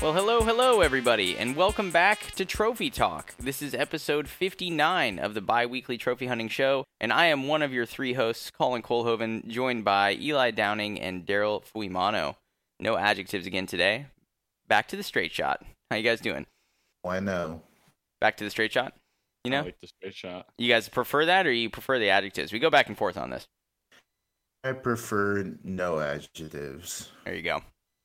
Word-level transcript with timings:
Well, 0.00 0.12
hello, 0.12 0.42
hello, 0.42 0.80
everybody, 0.80 1.36
and 1.36 1.56
welcome 1.56 1.90
back 1.90 2.30
to 2.36 2.44
Trophy 2.44 2.88
Talk. 2.88 3.34
This 3.36 3.60
is 3.60 3.74
episode 3.74 4.28
59 4.28 5.18
of 5.18 5.34
the 5.34 5.40
bi 5.40 5.66
weekly 5.66 5.98
trophy 5.98 6.28
hunting 6.28 6.48
show, 6.48 6.84
and 7.00 7.12
I 7.12 7.26
am 7.26 7.48
one 7.48 7.62
of 7.62 7.72
your 7.72 7.84
three 7.84 8.12
hosts, 8.12 8.52
Colin 8.52 8.82
Colhoven, 8.82 9.48
joined 9.48 9.84
by 9.84 10.14
Eli 10.14 10.52
Downing 10.52 11.00
and 11.00 11.26
Darryl 11.26 11.64
Fuimano. 11.64 12.36
No 12.78 12.96
adjectives 12.96 13.44
again 13.44 13.66
today. 13.66 14.06
Back 14.68 14.86
to 14.88 14.96
the 14.96 15.02
straight 15.02 15.32
shot. 15.32 15.64
How 15.90 15.96
you 15.96 16.04
guys 16.04 16.20
doing? 16.20 16.46
Oh, 17.02 17.08
Why 17.08 17.18
no? 17.18 17.62
Back 18.20 18.36
to 18.36 18.44
the 18.44 18.50
straight 18.50 18.70
shot? 18.70 18.94
You 19.42 19.50
know? 19.50 19.60
I 19.60 19.62
like 19.62 19.80
the 19.80 19.88
straight 19.88 20.14
shot. 20.14 20.46
You 20.58 20.68
guys 20.68 20.88
prefer 20.88 21.24
that 21.24 21.44
or 21.44 21.52
you 21.52 21.70
prefer 21.70 21.98
the 21.98 22.10
adjectives? 22.10 22.52
We 22.52 22.60
go 22.60 22.70
back 22.70 22.86
and 22.86 22.96
forth 22.96 23.16
on 23.16 23.30
this. 23.30 23.48
I 24.62 24.72
prefer 24.72 25.56
no 25.64 25.98
adjectives. 25.98 27.10
There 27.24 27.34
you 27.34 27.42
go. 27.42 27.62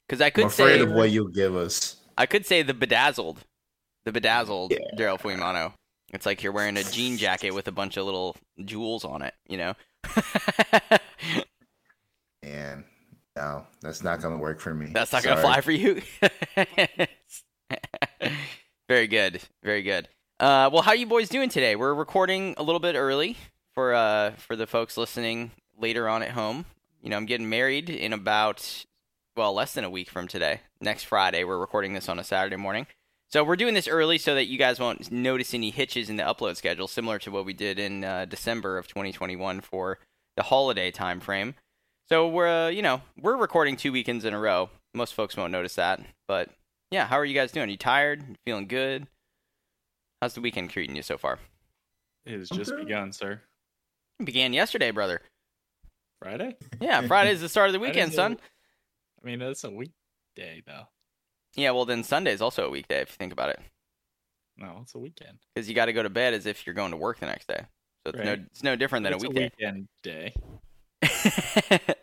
Because 0.08 0.22
I 0.22 0.30
could 0.30 0.46
I'm 0.46 0.48
afraid 0.48 0.78
say 0.78 0.84
of 0.84 0.92
what 0.92 1.12
you'll 1.12 1.28
give 1.30 1.56
us. 1.56 1.98
I 2.18 2.26
could 2.26 2.46
say 2.46 2.62
the 2.62 2.74
bedazzled, 2.74 3.40
the 4.06 4.12
bedazzled 4.12 4.72
Yeah. 4.72 4.80
Darryl 4.98 5.20
Fuimano. 5.20 5.74
It's 6.14 6.26
like 6.26 6.44
you're 6.44 6.52
wearing 6.54 6.78
a 6.78 6.84
jean 6.84 7.18
jacket 7.18 7.52
with 7.52 7.68
a 7.68 7.72
bunch 7.72 7.98
of 7.98 8.06
little 8.06 8.36
jewels 8.64 9.04
on 9.04 9.22
it. 9.22 9.34
You 9.48 9.58
know. 9.58 9.74
And 12.44 12.84
no, 13.38 13.66
that's 13.82 14.04
not 14.04 14.22
gonna 14.22 14.38
work 14.38 14.60
for 14.60 14.74
me. 14.74 14.88
That's 14.94 15.14
not 15.14 15.24
gonna 15.24 15.42
fly 15.42 15.62
for 15.62 15.72
you. 15.72 16.02
very 18.90 19.08
good, 19.08 19.42
very 19.64 19.82
good. 19.82 20.10
Uh, 20.40 20.70
well, 20.72 20.82
how 20.82 20.92
you 20.92 21.06
boys 21.06 21.30
doing 21.30 21.50
today? 21.50 21.76
We're 21.76 21.94
recording 21.94 22.54
a 22.58 22.64
little 22.64 22.82
bit 22.82 22.96
early 22.96 23.38
for 23.74 23.94
uh 23.94 24.32
for 24.32 24.56
the 24.56 24.68
folks 24.68 24.98
listening 24.98 25.52
later 25.78 26.10
on 26.10 26.22
at 26.22 26.32
home. 26.32 26.66
You 27.02 27.10
know, 27.10 27.18
I'm 27.18 27.26
getting 27.26 27.50
married 27.50 27.90
in 27.90 28.12
about 28.12 28.86
well 29.36 29.54
less 29.54 29.74
than 29.74 29.84
a 29.84 29.90
week 29.90 30.10
from 30.10 30.28
today. 30.28 30.62
Next 30.80 31.04
Friday, 31.04 31.44
we're 31.44 31.58
recording 31.58 31.94
this 31.94 32.10
on 32.10 32.20
a 32.20 32.24
Saturday 32.24 32.56
morning. 32.56 32.88
So 33.30 33.44
we're 33.44 33.56
doing 33.56 33.74
this 33.74 33.88
early 33.88 34.20
so 34.20 34.36
that 34.36 34.46
you 34.46 34.60
guys 34.60 34.80
won't 34.80 35.12
notice 35.12 35.54
any 35.56 35.72
hitches 35.72 36.10
in 36.10 36.18
the 36.18 36.24
upload 36.24 36.56
schedule, 36.56 36.88
similar 36.88 37.18
to 37.20 37.32
what 37.32 37.46
we 37.46 37.54
did 37.54 37.80
in 37.80 38.04
uh, 38.04 38.26
December 38.26 38.78
of 38.78 38.88
2021 38.88 39.62
for 39.62 39.98
the 40.38 40.44
holiday 40.44 40.92
time 40.92 41.20
frame. 41.20 41.56
So 42.10 42.28
we're 42.28 42.66
uh, 42.66 42.70
you 42.70 42.82
know 42.84 43.02
we're 43.20 43.38
recording 43.38 43.76
two 43.76 43.92
weekends 43.92 44.26
in 44.26 44.34
a 44.34 44.40
row. 44.40 44.70
Most 44.94 45.16
folks 45.16 45.36
won't 45.36 45.52
notice 45.52 45.76
that, 45.76 46.00
but 46.28 46.50
yeah, 46.92 47.08
how 47.08 47.18
are 47.18 47.26
you 47.26 47.34
guys 47.34 47.52
doing? 47.52 47.68
Are 47.68 47.72
you 47.72 47.78
tired? 47.78 48.24
You 48.28 48.36
feeling 48.46 48.68
good? 48.68 49.08
How's 50.22 50.36
the 50.36 50.42
weekend 50.42 50.70
treating 50.70 50.96
you 50.96 51.02
so 51.02 51.18
far? 51.18 51.40
It 52.26 52.38
has 52.38 52.50
just 52.50 52.72
Okay. 52.72 52.84
begun, 52.84 53.12
sir. 53.14 53.42
It 54.20 54.26
began 54.26 54.54
yesterday, 54.54 54.92
brother. 54.92 55.22
Friday? 56.22 56.56
Yeah, 56.80 57.02
Friday's 57.08 57.42
the 57.42 57.50
start 57.50 57.68
of 57.70 57.74
the 57.74 57.80
Friday's 57.80 57.96
weekend, 57.96 58.12
the- 58.12 58.16
son. 58.16 58.40
I 59.24 59.28
mean, 59.28 59.40
that's 59.40 59.64
a 59.64 59.72
weekday, 59.72 60.62
though. 60.66 60.84
Yeah, 61.56 61.72
well 61.72 61.86
then 61.86 62.04
Sunday's 62.04 62.42
also 62.42 62.66
a 62.68 62.70
weekday 62.70 63.02
if 63.02 63.10
you 63.12 63.16
think 63.18 63.32
about 63.32 63.50
it, 63.50 63.60
No, 64.58 64.80
it's 64.82 64.96
a 64.96 65.00
weekend. 65.00 65.38
because 65.54 65.70
you 65.70 65.76
got 65.76 65.86
to 65.86 65.94
go 65.94 66.02
to 66.04 66.10
bed 66.10 66.34
as 66.34 66.46
if 66.46 66.66
you're 66.66 66.74
going 66.74 66.92
to 66.92 66.98
work 66.98 67.20
the 67.20 67.28
next 67.28 67.48
day. 67.48 67.66
So 68.06 68.10
it's 68.14 68.18
no 68.26 68.32
it's 68.34 68.64
no 68.64 68.76
different 68.76 69.04
than 69.04 69.14
it's 69.14 69.24
a 69.24 69.30
weekday. 69.30 69.52
weekend 69.60 69.88
day. 70.02 70.34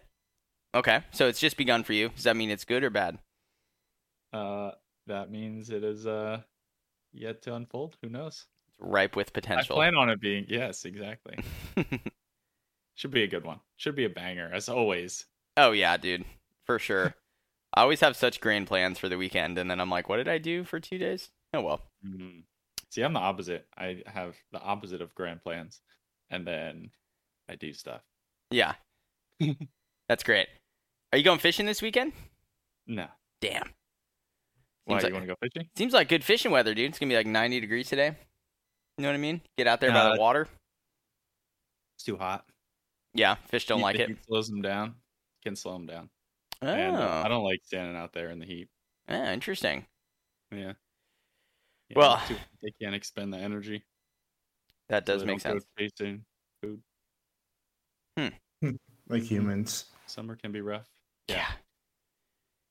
okay, 0.75 1.03
so 1.11 1.27
it's 1.29 1.41
just 1.41 1.57
begun 1.57 1.83
for 1.85 1.93
you. 1.93 2.11
Does 2.11 2.25
that 2.25 2.37
mean 2.37 2.51
it's 2.51 2.65
good 2.65 2.85
or 2.85 2.91
bad? 2.91 3.19
Uh, 4.33 4.71
that 5.09 5.31
means 5.31 5.71
it 5.71 5.83
is 5.84 6.07
uh 6.07 6.41
yet 7.12 7.43
to 7.43 7.55
unfold. 7.55 7.97
Who 8.03 8.09
knows? 8.09 8.47
It's 8.69 8.77
ripe 8.81 9.17
with 9.17 9.33
potential. 9.33 9.77
I 9.77 9.91
plan 9.91 9.97
on 9.97 10.11
it 10.11 10.21
being 10.21 10.47
yes, 10.49 10.84
exactly. 10.84 11.39
Should 12.95 13.11
be 13.11 13.25
a 13.25 13.28
good 13.28 13.44
one. 13.44 13.61
Should 13.77 13.97
be 13.97 14.05
a 14.05 14.11
banger, 14.11 14.50
as 14.53 14.69
always. 14.69 15.27
oh 15.56 15.73
yeah, 15.73 15.97
dude, 15.97 16.25
for 16.75 16.78
sure. 16.78 17.14
I 17.75 17.82
always 17.82 18.00
have 18.00 18.16
such 18.16 18.41
grand 18.41 18.66
plans 18.66 18.98
for 18.98 19.08
the 19.08 19.16
weekend, 19.19 19.58
and 19.58 19.70
then 19.70 19.81
I'm 19.81 19.91
like, 19.91 20.08
what 20.08 20.16
did 20.16 20.28
I 20.28 20.38
do 20.38 20.64
for 20.64 20.81
two 20.81 20.98
days? 20.98 21.31
Oh 21.54 21.60
well. 21.62 21.82
Mhm. 22.06 22.42
See, 22.91 23.03
I'm 23.03 23.12
the 23.12 23.20
opposite. 23.20 23.66
I 23.76 24.03
have 24.06 24.34
the 24.53 24.60
opposite 24.60 25.00
of 25.00 25.14
grand 25.14 25.42
plans, 25.42 25.81
and 26.31 26.47
then 26.47 26.91
I 27.48 27.54
do 27.56 27.72
stuff. 27.72 28.03
Yeah, 28.50 28.75
that's 30.08 30.25
great. 30.25 30.48
Are 31.12 31.19
you 31.19 31.25
going 31.25 31.38
fishing 31.38 31.66
this 31.66 31.82
weekend? 31.82 32.12
No. 32.87 33.06
Damn. 33.41 33.70
Why 34.84 34.98
Seems 34.98 35.08
you 35.08 35.14
want 35.14 35.25
to 35.28 35.34
go 35.34 35.37
fishing? 35.41 35.69
Seems 35.76 35.92
like 35.92 36.08
good 36.08 36.25
fishing 36.25 36.50
weather, 36.50 36.75
dude. 36.75 36.88
It's 36.91 36.98
gonna 36.98 37.10
be 37.10 37.16
like 37.16 37.26
90 37.26 37.60
degrees 37.60 37.88
today. 37.88 38.16
You 38.98 39.02
know 39.02 39.08
what 39.08 39.14
I 39.14 39.19
mean? 39.19 39.41
Get 39.56 39.66
out 39.69 39.81
there 39.81 39.91
by 39.92 40.00
Uh, 40.00 40.14
the 40.14 40.20
water. 40.20 40.48
It's 41.97 42.04
too 42.04 42.16
hot. 42.16 42.44
Yeah, 43.14 43.37
fish 43.48 43.66
don't 43.66 43.78
Heat- 43.78 43.84
like 43.84 43.97
it. 43.97 44.19
slows 44.26 44.48
them 44.48 44.62
down. 44.62 44.94
Can 45.44 45.54
slow 45.56 45.72
them 45.75 45.87
down. 45.87 46.10
Oh, 46.62 46.69
And 46.69 46.97
uh, 46.97 47.22
I 47.25 47.28
don't 47.28 47.44
like 47.44 47.60
standing 47.65 47.97
out 47.97 48.12
there 48.12 48.31
in 48.31 48.38
the 48.38 48.47
heat. 48.47 48.69
ah, 49.09 49.31
interesting. 49.32 49.87
Yeah. 50.53 50.72
Yeah, 51.88 51.97
Well- 51.97 52.22
too- 52.28 52.37
they 52.62 52.72
can't 52.81 52.94
expend 52.94 53.32
the 53.32 53.38
energy. 53.38 53.84
That 54.88 55.06
does 55.06 55.22
they 55.22 55.26
make 55.28 55.41
sense. 55.41 55.65
Chasing 55.78 56.25
food. 56.62 56.81
Like 59.09 59.22
humans. 59.22 59.87
Summer 60.06 60.37
can 60.37 60.53
be 60.53 60.60
rough. 60.60 60.87
Yeah. 61.28 61.47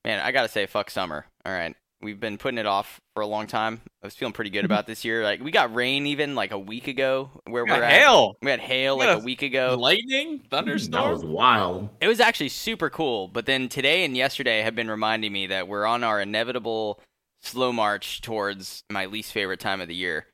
Man, 0.04 0.20
I 0.20 0.30
gotta 0.32 0.48
say, 0.48 0.64
fuck 0.66 0.88
summer. 0.90 1.26
All 1.44 1.52
right, 1.52 1.74
we've 2.02 2.18
been 2.20 2.38
putting 2.38 2.58
it 2.58 2.66
off 2.66 3.00
for 3.14 3.22
a 3.22 3.26
long 3.26 3.46
time. 3.46 3.80
I 4.02 4.06
was 4.06 4.14
feeling 4.14 4.32
pretty 4.32 4.50
good 4.50 4.64
about 4.64 4.86
this 4.86 5.04
year. 5.04 5.22
Like 5.22 5.40
we 5.42 5.50
got 5.50 5.74
rain 5.74 6.06
even 6.06 6.34
like 6.34 6.50
a 6.52 6.58
week 6.58 6.88
ago. 6.88 7.30
Where 7.44 7.64
we're 7.64 7.82
at. 7.82 7.92
hail, 7.92 8.36
We 8.42 8.50
had 8.50 8.60
hail 8.60 8.96
like 8.96 9.08
Yeah. 9.08 9.16
a 9.16 9.18
week 9.20 9.42
ago. 9.42 9.76
lightning, 9.78 10.40
thunderstorm. 10.50 11.04
That 11.04 11.10
was 11.12 11.24
wild. 11.24 11.90
It 12.00 12.08
was 12.08 12.20
actually 12.20 12.48
super 12.48 12.88
cool. 12.90 13.28
But 13.28 13.46
then 13.46 13.68
today 13.68 14.04
and 14.04 14.16
yesterday 14.16 14.62
have 14.62 14.74
been 14.74 14.90
reminding 14.90 15.32
me 15.32 15.46
that 15.48 15.68
we're 15.68 15.86
on 15.86 16.02
our 16.04 16.20
inevitable 16.20 17.00
slow 17.42 17.72
march 17.72 18.20
towards 18.22 18.82
my 18.90 19.06
least 19.06 19.32
favorite 19.32 19.60
time 19.60 19.80
of 19.80 19.88
the 19.88 19.94
year. 19.94 20.26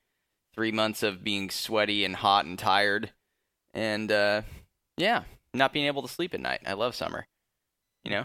Three 0.54 0.72
months 0.72 1.02
of 1.02 1.22
being 1.22 1.50
sweaty 1.50 2.04
and 2.04 2.16
hot 2.16 2.44
and 2.46 2.58
tired. 2.58 3.10
And 3.74 4.10
uh, 4.10 4.42
yeah, 4.96 5.24
not 5.52 5.72
being 5.72 5.86
able 5.86 6.02
to 6.02 6.08
sleep 6.08 6.32
at 6.34 6.40
night. 6.40 6.60
I 6.66 6.72
love 6.72 6.94
summer. 6.94 7.26
You 8.04 8.10
know? 8.12 8.24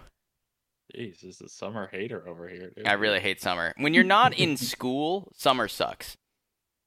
Jeez, 0.96 1.22
this 1.22 1.36
is 1.36 1.42
a 1.42 1.50
summer 1.50 1.90
hater 1.92 2.28
over 2.28 2.48
here. 2.48 2.72
Dude. 2.76 2.88
I 2.88 2.94
really 2.94 3.20
hate 3.20 3.42
summer. 3.42 3.74
When 3.78 3.94
you're 3.94 4.04
not 4.04 4.34
in 4.34 4.58
school, 4.58 5.32
summer 5.36 5.68
sucks. 5.68 6.18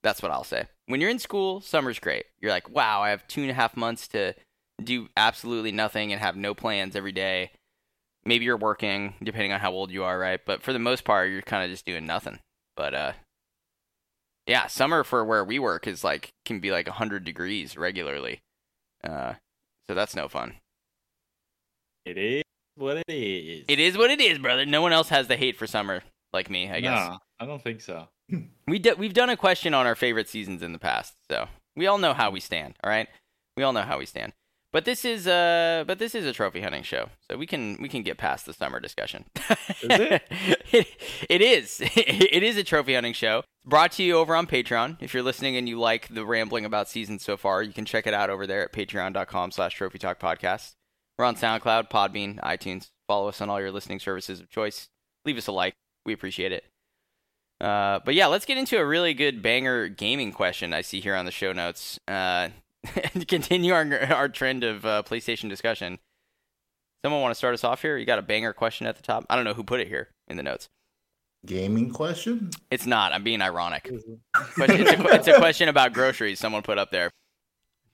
That's 0.03 0.23
what 0.23 0.33
I'll 0.33 0.45
say. 0.45 0.67
When 0.87 1.01
you're 1.01 1.11
in 1.11 1.19
school, 1.19 1.61
summer's 1.61 1.99
great. 1.99 2.27
You're 2.41 2.51
like, 2.51 2.69
wow, 2.69 3.01
I 3.01 3.11
have 3.11 3.27
two 3.27 3.41
and 3.43 3.51
a 3.51 3.55
half 3.55 3.77
months 3.77 4.07
to 4.09 4.35
do 4.83 5.09
absolutely 5.17 5.73
nothing 5.73 6.13
and 6.13 6.21
have 6.21 6.37
no 6.37 6.55
plans 6.55 6.95
every 6.95 7.13
day. 7.13 7.53
Maybe 8.25 8.45
you're 8.45 8.57
working, 8.57 9.15
depending 9.23 9.53
on 9.53 9.61
how 9.61 9.73
old 9.73 9.91
you 9.91 10.05
are, 10.05 10.19
right? 10.19 10.41
But 10.45 10.63
for 10.63 10.73
the 10.73 10.79
most 10.79 11.05
part, 11.05 11.31
you're 11.31 11.43
kind 11.43 11.65
of 11.65 11.71
just 11.71 11.87
doing 11.87 12.05
nothing. 12.05 12.39
But 12.77 12.95
uh, 12.95 13.13
yeah, 14.47 14.67
summer 14.67 15.05
for 15.05 15.25
where 15.25 15.45
we 15.45 15.59
work 15.59 15.87
is 15.87 16.05
like 16.05 16.33
can 16.45 16.61
be 16.61 16.71
like 16.71 16.87
100 16.87 17.25
degrees 17.25 17.77
regularly. 17.77 18.41
Uh, 19.03 19.35
so 19.87 19.95
that's 19.95 20.17
no 20.17 20.29
fun. 20.29 20.57
It 22.05 22.19
is 22.19 22.44
what 22.77 22.97
it 22.97 23.05
is. 23.09 23.65
It 23.69 23.79
is 23.81 23.97
what 23.97 24.11
it 24.11 24.21
is, 24.21 24.39
brother. 24.39 24.67
No 24.67 24.83
one 24.83 24.93
else 24.93 25.09
has 25.09 25.29
the 25.29 25.37
hate 25.37 25.57
for 25.57 25.67
summer 25.67 26.03
like 26.33 26.51
me, 26.51 26.71
I 26.71 26.81
guess. 26.81 27.09
Nah, 27.09 27.19
I 27.41 27.47
don't 27.47 27.63
think 27.63 27.81
so. 27.81 28.09
We 28.67 28.79
d- 28.79 28.95
we've 28.97 29.13
done 29.13 29.29
a 29.29 29.37
question 29.37 29.75
on 29.75 29.87
our 29.87 29.95
favorite 29.95 30.27
seasons 30.27 30.63
in 30.63 30.73
the 30.73 30.79
past, 30.79 31.13
so 31.31 31.49
we 31.77 31.87
all 31.87 31.99
know 31.99 32.15
how 32.15 32.31
we 32.31 32.41
stand. 32.41 32.75
All 32.83 32.89
right, 32.89 33.07
we 33.59 33.63
all 33.63 33.75
know 33.75 33.83
how 33.83 33.99
we 33.99 34.07
stand. 34.07 34.33
But 34.73 34.87
this 34.87 35.05
is 35.05 35.29
uh, 35.29 35.85
but 35.87 35.99
this 35.99 36.15
is 36.15 36.25
a 36.25 36.33
trophy 36.33 36.63
hunting 36.63 36.83
show, 36.83 37.11
so 37.31 37.37
we 37.37 37.47
can 37.47 37.77
we 37.81 37.89
can 37.91 38.03
get 38.03 38.17
past 38.17 38.47
the 38.47 38.55
summer 38.55 38.81
discussion. 38.81 39.27
Is 39.83 40.01
it? 40.01 40.23
it, 40.73 40.87
it 41.29 41.43
is. 41.43 41.81
it 41.85 42.43
is 42.43 42.57
a 42.57 42.65
trophy 42.65 42.95
hunting 42.95 43.13
show. 43.13 43.41
It's 43.41 43.47
brought 43.65 43.93
to 43.93 44.03
you 44.03 44.17
over 44.17 44.35
on 44.35 44.47
Patreon. 44.47 44.97
If 45.01 45.13
you're 45.15 45.23
listening 45.23 45.57
and 45.57 45.69
you 45.69 45.79
like 45.79 46.09
the 46.13 46.25
rambling 46.25 46.65
about 46.65 46.89
seasons 46.89 47.23
so 47.23 47.37
far, 47.37 47.63
you 47.63 47.73
can 47.73 47.85
check 47.85 48.07
it 48.07 48.15
out 48.15 48.31
over 48.31 48.47
there 48.47 48.65
at 48.65 48.73
patreon.com/slash 48.73 49.75
Trophy 49.77 49.99
Talk 49.99 50.19
Podcast. 50.19 50.73
We're 51.19 51.25
on 51.25 51.37
SoundCloud, 51.37 51.91
Podbean, 51.91 52.41
iTunes. 52.41 52.91
Follow 53.07 53.29
us 53.29 53.41
on 53.41 53.49
all 53.49 53.61
your 53.61 53.71
listening 53.71 54.01
services 54.01 54.41
of 54.41 54.51
choice. 54.51 54.89
Leave 55.25 55.37
us 55.37 55.47
a 55.47 55.53
like. 55.53 55.75
We 56.05 56.13
appreciate 56.13 56.53
it. 56.53 56.65
Uh, 57.61 58.01
but 58.05 58.15
yeah, 58.15 58.27
let's 58.27 58.45
get 58.45 58.59
into 58.59 58.79
a 58.79 58.85
really 58.85 59.15
good 59.15 59.41
banger 59.41 59.89
gaming 59.89 60.33
question 60.33 60.75
I 60.75 60.81
see 60.81 61.01
here 61.01 61.15
on 61.15 61.25
the 61.25 61.31
show 61.31 61.53
notes. 61.53 62.01
Uh, 62.09 62.49
to 63.13 63.25
continue 63.25 63.73
our, 63.73 63.99
our 64.13 64.29
trend 64.29 64.65
of 64.65 64.85
uh, 64.85 65.03
PlayStation 65.05 65.49
discussion. 65.49 65.99
Someone 67.05 67.23
want 67.23 67.33
to 67.33 67.37
start 67.37 67.55
us 67.55 67.65
off 67.65 67.83
here? 67.83 67.97
You 67.97 68.07
got 68.07 68.19
a 68.19 68.23
banger 68.23 68.53
question 68.53 68.87
at 68.87 68.97
the 68.97 69.03
top? 69.03 69.25
I 69.31 69.37
don't 69.37 69.45
know 69.45 69.55
who 69.55 69.65
put 69.65 69.81
it 69.81 69.89
here 69.89 70.09
in 70.29 70.37
the 70.37 70.43
notes. 70.43 70.69
Gaming 71.47 71.91
question? 71.91 72.51
It's 72.71 72.87
not. 72.87 73.13
I'm 73.13 73.23
being 73.23 73.43
ironic. 73.43 73.91
But 74.57 74.71
it's 74.71 74.91
a, 74.91 75.15
it's 75.15 75.29
a 75.29 75.37
question 75.37 75.69
about 75.69 75.93
groceries 75.93 76.41
someone 76.41 76.63
put 76.63 76.79
up 76.79 76.91
there. 76.91 77.11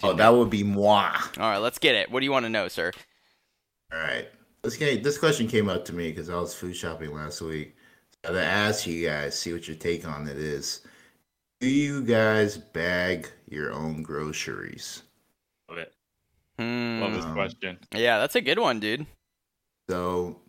Oh, 0.03 0.15
that 0.15 0.33
would 0.33 0.49
be 0.49 0.63
moi. 0.63 1.13
All 1.39 1.51
right, 1.51 1.59
let's 1.59 1.79
get 1.79 1.95
it. 1.95 2.11
What 2.11 2.21
do 2.21 2.25
you 2.25 2.33
want 2.33 2.47
to 2.47 2.51
know, 2.51 2.69
sir? 2.69 2.93
All 3.93 3.99
right. 3.99 4.29
This 4.63 4.77
came, 4.77 5.03
this 5.03 5.19
question 5.19 5.47
came 5.49 5.69
up 5.69 5.85
to 5.87 5.95
me 5.95 6.11
because 6.11 6.29
I 6.29 6.35
was 6.39 6.55
food 6.55 6.77
shopping 6.77 7.15
last 7.15 7.41
week. 7.41 7.77
So 8.25 8.33
to 8.33 8.45
ask 8.45 8.87
you 8.87 9.07
guys, 9.09 9.39
see 9.39 9.53
what 9.53 9.67
your 9.67 9.77
take 9.77 10.07
on 10.07 10.29
it 10.29 10.37
is. 10.37 10.83
Do 11.61 11.69
you 11.69 12.03
guys 12.03 12.57
bag 12.59 13.29
your 13.49 13.73
own 13.73 14.03
groceries? 14.03 15.03
Love 15.69 15.79
it. 15.79 15.95
Hmm. 16.59 17.01
Love 17.01 17.15
this 17.15 17.25
Um, 17.25 17.33
question. 17.35 17.79
Yeah, 17.95 18.19
that's 18.19 18.37
a 18.37 18.41
good 18.41 18.59
one, 18.59 18.81
dude. 18.81 19.07
So 19.89 20.41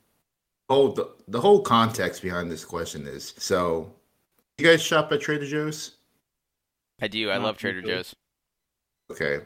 Oh, 0.70 0.94
the, 0.94 1.10
the 1.28 1.42
whole 1.42 1.62
context 1.62 2.22
behind 2.22 2.50
this 2.50 2.64
question 2.64 3.06
is 3.06 3.34
so. 3.38 3.94
You 4.58 4.66
guys 4.68 4.82
shop 4.82 5.12
at 5.12 5.20
Trader 5.20 5.46
Joe's? 5.46 5.98
I 7.02 7.08
do. 7.10 7.30
I 7.30 7.36
love 7.38 7.58
Trader. 7.58 7.82
Joe's. 7.82 8.16
Okay. 9.12 9.42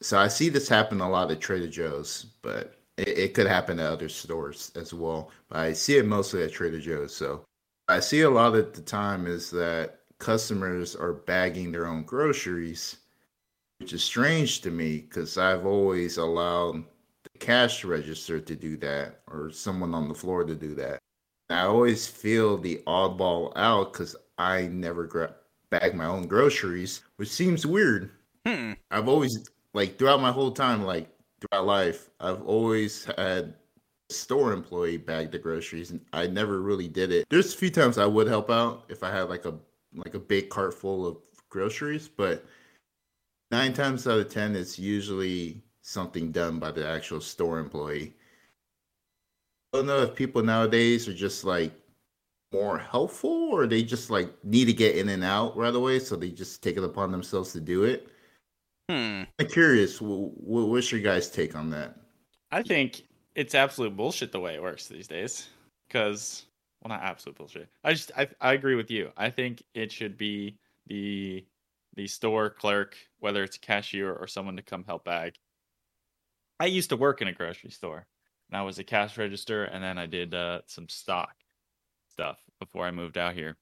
So 0.00 0.18
I 0.18 0.28
see 0.28 0.48
this 0.48 0.68
happen 0.70 1.00
a 1.02 1.10
lot 1.10 1.30
at 1.30 1.40
Trader 1.42 1.66
Joe's, 1.68 2.24
but 2.40 2.80
it, 2.96 3.08
it 3.08 3.34
could 3.34 3.46
happen 3.46 3.78
at 3.78 3.92
other 3.92 4.08
stores 4.08 4.72
as 4.76 4.92
well. 4.92 5.30
But 5.48 5.58
I 5.58 5.72
see 5.72 5.96
it 5.96 6.06
mostly 6.06 6.42
at 6.42 6.52
Trader 6.52 6.80
Joe's. 6.80 7.14
So 7.14 7.44
I 7.88 8.00
see 8.00 8.22
a 8.22 8.30
lot 8.30 8.54
at 8.54 8.74
the 8.74 8.82
time 8.82 9.26
is 9.26 9.50
that 9.50 10.00
customers 10.18 10.94
are 10.94 11.12
bagging 11.12 11.72
their 11.72 11.86
own 11.86 12.04
groceries, 12.04 12.98
which 13.78 13.92
is 13.92 14.04
strange 14.04 14.60
to 14.62 14.70
me 14.70 14.98
because 14.98 15.36
I've 15.36 15.66
always 15.66 16.16
allowed 16.16 16.84
the 17.24 17.38
cash 17.38 17.84
register 17.84 18.40
to 18.40 18.56
do 18.56 18.76
that 18.78 19.20
or 19.26 19.50
someone 19.50 19.94
on 19.94 20.08
the 20.08 20.14
floor 20.14 20.44
to 20.44 20.54
do 20.54 20.74
that. 20.76 21.00
I 21.50 21.62
always 21.62 22.06
feel 22.06 22.56
the 22.56 22.82
oddball 22.86 23.52
out 23.56 23.92
because 23.92 24.16
I 24.38 24.68
never 24.68 25.06
gra- 25.06 25.34
bag 25.70 25.94
my 25.94 26.06
own 26.06 26.26
groceries, 26.26 27.02
which 27.16 27.28
seems 27.28 27.66
weird. 27.66 28.10
Hmm. 28.46 28.72
I've 28.90 29.08
always 29.08 29.44
like 29.74 29.98
throughout 29.98 30.22
my 30.22 30.32
whole 30.32 30.52
time, 30.52 30.84
like 30.84 31.11
throughout 31.42 31.66
life, 31.66 32.10
I've 32.20 32.42
always 32.42 33.04
had 33.04 33.54
a 34.10 34.12
store 34.12 34.52
employee 34.52 34.96
bag 34.96 35.30
the 35.30 35.38
groceries, 35.38 35.90
and 35.90 36.00
I 36.12 36.26
never 36.26 36.60
really 36.60 36.88
did 36.88 37.12
it. 37.12 37.26
There's 37.30 37.54
a 37.54 37.56
few 37.56 37.70
times 37.70 37.98
I 37.98 38.06
would 38.06 38.28
help 38.28 38.50
out 38.50 38.84
if 38.88 39.02
I 39.02 39.10
had 39.10 39.28
like 39.28 39.44
a 39.44 39.54
like 39.94 40.14
a 40.14 40.18
big 40.18 40.48
cart 40.48 40.74
full 40.74 41.06
of 41.06 41.18
groceries, 41.50 42.08
but 42.08 42.44
nine 43.50 43.72
times 43.72 44.06
out 44.06 44.18
of 44.18 44.28
ten, 44.30 44.56
it's 44.56 44.78
usually 44.78 45.62
something 45.82 46.32
done 46.32 46.58
by 46.58 46.70
the 46.70 46.86
actual 46.86 47.20
store 47.20 47.58
employee. 47.58 48.14
I 49.72 49.78
don't 49.78 49.86
know 49.86 50.02
if 50.02 50.14
people 50.14 50.42
nowadays 50.42 51.08
are 51.08 51.14
just 51.14 51.44
like 51.44 51.72
more 52.52 52.78
helpful 52.78 53.48
or 53.52 53.66
they 53.66 53.82
just 53.82 54.10
like 54.10 54.32
need 54.44 54.66
to 54.66 54.72
get 54.72 54.96
in 54.96 55.08
and 55.08 55.24
out 55.24 55.56
right 55.56 55.74
away, 55.74 55.98
so 55.98 56.16
they 56.16 56.30
just 56.30 56.62
take 56.62 56.76
it 56.76 56.84
upon 56.84 57.10
themselves 57.10 57.52
to 57.52 57.60
do 57.60 57.84
it. 57.84 58.11
Hmm. 58.88 59.22
I'm 59.38 59.48
curious, 59.48 59.98
wh- 59.98 60.32
wh- 60.34 60.68
what's 60.68 60.92
your 60.92 61.00
guys' 61.00 61.30
take 61.30 61.54
on 61.54 61.70
that? 61.70 61.96
I 62.50 62.62
think 62.62 63.02
it's 63.34 63.54
absolute 63.54 63.96
bullshit 63.96 64.32
the 64.32 64.40
way 64.40 64.54
it 64.54 64.62
works 64.62 64.88
these 64.88 65.08
days. 65.08 65.48
Because, 65.88 66.46
well, 66.80 66.88
not 66.88 67.02
absolute 67.02 67.36
bullshit. 67.36 67.68
I 67.84 67.92
just, 67.92 68.12
I, 68.16 68.28
I 68.40 68.54
agree 68.54 68.74
with 68.74 68.90
you. 68.90 69.10
I 69.16 69.30
think 69.30 69.62
it 69.74 69.92
should 69.92 70.16
be 70.16 70.56
the 70.86 71.44
the 71.94 72.06
store 72.06 72.48
clerk, 72.48 72.96
whether 73.18 73.44
it's 73.44 73.56
a 73.56 73.60
cashier 73.60 74.14
or 74.14 74.26
someone 74.26 74.56
to 74.56 74.62
come 74.62 74.84
help 74.84 75.04
bag. 75.04 75.34
I 76.58 76.64
used 76.66 76.88
to 76.88 76.96
work 76.96 77.20
in 77.20 77.28
a 77.28 77.32
grocery 77.32 77.70
store, 77.70 78.06
and 78.48 78.56
I 78.56 78.62
was 78.62 78.78
a 78.78 78.84
cash 78.84 79.18
register, 79.18 79.64
and 79.64 79.84
then 79.84 79.98
I 79.98 80.06
did 80.06 80.32
uh, 80.32 80.62
some 80.66 80.88
stock 80.88 81.34
stuff 82.08 82.38
before 82.58 82.86
I 82.86 82.90
moved 82.90 83.18
out 83.18 83.34
here. 83.34 83.58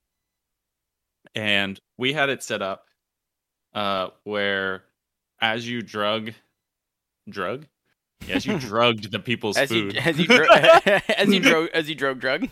And 1.35 1.81
we 1.99 2.13
had 2.13 2.29
it 2.29 2.45
set 2.45 2.63
up 2.63 2.85
uh, 3.75 4.11
where 4.23 4.85
as 5.41 5.69
you 5.69 5.83
drug, 5.83 6.33
drug, 7.29 7.67
yes, 8.27 8.45
you 8.47 8.59
drugged 8.61 9.11
the 9.11 9.19
people's 9.19 9.57
As 9.57 9.71
you 9.71 9.91
food. 9.93 9.97
as 9.99 10.19
you 10.19 10.27
dro- 10.27 10.47
as 11.17 11.29
you 11.29 11.41
drove 11.41 11.69
as 11.69 11.89
you 11.89 11.95
drove 11.95 12.19
drug. 12.19 12.49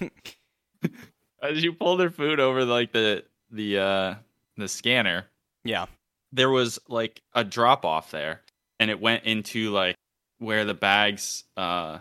as 1.43 1.63
you 1.63 1.73
pull 1.73 1.97
their 1.97 2.11
food 2.11 2.41
over 2.41 2.65
like 2.65 2.93
the 2.93 3.25
the 3.51 3.79
uh 3.79 4.15
the 4.57 4.69
scanner, 4.69 5.27
yeah. 5.65 5.87
there 6.33 6.51
was 6.51 6.79
like 6.89 7.21
a 7.35 7.45
drop 7.45 7.85
off 7.85 8.11
there, 8.11 8.43
and 8.81 8.91
it 8.91 9.01
went 9.01 9.25
into 9.25 9.71
like 9.71 9.95
where 10.39 10.65
the 10.65 10.75
bags 10.75 11.45
uh 11.57 11.99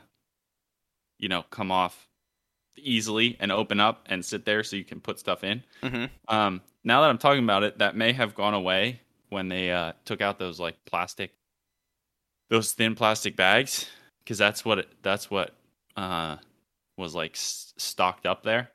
you 1.20 1.30
know 1.30 1.44
come 1.50 1.72
off 1.72 2.08
easily 2.80 3.36
and 3.40 3.52
open 3.52 3.80
up 3.80 4.04
and 4.08 4.24
sit 4.24 4.46
there 4.46 4.64
so 4.64 4.76
you 4.76 4.84
can 4.84 5.00
put 5.02 5.18
stuff 5.20 5.44
in. 5.44 5.64
hmm 5.84 6.06
Um, 6.28 6.62
now 6.84 7.02
that 7.02 7.10
I'm 7.10 7.18
talking 7.18 7.44
about 7.44 7.64
it, 7.64 7.80
that 7.80 7.96
may 7.96 8.14
have 8.14 8.36
gone 8.36 8.54
away 8.54 9.02
when 9.30 9.50
they 9.50 9.72
uh, 9.72 9.94
took 10.06 10.22
out 10.22 10.40
those 10.40 10.60
like 10.60 10.76
plastic, 10.86 11.32
those 12.50 12.74
thin 12.74 12.96
plastic 12.96 13.36
bags, 13.36 13.88
because 14.20 14.38
that's 14.38 14.64
what 14.64 14.80
it, 14.80 14.90
that's 15.02 15.30
what 15.30 15.56
uh, 15.96 16.38
was 16.98 17.16
like 17.16 17.34
s- 17.34 17.74
stocked 17.78 18.26
up 18.26 18.44
there. 18.44 18.70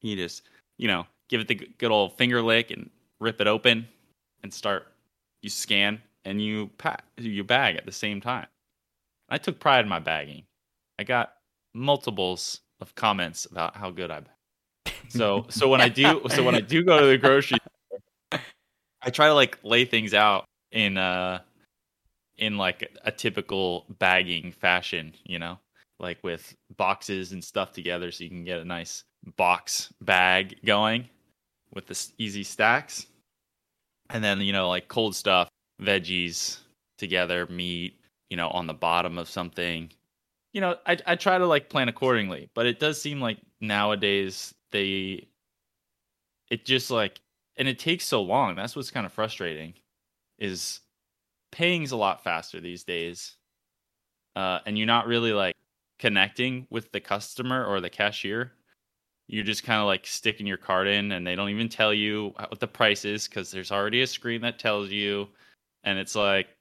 You 0.00 0.16
just 0.16 0.42
you 0.78 0.88
know 0.88 1.06
give 1.28 1.40
it 1.40 1.48
the 1.48 1.54
good 1.54 1.90
old 1.90 2.16
finger 2.16 2.42
lick 2.42 2.70
and 2.70 2.90
rip 3.20 3.40
it 3.40 3.46
open 3.46 3.88
and 4.42 4.52
start. 4.52 4.88
You 5.42 5.50
scan 5.50 6.00
and 6.24 6.40
you 6.40 6.70
pack 6.78 7.04
you 7.16 7.44
bag 7.44 7.76
at 7.76 7.86
the 7.86 7.92
same 7.92 8.20
time. 8.20 8.46
I 9.28 9.38
took 9.38 9.58
pride 9.58 9.84
in 9.84 9.88
my 9.88 9.98
bagging. 9.98 10.44
I 10.98 11.04
got 11.04 11.34
multiples 11.74 12.60
of 12.80 12.94
comments 12.94 13.46
about 13.46 13.76
how 13.76 13.90
good 13.90 14.10
I 14.10 14.20
bag. 14.20 14.94
So 15.08 15.46
so 15.48 15.68
when 15.68 15.80
I 15.80 15.88
do 15.88 16.22
so 16.28 16.42
when 16.42 16.54
I 16.54 16.60
do 16.60 16.82
go 16.84 17.00
to 17.00 17.06
the 17.06 17.18
grocery 17.18 17.58
I 19.02 19.10
try 19.10 19.26
to 19.28 19.34
like 19.34 19.58
lay 19.62 19.84
things 19.84 20.14
out 20.14 20.44
in 20.70 20.96
uh 20.96 21.40
in 22.38 22.56
like 22.56 22.90
a 23.04 23.12
typical 23.12 23.86
bagging 23.98 24.52
fashion, 24.52 25.14
you 25.24 25.38
know, 25.38 25.58
like 26.00 26.18
with 26.22 26.54
boxes 26.76 27.32
and 27.32 27.42
stuff 27.42 27.72
together 27.72 28.10
so 28.10 28.24
you 28.24 28.30
can 28.30 28.44
get 28.44 28.60
a 28.60 28.64
nice 28.64 29.04
box 29.36 29.92
bag 30.00 30.56
going 30.64 31.08
with 31.74 31.86
the 31.86 32.08
easy 32.18 32.42
stacks. 32.42 33.06
And 34.10 34.22
then, 34.22 34.40
you 34.40 34.52
know, 34.52 34.68
like 34.68 34.88
cold 34.88 35.14
stuff, 35.14 35.48
veggies 35.80 36.58
together, 36.98 37.46
meat, 37.46 37.98
you 38.28 38.36
know, 38.36 38.48
on 38.48 38.66
the 38.66 38.74
bottom 38.74 39.18
of 39.18 39.28
something. 39.28 39.90
You 40.52 40.60
know, 40.60 40.76
I 40.86 40.98
I 41.06 41.16
try 41.16 41.38
to 41.38 41.46
like 41.46 41.70
plan 41.70 41.88
accordingly, 41.88 42.50
but 42.54 42.66
it 42.66 42.78
does 42.78 43.00
seem 43.00 43.20
like 43.20 43.38
nowadays 43.60 44.54
they 44.70 45.28
it 46.50 46.64
just 46.64 46.90
like 46.90 47.20
and 47.56 47.68
it 47.68 47.78
takes 47.78 48.04
so 48.04 48.22
long. 48.22 48.54
That's 48.56 48.76
what's 48.76 48.90
kind 48.90 49.06
of 49.06 49.12
frustrating 49.12 49.74
is 50.38 50.80
paying's 51.50 51.92
a 51.92 51.96
lot 51.96 52.24
faster 52.24 52.60
these 52.60 52.84
days. 52.84 53.36
Uh 54.36 54.60
and 54.66 54.78
you're 54.78 54.86
not 54.86 55.06
really 55.06 55.32
like 55.32 55.56
connecting 55.98 56.66
with 56.70 56.90
the 56.92 57.00
customer 57.00 57.64
or 57.64 57.80
the 57.80 57.90
cashier. 57.90 58.52
You're 59.28 59.44
just 59.44 59.64
kind 59.64 59.80
of 59.80 59.86
like 59.86 60.06
sticking 60.06 60.46
your 60.46 60.56
card 60.56 60.88
in 60.88 61.12
and 61.12 61.26
they 61.26 61.34
don't 61.36 61.50
even 61.50 61.68
tell 61.68 61.94
you 61.94 62.34
what 62.48 62.60
the 62.60 62.66
price 62.66 63.04
is 63.04 63.28
cuz 63.28 63.50
there's 63.50 63.72
already 63.72 64.02
a 64.02 64.06
screen 64.06 64.40
that 64.42 64.58
tells 64.58 64.90
you 64.90 65.28
and 65.84 65.98
it's 65.98 66.14
like 66.14 66.56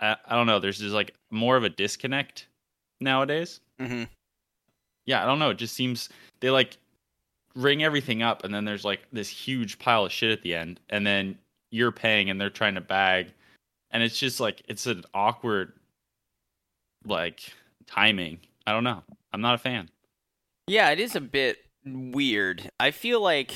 I, 0.00 0.16
I 0.26 0.36
don't 0.36 0.46
know, 0.46 0.58
there's 0.60 0.78
just 0.80 0.94
like 0.94 1.14
more 1.30 1.56
of 1.56 1.64
a 1.64 1.70
disconnect 1.70 2.48
nowadays 3.00 3.60
hmm 3.78 4.04
yeah, 5.06 5.22
I 5.22 5.26
don't 5.26 5.38
know. 5.38 5.50
It 5.50 5.58
just 5.58 5.74
seems 5.74 6.08
they 6.40 6.50
like 6.50 6.78
ring 7.54 7.82
everything 7.82 8.22
up, 8.22 8.44
and 8.44 8.54
then 8.54 8.64
there's 8.64 8.84
like 8.84 9.00
this 9.12 9.28
huge 9.28 9.78
pile 9.78 10.06
of 10.06 10.12
shit 10.12 10.30
at 10.30 10.42
the 10.42 10.54
end, 10.54 10.80
and 10.90 11.06
then 11.06 11.38
you're 11.70 11.92
paying, 11.92 12.30
and 12.30 12.40
they're 12.40 12.50
trying 12.50 12.74
to 12.74 12.80
bag, 12.80 13.32
and 13.90 14.02
it's 14.02 14.18
just 14.18 14.40
like 14.40 14.62
it's 14.68 14.86
an 14.86 15.04
awkward 15.14 15.72
like 17.06 17.40
timing. 17.86 18.40
I 18.66 18.72
don't 18.72 18.84
know. 18.84 19.02
I'm 19.32 19.40
not 19.40 19.54
a 19.54 19.58
fan. 19.58 19.88
Yeah, 20.66 20.90
it 20.90 21.00
is 21.00 21.14
a 21.14 21.20
bit 21.20 21.58
weird. 21.84 22.70
I 22.80 22.90
feel 22.90 23.20
like 23.20 23.52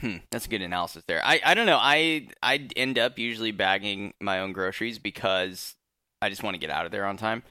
hmm, 0.00 0.16
that's 0.30 0.46
a 0.46 0.48
good 0.48 0.62
analysis 0.62 1.04
there. 1.06 1.20
I, 1.24 1.40
I 1.44 1.54
don't 1.54 1.66
know. 1.66 1.78
I 1.80 2.28
I 2.42 2.68
end 2.76 2.98
up 2.98 3.18
usually 3.18 3.52
bagging 3.52 4.14
my 4.20 4.40
own 4.40 4.52
groceries 4.52 4.98
because 4.98 5.74
I 6.22 6.30
just 6.30 6.42
want 6.42 6.54
to 6.54 6.60
get 6.60 6.70
out 6.70 6.86
of 6.86 6.92
there 6.92 7.06
on 7.06 7.16
time. 7.16 7.42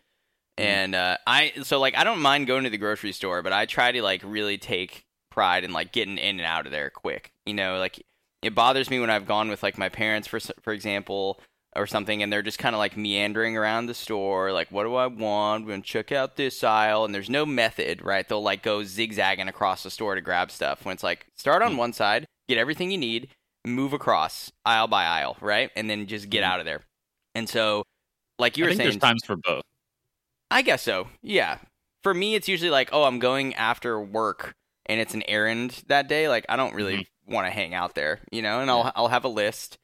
And 0.58 0.96
uh, 0.96 1.18
I 1.28 1.54
so 1.64 1.80
like 1.80 1.96
I 1.96 2.04
don't 2.04 2.22
mind 2.22 2.48
going 2.48 2.64
to 2.64 2.70
the 2.70 2.78
grocery 2.78 3.12
store, 3.12 3.44
but 3.44 3.54
I 3.54 3.66
try 3.66 3.92
to 3.92 4.02
like 4.02 4.22
really 4.26 4.58
take 4.58 5.06
pride 5.38 5.64
in 5.64 5.72
like 5.72 5.92
getting 5.92 6.18
in 6.18 6.40
and 6.40 6.46
out 6.48 6.66
of 6.66 6.72
there 6.72 6.90
quick. 6.90 7.32
You 7.46 7.54
know, 7.54 7.78
like 7.78 8.04
it 8.42 8.56
bothers 8.56 8.90
me 8.90 9.00
when 9.00 9.12
I've 9.12 9.28
gone 9.28 9.50
with 9.50 9.62
like 9.62 9.78
my 9.78 9.88
parents 9.90 10.28
for 10.28 10.40
for 10.64 10.74
example 10.74 11.40
or 11.76 11.86
something 11.86 12.24
and 12.24 12.34
they're 12.34 12.42
just 12.42 12.58
kind 12.58 12.74
of 12.74 12.80
like 12.80 12.98
meandering 12.98 13.56
around 13.56 13.86
the 13.86 13.94
store 13.94 14.52
like 14.52 14.72
what 14.72 14.84
do 14.86 14.96
I 14.96 15.06
want? 15.06 15.64
We're 15.66 15.74
going 15.74 15.84
to 15.84 15.88
check 15.88 16.12
out 16.12 16.36
this 16.38 16.64
aisle 16.64 17.06
and 17.06 17.14
there's 17.14 17.30
no 17.30 17.46
method, 17.46 18.02
right? 18.04 18.28
They'll 18.28 18.42
like 18.42 18.64
go 18.64 18.84
zigzagging 18.84 19.48
across 19.48 19.84
the 19.84 19.92
store 19.92 20.16
to 20.16 20.22
grab 20.22 20.50
stuff 20.50 20.84
when 20.86 20.94
it's 20.94 21.04
like 21.04 21.28
start 21.36 21.62
on 21.62 21.74
Mm. 21.74 21.78
one 21.78 21.94
side, 21.94 22.26
get 22.50 22.58
everything 22.58 22.90
you 22.90 22.98
need, 22.98 23.30
move 23.64 23.94
across 23.94 24.52
aisle 24.66 24.88
by 24.88 25.04
aisle, 25.06 25.38
right? 25.40 25.70
And 25.76 25.88
then 25.88 26.08
just 26.08 26.32
get 26.32 26.44
Mhm. 26.44 26.48
out 26.48 26.60
of 26.60 26.66
there. 26.66 26.82
And 27.36 27.48
so 27.48 27.84
like 28.40 28.58
you 28.58 28.64
were 28.64 28.72
saying 28.72 28.80
there's 28.90 28.98
times 28.98 29.22
for 29.24 29.36
both. 29.36 29.62
I 30.50 30.64
guess 30.64 30.82
so. 30.82 31.10
Yeah. 31.22 31.60
For 32.02 32.14
me, 32.14 32.34
it's 32.36 32.48
usually 32.48 32.70
like, 32.72 32.90
oh, 32.94 33.04
I'm 33.04 33.20
going 33.20 33.54
after 33.56 34.00
work, 34.02 34.54
and 34.88 35.00
it's 35.00 35.14
an 35.14 35.24
errand 35.28 35.84
that 35.88 36.08
day. 36.08 36.28
Like, 36.30 36.46
I 36.50 36.56
don't 36.56 36.74
really 36.76 37.08
want 37.28 37.46
to 37.48 37.52
hang 37.52 37.74
out 37.74 37.94
there, 37.96 38.20
you 38.32 38.42
know. 38.42 38.62
And 38.62 38.70
I'll 38.72 38.92
I'll 38.96 39.08
have 39.10 39.24
a 39.26 39.30
list, 39.30 39.78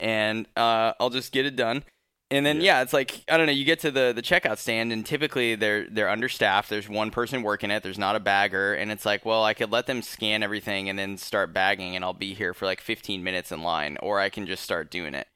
and 0.00 0.46
uh, 0.56 0.92
I'll 1.00 1.10
just 1.10 1.32
get 1.32 1.46
it 1.46 1.56
done. 1.56 1.84
And 2.30 2.44
then 2.44 2.56
Yeah. 2.56 2.78
yeah. 2.78 2.82
it's 2.82 2.92
like 2.92 3.22
I 3.28 3.36
don't 3.36 3.46
know. 3.46 3.52
You 3.52 3.64
get 3.64 3.78
to 3.80 3.90
the 3.90 4.12
the 4.14 4.22
checkout 4.22 4.58
stand, 4.58 4.92
and 4.92 5.06
typically 5.06 5.54
they're 5.54 5.86
they're 5.88 6.08
understaffed. 6.08 6.68
There's 6.68 6.88
one 6.88 7.10
person 7.12 7.42
working 7.42 7.70
it. 7.70 7.82
There's 7.84 7.98
not 7.98 8.16
a 8.16 8.20
bagger, 8.20 8.74
and 8.74 8.90
it's 8.90 9.06
like, 9.06 9.24
well, 9.24 9.44
I 9.44 9.54
could 9.54 9.70
let 9.70 9.86
them 9.86 10.02
scan 10.02 10.42
everything 10.42 10.88
and 10.88 10.98
then 10.98 11.18
start 11.18 11.52
bagging, 11.52 11.94
and 11.94 12.04
I'll 12.04 12.12
be 12.12 12.34
here 12.34 12.52
for 12.52 12.66
like 12.66 12.80
15 12.80 13.22
minutes 13.22 13.52
in 13.52 13.62
line, 13.62 13.96
or 14.02 14.18
I 14.18 14.28
can 14.28 14.46
just 14.46 14.64
start 14.64 14.90
doing 14.90 15.14
it 15.14 15.28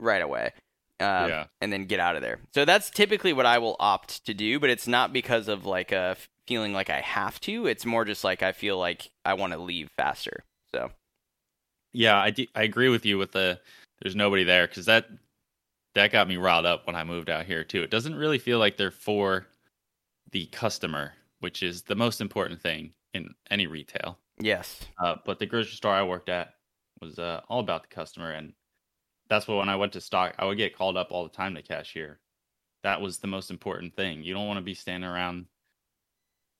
right 0.00 0.22
away. 0.22 0.52
Um, 1.00 1.28
Yeah. 1.28 1.44
and 1.60 1.72
then 1.72 1.84
get 1.84 2.00
out 2.00 2.16
of 2.16 2.22
there. 2.22 2.40
So 2.54 2.64
that's 2.64 2.90
typically 2.90 3.32
what 3.32 3.46
I 3.46 3.58
will 3.58 3.76
opt 3.78 4.24
to 4.26 4.34
do, 4.34 4.58
but 4.58 4.68
it's 4.70 4.88
not 4.88 5.12
because 5.12 5.46
of 5.48 5.64
like 5.66 5.92
a 5.92 6.16
feeling 6.48 6.72
like 6.72 6.90
I 6.90 7.00
have 7.00 7.40
to. 7.42 7.66
It's 7.66 7.86
more 7.86 8.04
just 8.04 8.24
like 8.24 8.42
I 8.42 8.52
feel 8.52 8.78
like 8.78 9.10
I 9.24 9.34
want 9.34 9.52
to 9.52 9.58
leave 9.60 9.90
faster. 9.96 10.44
So 10.74 10.90
Yeah, 11.92 12.18
I, 12.18 12.30
d- 12.30 12.50
I 12.54 12.62
agree 12.62 12.88
with 12.88 13.06
you 13.06 13.18
with 13.18 13.32
the 13.32 13.60
there's 14.02 14.16
nobody 14.16 14.44
there 14.44 14.66
because 14.66 14.86
that 14.86 15.08
that 15.94 16.12
got 16.12 16.28
me 16.28 16.36
riled 16.36 16.66
up 16.66 16.86
when 16.86 16.96
I 16.96 17.04
moved 17.04 17.30
out 17.30 17.46
here 17.46 17.64
too. 17.64 17.82
It 17.82 17.90
doesn't 17.90 18.14
really 18.14 18.38
feel 18.38 18.58
like 18.58 18.76
they're 18.76 18.90
for 18.90 19.46
the 20.32 20.46
customer, 20.46 21.14
which 21.40 21.62
is 21.62 21.82
the 21.82 21.96
most 21.96 22.20
important 22.20 22.60
thing 22.62 22.94
in 23.14 23.34
any 23.50 23.66
retail. 23.66 24.18
yes, 24.40 24.86
Uh, 25.02 25.16
but 25.24 25.38
the 25.38 25.46
grocery 25.46 25.72
store 25.74 25.92
I 25.94 26.02
worked 26.04 26.28
at 26.28 26.54
was 27.00 27.18
uh, 27.18 27.42
all 27.48 27.60
about 27.60 27.82
the 27.82 27.88
customer, 27.94 28.32
and 28.32 28.54
that's 29.28 29.48
what 29.48 29.58
when 29.58 29.68
I 29.68 29.76
went 29.76 29.92
to 29.94 30.00
stock, 30.00 30.34
I 30.38 30.46
would 30.46 30.58
get 30.58 30.76
called 30.76 30.96
up 30.96 31.08
all 31.12 31.24
the 31.24 31.30
time 31.30 31.54
to 31.54 31.62
cashier. 31.62 32.20
That 32.82 33.00
was 33.00 33.18
the 33.18 33.28
most 33.28 33.50
important 33.50 33.94
thing. 33.94 34.22
You 34.22 34.34
don't 34.34 34.46
want 34.48 34.58
to 34.58 34.62
be 34.64 34.74
standing 34.74 35.08
around, 35.08 35.46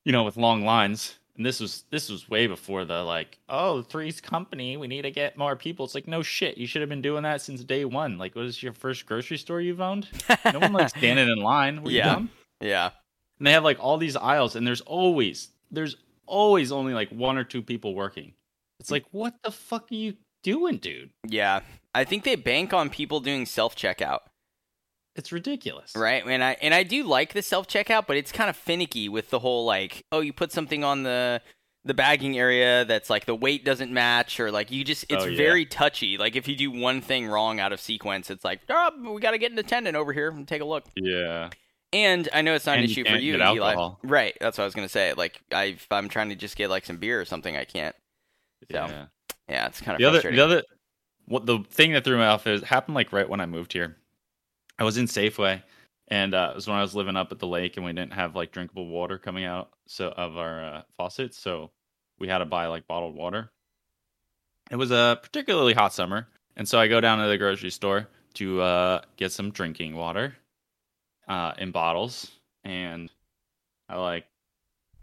you 0.09 0.13
know, 0.13 0.25
with 0.25 0.39
long 0.39 0.65
lines. 0.65 1.19
And 1.37 1.45
this 1.45 1.61
was 1.61 1.85
this 1.91 2.09
was 2.09 2.31
way 2.31 2.47
before 2.47 2.87
the 2.87 3.05
like, 3.05 3.39
oh, 3.51 3.83
three's 3.83 4.23
company, 4.23 4.79
we 4.79 4.89
need 4.89 5.03
to 5.03 5.11
get 5.11 5.37
more 5.37 5.55
people. 5.55 5.85
It's 5.85 5.95
like 5.95 6.09
no 6.09 6.23
shit. 6.23 6.57
You 6.57 6.67
should 6.67 6.81
have 6.81 6.89
been 6.89 7.03
doing 7.03 7.25
that 7.25 7.43
since 7.43 7.63
day 7.63 7.85
one. 7.85 8.17
Like, 8.17 8.35
what 8.35 8.47
is 8.47 8.63
your 8.63 8.73
first 8.73 9.05
grocery 9.05 9.37
store 9.37 9.61
you've 9.61 9.83
owned? 9.83 10.09
No 10.53 10.61
one 10.61 10.73
likes 10.73 10.95
standing 10.97 11.29
in 11.29 11.37
line. 11.39 11.83
Were 11.83 11.91
you 11.91 11.99
Yeah. 11.99 12.23
yeah, 12.61 12.91
And 13.39 13.47
they 13.47 13.53
have 13.53 13.65
like 13.65 13.79
all 13.79 13.99
these 13.99 14.17
aisles, 14.17 14.57
and 14.57 14.67
there's 14.67 14.81
always 14.81 15.51
there's 15.71 15.95
always 16.27 16.73
only 16.73 16.95
like 16.95 17.11
one 17.11 17.37
or 17.37 17.45
two 17.45 17.63
people 17.63 17.95
working. 17.95 18.33
It's 18.81 18.91
like, 18.91 19.05
what 19.11 19.35
the 19.45 19.51
fuck 19.51 19.93
are 19.93 19.95
you 19.95 20.15
doing, 20.43 20.79
dude? 20.79 21.11
yeah. 21.29 21.61
I 21.95 22.05
think 22.05 22.25
they 22.25 22.37
bank 22.37 22.73
on 22.73 22.91
people 22.91 23.21
doing 23.21 23.45
self 23.45 23.77
checkout. 23.77 24.21
It's 25.19 25.33
ridiculous. 25.33 25.93
Right, 25.97 26.25
and 26.25 26.43
I 26.43 26.57
and 26.63 26.73
I 26.73 26.85
do 26.85 27.03
like 27.03 27.33
the 27.33 27.43
self 27.43 27.67
checkout, 27.67 28.07
but 28.07 28.17
it's 28.17 28.33
kind 28.33 28.49
of 28.49 28.57
finicky 28.57 29.09
with 29.09 29.31
the 29.31 29.41
whole 29.41 29.65
like, 29.67 30.05
oh, 30.13 30.21
you 30.21 30.33
put 30.33 30.53
something 30.53 30.85
on 30.85 31.03
the 31.03 31.43
the 31.85 31.95
bagging 31.95 32.39
area 32.39 32.85
that's 32.85 33.11
like 33.11 33.25
the 33.25 33.35
weight 33.35 33.65
doesn't 33.65 33.93
match, 33.93 34.39
or 34.41 34.51
like 34.53 34.71
you 34.71 34.85
just 34.85 35.05
it's 35.09 35.25
Oh, 35.25 35.27
yeah. 35.27 35.37
very 35.37 35.67
touchy. 35.67 36.19
Like 36.19 36.37
if 36.37 36.47
you 36.47 36.55
do 36.57 36.71
one 36.71 37.01
thing 37.01 37.27
wrong 37.27 37.61
out 37.61 37.73
of 37.73 37.81
sequence, 37.81 38.31
it's 38.31 38.45
like, 38.45 38.61
oh, 38.69 39.13
we 39.13 39.21
got 39.21 39.33
to 39.33 39.39
get 39.39 39.51
an 39.53 39.59
attendant 39.59 39.97
over 39.97 40.13
here 40.13 40.29
and 40.31 40.47
take 40.47 40.61
a 40.61 40.65
look. 40.65 40.85
Yeah. 40.97 41.51
And 41.93 42.29
I 42.35 42.43
know 42.43 42.55
it's 42.55 42.67
not 42.67 42.77
an 42.77 42.85
And 42.85 42.97
you 42.97 43.03
issue 43.03 43.11
for 43.11 43.17
you, 43.19 43.35
Eli. 43.37 43.91
Right, 44.03 44.37
that's 44.41 44.59
what 44.59 44.65
I 44.65 44.67
was 44.67 44.75
gonna 44.75 44.89
say. 44.89 45.15
Like 45.15 45.41
I, 45.51 45.79
I'm 45.91 46.09
trying 46.09 46.29
to 46.29 46.37
just 46.37 46.57
get 46.57 46.69
like 46.71 46.85
some 46.85 46.99
beer 46.99 47.21
or 47.21 47.25
something, 47.25 47.57
I 47.57 47.65
can't. 47.65 47.97
So 48.71 48.77
Yeah. 48.77 49.07
yeah, 49.49 49.67
it's 49.67 49.81
kind 49.81 49.95
of 49.95 49.99
The 50.01 50.05
other 50.19 50.31
the 50.31 50.41
other 50.45 50.63
what 51.25 51.47
the 51.47 51.61
thing 51.71 51.93
that 51.93 52.05
threw 52.05 52.19
me 52.19 52.25
off 52.25 52.47
is 52.47 52.63
happened 52.63 52.95
like 52.95 53.13
right 53.13 53.29
when 53.29 53.41
I 53.41 53.47
moved 53.47 53.73
here. 53.73 53.97
I 54.79 54.85
was 54.85 54.97
in 54.97 55.07
Safeway 55.07 55.63
and 56.09 56.35
uh, 56.35 56.49
it 56.53 56.57
was 56.57 56.67
when 56.67 56.77
I 56.77 56.83
was 56.83 56.95
living 56.95 57.17
up 57.17 57.33
at 57.33 57.39
the 57.39 57.47
lake 57.47 57.77
and 57.77 57.85
we 57.85 57.93
didn't 57.93 58.15
have 58.15 58.35
like 58.35 58.53
drinkable 58.53 58.87
water 58.87 59.19
coming 59.19 59.45
out 59.45 59.71
so 59.87 60.09
of 60.09 60.37
our 60.37 60.65
uh, 60.65 60.83
faucets, 60.97 61.39
so 61.39 61.71
we 62.19 62.29
had 62.29 62.39
to 62.39 62.47
buy 62.47 62.67
like 62.67 62.87
bottled 62.87 63.15
water. 63.15 63.51
It 64.71 64.77
was 64.77 64.91
a 64.91 65.19
particularly 65.23 65.75
hot 65.75 65.93
summer, 65.93 66.29
and 66.57 66.69
so 66.69 66.79
I 66.79 66.89
go 66.89 67.01
down 67.01 67.19
to 67.19 67.29
the 67.29 67.39
grocery 67.39 67.71
store 67.71 68.09
to 68.35 68.61
uh, 68.61 69.01
get 69.17 69.33
some 69.33 69.51
drinking 69.51 69.95
water 69.95 70.35
uh, 71.27 71.53
in 71.59 71.71
bottles, 71.71 72.31
and 72.65 73.11
I 73.89 73.97
like 73.97 74.27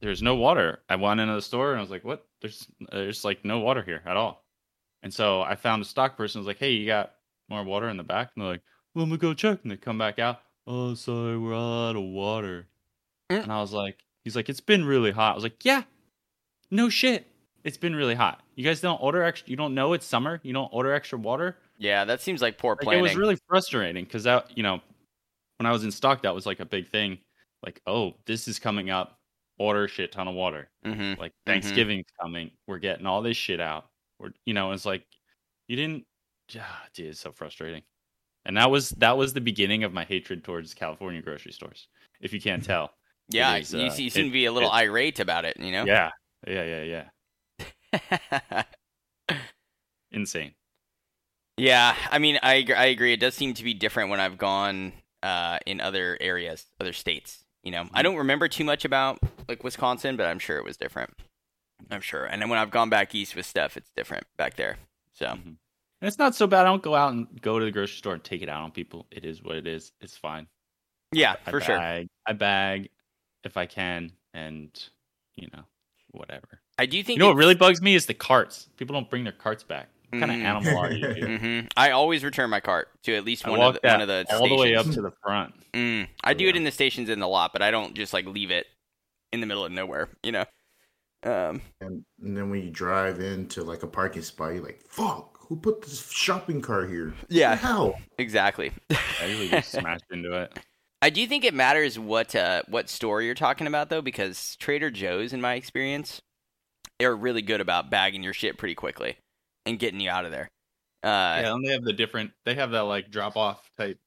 there's 0.02 0.22
no 0.22 0.36
water. 0.36 0.80
I 0.90 0.96
went 0.96 1.20
into 1.20 1.34
the 1.34 1.42
store 1.42 1.72
and 1.72 1.80
I 1.80 1.82
was 1.82 1.92
like, 1.92 2.04
"What? 2.04 2.26
There's 2.42 2.68
there's 2.92 3.24
like 3.26 3.46
no 3.46 3.60
water 3.60 3.84
here 3.84 4.02
at 4.06 4.18
all." 4.18 4.44
And 5.04 5.14
so 5.14 5.42
I 5.42 5.56
found 5.56 5.82
a 5.82 5.86
stock 5.86 6.18
person 6.18 6.40
was 6.40 6.48
like, 6.48 6.60
"Hey, 6.60 6.72
you 6.72 6.88
got 6.88 7.14
more 7.50 7.64
water 7.64 7.90
in 7.90 7.98
the 7.98 8.04
back?" 8.04 8.32
And 8.36 8.44
they're 8.44 8.54
like, 8.54 8.64
"Well, 8.96 9.04
I'm 9.04 9.16
go 9.18 9.34
check." 9.34 9.60
And 9.64 9.72
they 9.72 9.78
come 9.78 9.98
back 9.98 10.18
out. 10.18 10.42
Oh, 10.66 10.96
sorry, 10.96 11.38
we're 11.38 11.54
out 11.54 11.96
of 11.96 12.04
water. 12.04 12.68
Mm. 13.32 13.44
And 13.44 13.52
I 13.52 13.62
was 13.62 13.74
like, 13.74 14.04
"He's 14.24 14.36
like, 14.36 14.50
it's 14.50 14.62
been 14.62 14.86
really 14.86 15.12
hot." 15.12 15.34
I 15.34 15.36
was 15.36 15.44
like, 15.44 15.64
"Yeah, 15.64 15.84
no 16.72 16.90
shit, 16.90 17.28
it's 17.64 17.78
been 17.78 17.96
really 17.96 18.16
hot. 18.16 18.42
You 18.56 18.64
guys 18.64 18.82
don't 18.82 19.02
order 19.02 19.22
extra. 19.24 19.50
You 19.50 19.58
don't 19.58 19.76
know 19.76 19.94
it's 19.94 20.06
summer. 20.06 20.40
You 20.44 20.54
don't 20.54 20.70
order 20.74 20.94
extra 20.94 21.20
water." 21.20 21.58
yeah, 21.78 22.06
that 22.06 22.22
seems 22.22 22.42
like 22.42 22.58
poor 22.58 22.72
Like, 22.72 22.80
planning. 22.82 23.00
it 23.00 23.10
was 23.10 23.18
really 23.18 23.38
frustrating 23.50 24.06
because 24.06 24.24
that, 24.24 24.58
you 24.58 24.64
know, 24.64 24.80
when 25.58 25.66
I 25.66 25.72
was 25.74 25.84
in 25.84 25.92
stock, 25.92 26.22
that 26.24 26.34
was 26.34 26.46
like 26.46 26.62
a 26.62 26.66
big 26.66 26.88
thing. 26.88 27.18
Like, 27.64 27.82
oh, 27.86 28.14
this 28.26 28.48
is 28.48 28.60
coming 28.60 28.90
up. 28.90 29.20
Order 29.60 29.84
a 29.86 29.88
shit 29.90 30.12
ton 30.14 30.28
of 30.30 30.36
water. 30.36 30.70
mm-hmm. 30.86 31.20
Like 31.20 31.34
Thanksgiving's 31.46 32.06
coming. 32.22 32.52
We're 32.68 32.80
getting 32.80 33.06
all 33.06 33.22
this 33.22 33.36
shit 33.38 33.60
out. 33.60 33.88
We're, 34.20 34.32
you 34.46 34.54
know, 34.54 34.72
it's 34.72 34.86
like 34.86 35.06
you 35.68 35.76
didn't. 35.76 36.06
Ah, 36.58 36.84
dude, 36.94 37.08
it's 37.08 37.20
so 37.20 37.32
frustrating. 37.32 37.82
And 38.46 38.58
that 38.58 38.70
was 38.70 38.92
that 38.92 39.18
was 39.18 39.34
the 39.34 39.42
beginning 39.42 39.84
of 39.84 39.94
my 39.94 40.04
hatred 40.06 40.44
towards 40.44 40.74
California 40.74 41.22
grocery 41.22 41.52
stores. 41.52 41.88
If 42.22 42.34
you 42.34 42.42
can't 42.42 42.64
tell. 42.64 42.92
Yeah, 43.30 43.56
is, 43.56 43.74
you, 43.74 43.80
uh, 43.80 43.84
you 43.96 44.10
seem 44.12 44.26
it- 44.26 44.28
to 44.28 44.32
be 44.34 44.46
a 44.46 44.52
little 44.52 44.70
it- 44.70 44.74
irate 44.74 45.20
about 45.20 45.46
it. 45.46 45.58
You 45.60 45.72
know. 45.72 45.84
Yeah. 45.86 46.12
Yeah. 46.48 46.84
Yeah. 46.84 47.04
Yeah. 48.02 48.64
Insane. 50.12 50.54
Yeah, 51.58 51.96
I 52.12 52.20
mean, 52.20 52.38
I 52.44 52.66
I 52.76 52.86
agree. 52.88 53.14
It 53.14 53.20
does 53.20 53.34
seem 53.34 53.54
to 53.56 53.64
be 53.64 53.74
different 53.74 54.10
when 54.10 54.20
I've 54.20 54.38
gone 54.38 54.94
uh, 55.24 55.58
in 55.66 55.80
other 55.82 56.18
areas, 56.22 56.66
other 56.80 56.94
states. 56.94 57.44
You 57.64 57.72
know, 57.72 57.88
I 57.94 58.02
don't 58.04 58.18
remember 58.18 58.48
too 58.48 58.64
much 58.64 58.86
about 58.86 59.20
like 59.48 59.64
Wisconsin, 59.64 60.18
but 60.18 60.28
I'm 60.28 60.38
sure 60.40 60.58
it 60.58 60.64
was 60.66 60.78
different. 60.78 61.14
I'm 61.90 62.02
sure. 62.02 62.26
And 62.26 62.42
then 62.42 62.50
when 62.50 62.60
I've 62.60 62.72
gone 62.72 62.90
back 62.90 63.16
east 63.16 63.36
with 63.36 63.46
stuff, 63.46 63.76
it's 63.78 63.90
different 63.96 64.26
back 64.38 64.56
there. 64.56 64.78
So 65.14 65.26
Mhm. 65.28 65.56
And 66.06 66.10
it's 66.12 66.20
not 66.20 66.36
so 66.36 66.46
bad. 66.46 66.62
I 66.62 66.70
don't 66.70 66.84
go 66.84 66.94
out 66.94 67.14
and 67.14 67.26
go 67.42 67.58
to 67.58 67.66
the 67.66 67.72
grocery 67.72 67.98
store 67.98 68.14
and 68.14 68.24
take 68.24 68.44
it 68.44 68.48
out 68.48 68.62
on 68.62 68.70
people. 68.70 69.08
It 69.10 69.26
is 69.26 69.42
what 69.42 69.56
it 69.56 69.66
is. 69.66 69.92
It's 70.02 70.16
fine. 70.16 70.46
yeah, 71.12 71.36
I 71.48 71.50
for 71.50 71.60
sure. 71.60 71.80
bag, 71.80 72.08
I 72.28 72.34
bag 72.34 72.90
if 73.44 73.58
I 73.58 73.66
can, 73.66 74.12
and 74.32 74.70
you 75.36 75.48
know, 75.52 75.64
whatever. 76.12 76.62
I 76.78 76.86
do 76.86 77.02
think 77.02 77.18
You 77.18 77.24
know 77.24 77.30
what 77.30 77.38
really 77.38 77.56
bugs 77.56 77.82
me 77.82 77.96
is 77.96 78.06
the 78.06 78.14
carts. 78.14 78.70
People 78.78 78.94
don't 78.94 79.10
bring 79.10 79.24
their 79.24 79.34
carts 79.34 79.64
back. 79.64 79.90
What 80.12 80.20
kind 80.20 80.32
Mm. 80.32 80.36
of 80.42 80.46
animal 80.46 80.78
are 80.78 80.92
you? 80.92 81.14
Dude? 81.16 81.42
hmm 81.42 81.60
I 81.76 81.90
always 81.90 82.24
return 82.24 82.52
my 82.52 82.60
cart 82.60 82.90
to 83.06 83.16
at 83.16 83.26
least 83.26 83.48
one 83.48 83.60
of 83.60 83.74
the, 83.74 83.80
that 83.82 83.94
one 83.94 84.02
of 84.02 84.08
the 84.08 84.28
all 84.30 84.48
the 84.48 84.56
way 84.58 84.76
up 84.76 84.86
to 84.86 85.02
the 85.02 85.12
front. 85.24 85.56
Mm, 85.74 86.08
I 86.24 86.36
do 86.36 86.48
it 86.48 86.56
in 86.56 86.64
the 86.66 86.72
stations 86.72 87.10
in 87.10 87.20
the 87.20 87.28
lot, 87.28 87.52
but 87.52 87.64
I 87.64 87.72
don't 87.72 87.96
just 87.96 88.14
like 88.14 88.28
leave 88.28 88.52
it 88.52 88.68
in 89.34 89.42
the 89.42 89.48
middle 89.48 89.66
of 89.66 89.72
nowhere. 89.72 90.08
You 90.22 90.34
know. 90.34 90.46
Um, 91.24 91.62
And, 91.82 92.06
and 92.22 92.38
then 92.38 92.52
when 92.52 92.62
you 92.64 92.70
drive 92.70 93.20
into 93.20 93.64
like 93.64 93.82
a 93.82 93.88
parking 93.88 94.22
spot, 94.22 94.54
you're 94.54 94.64
like, 94.64 94.84
"Fuck, 94.88 95.35
who 95.48 95.56
put 95.56 95.82
this 95.82 96.10
shopping 96.12 96.62
cart 96.62 96.90
here?" 96.90 97.14
Yeah. 97.30 97.56
how? 97.56 97.96
exactly. 98.18 98.72
I 98.92 99.26
usually 99.26 99.50
just 99.50 99.72
smash 99.72 100.00
into 100.12 100.34
it. 100.34 100.58
I 101.02 101.10
do 101.10 101.26
think 101.28 101.44
it 101.44 101.54
matters 101.54 102.00
what 102.00 102.36
uh, 102.36 102.64
what 102.68 102.90
store 102.90 103.22
you're 103.22 103.36
talking 103.36 103.68
about 103.68 103.90
though, 103.90 104.02
because 104.02 104.56
Trader 104.58 104.90
Joe's, 104.90 105.34
in 105.34 105.42
my 105.42 105.56
experience, 105.56 106.22
they're 107.00 107.16
really 107.16 107.42
good 107.42 107.62
about 107.62 107.90
bagging 107.90 108.24
your 108.24 108.34
shit 108.34 108.58
pretty 108.58 108.76
quickly 108.76 109.18
and 109.66 109.80
getting 109.80 110.00
you 110.00 110.10
out 110.10 110.26
of 110.26 110.32
there. 110.32 110.50
Uh, 111.04 111.42
yeah, 111.42 111.54
and 111.54 111.66
they 111.66 111.72
have 111.72 111.84
the 111.84 111.94
different. 111.94 112.32
They 112.46 112.56
have 112.56 112.72
that 112.72 112.82
like 112.82 113.12
drop 113.12 113.38
off 113.38 113.70
type 113.78 114.00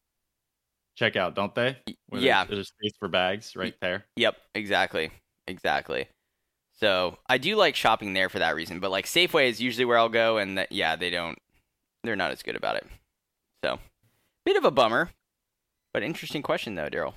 checkout, 0.99 1.35
don't 1.35 1.54
they? 1.54 1.76
Where 2.09 2.21
yeah. 2.21 2.45
there's, 2.45 2.57
there's 2.57 2.68
space 2.68 2.92
for 2.99 3.09
bags 3.09 3.54
right 3.57 3.75
there. 3.80 4.04
Yep. 4.16 4.37
Exactly. 4.54 5.11
Exactly. 5.47 6.09
So 6.80 7.18
I 7.28 7.38
do 7.38 7.56
like 7.56 7.75
shopping 7.75 8.12
there 8.12 8.28
for 8.28 8.38
that 8.38 8.54
reason, 8.54 8.78
but 8.78 8.90
like 8.90 9.06
Safeway 9.06 9.49
is 9.49 9.61
usually 9.61 9.85
where 9.85 9.99
I'll 9.99 10.08
go, 10.08 10.38
and 10.38 10.58
that 10.58 10.70
yeah, 10.70 10.94
they 10.97 11.11
don't, 11.11 11.38
they're 12.04 12.16
not 12.16 12.30
as 12.30 12.42
good 12.42 12.56
about 12.56 12.76
it. 12.76 12.87
So, 13.64 13.80
bit 14.44 14.56
of 14.56 14.64
a 14.64 14.70
bummer, 14.70 15.11
but 15.92 16.02
interesting 16.02 16.42
question 16.42 16.76
though, 16.76 16.88
Darryl. 16.88 17.14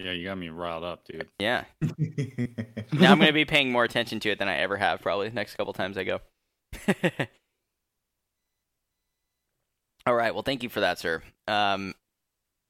Yeah, 0.00 0.10
you 0.10 0.24
got 0.26 0.38
me 0.38 0.48
riled 0.48 0.82
up, 0.82 1.04
dude. 1.04 1.28
Yeah. 1.38 1.64
now 1.80 3.12
I'm 3.12 3.18
going 3.18 3.28
to 3.28 3.32
be 3.32 3.44
paying 3.44 3.70
more 3.70 3.84
attention 3.84 4.18
to 4.20 4.30
it 4.30 4.40
than 4.40 4.48
I 4.48 4.56
ever 4.56 4.76
have 4.76 5.00
probably 5.00 5.28
the 5.28 5.34
next 5.36 5.54
couple 5.54 5.72
times 5.72 5.96
I 5.96 6.02
go. 6.02 6.20
All 10.06 10.14
right. 10.14 10.34
Well, 10.34 10.42
thank 10.42 10.64
you 10.64 10.68
for 10.68 10.80
that, 10.80 10.98
sir. 10.98 11.22
Um, 11.46 11.94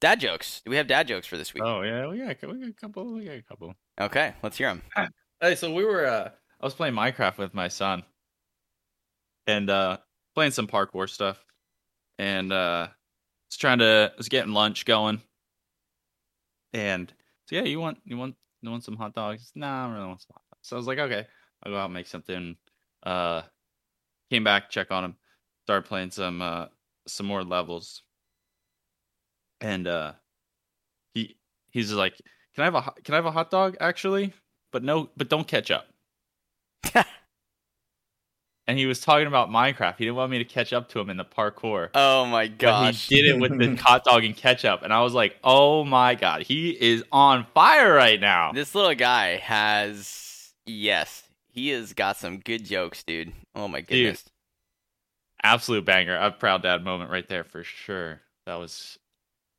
dad 0.03 0.21
jokes. 0.21 0.61
Do 0.67 0.71
we 0.71 0.77
have 0.77 0.87
dad 0.87 1.09
jokes 1.09 1.27
for 1.27 1.39
this 1.39 1.55
week? 1.55 1.63
Oh 1.65 1.81
yeah, 1.81 2.07
we 2.07 2.19
got, 2.19 2.37
a 2.43 2.47
we 2.47 2.61
got 2.61 2.69
a 2.69 2.73
couple. 2.73 3.15
We 3.15 3.25
got 3.25 3.37
a 3.37 3.43
couple. 3.43 3.75
Okay, 3.99 4.35
let's 4.43 4.59
hear 4.59 4.69
them. 4.69 4.83
Hey, 5.45 5.57
so 5.57 5.71
we 5.75 5.85
were. 5.85 6.07
uh 6.07 6.31
I 6.59 6.65
was 6.65 6.73
playing 6.73 6.95
Minecraft 6.95 7.37
with 7.37 7.53
my 7.53 7.69
son, 7.69 8.03
and 9.47 9.69
uh 9.69 9.99
playing 10.35 10.53
some 10.53 10.67
parkour 10.67 11.07
stuff, 11.07 11.45
and 12.19 12.51
uh 12.51 12.89
was 13.51 13.59
trying 13.59 13.81
to 13.81 14.11
was 14.17 14.31
getting 14.31 14.55
lunch 14.55 14.87
going, 14.87 15.21
and 16.73 17.13
so 17.47 17.57
yeah, 17.57 17.65
you 17.65 17.79
want 17.79 17.99
you 18.07 18.17
want 18.17 18.37
you 18.63 18.71
want 18.71 18.85
some 18.85 18.97
hot 18.97 19.15
dogs? 19.15 19.53
Nah, 19.55 19.83
I 19.83 19.87
don't 19.87 19.95
really 19.97 20.07
want 20.07 20.23
some 20.23 20.33
hot 20.35 20.45
dogs. 20.51 20.67
So 20.69 20.77
I 20.77 20.79
was 20.79 20.87
like, 20.87 20.99
okay, 20.99 21.27
I'll 21.63 21.73
go 21.73 21.79
out 21.79 21.87
and 21.87 21.95
make 21.95 22.07
something. 22.07 22.57
Uh, 23.03 23.43
came 24.31 24.45
back, 24.45 24.71
check 24.71 24.91
on 24.91 25.05
him, 25.05 25.17
started 25.67 25.87
playing 25.87 26.11
some 26.11 26.41
uh 26.41 26.67
some 27.07 27.27
more 27.27 27.45
levels, 27.45 28.03
and 29.61 29.87
uh 29.87 30.13
he 31.15 31.37
he's 31.71 31.93
like, 31.93 32.17
can 32.55 32.63
I 32.63 32.65
have 32.65 32.75
a 32.75 33.03
can 33.03 33.15
I 33.15 33.17
have 33.17 33.27
a 33.27 33.31
hot 33.31 33.51
dog 33.51 33.77
actually? 33.81 34.33
But 34.75 34.83
no, 34.83 35.09
but 35.17 35.29
don't 35.29 35.47
catch 35.47 35.71
up. 35.71 35.87
and 38.67 38.77
he 38.77 38.87
was 38.87 38.99
talking 38.99 39.29
about 39.29 39.49
Minecraft. 39.49 39.99
He 39.99 40.05
didn't 40.05 40.17
want 40.17 40.33
me 40.33 40.39
to 40.39 40.45
catch 40.45 40.73
up 40.73 40.89
to 40.89 40.99
him 40.99 41.11
in 41.11 41.17
the 41.17 41.25
parkour. 41.25 41.91
Oh 41.95 42.27
my 42.27 42.49
gosh. 42.49 43.07
he 43.07 43.23
did 43.23 43.37
it 43.37 43.41
with 43.41 43.57
the 43.57 43.77
hot 43.81 44.03
dog 44.03 44.25
and 44.25 44.37
ketchup, 44.37 44.83
and 44.83 44.93
I 44.93 45.01
was 45.03 45.15
like, 45.15 45.37
"Oh 45.45 45.85
my 45.85 46.17
god, 46.17 46.43
he 46.43 46.71
is 46.71 47.05
on 47.13 47.47
fire 47.55 47.95
right 47.95 48.21
now!" 48.21 48.51
This 48.51 48.75
little 48.75 48.97
guy 48.97 49.37
has 49.37 50.53
Yes, 50.67 51.23
he 51.53 51.69
has 51.69 51.93
got 51.93 52.17
some 52.17 52.39
good 52.41 52.65
jokes, 52.65 53.05
dude. 53.05 53.33
Oh 53.55 53.69
my 53.69 53.81
goodness. 53.81 54.25
Absolute 55.45 55.85
banger. 55.85 56.17
A 56.17 56.33
proud 56.33 56.63
dad 56.63 56.83
moment 56.83 57.13
right 57.13 57.29
there 57.29 57.45
for 57.45 57.63
sure. 57.63 58.23
That 58.47 58.57
was, 58.57 58.99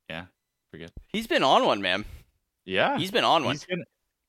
yeah, 0.09 0.25
pretty 0.69 0.87
good. 0.87 0.91
He's 1.07 1.27
been 1.27 1.41
on 1.43 1.65
one, 1.65 1.81
man. 1.81 2.03
Yeah, 2.65 2.97
He's 2.97 3.11
been 3.11 3.23
on 3.23 3.45
one. 3.45 3.53
he's 3.53 3.65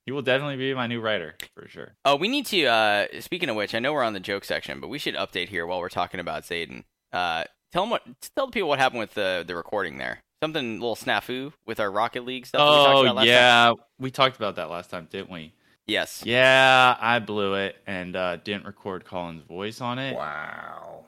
he 0.06 0.12
will 0.12 0.22
definitely 0.22 0.56
be 0.56 0.72
my 0.72 0.86
new 0.86 1.00
writer 1.00 1.34
for 1.54 1.68
sure. 1.68 1.92
Oh, 2.04 2.16
we 2.16 2.28
need 2.28 2.46
to. 2.46 2.64
Uh, 2.66 3.06
speaking 3.20 3.48
of 3.50 3.56
which, 3.56 3.74
I 3.74 3.78
know 3.80 3.92
we're 3.92 4.02
on 4.04 4.14
the 4.14 4.20
joke 4.20 4.44
section, 4.44 4.80
but 4.80 4.88
we 4.88 4.98
should 4.98 5.14
update 5.16 5.48
here 5.48 5.66
while 5.66 5.80
we're 5.80 5.88
talking 5.90 6.20
about 6.20 6.44
Zayden. 6.44 6.84
Uh, 7.12 7.44
tell 7.72 7.82
them 7.82 7.90
what. 7.90 8.02
Tell 8.34 8.46
the 8.46 8.52
people 8.52 8.68
what 8.70 8.78
happened 8.78 9.00
with 9.00 9.12
the 9.14 9.44
the 9.46 9.54
recording 9.54 9.98
there. 9.98 10.20
Something 10.42 10.70
a 10.70 10.72
little 10.74 10.96
snafu 10.96 11.52
with 11.66 11.80
our 11.80 11.90
Rocket 11.90 12.24
League 12.24 12.46
stuff. 12.46 12.58
that 12.60 12.64
we 12.64 12.76
talked 12.84 12.96
Oh 12.96 13.00
about 13.02 13.16
last 13.16 13.24
time. 13.24 13.32
yeah, 13.32 13.72
we 13.98 14.10
talked 14.10 14.36
about 14.36 14.56
that 14.56 14.70
last 14.70 14.90
time, 14.90 15.08
didn't 15.10 15.30
we? 15.30 15.52
Yes. 15.86 16.22
Yeah, 16.26 16.96
I 17.00 17.20
blew 17.20 17.54
it 17.54 17.76
and 17.86 18.14
uh, 18.16 18.36
didn't 18.36 18.66
record 18.66 19.04
Colin's 19.04 19.42
voice 19.44 19.80
on 19.80 19.98
it. 19.98 20.14
Wow. 20.16 21.04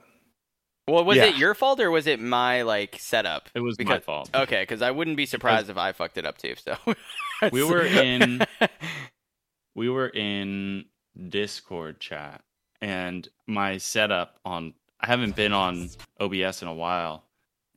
Well, 0.89 1.05
was 1.05 1.17
Yeah. 1.19 1.27
it 1.27 1.37
your 1.37 1.55
fault 1.55 1.81
or 1.81 1.91
was 1.91 2.07
it 2.07 2.21
my 2.21 2.63
like 2.63 2.97
setup? 2.99 3.51
It 3.55 3.61
was 3.61 3.77
my 3.79 3.99
fault. 3.99 4.31
Okay, 4.35 4.63
because 4.63 4.81
I 4.81 4.91
wouldn't 4.93 5.17
be 5.19 5.27
surprised 5.27 5.69
if 5.69 5.77
I 5.77 5.93
fucked 5.93 6.17
it 6.17 6.25
up 6.25 6.39
too. 6.39 6.55
So 6.57 6.77
We 7.53 7.63
were 7.65 7.85
in- 7.85 8.45
we 9.75 9.89
were 9.89 10.09
in 10.09 10.87
Discord 11.29 12.01
chat, 12.01 12.43
and 12.81 13.29
my 13.47 13.79
setup 13.79 14.39
on 14.45 14.75
I 15.01 15.07
haven't 15.07 15.37
been 15.37 15.53
on 15.53 15.89
OBS 16.19 16.63
in 16.63 16.69
a 16.69 16.75
while, 16.75 17.25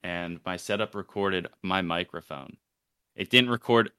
and 0.03 0.39
my 0.46 0.58
setup 0.58 0.96
recorded 0.96 1.48
my 1.62 1.82
microphone. 1.82 2.58
It 3.15 3.30
didn't 3.30 3.51
record 3.51 3.91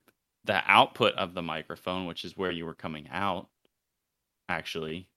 the 0.45 0.63
output 0.67 1.15
of 1.15 1.35
the 1.35 1.43
microphone, 1.43 2.07
which 2.07 2.25
is 2.25 2.37
where 2.37 2.51
you 2.51 2.67
were 2.67 2.75
coming 2.75 3.09
out, 3.11 3.49
actually. 4.49 5.09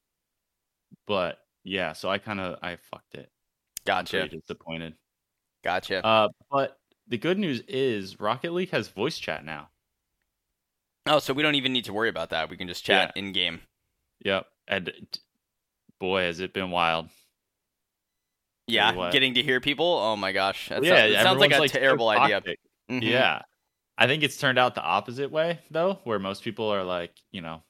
But 1.08 1.40
yeah, 1.64 1.94
so 1.94 2.10
I 2.10 2.20
kind 2.20 2.40
of 2.40 2.60
I 2.62 2.76
fucked 2.76 3.16
it. 3.16 3.32
Gotcha, 3.86 4.28
disappointed. 4.28 4.96
gotcha. 5.64 6.06
Uh, 6.06 6.30
but 6.52 6.80
the 7.08 7.18
good 7.18 7.38
news 7.38 7.62
is 7.68 8.20
Rocket 8.20 8.54
League 8.54 8.72
has 8.72 8.88
voice 8.88 9.18
chat 9.18 9.46
now. 9.46 9.70
Oh, 11.08 11.20
so 11.20 11.34
we 11.34 11.44
don't 11.44 11.56
even 11.56 11.74
need 11.74 11.86
to 11.86 11.94
worry 11.94 12.10
about 12.10 12.30
that. 12.32 12.50
We 12.50 12.58
can 12.58 12.68
just 12.68 12.84
chat 12.84 13.14
in 13.16 13.32
game. 13.32 13.62
Yep. 14.24 14.46
And 14.68 14.92
boy, 16.00 16.22
has 16.24 16.40
it 16.40 16.54
been 16.54 16.72
wild. 16.72 17.10
Yeah, 18.68 18.96
what. 18.96 19.12
getting 19.12 19.36
to 19.36 19.44
hear 19.44 19.62
people. 19.62 19.86
Oh 19.86 20.16
my 20.16 20.32
gosh, 20.32 20.70
that, 20.70 20.84
yeah, 20.84 20.98
sounds, 20.98 21.12
it 21.12 21.24
sounds 21.24 21.40
like 21.40 21.52
a 21.52 21.58
so 21.58 21.68
terrible 21.68 22.10
idea. 22.10 22.42
Mhm. 22.90 23.04
Yeah. 23.04 23.42
I 23.98 24.08
think 24.08 24.24
it's 24.24 24.38
turned 24.38 24.58
out 24.58 24.76
the 24.76 24.84
opposite 24.84 25.32
way 25.32 25.60
though, 25.72 26.00
where 26.04 26.20
most 26.20 26.44
people 26.44 26.70
are 26.70 26.84
like, 26.84 27.12
you 27.32 27.42
know, 27.42 27.64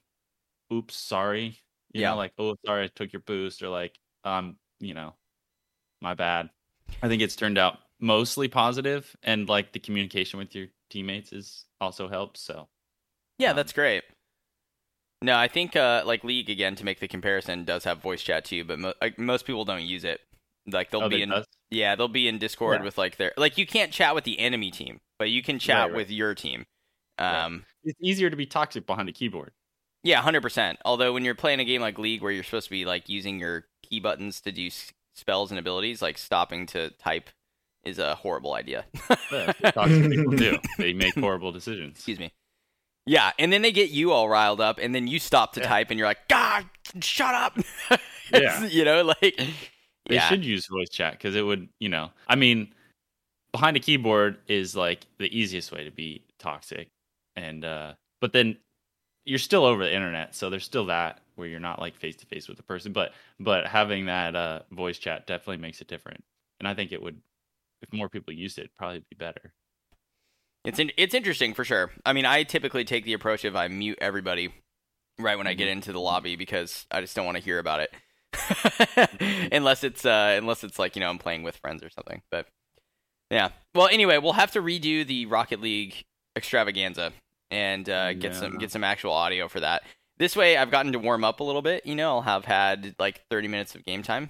oops, 0.74 0.96
sorry. 0.96 1.60
You 1.94 2.01
Yeah. 2.01 2.12
know, 2.12 2.18
like, 2.18 2.34
oh 2.38 2.56
sorry 2.65 2.86
I 2.86 2.88
took 2.88 3.12
your 3.13 3.22
boost 3.22 3.62
or 3.62 3.70
like, 3.70 3.98
um, 4.24 4.58
you 4.80 4.94
know, 4.94 5.15
my 6.01 6.13
bad. 6.13 6.50
I 7.04 7.08
think 7.10 7.22
it's 7.22 7.36
turned 7.36 7.58
out 7.58 7.80
mostly 8.00 8.48
positive 8.48 9.15
and 9.24 9.48
like 9.48 9.72
the 9.74 9.80
communication 9.80 10.39
with 10.39 10.56
your 10.56 10.68
teammates 10.89 11.34
is 11.34 11.65
also 11.82 12.08
helps. 12.08 12.42
So 12.42 12.68
Yeah, 13.38 13.51
Um, 13.51 13.56
that's 13.56 13.74
great. 13.74 14.04
No, 15.22 15.36
I 15.36 15.48
think 15.48 15.75
uh, 15.75 16.04
like 16.06 16.24
League 16.24 16.50
again 16.50 16.75
to 16.75 16.86
make 16.86 17.00
the 17.00 17.08
comparison 17.08 17.65
does 17.65 17.84
have 17.86 18.01
voice 18.01 18.22
chat 18.22 18.46
too, 18.46 18.63
but 18.63 18.80
mo- 18.80 18.94
like, 19.01 19.18
most 19.18 19.46
people 19.46 19.65
don't 19.65 19.82
use 19.84 20.04
it. 20.04 20.22
Like 20.68 20.92
they'll 20.92 21.04
Oh, 21.04 21.10
be 21.10 21.18
that 21.18 21.24
in 21.24 21.30
does? 21.30 21.46
yeah 21.70 21.96
they'll 21.96 22.08
be 22.08 22.27
in 22.27 22.38
Discord 22.39 22.80
Yeah. 22.80 22.84
with 22.86 22.98
like 22.98 23.18
their 23.18 23.34
like 23.38 23.58
you 23.58 23.65
can't 23.67 23.91
chat 23.91 24.15
with 24.15 24.24
the 24.24 24.39
enemy 24.39 24.71
team, 24.71 25.00
but 25.19 25.30
you 25.30 25.41
can 25.43 25.60
chat 25.60 25.78
Right, 25.78 25.84
right. 25.91 25.95
with 25.95 26.10
your 26.12 26.34
team. 26.36 26.65
Right. 27.19 27.45
Um, 27.45 27.65
it's 27.84 28.00
easier 28.02 28.30
to 28.30 28.36
be 28.36 28.45
toxic 28.45 28.86
behind 28.86 29.08
a 29.08 29.12
keyboard. 29.12 29.52
yeah, 30.04 30.21
hundred 30.21 30.41
percent. 30.41 30.80
Although 30.86 31.13
when 31.13 31.24
you're 31.24 31.36
playing 31.36 31.60
a 31.60 31.65
game 31.65 31.82
like 31.82 31.98
League 32.00 32.21
where 32.21 32.32
you're 32.32 32.43
supposed 32.43 32.65
to 32.67 32.71
be 32.71 32.84
like 32.86 33.08
using 33.10 33.39
your 33.39 33.65
key 33.84 34.00
buttons 34.00 34.41
to 34.41 34.52
do 34.52 34.67
s- 34.67 34.91
spells 35.15 35.52
and 35.52 35.60
abilities, 35.60 36.02
like 36.02 36.17
stopping 36.17 36.65
to 36.67 36.89
type 36.91 37.30
is 37.84 38.00
a 38.00 38.15
horrible 38.15 38.54
idea. 38.56 38.86
Yeah, 39.32 39.52
toxic 39.71 40.10
people 40.10 40.34
do. 40.34 40.58
They 40.80 40.93
make 40.93 41.13
horrible 41.15 41.52
decisions. 41.52 41.98
Excuse 41.98 42.19
me. 42.19 42.34
Yeah, 43.06 43.32
and 43.38 43.54
then 43.54 43.62
they 43.62 43.72
get 43.72 43.91
you 43.91 44.12
all 44.12 44.28
riled 44.28 44.60
up, 44.62 44.80
and 44.82 44.94
then 44.96 45.08
you 45.08 45.20
stop 45.20 45.54
to 45.54 45.60
Yeah. 45.60 45.68
type, 45.68 45.91
and 45.91 46.00
you're 46.00 46.08
like, 46.08 46.28
"God, 46.28 46.65
shut 47.02 47.36
up!" 47.36 47.58
Yeah. 48.32 48.65
you 48.65 48.84
know, 48.86 49.04
like, 49.04 49.39
They 50.08 50.15
yeah, 50.15 50.30
should 50.30 50.44
use 50.46 50.68
voice 50.68 50.89
chat 50.89 51.13
because 51.13 51.36
it 51.36 51.41
would, 51.44 51.70
you 51.80 51.89
know, 51.89 52.12
I 52.28 52.36
mean, 52.36 52.74
behind 53.52 53.78
a 53.78 53.80
keyboard 53.80 54.38
is 54.48 54.76
like 54.76 55.06
the 55.20 55.36
easiest 55.38 55.72
way 55.72 55.84
to 55.84 55.91
be 55.91 56.24
toxic, 56.39 56.89
and 57.36 57.65
uh 57.65 57.94
but 58.22 58.34
then 58.34 58.58
you're 59.26 59.39
still 59.39 59.65
over 59.65 59.84
the 59.84 59.94
internet, 59.94 60.36
so 60.36 60.50
there's 60.50 60.65
still 60.65 60.86
that 60.88 61.22
where 61.36 61.48
you're 61.48 61.60
not 61.60 61.80
like 61.80 61.96
face 61.98 62.15
to 62.18 62.26
face 62.28 62.48
with 62.48 62.58
the 62.58 62.63
person, 62.63 62.94
but 62.94 63.13
but 63.39 63.68
having 63.68 64.06
that 64.08 64.36
uh 64.36 64.62
voice 64.72 64.98
chat 65.00 65.28
definitely 65.28 65.58
makes 65.58 65.82
it 65.82 65.88
different, 65.88 66.24
and 66.60 66.68
I 66.68 66.74
think 66.76 66.91
it 66.91 67.02
would, 67.02 67.22
if 67.82 67.94
more 67.94 68.10
people 68.10 68.34
used 68.34 68.60
it, 68.60 68.72
probably 68.78 69.00
be 69.10 69.15
better. 69.18 69.54
It's 70.65 70.80
in, 70.80 70.91
it's 70.97 71.13
interesting 71.13 71.54
for 71.54 71.63
sure. 71.65 71.91
I 72.06 72.13
mean, 72.13 72.25
I 72.25 72.43
typically 72.43 72.84
take 72.86 73.06
the 73.06 73.13
approach 73.13 73.45
of 73.45 73.56
I 73.56 73.67
mute 73.67 73.97
everybody 74.01 74.54
right 75.19 75.38
when 75.38 75.47
I 75.47 75.54
get 75.54 75.67
Mhm. 75.67 75.71
into 75.73 75.91
the 75.93 75.99
lobby 75.99 76.36
because 76.36 76.86
I 76.91 77.01
just 77.01 77.15
don't 77.15 77.25
want 77.25 77.38
to 77.38 77.43
hear 77.43 77.60
about 77.60 77.80
it, 77.82 77.93
unless 79.51 79.84
it's 79.84 80.06
uh 80.06 80.36
unless 80.38 80.63
it's 80.63 80.78
like 80.80 80.95
you 80.95 80.99
know 80.99 81.10
I'm 81.10 81.17
playing 81.17 81.43
with 81.43 81.58
friends 81.58 81.84
or 81.84 81.89
something. 81.89 82.21
But 82.32 82.47
yeah, 83.32 83.49
well, 83.73 83.88
anyway, 83.88 84.17
we'll 84.17 84.34
have 84.34 84.51
to 84.51 84.62
redo 84.62 85.06
the 85.06 85.25
Rocket 85.25 85.62
League 85.62 86.06
extravaganza 86.36 87.12
and 87.51 87.89
uh, 87.89 88.13
get 88.13 88.36
some 88.36 88.58
get 88.58 88.71
some 88.71 88.84
actual 88.84 89.12
audio 89.13 89.47
for 89.47 89.60
that. 89.62 89.84
This 90.17 90.36
way, 90.36 90.56
I've 90.58 90.71
gotten 90.71 90.91
to 90.93 90.99
warm 90.99 91.23
up 91.23 91.39
a 91.39 91.43
little 91.43 91.62
bit. 91.62 91.86
You 91.86 91.95
know, 91.95 92.10
I'll 92.12 92.21
have 92.21 92.45
had 92.45 92.95
like 92.99 93.21
30 93.30 93.47
minutes 93.49 93.75
of 93.75 93.84
game 93.86 94.01
time. 94.04 94.30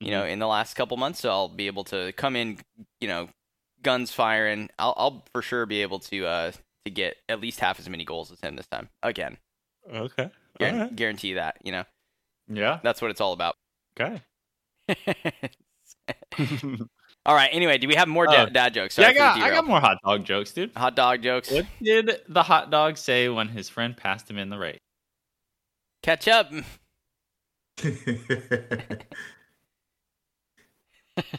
You 0.00 0.10
know, 0.10 0.24
in 0.24 0.38
the 0.38 0.46
last 0.46 0.74
couple 0.74 0.96
months, 0.98 1.20
so 1.20 1.30
I'll 1.30 1.48
be 1.48 1.66
able 1.66 1.84
to 1.84 2.12
come 2.12 2.36
in. 2.36 2.58
You 3.00 3.08
know, 3.08 3.28
guns 3.84 4.10
firing. 4.10 4.68
I'll, 4.78 4.94
I'll 4.96 5.24
for 5.32 5.40
sure 5.42 5.64
be 5.66 5.82
able 5.82 6.00
to 6.00 6.26
uh 6.26 6.52
to 6.84 6.90
get 6.90 7.16
at 7.28 7.40
least 7.40 7.60
half 7.60 7.78
as 7.78 7.88
many 7.88 8.04
goals 8.04 8.30
as 8.32 8.40
him 8.40 8.56
this 8.56 8.66
time. 8.66 8.88
Again, 9.02 9.38
Okay. 9.92 10.30
Guaran- 10.60 10.96
guarantee 10.96 11.34
that. 11.34 11.56
You 11.62 11.72
know, 11.72 11.84
Yeah. 12.48 12.80
that's 12.82 13.00
what 13.00 13.10
it's 13.10 13.20
all 13.20 13.32
about. 13.32 13.54
Okay. 13.98 14.20
all 17.26 17.34
right. 17.34 17.48
Anyway, 17.52 17.78
do 17.78 17.88
we 17.88 17.94
have 17.94 18.08
more 18.08 18.26
Oh. 18.28 18.32
da- 18.32 18.46
dad 18.46 18.74
jokes? 18.74 18.98
yeah, 18.98 19.08
I 19.08 19.14
Sorry 19.14 19.18
for 19.30 19.34
the 19.34 19.40
got 19.40 19.50
I 19.50 19.54
got 19.54 19.66
more 19.66 19.80
hot 19.80 19.98
dog 20.04 20.24
jokes, 20.24 20.52
dude. 20.52 20.72
hot 20.76 20.94
dog 20.96 21.22
jokes. 21.22 21.50
What 21.50 21.66
did 21.82 22.20
the 22.28 22.42
hot 22.42 22.70
dog 22.70 22.96
say 22.98 23.28
when 23.28 23.48
his 23.48 23.68
friend 23.68 23.96
passed 23.96 24.28
him 24.30 24.36
in 24.38 24.50
the 24.50 24.58
race? 24.58 24.78
Catch 26.02 26.28
up. 26.28 26.50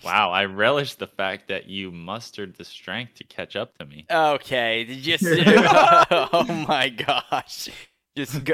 Wow, 0.04 0.32
I 0.32 0.46
relish 0.46 0.96
the 0.96 1.08
fact 1.08 1.48
that 1.50 1.68
you 1.68 1.92
mustered 1.92 2.56
the 2.56 2.64
strength 2.66 3.16
to 3.16 3.24
catch 3.26 3.56
up 3.56 3.78
to 3.78 3.86
me. 3.86 4.06
Okay, 4.10 4.86
just 5.02 5.24
oh 5.28 6.66
my 6.68 6.90
gosh, 6.90 7.70
just 8.16 8.44
go, 8.44 8.54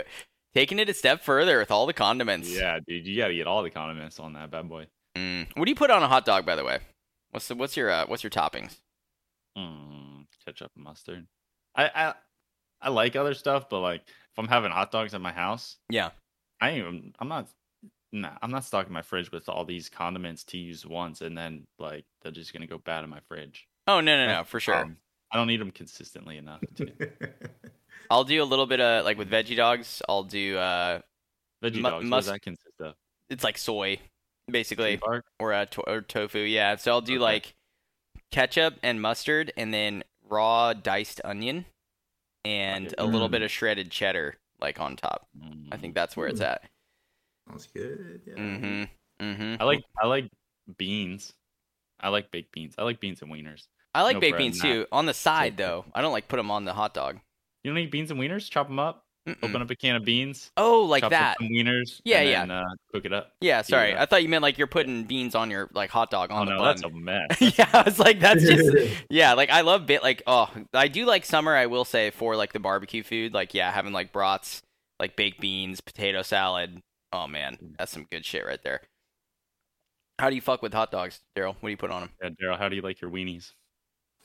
taking 0.56 0.80
it 0.80 0.90
a 0.90 0.94
step 0.94 1.22
further 1.24 1.60
with 1.60 1.72
all 1.72 1.86
the 1.86 1.94
condiments. 1.94 2.50
Yeah, 2.50 2.80
dude, 2.86 3.06
you 3.06 3.18
gotta 3.18 3.36
get 3.36 3.48
all 3.48 3.62
the 3.64 3.70
condiments 3.70 4.20
on 4.20 4.34
that 4.34 4.50
bad 4.52 4.68
boy. 4.68 4.88
Mm. 5.16 5.48
What 5.56 5.66
do 5.66 5.72
you 5.72 5.76
put 5.76 5.92
on 5.92 6.02
a 6.04 6.08
hot 6.08 6.26
dog, 6.26 6.46
by 6.46 6.56
the 6.56 6.64
way? 6.64 6.80
What's 7.32 7.48
the, 7.48 7.56
what's 7.56 7.78
your 7.78 7.90
uh, 7.92 8.06
what's 8.08 8.24
your 8.24 8.32
toppings? 8.32 8.80
Mm, 9.58 10.26
ketchup 10.46 10.72
and 10.76 10.84
mustard. 10.84 11.28
I, 11.76 11.90
I 11.94 12.14
I 12.82 12.90
like 12.90 13.16
other 13.16 13.34
stuff, 13.34 13.70
but 13.70 13.80
like 13.80 14.02
if 14.08 14.40
I'm 14.40 14.48
having 14.48 14.72
hot 14.72 14.92
dogs 14.92 15.14
at 15.14 15.22
my 15.22 15.32
house, 15.32 15.78
Yeah. 15.90 16.12
I 16.60 16.70
ain't 16.70 16.78
even, 16.80 17.14
I'm 17.20 17.28
not. 17.28 17.48
Nah, 18.14 18.32
I'm 18.42 18.52
not 18.52 18.66
stocking 18.66 18.92
my 18.92 19.02
fridge 19.02 19.32
with 19.32 19.48
all 19.48 19.64
these 19.64 19.88
condiments 19.90 20.44
to 20.46 20.58
use 20.58 20.86
once, 20.86 21.22
and 21.22 21.38
then 21.38 21.66
like 21.80 22.06
they're 22.22 22.32
just 22.32 22.52
gonna 22.54 22.68
go 22.68 22.78
bad 22.78 23.04
in 23.04 23.10
my 23.10 23.20
fridge. 23.28 23.68
Oh 23.88 24.02
no 24.02 24.18
no 24.18 24.28
no 24.28 24.44
for 24.44 24.60
sure. 24.60 24.76
Um, 24.76 24.98
I 25.32 25.38
don't 25.38 25.48
need 25.48 25.62
them 25.62 25.72
consistently 25.72 26.38
enough. 26.38 26.62
To. 26.76 26.92
I'll 28.10 28.26
do 28.26 28.42
a 28.42 28.46
little 28.46 28.66
bit 28.66 28.82
of 28.82 29.06
like 29.06 29.18
with 29.18 29.30
veggie 29.30 29.56
dogs. 29.56 30.02
I'll 30.10 30.24
do 30.24 30.58
uh, 30.58 31.00
Veggie 31.64 31.76
Mu- 31.76 31.82
dogs. 31.84 31.94
What 31.94 32.04
must- 32.06 32.26
does 32.28 32.34
that 32.34 32.42
consist 32.42 32.82
of? 32.82 32.96
it's 33.30 33.44
like 33.46 33.58
soy, 33.58 33.98
basically, 34.50 35.00
or 35.40 35.54
uh, 35.54 35.66
to- 35.68 35.90
or 35.90 36.02
tofu. 36.02 36.40
Yeah. 36.40 36.76
So 36.76 36.92
I'll 36.92 37.00
do 37.02 37.14
Okay. 37.16 37.20
like 37.24 37.56
ketchup 38.32 38.76
and 38.84 39.02
mustard, 39.02 39.54
and 39.56 39.74
then 39.74 40.04
raw 40.30 40.74
diced 40.74 41.22
onion, 41.24 41.66
and 42.44 42.94
a 42.98 43.06
little 43.06 43.30
Mm. 43.30 43.32
bit 43.32 43.42
of 43.44 43.52
shredded 43.52 43.90
cheddar, 43.90 44.36
like 44.60 44.82
on 44.82 44.98
top. 44.98 45.28
I 45.72 45.78
think 45.78 45.96
that's 45.96 46.18
where 46.18 46.28
it's 46.28 46.42
Mm. 46.42 46.48
at. 46.48 46.64
Sounds 47.48 47.68
good. 47.74 48.22
Yeah. 48.26 48.34
Mm-hmm. 48.36 49.26
Mm-hmm. 49.26 49.62
I 49.62 49.66
like 49.66 49.84
I 50.02 50.08
like 50.08 50.30
beans. 50.78 51.34
I 52.00 52.10
like 52.10 52.32
baked 52.32 52.52
beans. 52.52 52.76
I 52.78 52.84
like 52.84 53.00
beans 53.00 53.22
and 53.22 53.32
wieners. 53.32 53.68
I 53.94 54.04
like 54.04 54.16
no 54.16 54.20
baked 54.22 54.34
bread 54.34 54.40
beans 54.40 54.62
too. 54.62 54.88
On 54.92 55.06
the 55.06 55.14
side 55.14 55.58
good. 55.58 55.66
though, 55.66 55.86
I 55.94 56.02
don't 56.02 56.14
like 56.14 56.28
put 56.28 56.38
them 56.38 56.52
on 56.52 56.66
the 56.66 56.74
hot 56.74 56.94
dog. 56.94 57.20
You 57.64 57.72
don't 57.72 57.78
eat 57.78 57.92
beans 57.92 58.10
and 58.10 58.20
wieners? 58.20 58.50
Chop 58.50 58.68
them 58.68 58.80
up. 58.80 59.06
Mm-mm. 59.28 59.38
Open 59.44 59.62
up 59.62 59.70
a 59.70 59.76
can 59.76 59.96
of 59.96 60.04
beans. 60.04 60.52
Oh, 60.58 60.82
like 60.86 61.02
chop 61.02 61.12
that. 61.12 61.32
Up 61.32 61.38
some 61.38 61.50
wieners. 61.50 62.02
Yeah, 62.04 62.22
and 62.22 62.30
yeah. 62.30 62.40
Then, 62.40 62.52
uh, 62.52 62.64
cook 62.92 63.06
it 63.06 63.14
up. 63.14 63.34
Yeah, 63.40 63.62
sorry. 63.62 63.92
Yeah. 63.92 64.02
I 64.02 64.06
thought 64.08 64.24
you 64.24 64.30
meant 64.30 64.42
like 64.42 64.58
you're 64.58 64.66
putting 64.66 65.04
beans 65.04 65.36
on 65.36 65.52
your 65.52 65.70
like 65.74 65.92
hot 65.92 66.10
dog 66.10 66.32
on 66.32 66.42
oh 66.42 66.46
the 66.46 66.52
no, 66.52 66.58
bun. 66.58 66.68
that's 66.68 66.84
a 66.84 66.90
mess. 66.90 67.58
yeah, 67.60 67.70
I 67.72 67.84
was 67.84 68.00
like, 68.00 68.20
that's 68.20 68.44
just 68.44 69.04
yeah. 69.10 69.34
Like 69.34 69.52
I 69.52 69.62
love 69.62 69.86
bit 69.86 70.02
like 70.02 70.24
oh, 70.26 70.50
I 70.74 70.88
do 70.88 71.06
like 71.06 71.26
summer. 71.26 71.56
I 71.56 71.68
will 71.68 71.86
say 71.86 72.10
for 72.10 72.36
like 72.36 72.54
the 72.54 72.60
barbecue 72.60 73.04
food, 73.04 73.34
like 73.34 73.54
yeah, 73.54 73.72
having 73.72 73.94
like 73.94 74.12
brats, 74.12 74.64
like 75.00 75.16
baked 75.16 75.40
beans, 75.40 75.82
potato 75.82 76.24
salad. 76.24 76.82
Oh 77.14 77.28
man, 77.28 77.58
that's 77.78 77.92
some 77.92 78.08
good 78.10 78.26
shit 78.26 78.46
right 78.46 78.62
there. 78.64 78.82
How 80.20 80.30
do 80.30 80.36
you 80.36 80.42
fuck 80.42 80.62
with 80.62 80.74
hot 80.74 80.92
dogs, 80.92 81.20
Darryl? 81.36 81.56
What 81.60 81.64
do 81.64 81.70
you 81.70 81.78
put 81.78 81.92
on 81.92 82.02
them? 82.02 82.10
Yeah, 82.22 82.30
Darryl, 82.30 82.58
how 82.58 82.70
do 82.70 82.76
you 82.76 82.82
like 82.82 83.02
your 83.02 83.10
weenies? 83.10 83.52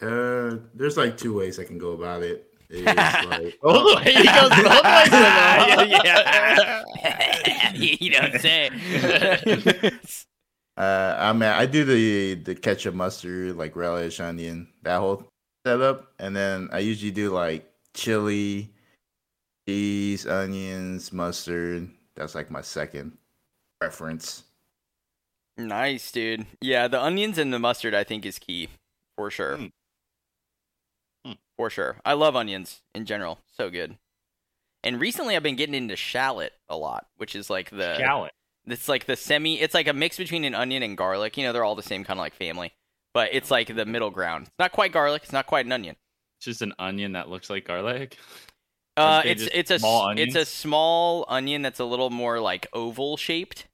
Uh, 0.00 0.58
there's 0.74 0.96
like 0.96 1.16
two 1.16 1.36
ways 1.36 1.58
I 1.58 1.64
can 1.64 1.78
go 1.78 1.92
about 1.92 2.22
it. 2.22 2.52
It's 2.68 2.84
like, 3.30 3.58
Oh, 3.62 3.96
he 3.98 4.12
goes 4.12 4.50
both 4.50 4.84
ways 4.84 5.10
with 5.76 5.88
yeah. 6.04 6.82
you 7.74 8.10
don't 8.10 8.40
say. 8.40 8.70
uh, 10.76 11.16
I 11.18 11.32
mean, 11.32 11.42
I 11.44 11.66
do 11.66 11.84
the 11.84 12.34
the 12.34 12.54
ketchup, 12.54 12.94
mustard, 12.94 13.56
like 13.56 13.74
relish, 13.76 14.20
onion, 14.20 14.68
that 14.82 14.98
whole 14.98 15.26
setup, 15.66 16.12
and 16.18 16.36
then 16.36 16.68
I 16.72 16.80
usually 16.80 17.10
do 17.10 17.30
like 17.30 17.68
chili, 17.94 18.70
cheese, 19.66 20.26
onions, 20.26 21.12
mustard. 21.12 21.88
That's 22.16 22.34
like 22.34 22.50
my 22.50 22.62
second 22.62 23.16
preference. 23.80 24.44
nice, 25.58 26.10
dude. 26.10 26.46
Yeah, 26.60 26.88
the 26.88 27.00
onions 27.02 27.38
and 27.38 27.52
the 27.52 27.58
mustard 27.58 27.94
I 27.94 28.04
think 28.04 28.24
is 28.26 28.38
key 28.38 28.68
for 29.16 29.30
sure. 29.30 29.56
Hmm. 29.56 29.66
Hmm. 31.24 31.32
For 31.56 31.70
sure. 31.70 32.00
I 32.04 32.14
love 32.14 32.36
onions 32.36 32.82
in 32.94 33.04
general. 33.04 33.38
So 33.56 33.70
good. 33.70 33.96
And 34.82 35.00
recently 35.00 35.34
I've 35.34 35.42
been 35.42 35.56
getting 35.56 35.74
into 35.74 35.96
shallot 35.96 36.52
a 36.68 36.76
lot, 36.76 37.06
which 37.16 37.34
is 37.34 37.50
like 37.50 37.70
the 37.70 37.96
Shallot. 37.96 38.32
It's 38.66 38.88
like 38.88 39.06
the 39.06 39.16
semi. 39.16 39.60
It's 39.60 39.74
like 39.74 39.88
a 39.88 39.92
mix 39.92 40.16
between 40.16 40.44
an 40.44 40.54
onion 40.54 40.82
and 40.82 40.96
garlic. 40.96 41.36
You 41.36 41.44
know, 41.44 41.52
they're 41.52 41.64
all 41.64 41.74
the 41.74 41.82
same 41.82 42.04
kind 42.04 42.18
of 42.18 42.22
like 42.22 42.34
family, 42.34 42.72
but 43.14 43.30
it's 43.32 43.50
like 43.50 43.74
the 43.74 43.86
middle 43.86 44.10
ground. 44.10 44.46
It's 44.46 44.58
not 44.58 44.72
quite 44.72 44.92
garlic. 44.92 45.22
It's 45.24 45.32
not 45.32 45.46
quite 45.46 45.66
an 45.66 45.72
onion. 45.72 45.96
It's 46.38 46.44
just 46.46 46.62
an 46.62 46.72
onion 46.78 47.12
that 47.12 47.28
looks 47.28 47.50
like 47.50 47.66
garlic. 47.66 48.16
Uh, 48.96 49.22
it's 49.24 49.48
it's 49.52 49.70
a 49.70 49.78
small 49.78 50.10
it's 50.16 50.34
a 50.34 50.44
small 50.44 51.24
onion 51.28 51.62
that's 51.62 51.80
a 51.80 51.84
little 51.84 52.10
more 52.10 52.40
like 52.40 52.66
oval 52.72 53.16
shaped 53.16 53.66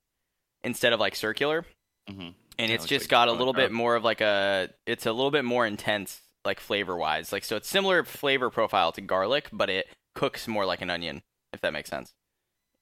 instead 0.65 0.93
of 0.93 1.01
like 1.01 1.15
circular, 1.15 1.65
Mm-hmm. 2.11 2.21
and 2.59 2.69
Yeah, 2.69 2.75
it's 2.75 2.87
just 2.87 3.05
like 3.05 3.11
got 3.11 3.29
a 3.29 3.33
little 3.33 3.53
bit 3.53 3.71
more 3.73 3.95
of 3.95 4.03
like 4.05 4.21
a. 4.21 4.71
It's 4.87 5.07
a 5.07 5.13
little 5.13 5.31
bit 5.31 5.45
more 5.45 5.67
intense, 5.67 6.21
like 6.45 6.59
flavor 6.61 6.97
wise. 6.97 7.33
Like 7.33 7.45
so, 7.45 7.57
it's 7.57 7.69
similar 7.69 8.03
flavor 8.05 8.51
profile 8.51 8.91
to 8.93 9.01
garlic, 9.01 9.49
but 9.53 9.71
it 9.71 9.87
cooks 10.15 10.49
more 10.49 10.67
like 10.67 10.83
an 10.83 10.91
onion, 10.91 11.23
if 11.53 11.61
that 11.61 11.73
makes 11.73 11.89
sense, 11.91 12.13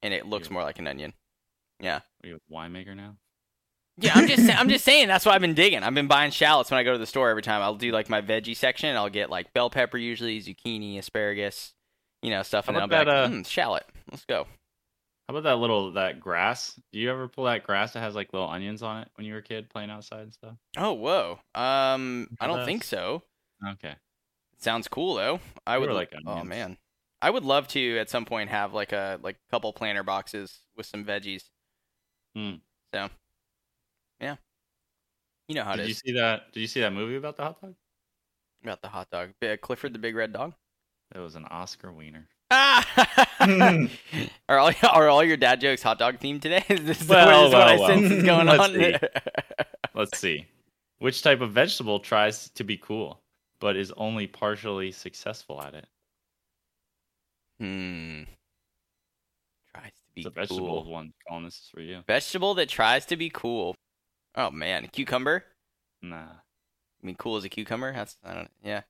and 0.01 0.13
it 0.13 0.25
looks 0.25 0.49
more 0.49 0.63
like 0.63 0.79
an 0.79 0.87
onion. 0.87 1.13
Yeah. 1.79 1.99
Are 2.23 2.27
you 2.27 2.35
a 2.49 2.53
winemaker 2.53 2.95
now? 2.95 3.15
Yeah, 3.97 4.13
I'm 4.15 4.27
just 4.27 4.49
I'm 4.59 4.69
just 4.69 4.83
saying 4.91 5.07
that's 5.07 5.25
what 5.25 5.35
I've 5.35 5.41
been 5.41 5.53
digging. 5.53 5.83
I've 5.83 5.93
been 5.93 6.07
buying 6.07 6.31
shallots 6.31 6.71
when 6.71 6.79
I 6.79 6.83
go 6.83 6.93
to 6.93 6.97
the 6.97 7.05
store 7.05 7.29
every 7.29 7.43
time. 7.43 7.61
I'll 7.61 7.75
do 7.75 7.91
like 7.91 8.09
my 8.09 8.21
veggie 8.21 8.55
section. 8.57 8.95
I'll 8.95 9.09
get 9.09 9.29
like 9.29 9.53
bell 9.53 9.69
pepper 9.69 9.97
usually, 9.97 10.39
zucchini, 10.41 10.97
asparagus, 10.97 11.73
you 12.21 12.29
know, 12.29 12.43
stuff, 12.43 12.67
and 12.67 12.77
I'll 12.77 12.87
be 12.87 12.95
about 12.95 13.07
like, 13.07 13.15
that, 13.15 13.23
uh, 13.23 13.29
mm, 13.29 13.47
shallot. 13.47 13.83
Let's 14.09 14.25
go. 14.25 14.45
How 15.27 15.37
about 15.37 15.43
that 15.43 15.57
little 15.59 15.93
that 15.93 16.19
grass? 16.19 16.79
Do 16.91 16.99
you 16.99 17.09
ever 17.09 17.27
pull 17.27 17.45
that 17.45 17.63
grass 17.63 17.93
that 17.93 18.01
has 18.01 18.15
like 18.15 18.33
little 18.33 18.49
onions 18.49 18.83
on 18.83 19.03
it 19.03 19.07
when 19.15 19.25
you 19.25 19.33
were 19.33 19.39
a 19.39 19.43
kid 19.43 19.69
playing 19.69 19.89
outside 19.89 20.23
and 20.23 20.33
stuff? 20.33 20.55
Oh, 20.77 20.93
whoa. 20.93 21.39
Um, 21.55 22.27
I 22.39 22.47
don't 22.47 22.65
think 22.65 22.83
so. 22.83 23.23
Okay. 23.65 23.95
Sounds 24.57 24.87
cool 24.87 25.15
though. 25.15 25.39
I 25.65 25.75
They 25.75 25.79
would 25.79 25.95
like. 25.95 26.13
like 26.13 26.23
oh 26.27 26.43
man, 26.43 26.77
I 27.21 27.29
would 27.29 27.43
love 27.43 27.67
to 27.69 27.97
at 27.99 28.09
some 28.09 28.25
point 28.25 28.49
have 28.49 28.73
like 28.73 28.91
a 28.91 29.19
like 29.23 29.37
couple 29.49 29.71
planter 29.73 30.03
boxes 30.03 30.59
with 30.75 30.85
some 30.85 31.05
veggies. 31.05 31.43
Hmm. 32.35 32.55
So, 32.93 33.09
yeah, 34.19 34.35
you 35.47 35.55
know 35.55 35.63
how 35.63 35.73
it 35.73 35.79
is. 35.79 35.87
Did 35.87 35.89
you 35.89 35.93
see 35.93 36.19
that? 36.19 36.51
Did 36.51 36.59
you 36.59 36.67
see 36.67 36.81
that 36.81 36.93
movie 36.93 37.15
about 37.15 37.37
the 37.37 37.43
hot 37.43 37.61
dog? 37.61 37.75
about 38.63 38.81
the 38.81 38.89
hot 38.89 39.09
dog. 39.09 39.29
Clifford 39.61 39.93
the 39.93 39.99
Big 39.99 40.15
Red 40.15 40.33
Dog. 40.33 40.53
It 41.13 41.19
was 41.19 41.35
an 41.35 41.45
Oscar 41.45 41.91
wiener. 41.91 42.27
Ah! 42.51 42.85
are 44.49 44.59
all 44.59 44.71
are 44.83 45.07
all 45.09 45.23
your 45.23 45.37
dad 45.37 45.61
jokes 45.61 45.81
hot 45.81 45.99
dog 45.99 46.19
themed 46.19 46.41
today? 46.41 46.63
Is 46.69 46.83
this, 46.83 47.07
Well, 47.07 47.43
this 47.43 47.47
is 47.49 47.53
what 47.53 47.67
I 47.67 47.87
sense 47.87 48.11
is 48.11 48.23
going 48.23 48.47
Let's 48.47 48.59
on? 48.63 48.73
see. 48.73 48.95
Let's 49.95 50.17
see. 50.17 50.45
Which 50.99 51.21
type 51.21 51.41
of 51.41 51.51
vegetable 51.51 51.99
tries 51.99 52.49
to 52.51 52.63
be 52.63 52.77
cool, 52.77 53.21
but 53.59 53.75
is 53.75 53.91
only 53.97 54.27
partially 54.27 54.91
successful 54.91 55.61
at 55.61 55.73
it? 55.73 55.85
hmm. 57.59 58.23
Tries 59.73 59.91
to 59.91 60.01
be 60.13 60.21
It's 60.21 60.27
a 60.27 60.29
vegetable 60.31 60.83
cool. 60.83 60.91
one. 60.91 61.13
Colin, 61.27 61.45
this 61.45 61.55
is 61.55 61.69
for 61.73 61.81
you. 61.81 62.03
Vegetable 62.07 62.53
that 62.55 62.69
tries 62.69 63.05
to 63.07 63.17
be 63.17 63.29
cool. 63.29 63.75
Oh 64.35 64.51
man, 64.51 64.87
cucumber. 64.91 65.45
Nah. 66.01 66.17
I 66.23 67.05
mean, 67.05 67.15
cool 67.15 67.37
as 67.37 67.43
a 67.45 67.49
cucumber. 67.49 67.93
That's 67.93 68.17
I 68.23 68.33
don't. 68.33 68.51
Yeah. 68.63 68.81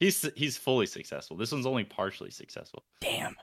He's 0.00 0.28
he's 0.36 0.56
fully 0.56 0.86
successful. 0.86 1.36
This 1.36 1.52
one's 1.52 1.66
only 1.66 1.84
partially 1.84 2.30
successful. 2.30 2.84
Damn. 3.00 3.36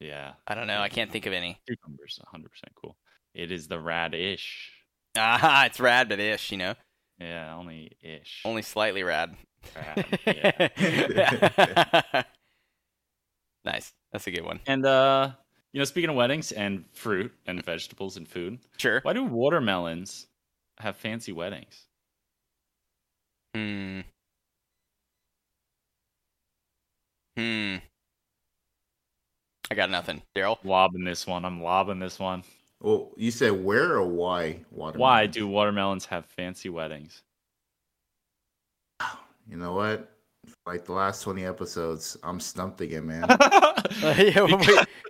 Yeah. 0.00 0.32
I 0.46 0.54
don't 0.54 0.66
know. 0.66 0.80
I 0.80 0.88
can't 0.88 1.10
think 1.10 1.26
of 1.26 1.32
any. 1.32 1.58
Cucumber's 1.68 2.20
100% 2.32 2.44
cool. 2.74 2.96
It 3.34 3.50
is 3.50 3.66
the 3.68 3.80
radish. 3.80 4.70
Ah, 5.16 5.64
it's 5.66 5.80
rad, 5.80 6.08
but 6.08 6.20
ish. 6.20 6.52
You 6.52 6.58
know, 6.58 6.74
Yeah, 7.18 7.56
only 7.56 7.92
ish. 8.00 8.42
only 8.44 8.62
slightly 8.62 9.02
rad. 9.02 9.34
Rad, 9.74 10.18
yeah. 10.26 12.22
nice. 13.64 13.92
That's 14.12 14.26
a 14.26 14.30
good 14.30 14.44
one. 14.44 14.60
And 14.66 14.86
uh, 14.86 15.32
you 15.72 15.78
know, 15.80 15.84
speaking 15.84 16.10
of 16.10 16.16
weddings 16.16 16.52
and 16.52 16.84
fruit 16.92 17.32
and 17.46 17.64
vegetables 17.64 18.16
and 18.16 18.28
food, 18.28 18.58
Sure. 18.76 19.00
why 19.02 19.12
do 19.14 19.24
watermelons 19.24 20.26
have 20.78 20.96
fancy 20.96 21.32
weddings? 21.32 21.86
Hmm. 23.54 24.00
Hmm. 27.38 27.76
I 29.70 29.76
got 29.76 29.90
nothing. 29.90 30.22
Darryl. 30.36 30.58
Lobbing 30.64 31.04
this 31.04 31.24
one. 31.24 31.44
I'm 31.44 31.62
lobbing 31.62 32.00
this 32.00 32.18
one. 32.18 32.42
Well, 32.80 33.12
you 33.16 33.30
said 33.30 33.52
where 33.52 33.92
or 33.92 34.04
why? 34.04 34.64
Watermelon? 34.72 35.00
Why 35.00 35.26
do 35.26 35.46
watermelons 35.46 36.04
have 36.06 36.24
fancy 36.26 36.68
weddings? 36.68 37.22
You 39.48 39.56
know 39.56 39.72
what? 39.72 40.10
Like 40.66 40.84
the 40.84 40.94
last 40.94 41.22
twenty 41.22 41.44
episodes, 41.44 42.16
I'm 42.24 42.40
stumped 42.40 42.80
again, 42.80 43.06
man. 43.06 43.26
Yeah, 44.02 44.46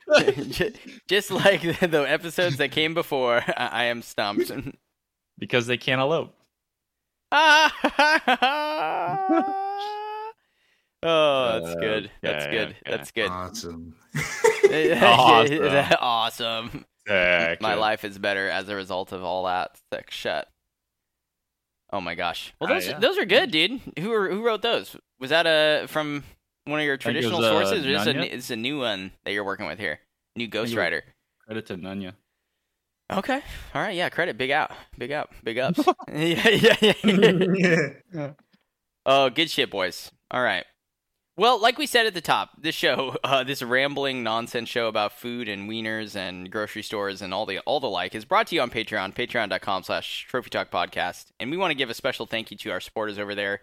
wait. 0.09 0.79
Just 1.09 1.31
like 1.31 1.63
the, 1.63 1.87
the 1.87 2.05
episodes 2.07 2.59
that 2.59 2.73
came 2.73 2.93
before, 2.93 3.43
I, 3.57 3.69
I 3.73 3.85
am 3.85 4.03
stumped. 4.03 4.53
because 5.39 5.67
they 5.67 5.79
can't 5.79 6.01
elope. 6.01 6.35
Oh, 11.03 11.61
that's 11.61 11.75
good. 11.81 12.11
That's 12.23 12.45
Okay, 12.47 12.53
good. 12.57 12.69
okay. 12.69 12.79
That's 12.87 13.11
good. 13.11 13.29
awesome. 13.31 13.95
Awesome. 15.01 15.95
awesome. 16.01 16.85
Heck, 17.07 17.63
My 17.63 17.73
life 17.75 18.05
is 18.05 18.19
better 18.19 18.51
as 18.51 18.69
a 18.69 18.75
result 18.75 19.13
of 19.13 19.23
all 19.25 19.45
that 19.47 19.79
thick 19.91 20.11
shit. 20.11 20.45
Oh 21.91 22.03
my 22.03 22.15
gosh. 22.15 22.53
Well, 22.61 22.71
Ah, 22.71 22.75
those 22.75 22.87
yeah. 22.89 22.99
those 22.99 23.17
are 23.17 23.25
good, 23.25 23.51
dude. 23.51 23.81
Who 23.99 24.13
are, 24.13 24.29
who 24.29 24.45
wrote 24.45 24.61
those? 24.61 24.95
Was 25.19 25.31
that 25.31 25.47
a 25.47 25.87
from 25.89 26.23
one 26.67 26.81
of 26.81 26.85
your 26.85 26.99
traditional 26.99 27.39
was, 27.39 27.47
uh, 27.47 27.51
sources, 27.65 27.87
or 27.87 27.91
is 27.91 28.07
a, 28.07 28.13
Nanya. 28.13 28.31
it's 28.31 28.51
a 28.51 28.57
new 28.57 28.79
one 28.79 29.13
that 29.25 29.33
you're 29.33 29.45
working 29.45 29.67
with 29.67 29.79
here? 29.79 30.01
New 30.37 30.45
think 30.51 30.55
it 30.55 30.59
ghostwriter. 30.77 31.01
Credit 31.47 31.65
to 31.67 31.77
Nanya. 31.79 32.13
Okay. 33.11 33.41
All 33.75 33.81
right. 33.81 33.97
Yeah. 33.97 34.11
Credit. 34.11 34.37
Big 34.37 34.51
out. 34.51 34.73
Big 34.99 35.13
up. 35.13 35.33
Big 35.43 35.59
ups. 35.59 35.81
yeah, 36.13 36.49
yeah, 36.51 36.93
yeah. 38.13 38.31
Oh, 39.07 39.31
good 39.31 39.49
shit, 39.49 39.71
boys. 39.71 40.11
All 40.31 40.43
right. 40.43 40.67
Well, 41.39 41.61
like 41.61 41.79
we 41.79 41.87
said 41.87 42.05
at 42.05 42.15
the 42.15 42.21
top, 42.21 42.61
this 42.61 42.75
show, 42.75 43.15
uh, 43.25 43.45
this 43.45 43.63
rambling 43.63 44.25
nonsense 44.25 44.69
show 44.69 44.89
about 44.89 45.13
food 45.13 45.49
and 45.49 45.71
wieners 45.71 46.17
and 46.17 46.51
grocery 46.51 46.83
stores 46.83 47.23
and 47.23 47.33
all 47.33 47.47
the 47.47 47.61
all 47.61 47.79
the 47.79 47.87
like, 47.87 48.17
is 48.17 48.25
brought 48.25 48.49
to 48.49 48.57
you 48.57 48.61
on 48.61 48.73
Patreon, 48.73 49.15
patreon.com 49.15 49.85
slash 49.85 50.27
Trophy 50.29 50.51
Talk 50.51 50.69
Podcast. 50.69 51.27
And 51.39 51.53
we 51.53 51.57
want 51.57 51.71
to 51.71 51.77
give 51.77 51.91
a 51.91 51.95
special 51.95 52.27
thank 52.27 52.51
you 52.51 52.57
to 52.57 52.71
our 52.73 52.81
supporters 52.81 53.21
over 53.21 53.37
there. 53.37 53.61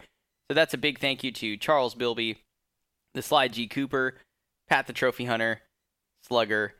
So 0.50 0.56
that's 0.56 0.74
a 0.74 0.78
big 0.78 1.00
thank 1.00 1.22
you 1.22 1.34
to 1.34 1.58
Charles 1.58 1.96
Bilby, 1.96 2.38
the 3.14 3.22
Sly 3.22 3.50
G. 3.50 3.68
Cooper, 3.68 4.20
Pat 4.70 4.88
the 4.88 4.94
Trophy 4.94 5.26
Hunter, 5.26 5.60
Slugger, 6.26 6.76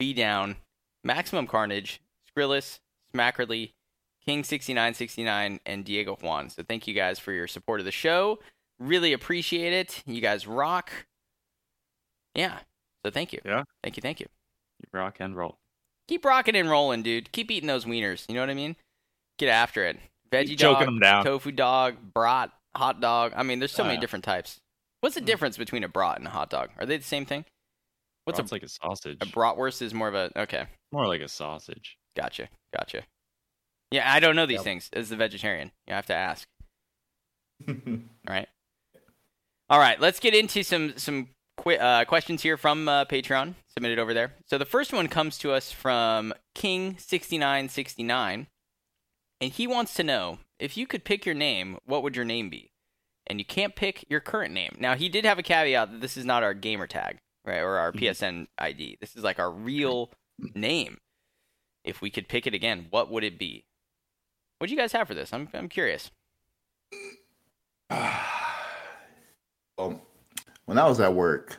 B 0.00 0.12
Down, 0.12 0.56
Maximum 1.04 1.46
Carnage, 1.46 2.00
Skrillis, 2.28 2.80
Smackerly, 3.14 3.74
King6969, 4.26 5.60
and 5.64 5.84
Diego 5.84 6.18
Juan. 6.20 6.50
So 6.50 6.64
thank 6.64 6.88
you 6.88 6.94
guys 6.94 7.20
for 7.20 7.30
your 7.30 7.46
support 7.46 7.78
of 7.78 7.86
the 7.86 7.92
show. 7.92 8.40
Really 8.82 9.12
appreciate 9.12 9.72
it. 9.72 10.02
You 10.06 10.20
guys 10.20 10.46
rock. 10.46 10.90
Yeah. 12.34 12.58
So 13.04 13.10
thank 13.12 13.32
you. 13.32 13.40
Yeah. 13.44 13.62
Thank 13.84 13.96
you. 13.96 14.00
Thank 14.00 14.18
you. 14.20 14.26
Rock 14.92 15.18
and 15.20 15.36
roll. 15.36 15.58
Keep 16.08 16.24
rocking 16.24 16.56
and 16.56 16.68
rolling, 16.68 17.02
dude. 17.02 17.30
Keep 17.30 17.50
eating 17.52 17.68
those 17.68 17.84
wieners. 17.84 18.28
You 18.28 18.34
know 18.34 18.40
what 18.40 18.50
I 18.50 18.54
mean? 18.54 18.74
Get 19.38 19.48
after 19.48 19.84
it. 19.84 19.98
Veggie 20.32 20.48
Keep 20.48 20.58
dog, 20.58 20.84
them 20.84 20.98
down. 20.98 21.24
tofu 21.24 21.52
dog, 21.52 21.94
brat, 22.12 22.50
hot 22.74 23.00
dog. 23.00 23.32
I 23.36 23.42
mean, 23.44 23.60
there's 23.60 23.72
so 23.72 23.84
Oh, 23.84 23.86
many 23.86 24.00
different 24.00 24.24
types. 24.24 24.58
What's 25.00 25.14
the 25.14 25.20
Mm. 25.20 25.26
difference 25.26 25.56
between 25.56 25.84
a 25.84 25.88
brat 25.88 26.18
and 26.18 26.26
a 26.26 26.30
hot 26.30 26.50
dog? 26.50 26.70
Are 26.78 26.86
they 26.86 26.96
the 26.96 27.04
same 27.04 27.24
thing? 27.24 27.44
What's 28.24 28.38
What's 28.38 28.50
a, 28.50 28.54
like 28.54 28.62
a 28.64 28.68
sausage? 28.68 29.18
a 29.20 29.26
bratwurst? 29.26 29.80
Is 29.82 29.94
more 29.94 30.08
of 30.08 30.14
a 30.14 30.30
okay. 30.36 30.66
More 30.90 31.06
like 31.06 31.20
a 31.20 31.28
sausage. 31.28 31.96
Gotcha. 32.16 32.48
Gotcha. 32.76 33.02
Yeah, 33.90 34.10
I 34.12 34.20
don't 34.20 34.34
know 34.36 34.46
these 34.46 34.56
Yep. 34.56 34.64
things 34.64 34.90
as 34.92 35.12
a 35.12 35.16
vegetarian. 35.16 35.70
You 35.86 35.94
have 35.94 36.06
to 36.06 36.14
ask. 36.14 36.48
All 37.68 37.74
right. 38.28 38.48
All 39.72 39.78
right. 39.78 39.98
Let's 39.98 40.20
get 40.20 40.34
into 40.34 40.62
some 40.62 40.92
some 40.98 41.28
qu- 41.56 41.76
uh, 41.76 42.04
questions 42.04 42.42
here 42.42 42.58
from 42.58 42.90
uh, 42.90 43.06
Patreon 43.06 43.54
submitted 43.74 43.98
over 43.98 44.12
there. 44.12 44.34
So 44.46 44.58
the 44.58 44.66
first 44.66 44.92
one 44.92 45.08
comes 45.08 45.38
to 45.38 45.50
us 45.52 45.72
from 45.72 46.34
King6969, 46.54 48.48
and 49.40 49.50
he 49.52 49.66
wants 49.66 49.94
to 49.94 50.02
know 50.02 50.40
if 50.58 50.76
you 50.76 50.86
could 50.86 51.04
pick 51.04 51.24
your 51.24 51.34
name, 51.34 51.78
what 51.86 52.02
would 52.02 52.14
your 52.16 52.26
name 52.26 52.50
be? 52.50 52.70
And 53.26 53.38
you 53.38 53.46
can't 53.46 53.74
pick 53.74 54.04
your 54.10 54.20
current 54.20 54.52
name. 54.52 54.76
Now 54.78 54.94
he 54.94 55.08
did 55.08 55.24
have 55.24 55.38
a 55.38 55.42
caveat 55.42 55.90
that 55.90 56.00
this 56.02 56.18
is 56.18 56.26
not 56.26 56.42
our 56.42 56.52
gamer 56.52 56.86
tag, 56.86 57.16
right, 57.46 57.60
or 57.60 57.78
our 57.78 57.92
Mhm. 57.92 58.00
PSN 58.00 58.48
ID. 58.58 58.98
This 59.00 59.16
is 59.16 59.24
like 59.24 59.38
our 59.38 59.50
real 59.50 60.12
name. 60.54 60.98
If 61.82 62.02
we 62.02 62.10
could 62.10 62.28
pick 62.28 62.46
it 62.46 62.52
again, 62.52 62.88
what 62.90 63.10
would 63.10 63.24
it 63.24 63.38
be? 63.38 63.64
What 64.58 64.66
do 64.66 64.74
you 64.74 64.78
guys 64.78 64.92
have 64.92 65.08
for 65.08 65.14
this? 65.14 65.32
I'm 65.32 65.48
I'm 65.54 65.70
curious. 65.70 66.10
well, 69.78 70.00
when 70.66 70.78
I 70.78 70.86
was 70.86 71.00
at 71.00 71.14
work, 71.14 71.58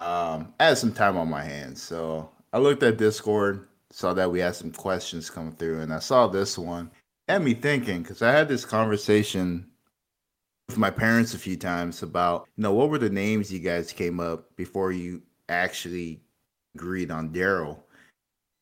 um, 0.00 0.52
I 0.60 0.66
had 0.66 0.78
some 0.78 0.92
time 0.92 1.16
on 1.16 1.28
my 1.28 1.42
hands, 1.42 1.82
so 1.82 2.30
I 2.52 2.58
looked 2.58 2.82
at 2.82 2.98
Discord, 2.98 3.68
saw 3.90 4.14
that 4.14 4.30
we 4.30 4.40
had 4.40 4.54
some 4.54 4.72
questions 4.72 5.30
coming 5.30 5.52
through, 5.52 5.80
and 5.80 5.92
I 5.92 5.98
saw 5.98 6.26
this 6.26 6.58
one. 6.58 6.90
It 7.28 7.32
had 7.32 7.42
me 7.42 7.54
thinking 7.54 8.02
because 8.02 8.22
I 8.22 8.32
had 8.32 8.48
this 8.48 8.64
conversation 8.64 9.66
with 10.68 10.78
my 10.78 10.90
parents 10.90 11.34
a 11.34 11.38
few 11.38 11.56
times 11.56 12.02
about, 12.02 12.48
you 12.56 12.62
know, 12.62 12.72
what 12.72 12.90
were 12.90 12.98
the 12.98 13.10
names 13.10 13.52
you 13.52 13.58
guys 13.58 13.92
came 13.92 14.20
up 14.20 14.54
before 14.56 14.92
you 14.92 15.22
actually 15.48 16.20
agreed 16.74 17.10
on 17.10 17.30
Darryl. 17.30 17.78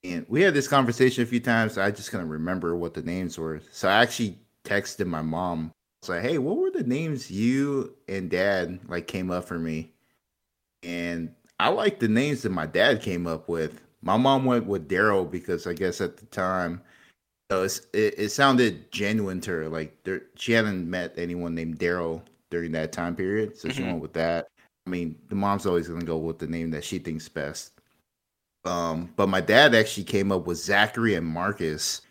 And 0.02 0.26
we 0.28 0.42
had 0.42 0.54
this 0.54 0.68
conversation 0.68 1.22
a 1.22 1.26
few 1.26 1.40
times. 1.40 1.78
I 1.78 1.90
just 1.90 2.10
couldn't 2.10 2.28
remember 2.28 2.76
what 2.76 2.94
the 2.94 3.02
names 3.02 3.38
were. 3.38 3.60
So 3.70 3.88
I 3.88 4.02
actually 4.02 4.38
texted 4.64 5.06
my 5.06 5.22
mom. 5.22 5.72
Like, 6.08 6.22
hey, 6.22 6.38
what 6.38 6.58
were 6.58 6.70
the 6.70 6.84
names 6.84 7.30
you 7.30 7.94
and 8.08 8.30
dad 8.30 8.80
like 8.88 9.06
came 9.06 9.30
up 9.30 9.44
for 9.44 9.58
me? 9.58 9.92
And 10.82 11.34
I 11.58 11.68
like 11.68 11.98
the 11.98 12.08
names 12.08 12.42
that 12.42 12.50
my 12.52 12.66
dad 12.66 13.02
came 13.02 13.26
up 13.26 13.48
with. 13.48 13.80
My 14.02 14.16
mom 14.16 14.44
went 14.44 14.66
with 14.66 14.88
Darryl 14.88 15.30
because 15.30 15.66
I 15.66 15.72
guess 15.72 16.00
at 16.00 16.16
the 16.16 16.26
time 16.26 16.82
it, 17.50 17.80
it 17.94 18.30
sounded 18.30 18.90
genuine 18.92 19.40
to 19.42 19.50
her. 19.52 19.68
Like 19.68 20.02
there, 20.04 20.22
she 20.36 20.52
hadn't 20.52 20.88
met 20.88 21.14
anyone 21.16 21.54
named 21.54 21.78
Daryl 21.78 22.22
during 22.50 22.72
that 22.72 22.92
time 22.92 23.16
period. 23.16 23.56
So 23.56 23.68
she 23.68 23.82
Mhm. 23.82 23.86
went 23.86 24.00
with 24.00 24.12
that. 24.14 24.48
I 24.86 24.90
mean, 24.90 25.16
the 25.28 25.34
mom's 25.34 25.66
always 25.66 25.88
going 25.88 26.00
to 26.00 26.06
go 26.06 26.18
with 26.18 26.38
the 26.38 26.46
name 26.46 26.70
that 26.72 26.84
she 26.84 26.98
thinks 26.98 27.28
best. 27.28 27.72
Um, 28.64 29.12
but 29.16 29.28
my 29.28 29.40
dad 29.40 29.74
actually 29.74 30.04
came 30.04 30.32
up 30.32 30.46
with 30.46 30.58
Zachary 30.58 31.14
and 31.14 31.26
Marcus 31.26 32.02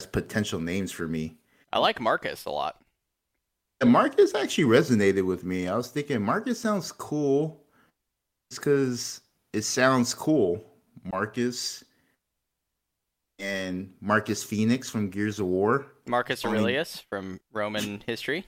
as 0.00 0.06
potential 0.06 0.60
names 0.60 0.92
for 0.92 1.08
me. 1.08 1.36
I 1.72 1.78
like 1.78 2.00
Marcus 2.00 2.44
a 2.44 2.50
lot. 2.50 2.83
And 3.80 3.90
Marcus 3.90 4.34
actually 4.34 4.64
resonated 4.64 5.24
with 5.26 5.44
me. 5.44 5.68
I 5.68 5.76
was 5.76 5.88
thinking 5.88 6.22
Marcus 6.22 6.60
sounds 6.60 6.92
cool. 6.92 7.60
It's 8.50 8.58
because 8.58 9.20
it 9.52 9.62
sounds 9.62 10.14
cool. 10.14 10.64
Marcus 11.12 11.84
and 13.38 13.92
Marcus 14.00 14.42
Phoenix 14.42 14.88
from 14.88 15.10
Gears 15.10 15.40
of 15.40 15.46
War. 15.46 15.86
Marcus 16.06 16.44
I 16.44 16.48
mean- 16.48 16.56
Aurelius 16.60 17.00
from 17.10 17.40
Roman 17.52 18.02
history. 18.06 18.46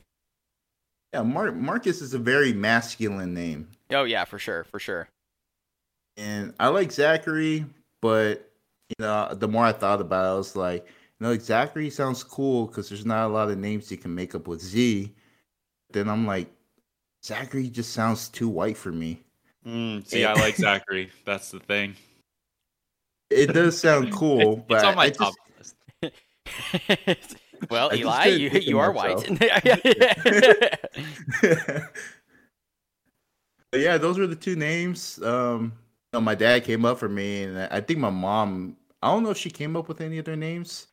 Yeah, 1.13 1.23
Mar- 1.23 1.53
Marcus 1.53 2.01
is 2.03 2.15
a 2.15 2.19
very 2.19 2.53
masculine 2.53 3.33
name. 3.35 3.69
Oh 3.91 4.05
yeah, 4.05 4.25
for 4.25 4.39
sure, 4.39 4.65
for 4.65 4.79
sure. 4.79 5.09
And 6.17 6.55
I 6.59 6.69
like 6.69 6.93
Zachary, 6.93 7.65
but 8.03 8.51
you 8.89 8.95
know, 9.05 9.35
the 9.35 9.49
more 9.49 9.65
I 9.65 9.73
thought 9.73 10.01
about 10.01 10.25
it, 10.27 10.35
I 10.35 10.37
was 10.37 10.57
like, 10.57 10.87
you 11.21 11.27
know, 11.27 11.39
Zachary 11.39 11.89
sounds 11.91 12.23
cool 12.23 12.67
because 12.67 12.89
there's 12.89 13.07
not 13.07 13.27
a 13.27 13.33
lot 13.33 13.51
of 13.51 13.59
names 13.59 13.91
you 13.91 13.97
can 13.97 14.15
make 14.15 14.35
up 14.35 14.47
with 14.47 14.61
Z. 14.61 15.15
Then 15.93 16.09
I'm 16.09 16.27
like, 16.27 16.51
Zachary 17.25 17.71
just 17.71 17.93
sounds 17.93 18.29
too 18.29 18.49
white 18.49 18.77
for 18.77 18.93
me. 18.93 19.23
Mm, 19.67 20.07
see, 20.07 20.25
I 20.25 20.35
like 20.35 20.57
Zachary. 20.57 21.11
That's 21.25 21.51
the 21.51 21.61
thing. 21.61 21.95
It 23.31 23.53
does 23.53 23.81
sound 23.81 24.13
cool, 24.15 24.65
but 24.69 24.77
it's 24.77 24.85
on 24.85 24.95
my 24.95 25.05
I 25.05 25.11
top 25.11 25.35
just, 25.59 25.75
list. 26.03 27.37
well, 27.71 27.89
I 27.93 27.97
Eli, 27.97 28.27
you 28.27 28.51
you 28.51 28.79
are 28.79 28.93
myself. 28.93 29.29
white. 29.29 29.41
but 33.73 33.81
yeah, 33.81 33.99
those 33.99 34.19
were 34.19 34.27
the 34.27 34.37
two 34.37 34.55
names. 34.55 35.21
Um, 35.23 35.73
you 36.13 36.19
know, 36.19 36.21
my 36.21 36.35
dad 36.35 36.65
came 36.65 36.85
up 36.85 36.99
for 36.99 37.09
me, 37.09 37.45
and 37.45 37.59
I 37.59 37.81
think 37.81 37.99
my 37.99 38.11
mom. 38.11 38.77
I 39.03 39.11
don't 39.11 39.23
know 39.23 39.31
if 39.31 39.39
she 39.39 39.51
came 39.51 39.77
up 39.77 39.89
with 39.89 40.01
any 40.01 40.19
other 40.19 40.37
names. 40.37 40.89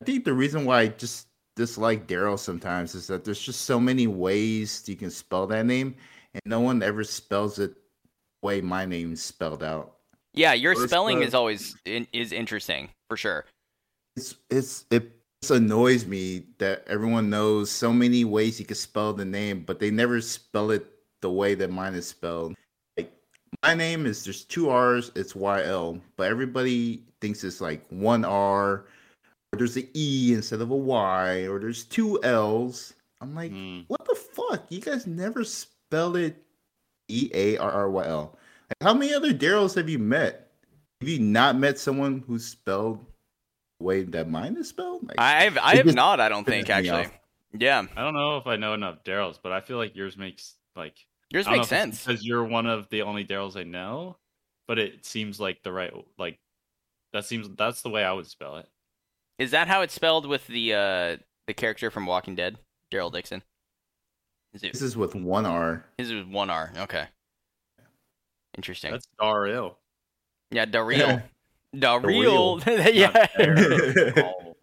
I 0.00 0.04
think 0.04 0.24
the 0.24 0.32
reason 0.32 0.64
why 0.64 0.80
I 0.80 0.88
just 0.88 1.28
dislike 1.56 2.06
Darryl 2.06 2.38
sometimes 2.38 2.94
is 2.94 3.06
that 3.08 3.24
there's 3.24 3.40
just 3.40 3.62
so 3.62 3.78
many 3.78 4.06
ways 4.06 4.82
you 4.86 4.96
can 4.96 5.10
spell 5.10 5.46
that 5.48 5.66
name, 5.66 5.94
and 6.32 6.40
no 6.46 6.60
one 6.60 6.82
ever 6.82 7.04
spells 7.04 7.58
it 7.58 7.74
the 7.74 8.46
way 8.46 8.60
my 8.60 8.84
name's 8.86 9.22
spelled 9.22 9.62
out. 9.62 9.96
yeah, 10.32 10.54
your 10.54 10.74
First 10.74 10.88
spelling 10.88 11.18
blood. 11.18 11.28
is 11.28 11.34
always 11.34 11.76
in, 11.84 12.06
is 12.12 12.32
interesting 12.32 12.88
for 13.08 13.16
sure. 13.16 13.44
It's 14.16 14.36
it's 14.48 14.86
it 14.90 15.12
just 15.42 15.50
annoys 15.52 16.06
me 16.06 16.46
that 16.58 16.84
everyone 16.86 17.30
knows 17.30 17.70
so 17.70 17.92
many 17.92 18.24
ways 18.24 18.58
you 18.58 18.66
can 18.66 18.76
spell 18.76 19.12
the 19.12 19.24
name, 19.24 19.64
but 19.66 19.78
they 19.80 19.90
never 19.90 20.20
spell 20.20 20.70
it 20.70 20.86
the 21.20 21.30
way 21.30 21.54
that 21.54 21.70
mine 21.70 21.94
is 21.94 22.08
spelled. 22.08 22.54
Like 22.96 23.12
my 23.62 23.74
name 23.74 24.06
is 24.06 24.24
there's 24.24 24.44
two 24.44 24.70
R's, 24.70 25.12
it's 25.14 25.34
Y 25.34 25.62
L, 25.64 26.00
but 26.16 26.28
everybody 26.28 27.02
thinks 27.20 27.44
it's 27.44 27.60
like 27.60 27.84
one 27.90 28.24
R, 28.24 28.86
or 29.52 29.58
there's 29.58 29.76
an 29.76 29.88
E 29.94 30.32
instead 30.34 30.60
of 30.60 30.70
a 30.70 30.76
Y, 30.76 31.46
or 31.48 31.58
there's 31.58 31.84
two 31.84 32.22
L's. 32.22 32.94
I'm 33.20 33.34
like, 33.34 33.52
Mm. 33.52 33.84
what 33.88 34.04
the 34.06 34.14
fuck? 34.14 34.64
You 34.70 34.80
guys 34.80 35.06
never 35.06 35.44
spell 35.44 36.16
it 36.16 36.42
E 37.08 37.30
A 37.34 37.56
R 37.58 37.70
R 37.70 37.90
Y 37.90 38.06
L. 38.06 38.38
Like, 38.68 38.76
how 38.82 38.94
many 38.94 39.12
other 39.12 39.32
Daryls 39.34 39.74
have 39.74 39.88
you 39.88 39.98
met? 39.98 40.52
Have 41.00 41.08
you 41.08 41.18
not 41.18 41.56
met 41.56 41.78
someone 41.78 42.22
who 42.26 42.38
spelled 42.38 43.04
the 43.78 43.84
way 43.84 44.02
that 44.04 44.28
mine 44.30 44.56
is 44.56 44.68
spelled? 44.68 45.06
Like, 45.08 45.16
I've 45.18 45.58
I 45.58 45.76
have 45.76 45.94
not. 45.94 46.20
I 46.20 46.28
don't 46.28 46.44
think 46.44 46.70
actually. 46.70 47.06
off. 47.06 47.12
Yeah, 47.58 47.84
I 47.96 48.02
don't 48.02 48.14
know 48.14 48.36
if 48.36 48.46
I 48.46 48.54
know 48.56 48.74
enough 48.74 49.02
Daryls, 49.02 49.38
but 49.42 49.50
I 49.50 49.60
feel 49.60 49.76
like 49.76 49.96
yours 49.96 50.16
makes 50.16 50.54
like 50.76 50.94
yours 51.30 51.46
makes 51.48 51.56
know 51.72 51.76
if 51.78 51.84
it's 51.88 51.98
sense. 51.98 52.04
because 52.06 52.24
you're 52.24 52.44
one 52.44 52.66
of 52.66 52.88
the 52.90 53.02
only 53.02 53.24
Daryls 53.24 53.56
I 53.56 53.64
know, 53.64 54.16
but 54.68 54.78
it 54.78 55.04
seems 55.04 55.40
like 55.40 55.62
the 55.64 55.72
right 55.72 55.92
like 56.16 56.38
that 57.12 57.24
seems 57.24 57.48
that's 57.56 57.82
the 57.82 57.90
way 57.90 58.04
I 58.04 58.12
would 58.12 58.28
spell 58.28 58.58
it. 58.58 58.68
Is 59.40 59.50
that 59.52 59.66
how 59.68 59.80
it's 59.80 59.94
spelled 59.94 60.26
with 60.26 60.46
the 60.46 60.74
uh 60.74 61.16
the 61.46 61.54
character 61.54 61.90
from 61.90 62.06
Walking 62.06 62.34
Dead, 62.36 62.58
Daryl 62.92 63.10
Dixon? 63.10 63.42
Is 64.52 64.62
it 64.62 64.72
this 64.72 64.82
is 64.82 64.96
with 64.96 65.14
one 65.14 65.46
R. 65.46 65.84
his 65.98 66.10
is 66.10 66.24
one 66.26 66.50
R? 66.50 66.72
Okay, 66.76 67.06
interesting. 68.56 68.92
That's 68.92 69.08
Daryl. 69.20 69.76
yeah, 70.50 70.66
Daryl. 70.66 70.98
Yeah. 70.98 71.20
Daryl. 71.74 72.66
Not 72.66 72.94
yeah. 72.94 74.22
Oh. 74.24 74.56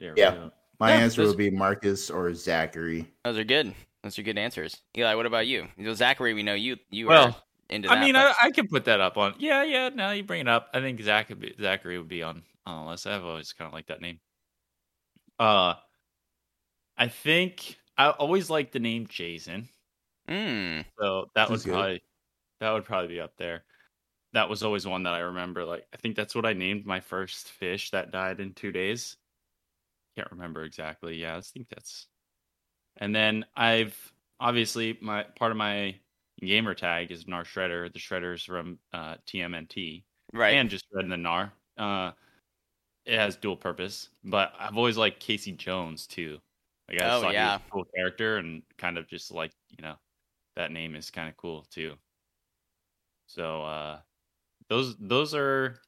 Yeah. 0.00 0.48
My 0.78 0.90
Yeah, 0.90 1.00
answer 1.00 1.22
those- 1.22 1.28
would 1.30 1.38
be 1.38 1.50
Marcus 1.50 2.10
or 2.10 2.32
Zachary. 2.34 3.06
Those 3.24 3.38
are 3.38 3.44
good. 3.44 3.74
Those 4.02 4.18
are 4.18 4.22
good 4.22 4.38
answers. 4.38 4.76
Eli, 4.96 5.14
what 5.14 5.26
about 5.26 5.46
you? 5.46 5.68
You 5.76 5.84
know, 5.84 5.94
Zachary, 5.94 6.32
we 6.34 6.42
know 6.42 6.54
you 6.54 6.76
you 6.90 7.06
Well, 7.06 7.28
are 7.28 7.36
into 7.68 7.88
that. 7.88 7.98
I 7.98 8.00
mean, 8.00 8.14
but- 8.14 8.34
I, 8.40 8.46
I 8.46 8.50
can 8.50 8.66
put 8.68 8.84
that 8.86 9.00
up 9.00 9.16
on. 9.16 9.34
Yeah, 9.38 9.62
yeah. 9.62 9.90
Now 9.90 10.10
you 10.10 10.24
bring 10.24 10.40
it 10.40 10.48
up. 10.48 10.68
I 10.74 10.80
think 10.80 11.00
Zach 11.02 11.28
would 11.28 11.40
be, 11.40 11.54
Zachary 11.60 11.98
would 11.98 12.08
be 12.08 12.22
on 12.22 12.42
on 12.66 12.84
the 12.84 12.90
list. 12.90 13.06
I've 13.06 13.24
always 13.24 13.52
kind 13.52 13.66
of 13.68 13.74
liked 13.74 13.88
that 13.88 14.00
name. 14.00 14.20
Uh, 15.38 15.74
I 16.96 17.08
think 17.08 17.78
I 17.96 18.10
always 18.10 18.50
liked 18.50 18.72
the 18.72 18.80
name 18.80 19.06
Jason, 19.08 19.68
Mm, 20.30 20.84
so 20.98 21.26
that 21.34 21.50
would 21.50 21.56
That's 21.56 21.64
good. 21.64 21.72
probably 21.72 22.02
that 22.60 22.70
would 22.70 22.84
probably 22.84 23.08
be 23.08 23.20
up 23.20 23.36
there. 23.36 23.64
That 24.32 24.48
was 24.48 24.62
always 24.62 24.86
one 24.86 25.02
that 25.02 25.14
I 25.14 25.20
remember. 25.20 25.64
Like, 25.64 25.86
I 25.92 25.96
think 25.96 26.14
that's 26.14 26.34
what 26.36 26.46
I 26.46 26.52
named 26.52 26.86
my 26.86 27.00
first 27.00 27.48
fish 27.48 27.90
that 27.90 28.12
died 28.12 28.38
in 28.38 28.54
two 28.54 28.70
days. 28.70 29.16
Can't 30.16 30.30
remember 30.30 30.62
exactly. 30.62 31.16
Yeah, 31.16 31.36
I 31.36 31.40
think 31.40 31.68
that's. 31.68 32.06
And 32.98 33.14
then 33.14 33.44
I've 33.56 33.96
obviously 34.38 34.98
my 35.00 35.24
part 35.36 35.50
of 35.50 35.56
my 35.56 35.96
gamer 36.40 36.74
tag 36.74 37.10
is 37.10 37.26
Nar 37.26 37.42
Shredder. 37.44 37.92
The 37.92 37.98
Shredders 37.98 38.44
from 38.44 38.78
uh, 38.92 39.16
TMNT 39.26 40.04
right. 40.32 40.54
and 40.54 40.70
just 40.70 40.86
Shred 40.92 41.10
the 41.10 41.16
Nar. 41.16 41.52
Uh, 41.76 42.12
it 43.04 43.18
has 43.18 43.36
dual 43.36 43.56
purpose, 43.56 44.10
but 44.24 44.52
I've 44.58 44.76
always 44.76 44.96
liked 44.96 45.20
Casey 45.20 45.52
Jones 45.52 46.06
too. 46.06 46.40
Like 46.88 46.98
I 46.98 47.04
just 47.06 47.18
Oh, 47.18 47.20
thought 47.20 47.36
he 47.36 47.44
yeah. 47.44 47.44
was 47.44 47.58
a 47.68 47.70
cool 47.72 47.84
character 47.96 48.38
and 48.38 48.62
kind 48.78 48.98
of 48.98 49.08
just 49.08 49.30
like 49.32 49.52
you 49.70 49.82
know 49.82 49.96
that 50.56 50.72
name 50.72 50.94
is 50.96 51.10
kind 51.10 51.28
of 51.28 51.36
cool 51.36 51.64
too. 51.64 51.98
So 53.26 53.62
uh, 53.64 54.00
those 54.68 54.96
those 54.98 55.34
are 55.34 55.80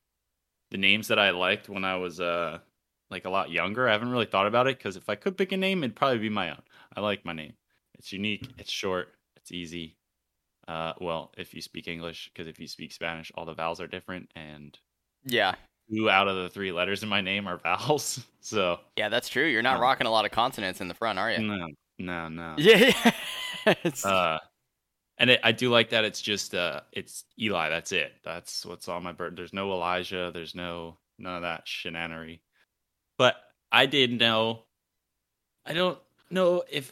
the 0.71 0.79
names 0.79 1.09
that 1.09 1.21
I 1.21 1.31
liked 1.31 1.69
when 1.69 1.85
I 1.85 1.97
was 1.97 2.21
uh 2.21 2.61
like 3.11 3.27
a 3.27 3.31
lot 3.31 3.51
younger. 3.51 3.89
I 3.89 3.93
haven't 3.93 4.11
really 4.11 4.27
thought 4.27 4.47
about 4.49 4.69
it 4.69 4.79
because 4.79 4.97
if 4.97 5.09
I 5.09 5.17
could 5.17 5.39
pick 5.39 5.53
a 5.53 5.57
name, 5.57 5.85
it'd 5.85 5.97
probably 5.97 6.19
be 6.21 6.31
my 6.31 6.51
own. 6.51 6.63
I 6.97 7.01
like 7.01 7.25
my 7.25 7.33
name. 7.35 7.55
It's 7.95 8.13
unique. 8.13 8.55
It's 8.59 8.71
short. 8.73 9.17
It's 9.37 9.53
easy. 9.53 9.99
Uh, 10.69 10.95
well, 11.01 11.33
if 11.39 11.55
you 11.55 11.63
speak 11.63 11.89
English, 11.89 12.31
because 12.33 12.49
if 12.49 12.61
you 12.61 12.69
speak 12.69 12.93
Spanish, 12.93 13.33
all 13.35 13.47
the 13.47 13.55
vowels 13.55 13.81
are 13.81 13.89
different, 13.89 14.31
and 14.37 14.79
yeah. 15.25 15.55
Two 15.91 16.11
out 16.11 16.29
of 16.29 16.37
the 16.37 16.49
three 16.51 16.73
letters 16.73 17.03
in 17.03 17.09
my 17.09 17.21
name 17.21 17.47
are 17.47 17.59
vowels. 17.59 18.25
So 18.45 18.81
Yeah, 18.97 19.09
that's 19.09 19.29
true. 19.29 19.47
You're 19.47 19.63
not 19.63 19.77
Um, 19.77 19.83
rocking 19.83 20.07
a 20.09 20.11
lot 20.11 20.25
of 20.25 20.33
consonants 20.33 20.81
in 20.81 20.89
the 20.89 20.95
front, 20.95 21.17
are 21.17 21.31
you? 21.31 21.39
no, 21.39 21.69
no, 21.99 22.29
no. 22.29 22.57
Yeah. 22.59 23.13
Uh, 24.05 24.39
and 25.19 25.31
it, 25.31 25.41
I 25.45 25.53
do 25.53 25.71
like 25.71 25.91
that 25.91 26.05
it's 26.05 26.21
just 26.21 26.53
uh 26.55 26.81
it's 26.93 27.25
Eli. 27.41 27.69
That's 27.69 27.93
it. 27.93 28.15
That's 28.25 28.67
what's 28.67 28.89
on 28.89 29.05
my 29.05 29.13
bird. 29.13 29.37
There's 29.37 29.53
no 29.53 29.71
Elijah. 29.73 30.33
There's 30.35 30.55
no 30.57 30.99
none 31.19 31.37
of 31.37 31.43
that 31.43 31.67
shenanery. 31.67 32.41
But 33.19 33.37
I 33.71 33.87
did 33.87 34.11
know. 34.19 34.65
I 35.65 35.75
don't 35.75 35.99
know 36.31 36.65
if 36.69 36.91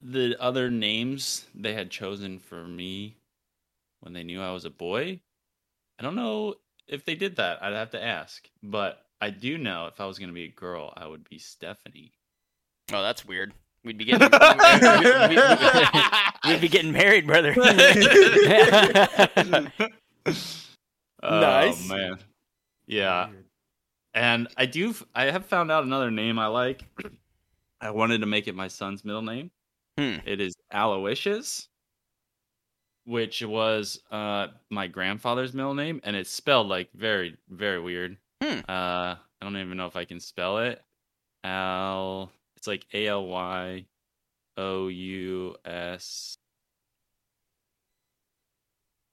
the 0.00 0.36
other 0.40 0.70
names 0.70 1.44
they 1.54 1.74
had 1.74 1.90
chosen 1.90 2.38
for 2.38 2.66
me 2.66 3.18
when 4.00 4.14
they 4.14 4.22
knew 4.22 4.40
I 4.40 4.52
was 4.52 4.64
a 4.64 4.70
boy. 4.70 5.20
I 5.98 6.02
don't 6.02 6.14
know 6.14 6.54
if 6.88 7.04
they 7.04 7.14
did 7.14 7.36
that. 7.36 7.62
I'd 7.62 7.74
have 7.74 7.90
to 7.90 8.02
ask. 8.02 8.48
But 8.62 9.02
I 9.20 9.30
do 9.30 9.58
know 9.58 9.86
if 9.86 10.00
I 10.00 10.06
was 10.06 10.18
going 10.18 10.28
to 10.28 10.34
be 10.34 10.44
a 10.44 10.48
girl, 10.48 10.92
I 10.96 11.06
would 11.06 11.28
be 11.28 11.38
Stephanie. 11.38 12.12
Oh, 12.92 13.02
that's 13.02 13.24
weird. 13.24 13.52
We'd 13.84 13.98
be 13.98 14.04
getting 14.04 14.28
we'd, 14.28 15.30
we'd- 15.30 16.48
we'd 16.48 16.60
be 16.60 16.68
getting 16.68 16.92
married, 16.92 17.26
brother. 17.26 17.54
oh 21.22 21.40
Nice. 21.40 21.88
man. 21.88 22.18
Yeah. 22.86 23.28
And 24.14 24.48
I 24.56 24.66
do 24.66 24.94
I 25.14 25.24
have 25.26 25.46
found 25.46 25.70
out 25.70 25.84
another 25.84 26.10
name 26.10 26.38
I 26.38 26.46
like. 26.46 26.82
I 27.80 27.90
wanted 27.90 28.20
to 28.22 28.26
make 28.26 28.48
it 28.48 28.54
my 28.54 28.68
son's 28.68 29.04
middle 29.04 29.22
name. 29.22 29.50
Hmm. 29.98 30.16
It 30.26 30.40
is 30.40 30.54
Aloysius, 30.72 31.68
which 33.06 33.42
was 33.42 34.00
uh 34.10 34.48
my 34.70 34.86
grandfather's 34.86 35.54
middle 35.54 35.74
name 35.74 36.00
and 36.04 36.14
it's 36.16 36.30
spelled 36.30 36.68
like 36.68 36.90
very 36.94 37.36
very 37.48 37.80
weird. 37.80 38.16
Hmm. 38.42 38.58
Uh 38.68 39.16
I 39.40 39.42
don't 39.42 39.56
even 39.56 39.76
know 39.76 39.86
if 39.86 39.96
I 39.96 40.04
can 40.04 40.20
spell 40.20 40.58
it. 40.58 40.82
Al 41.44 42.30
it's 42.56 42.66
like 42.66 42.84
A 42.92 43.06
L 43.06 43.26
Y 43.26 43.86
O 44.56 44.88
U 44.88 45.56
S 45.64 46.36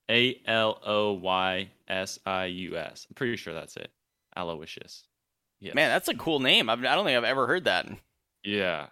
A 0.09 0.41
L 0.45 0.81
O 0.85 1.13
Y 1.13 1.69
S 1.87 2.19
I 2.25 2.45
U 2.45 2.77
S. 2.77 3.05
I'm 3.09 3.15
pretty 3.15 3.35
sure 3.35 3.53
that's 3.53 3.77
it. 3.77 3.91
Aloysius. 4.35 5.03
Yeah. 5.59 5.73
Man, 5.75 5.89
that's 5.89 6.09
a 6.09 6.15
cool 6.15 6.39
name. 6.39 6.69
I've, 6.69 6.79
I 6.79 6.95
don't 6.95 7.05
think 7.05 7.17
I've 7.17 7.23
ever 7.23 7.47
heard 7.47 7.65
that. 7.65 7.87
Yeah. 8.43 8.87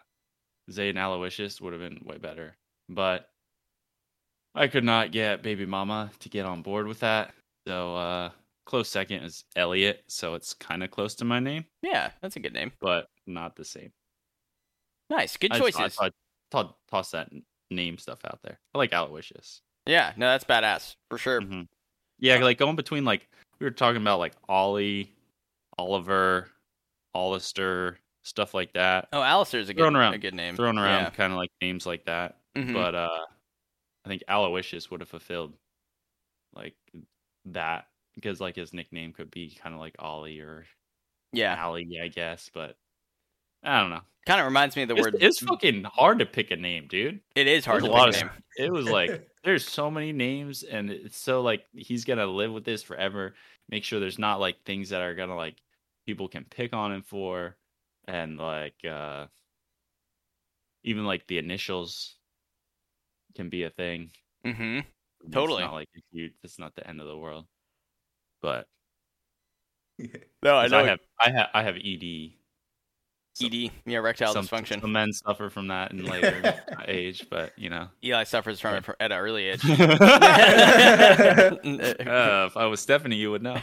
Zayn 0.70 0.98
Aloysius 0.98 1.60
would 1.60 1.74
have 1.74 1.82
been 1.82 2.06
way 2.06 2.18
better. 2.18 2.56
But 2.88 3.28
I 4.56 4.68
could 4.68 4.84
not 4.84 5.12
get 5.12 5.42
baby 5.44 5.66
mama 5.66 6.12
to 6.20 6.30
get 6.30 6.46
on 6.46 6.62
board 6.62 6.88
with 6.88 7.00
that. 7.02 7.34
So 7.68 7.96
uh 7.96 8.30
close 8.66 8.90
second 8.90 9.24
is 9.24 9.44
Elliot, 9.56 10.04
so 10.08 10.34
it's 10.36 10.54
kind 10.54 10.84
of 10.84 10.92
close 10.92 11.16
to 11.16 11.26
my 11.26 11.40
name, 11.40 11.66
Yeah, 11.82 12.12
that's 12.22 12.36
a 12.36 12.40
good 12.40 12.54
name. 12.54 12.72
but 12.80 13.08
not 13.28 13.56
the 13.56 13.66
same. 13.66 13.92
Nice, 15.10 15.36
good 15.38 15.52
I 15.52 15.60
just 15.60 15.78
choices. 15.78 15.96
thought- 16.52 16.76
toss 16.90 17.12
that 17.12 17.30
name 17.70 17.98
stuff 17.98 18.20
out 18.26 18.40
there. 18.44 18.60
I 18.74 18.78
like 18.78 18.92
Aloysius. 18.94 19.62
Yeah, 19.86 20.12
no, 20.18 20.28
that's 20.28 20.44
badass 20.44 20.96
for 21.10 21.18
sure. 21.18 21.42
Mhm. 21.42 21.68
Yeah, 22.20 22.38
like 22.38 22.58
going 22.58 22.76
between 22.76 23.06
like 23.06 23.28
we 23.60 23.66
were 23.66 23.72
talking 23.72 24.02
about 24.02 24.20
like 24.20 24.34
Ollie, 24.50 25.12
Oliver, 25.78 26.50
Hollister, 27.16 27.98
stuff 28.24 28.54
like 28.54 28.74
that. 28.74 29.08
Oh, 29.14 29.22
Alistair's 29.22 29.70
a 29.70 29.74
good, 29.74 29.94
around. 29.94 30.14
a 30.14 30.18
good 30.18 30.34
name. 30.34 30.56
Thrown 30.56 30.78
around 30.78 31.12
kind 31.14 31.32
of 31.34 31.38
like 31.38 31.52
names 31.62 31.86
like 31.86 32.06
that. 32.06 32.38
Yeah. 32.56 32.64
Mhm. 32.64 32.74
But 32.74 32.96
uh 32.96 33.26
I 34.06 34.10
think 34.10 34.24
Aloysius 34.28 34.90
would 34.90 35.00
have 35.02 35.10
fulfilled 35.10 35.54
like 36.54 36.76
that 37.46 37.88
because 38.16 38.42
like 38.42 38.56
his 38.56 38.74
nickname 38.74 39.14
could 39.14 39.32
be 39.32 39.58
kind 39.62 39.74
of 39.76 39.80
like 39.82 39.96
Ollie 40.00 40.40
or 40.40 40.66
yeah, 41.34 41.56
Allie, 41.58 42.00
I 42.04 42.08
guess. 42.10 42.50
But 42.54 42.76
I 43.64 43.80
don't 43.80 43.90
know. 43.92 44.02
kind 44.26 44.40
of 44.42 44.46
reminds 44.48 44.76
me 44.76 44.82
of 44.84 44.90
the 44.90 44.96
It's, 44.96 45.04
word. 45.06 45.16
it's 45.20 45.40
fucking 45.40 45.84
hard 45.86 46.20
to 46.20 46.26
pick 46.26 46.52
a 46.52 46.56
name, 46.56 46.88
dude. 46.88 47.20
it 47.36 47.48
is 47.48 47.64
hard 47.64 47.84
There's 47.84 47.92
to 47.92 47.96
a 47.96 47.98
lot 47.98 48.14
pick 48.14 48.24
a 48.24 48.26
of- 48.26 48.32
It 48.58 48.72
was 48.74 48.88
like 48.90 49.28
there's 49.44 49.66
so 49.68 49.90
many 49.92 50.12
names 50.12 50.64
and 50.64 50.90
it's 50.92 51.18
so 51.18 51.42
like 51.42 51.66
he's 51.74 52.06
gonna 52.06 52.26
live 52.28 52.52
with 52.52 52.66
this 52.66 52.84
forever 52.84 53.34
make 53.70 53.84
sure 53.84 54.00
there's 54.00 54.20
not 54.20 54.40
like 54.40 54.58
things 54.66 54.90
that 54.90 55.02
are 55.02 55.16
gonna 55.16 55.36
like 55.36 55.56
people 56.06 56.28
can 56.28 56.44
pick 56.44 56.74
on 56.74 56.92
him 56.92 57.02
for 57.04 57.56
and 58.08 58.38
like 58.38 58.76
uh 58.88 59.26
even 60.84 61.06
like 61.06 61.26
the 61.28 61.38
initials 61.38 62.16
can 63.36 63.50
be 63.50 63.64
a 63.64 63.70
thing 63.70 64.10
Mm-hmm. 64.46 64.80
It's 65.24 65.34
Totally. 65.34 65.62
not 65.64 65.74
like 65.74 65.90
huge 66.12 66.34
it's 66.44 66.58
not 66.58 66.76
the 66.76 66.88
end 66.88 67.00
of 67.00 67.08
the 67.08 67.18
world 67.18 67.46
but 68.42 68.66
no, 70.44 70.56
I 70.58 70.68
have 70.84 71.00
i 71.20 71.30
have 71.30 71.50
i 71.54 71.62
have 71.64 71.76
ed 71.76 72.32
ED, 73.42 73.54
yeah, 73.86 73.98
erectile 74.00 74.34
some, 74.34 74.46
dysfunction. 74.46 74.82
some 74.82 74.92
men 74.92 75.14
suffer 75.14 75.50
from 75.50 75.68
that 75.70 75.92
in 75.92 76.04
later 76.04 76.62
age 76.88 77.28
but 77.30 77.54
you 77.58 77.70
know 77.70 77.88
Eli 78.04 78.24
suffers 78.26 78.60
from 78.60 78.76
it 78.76 78.84
at 79.00 79.12
an 79.12 79.18
early 79.18 79.46
age. 79.46 79.64
uh, 79.70 79.78
if 82.48 82.58
i 82.58 82.66
was 82.66 82.82
stephanie 82.82 83.16
you 83.16 83.32
would 83.32 83.42
know 83.42 83.58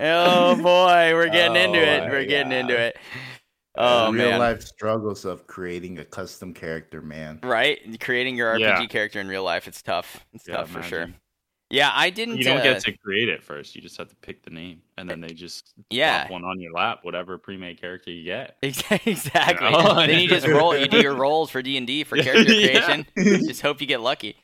oh 0.00 0.56
boy, 0.56 1.12
we're 1.14 1.28
getting 1.28 1.56
into 1.56 1.78
Oh 1.78 1.82
it. 1.82 2.10
We're 2.10 2.24
getting 2.24 2.52
into 2.52 2.78
it. 2.78 2.96
Oh 3.80 4.12
real 4.12 4.30
man, 4.30 4.38
life 4.40 4.62
struggles 4.62 5.24
of 5.24 5.46
creating 5.46 5.98
a 5.98 6.04
custom 6.04 6.52
character, 6.52 7.00
man. 7.00 7.38
right? 7.42 7.78
Creating 8.00 8.36
your 8.36 8.52
RPG 8.54 8.60
Yeah. 8.60 8.86
character 8.86 9.20
in 9.20 9.28
real 9.28 9.44
life, 9.44 9.68
it's 9.68 9.82
tough. 9.82 10.24
It's 10.32 10.46
Yeah, 10.48 10.56
tough 10.58 10.70
for 10.70 10.82
sure. 10.82 11.08
Yeah, 11.70 11.90
I 11.94 12.08
didn't. 12.08 12.38
You 12.38 12.44
don't 12.44 12.60
uh, 12.60 12.62
get 12.62 12.80
to 12.84 12.96
create 12.96 13.28
it 13.28 13.42
first. 13.44 13.76
You 13.76 13.82
just 13.82 13.98
have 13.98 14.08
to 14.08 14.16
pick 14.16 14.42
the 14.42 14.48
name, 14.50 14.80
and 14.96 15.08
then 15.08 15.20
they 15.20 15.28
just 15.34 15.74
Yeah. 15.90 16.20
drop 16.20 16.30
one 16.30 16.44
on 16.44 16.58
your 16.60 16.72
lap, 16.72 17.00
whatever 17.02 17.36
pre-made 17.36 17.78
character 17.78 18.10
you 18.10 18.24
get. 18.24 18.56
Ex- 18.62 18.82
Exactly. 19.06 19.70
know? 19.70 19.94
then 19.94 20.18
you 20.18 20.28
just 20.28 20.46
roll. 20.46 20.74
You 20.76 20.88
do 20.88 21.02
your 21.02 21.14
rolls 21.26 21.50
for 21.50 21.60
D 21.60 21.76
and 21.76 21.86
D 21.86 22.04
for 22.04 22.16
character 22.16 22.52
Yeah. 22.54 22.80
creation. 23.14 23.44
Just 23.46 23.60
hope 23.60 23.80
you 23.82 23.86
get 23.86 24.00
lucky. 24.00 24.36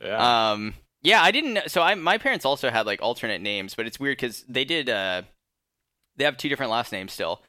Yeah, 0.00 0.50
Um, 0.52 0.74
yeah, 1.02 1.20
I 1.20 1.32
didn't. 1.32 1.54
know- 1.54 1.66
So 1.66 1.82
I, 1.82 1.96
my 1.96 2.16
parents 2.16 2.44
also 2.44 2.70
had 2.70 2.86
like 2.86 3.02
alternate 3.02 3.40
names, 3.42 3.74
but 3.74 3.86
it's 3.86 3.98
weird 3.98 4.16
because 4.18 4.44
they 4.48 4.64
did. 4.64 4.88
Uh, 4.88 5.22
they 6.16 6.24
have 6.24 6.36
two 6.36 6.48
different 6.48 6.70
last 6.70 6.92
names 6.92 7.12
still, 7.12 7.42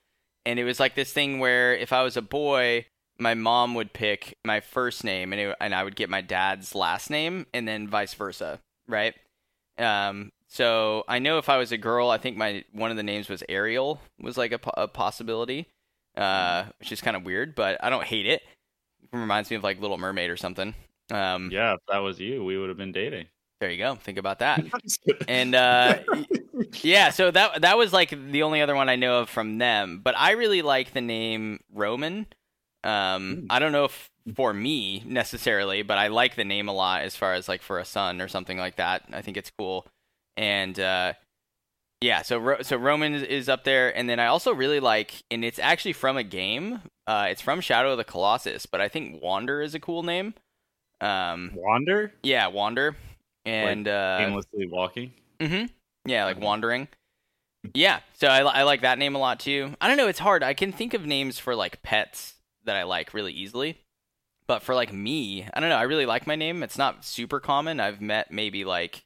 and 0.49 0.59
it 0.59 0.63
was 0.63 0.79
like 0.79 0.95
this 0.95 1.13
thing 1.13 1.37
where 1.37 1.75
if 1.75 1.93
I 1.93 2.01
was 2.01 2.17
a 2.17 2.23
boy, 2.23 2.87
my 3.19 3.35
mom 3.35 3.75
would 3.75 3.93
pick 3.93 4.35
my 4.43 4.61
first 4.61 5.03
name, 5.03 5.31
and 5.31 5.39
it, 5.39 5.55
and 5.61 5.75
I 5.75 5.83
would 5.83 5.95
get 5.95 6.09
my 6.09 6.21
dad's 6.21 6.73
last 6.73 7.11
name, 7.11 7.45
and 7.53 7.67
then 7.67 7.87
vice 7.87 8.15
versa, 8.15 8.59
right? 8.87 9.13
Um, 9.77 10.31
so 10.47 11.03
I 11.07 11.19
know 11.19 11.37
if 11.37 11.49
I 11.49 11.57
was 11.57 11.71
a 11.71 11.77
girl, 11.77 12.09
I 12.09 12.17
think 12.17 12.35
my 12.35 12.63
one 12.71 12.89
of 12.89 12.97
the 12.97 13.03
names 13.03 13.29
was 13.29 13.43
Ariel 13.47 14.01
was 14.19 14.37
like 14.39 14.51
a, 14.51 14.59
a 14.75 14.87
possibility, 14.87 15.67
uh, 16.17 16.65
which 16.79 16.91
is 16.91 16.99
kind 16.99 17.15
of 17.15 17.23
weird, 17.23 17.53
but 17.53 17.77
I 17.83 17.91
don't 17.91 18.05
hate 18.05 18.25
it. 18.25 18.41
It 19.03 19.17
reminds 19.17 19.51
me 19.51 19.55
of 19.55 19.63
like 19.63 19.79
Little 19.79 19.99
Mermaid 19.99 20.31
or 20.31 20.37
something. 20.37 20.73
Um, 21.11 21.51
yeah. 21.51 21.73
If 21.73 21.79
that 21.89 21.99
was 21.99 22.19
you, 22.19 22.43
we 22.43 22.57
would 22.57 22.69
have 22.69 22.77
been 22.77 22.91
dating. 22.91 23.27
There 23.59 23.69
you 23.71 23.77
go. 23.77 23.95
Think 23.95 24.17
about 24.17 24.39
that. 24.39 24.63
And 25.27 25.53
uh, 25.53 25.99
yeah, 26.81 27.11
so 27.11 27.29
that 27.31 27.61
that 27.61 27.77
was 27.77 27.93
like 27.93 28.09
the 28.09 28.43
only 28.43 28.61
other 28.61 28.75
one 28.75 28.89
I 28.89 28.95
know 28.95 29.19
of 29.19 29.29
from 29.29 29.57
them. 29.59 30.01
But 30.03 30.15
I 30.17 30.31
really 30.31 30.61
like 30.61 30.93
the 30.93 31.01
name 31.01 31.59
Roman. 31.73 32.27
Um, 32.83 33.35
Hmm. 33.41 33.45
I 33.49 33.59
don't 33.59 33.71
know 33.71 33.85
if 33.85 34.09
for 34.35 34.53
me 34.53 35.03
necessarily, 35.05 35.81
but 35.83 35.97
I 35.97 36.07
like 36.07 36.35
the 36.35 36.43
name 36.45 36.67
a 36.67 36.73
lot 36.73 37.01
as 37.01 37.15
far 37.15 37.33
as 37.33 37.47
like 37.47 37.61
for 37.61 37.79
a 37.79 37.85
son 37.85 38.21
or 38.21 38.27
something 38.27 38.57
like 38.57 38.77
that. 38.77 39.03
I 39.11 39.21
think 39.21 39.37
it's 39.37 39.51
cool. 39.57 39.85
And 40.37 40.79
uh, 40.79 41.13
yeah, 42.01 42.21
so 42.21 42.37
Ro- 42.37 42.61
so 42.61 42.77
Roman 42.77 43.13
is, 43.13 43.23
is 43.23 43.49
up 43.49 43.63
there, 43.65 43.95
and 43.95 44.09
then 44.09 44.19
I 44.19 44.27
also 44.27 44.53
really 44.53 44.79
like, 44.79 45.23
and 45.29 45.43
it's 45.43 45.59
actually 45.59 45.93
from 45.93 46.15
a 46.17 46.23
game. 46.23 46.81
Uh, 47.07 47.27
it's 47.29 47.41
from 47.41 47.59
Shadow 47.61 47.91
of 47.91 47.97
the 47.97 48.03
Colossus, 48.05 48.65
but 48.65 48.79
I 48.81 48.87
think 48.87 49.21
Wander 49.21 49.61
is 49.61 49.75
a 49.75 49.79
cool 49.79 50.03
name. 50.03 50.33
Um, 51.01 51.51
Wander, 51.55 52.13
yeah, 52.23 52.47
Wander, 52.47 52.95
and 53.49 53.87
uh, 53.87 54.17
aimlessly 54.21 54.67
walking. 54.67 55.13
Mm-hmm. 55.39 55.65
Yeah, 56.05 56.25
like 56.25 56.37
Mhm. 56.37 56.41
wandering. 56.41 56.87
Yeah, 57.73 57.99
so 58.13 58.27
I, 58.27 58.39
I 58.39 58.63
like 58.63 58.81
that 58.81 58.97
name 58.97 59.15
a 59.15 59.19
lot 59.19 59.39
too. 59.39 59.75
I 59.81 59.87
don't 59.87 59.97
know, 59.97 60.07
it's 60.07 60.19
hard. 60.19 60.43
I 60.43 60.53
can 60.53 60.71
think 60.71 60.93
of 60.93 61.05
names 61.05 61.39
for 61.39 61.55
like 61.55 61.81
pets 61.83 62.35
that 62.63 62.75
I 62.77 62.83
like 62.83 63.13
really 63.13 63.33
easily, 63.33 63.79
but 64.47 64.61
for 64.63 64.73
like 64.73 64.93
me, 64.93 65.45
I 65.53 65.59
don't 65.59 65.69
know. 65.69 65.75
I 65.75 65.83
really 65.83 66.05
like 66.05 66.25
my 66.25 66.35
name. 66.35 66.63
It's 66.63 66.77
not 66.77 67.03
super 67.03 67.39
common. 67.39 67.79
I've 67.81 67.99
met 67.99 68.31
maybe 68.31 68.63
like, 68.63 69.03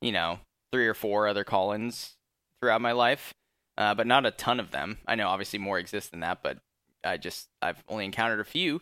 you 0.00 0.10
know, 0.10 0.38
three 0.72 0.86
or 0.88 0.94
four 0.94 1.28
other 1.28 1.44
Collins 1.44 2.14
throughout 2.60 2.80
my 2.80 2.92
life, 2.92 3.34
uh, 3.76 3.94
but 3.94 4.06
not 4.06 4.24
a 4.24 4.30
ton 4.30 4.58
of 4.58 4.70
them. 4.70 4.98
I 5.06 5.14
know 5.14 5.28
obviously 5.28 5.58
more 5.58 5.78
exist 5.78 6.12
than 6.12 6.20
that, 6.20 6.42
but 6.42 6.58
I 7.04 7.18
just 7.18 7.48
I've 7.60 7.82
only 7.88 8.06
encountered 8.06 8.40
a 8.40 8.44
few. 8.44 8.80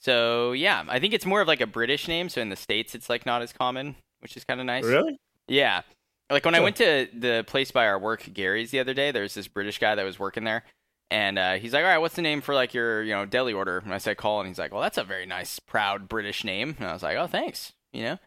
So 0.00 0.52
yeah, 0.52 0.84
I 0.88 0.98
think 1.00 1.12
it's 1.12 1.26
more 1.26 1.42
of 1.42 1.48
like 1.48 1.60
a 1.60 1.66
British 1.66 2.08
name. 2.08 2.28
So 2.30 2.40
in 2.40 2.48
the 2.48 2.56
states, 2.56 2.94
it's 2.94 3.10
like 3.10 3.26
not 3.26 3.42
as 3.42 3.52
common, 3.52 3.96
which 4.20 4.36
is 4.36 4.44
kind 4.44 4.60
of 4.60 4.66
nice. 4.66 4.84
Really? 4.84 5.18
Yeah. 5.46 5.82
Like 6.30 6.44
when 6.44 6.54
I 6.54 6.60
went 6.60 6.76
to 6.76 7.08
the 7.14 7.44
place 7.46 7.70
by 7.70 7.86
our 7.86 7.98
work, 7.98 8.28
Gary's, 8.34 8.70
the 8.70 8.80
other 8.80 8.92
day, 8.94 9.10
there's 9.10 9.34
this 9.34 9.48
British 9.48 9.78
guy 9.78 9.94
that 9.94 10.04
was 10.04 10.18
working 10.18 10.44
there. 10.44 10.64
And 11.10 11.38
uh, 11.38 11.54
he's 11.54 11.72
like, 11.72 11.84
all 11.84 11.88
right, 11.90 11.96
what's 11.98 12.16
the 12.16 12.22
name 12.22 12.42
for 12.42 12.54
like 12.54 12.74
your, 12.74 13.02
you 13.02 13.14
know, 13.14 13.24
deli 13.24 13.54
order? 13.54 13.78
And 13.78 13.94
I 13.94 13.98
said, 13.98 14.18
call. 14.18 14.40
And 14.40 14.48
he's 14.48 14.58
like, 14.58 14.72
well, 14.72 14.82
that's 14.82 14.98
a 14.98 15.04
very 15.04 15.24
nice, 15.24 15.58
proud 15.58 16.06
British 16.06 16.44
name. 16.44 16.76
And 16.78 16.86
I 16.88 16.92
was 16.92 17.02
like, 17.02 17.16
oh, 17.16 17.26
thanks. 17.26 17.72
You 17.94 18.02
know? 18.02 18.18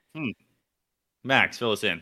Max, 1.23 1.59
fill 1.59 1.71
us 1.73 1.83
in. 1.83 2.01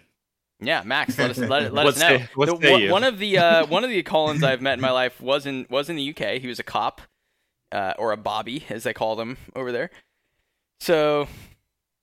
Yeah, 0.61 0.83
Max, 0.85 1.17
let 1.17 1.31
us 1.31 1.37
let, 1.37 1.73
let 1.73 1.85
us 1.95 1.99
know. 1.99 2.17
say- 2.17 2.29
The- 2.47 2.53
one, 2.71 2.81
one 2.91 3.03
of 3.03 3.17
the 3.19 3.37
uh, 3.37 3.65
one 3.67 3.83
of 3.85 3.89
the 3.89 4.03
Collins 4.03 4.43
I've 4.43 4.61
met 4.61 4.73
in 4.73 4.81
my 4.81 4.91
life 4.91 5.19
was 5.21 5.45
in 5.45 5.65
was 5.69 5.89
in 5.89 5.95
the 5.97 6.09
UK. 6.09 6.41
He 6.41 6.47
was 6.47 6.59
a 6.59 6.63
cop, 6.63 7.01
uh, 7.71 7.93
or 7.97 8.11
a 8.11 8.17
bobby 8.17 8.65
as 8.69 8.83
they 8.83 8.93
call 8.93 9.15
them 9.15 9.37
over 9.55 9.71
there. 9.71 9.89
So, 10.81 11.27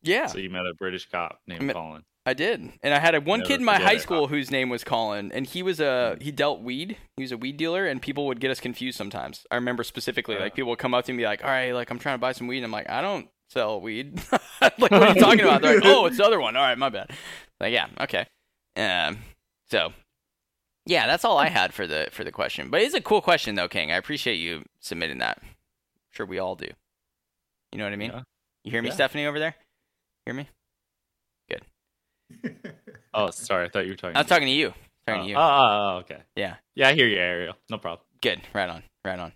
Yeah, 0.07 0.27
So 0.27 0.39
you 0.39 0.51
met 0.51 0.67
a 0.67 0.75
British 0.75 1.09
cop 1.09 1.41
named 1.47 1.63
met- 1.63 1.75
Colin. 1.77 2.03
I 2.29 2.35
did, 2.35 2.73
and 2.83 2.93
I 2.93 2.99
had 2.99 3.15
a 3.15 3.21
one 3.21 3.39
Never 3.41 3.49
kid 3.49 3.61
in 3.61 3.65
my 3.65 3.79
high 3.79 3.93
it. 3.95 4.01
school 4.01 4.27
whose 4.27 4.51
name 4.51 4.69
was 4.69 4.83
Colin, 4.83 5.31
and 5.33 5.47
he 5.47 5.63
was 5.63 5.79
a 5.79 6.17
he 6.21 6.33
dealt 6.33 6.61
weed. 6.61 6.97
He 7.17 7.23
was 7.23 7.31
a 7.31 7.37
weed 7.39 7.57
dealer, 7.57 7.87
and 7.87 8.03
people 8.03 8.27
would 8.27 8.41
get 8.41 8.51
us 8.51 8.59
confused 8.59 8.99
sometimes. 8.99 9.47
I 9.49 9.55
remember 9.55 9.85
specifically, 9.85 10.37
like 10.37 10.55
people 10.57 10.71
would 10.71 10.81
come 10.81 10.93
up 10.93 11.05
to 11.05 11.13
me 11.13 11.15
and 11.15 11.19
be 11.21 11.25
like, 11.25 11.45
"All 11.45 11.51
right, 11.51 11.71
like 11.73 11.89
I'm 11.91 12.01
trying 12.01 12.17
to 12.17 12.21
buy 12.21 12.33
some 12.33 12.49
weed." 12.49 12.57
And 12.59 12.65
I'm 12.67 12.73
like, 12.73 12.91
"I 12.91 13.01
don't 13.01 13.29
sell 13.51 13.81
weed." 13.81 14.21
like, 14.61 14.77
what 14.79 14.93
are 14.93 15.15
you 15.15 15.21
talking 15.21 15.41
about? 15.41 15.63
They're 15.63 15.77
like, 15.77 15.85
"Oh, 15.87 16.07
it's 16.07 16.17
the 16.17 16.25
other 16.25 16.41
one." 16.41 16.57
All 16.57 16.63
right, 16.65 16.77
my 16.77 16.89
bad. 16.89 17.11
Like, 17.61 17.73
yeah, 17.73 17.87
okay. 18.01 18.27
Um, 18.77 19.19
so 19.71 19.93
yeah, 20.85 21.07
that's 21.07 21.25
all 21.25 21.39
I 21.39 21.49
had 21.49 21.73
for 21.73 21.87
the 21.87 22.09
for 22.11 22.25
the 22.25 22.33
question. 22.33 22.71
But 22.71 22.83
it's 22.83 22.95
a 22.95 23.01
cool 23.01 23.21
question 23.21 23.55
though, 23.55 23.69
King. 23.69 23.93
I 23.93 23.97
appreciate 23.97 24.37
you 24.37 24.65
submitting 24.81 25.19
that. 25.19 25.41
sure, 26.11 26.27
we 26.27 26.41
all 26.41 26.57
do. 26.57 26.67
You 27.71 27.79
know 27.79 27.85
what 27.85 27.93
I 27.93 27.97
mean? 27.97 28.11
Yeah. 28.11 28.23
You 28.65 28.73
hear 28.73 28.83
me, 28.83 28.89
Yeah. 28.89 28.95
Stephanie, 28.95 29.27
over 29.27 29.39
there? 29.39 29.55
Hear 30.27 30.35
me? 30.35 30.49
Good. 31.49 31.63
oh, 33.15 33.31
sorry. 33.31 33.67
I 33.67 33.69
thought 33.69 33.85
you 33.85 33.93
were 33.93 33.97
talking. 33.97 34.17
I 34.17 34.21
was 34.21 34.29
talking 34.29 34.49
to 34.49 34.53
you. 34.53 34.75
Talking 35.07 35.21
oh, 35.21 35.25
to 35.25 35.31
you. 35.31 35.37
Oh, 35.37 35.41
oh, 35.41 35.95
oh, 35.95 35.99
okay. 35.99 36.19
Yeah. 36.35 36.57
Yeah, 36.75 36.89
I 36.89 36.95
hear 36.95 37.07
you, 37.07 37.17
Ariel. 37.17 37.55
No 37.71 37.79
problem. 37.79 38.05
Good. 38.21 38.43
Right 38.53 38.69
on. 38.69 38.83
Right 39.05 39.21
on. 39.21 39.33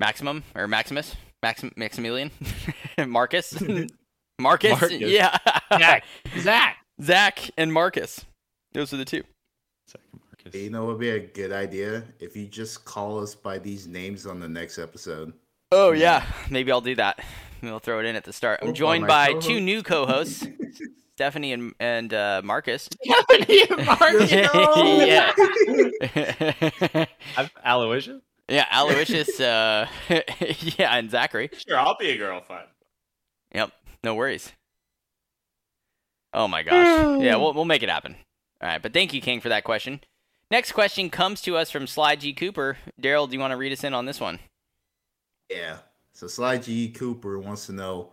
Maximum 0.00 0.42
or 0.56 0.66
Maximus? 0.66 1.14
Maxim 1.40 1.72
Maximilian? 1.76 2.32
Marcus? 3.06 3.60
Marcus? 4.40 4.70
Marcus. 4.70 4.90
Yeah. 4.92 5.38
Zach. 5.72 6.04
Zach. 6.38 6.76
Zach 7.00 7.50
and 7.56 7.72
Marcus. 7.72 8.24
Those 8.72 8.92
are 8.92 8.96
the 8.96 9.04
two. 9.04 9.22
Second 9.86 10.20
Marcus. 10.26 10.60
you 10.60 10.70
know 10.70 10.80
what 10.80 10.92
would 10.94 11.00
be 11.00 11.10
a 11.10 11.20
good 11.20 11.52
idea 11.52 12.02
if 12.18 12.36
you 12.36 12.46
just 12.46 12.84
call 12.84 13.20
us 13.20 13.36
by 13.36 13.58
these 13.58 13.86
names 13.86 14.26
on 14.26 14.40
the 14.40 14.48
next 14.48 14.78
episode. 14.78 15.32
Oh 15.70 15.92
yeah. 15.92 16.24
Maybe 16.50 16.72
I'll 16.72 16.80
do 16.80 16.96
that. 16.96 17.20
Maybe 17.62 17.72
I'll 17.72 17.78
throw 17.78 18.00
it 18.00 18.06
in 18.06 18.16
at 18.16 18.24
the 18.24 18.32
start. 18.32 18.60
I'm 18.62 18.72
joined 18.74 19.02
my 19.02 19.08
by 19.08 19.26
co-host. 19.28 19.46
two 19.48 19.60
new 19.60 19.82
co-hosts, 19.82 20.46
Stephanie 21.16 21.52
and 21.52 21.74
and 21.80 22.12
uh, 22.14 22.40
Marcus. 22.44 22.88
Stephanie 23.02 23.62
and 23.70 23.86
Marcus. 23.86 24.30
yeah. 24.32 25.32
I'm 27.36 27.50
Aloysius. 27.64 28.22
yeah, 28.48 28.66
Aloysius, 28.72 29.40
uh, 29.40 29.86
yeah, 30.08 30.96
and 30.96 31.10
Zachary. 31.10 31.50
Sure, 31.66 31.78
I'll 31.78 31.96
be 31.98 32.10
a 32.10 32.16
girlfriend. 32.16 32.66
Yep, 33.54 33.72
no 34.04 34.14
worries. 34.14 34.52
Oh 36.32 36.46
my 36.48 36.62
gosh. 36.62 37.20
Yeah, 37.20 37.36
we'll 37.36 37.52
we'll 37.52 37.64
make 37.66 37.82
it 37.82 37.90
happen. 37.90 38.16
All 38.62 38.68
right, 38.68 38.80
but 38.80 38.92
thank 38.92 39.12
you, 39.12 39.20
King, 39.20 39.40
for 39.40 39.48
that 39.50 39.64
question. 39.64 40.00
Next 40.50 40.72
question 40.72 41.10
comes 41.10 41.42
to 41.42 41.56
us 41.56 41.70
from 41.70 41.86
Sly 41.86 42.16
G 42.16 42.32
Cooper. 42.32 42.78
Darryl, 43.00 43.28
do 43.28 43.34
you 43.34 43.40
want 43.40 43.50
to 43.52 43.56
read 43.56 43.72
us 43.72 43.84
in 43.84 43.94
on 43.94 44.06
this 44.06 44.20
one? 44.20 44.38
Yeah. 45.50 45.78
So 46.20 46.26
Sly 46.26 46.58
G 46.58 46.90
Cooper 46.90 47.38
wants 47.38 47.64
to 47.64 47.72
know 47.72 48.12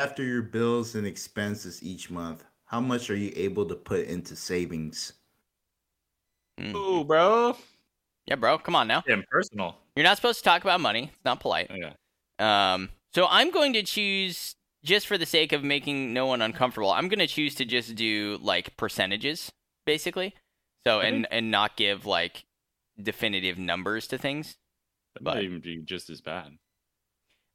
after 0.00 0.24
your 0.24 0.42
bills 0.42 0.96
and 0.96 1.06
expenses 1.06 1.84
each 1.84 2.10
month, 2.10 2.42
how 2.64 2.80
much 2.80 3.10
are 3.10 3.16
you 3.16 3.32
able 3.36 3.64
to 3.66 3.76
put 3.76 4.08
into 4.08 4.34
savings? 4.34 5.12
Mm. 6.58 6.74
Ooh, 6.74 7.04
bro. 7.04 7.56
Yeah, 8.26 8.34
bro, 8.34 8.58
come 8.58 8.74
on 8.74 8.88
now. 8.88 9.04
Damn 9.06 9.22
personal. 9.30 9.76
You're 9.94 10.02
not 10.02 10.16
supposed 10.16 10.38
to 10.40 10.44
talk 10.44 10.64
about 10.64 10.80
money. 10.80 11.12
It's 11.14 11.24
not 11.24 11.38
polite. 11.38 11.70
Yeah. 11.72 11.92
Um, 12.40 12.88
so 13.14 13.28
I'm 13.30 13.52
going 13.52 13.74
to 13.74 13.84
choose, 13.84 14.56
just 14.82 15.06
for 15.06 15.16
the 15.16 15.24
sake 15.24 15.52
of 15.52 15.62
making 15.62 16.12
no 16.12 16.26
one 16.26 16.42
uncomfortable, 16.42 16.90
I'm 16.90 17.06
going 17.06 17.20
to 17.20 17.28
choose 17.28 17.54
to 17.54 17.64
just 17.64 17.94
do 17.94 18.36
like 18.42 18.76
percentages, 18.76 19.52
basically. 19.86 20.34
So 20.84 21.02
and 21.02 21.28
and 21.30 21.52
not 21.52 21.76
give 21.76 22.04
like 22.04 22.46
definitive 23.00 23.58
numbers 23.58 24.08
to 24.08 24.18
things. 24.18 24.56
That 25.14 25.22
But- 25.22 25.34
might 25.36 25.44
even 25.44 25.60
be 25.60 25.82
just 25.84 26.10
as 26.10 26.20
bad. 26.20 26.58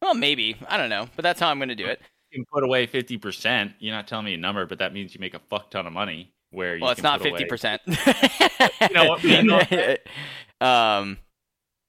Well, 0.02 0.14
maybe 0.14 0.56
I 0.68 0.78
don't 0.78 0.90
know, 0.90 1.10
but 1.16 1.24
that's 1.24 1.40
how 1.40 1.50
I'm 1.50 1.60
going 1.60 1.70
to 1.70 1.76
do 1.76 1.86
it. 1.86 2.00
You 2.32 2.38
can 2.40 2.46
put 2.54 2.64
away 2.64 2.86
fifty 2.86 3.18
percent. 3.18 3.74
You're 3.80 3.96
not 3.96 4.08
telling 4.08 4.26
me 4.26 4.34
a 4.34 4.38
number, 4.38 4.66
but 4.66 4.80
that 4.80 4.94
means 4.94 5.14
you 5.14 5.20
make 5.20 5.34
a 5.34 5.40
fuck 5.50 5.72
ton 5.72 5.88
of 5.88 5.94
money. 5.94 6.32
Where 6.52 6.76
you 6.76 6.82
Well, 6.82 6.92
it's 6.92 7.04
not 7.04 7.22
put 7.22 7.30
fifty 7.32 7.46
percent. 7.46 7.82
You 7.88 8.90
know 8.94 9.06
what- 9.10 9.24
you 9.24 9.44
know 9.44 9.58
what- 9.70 10.02
um, 10.68 11.18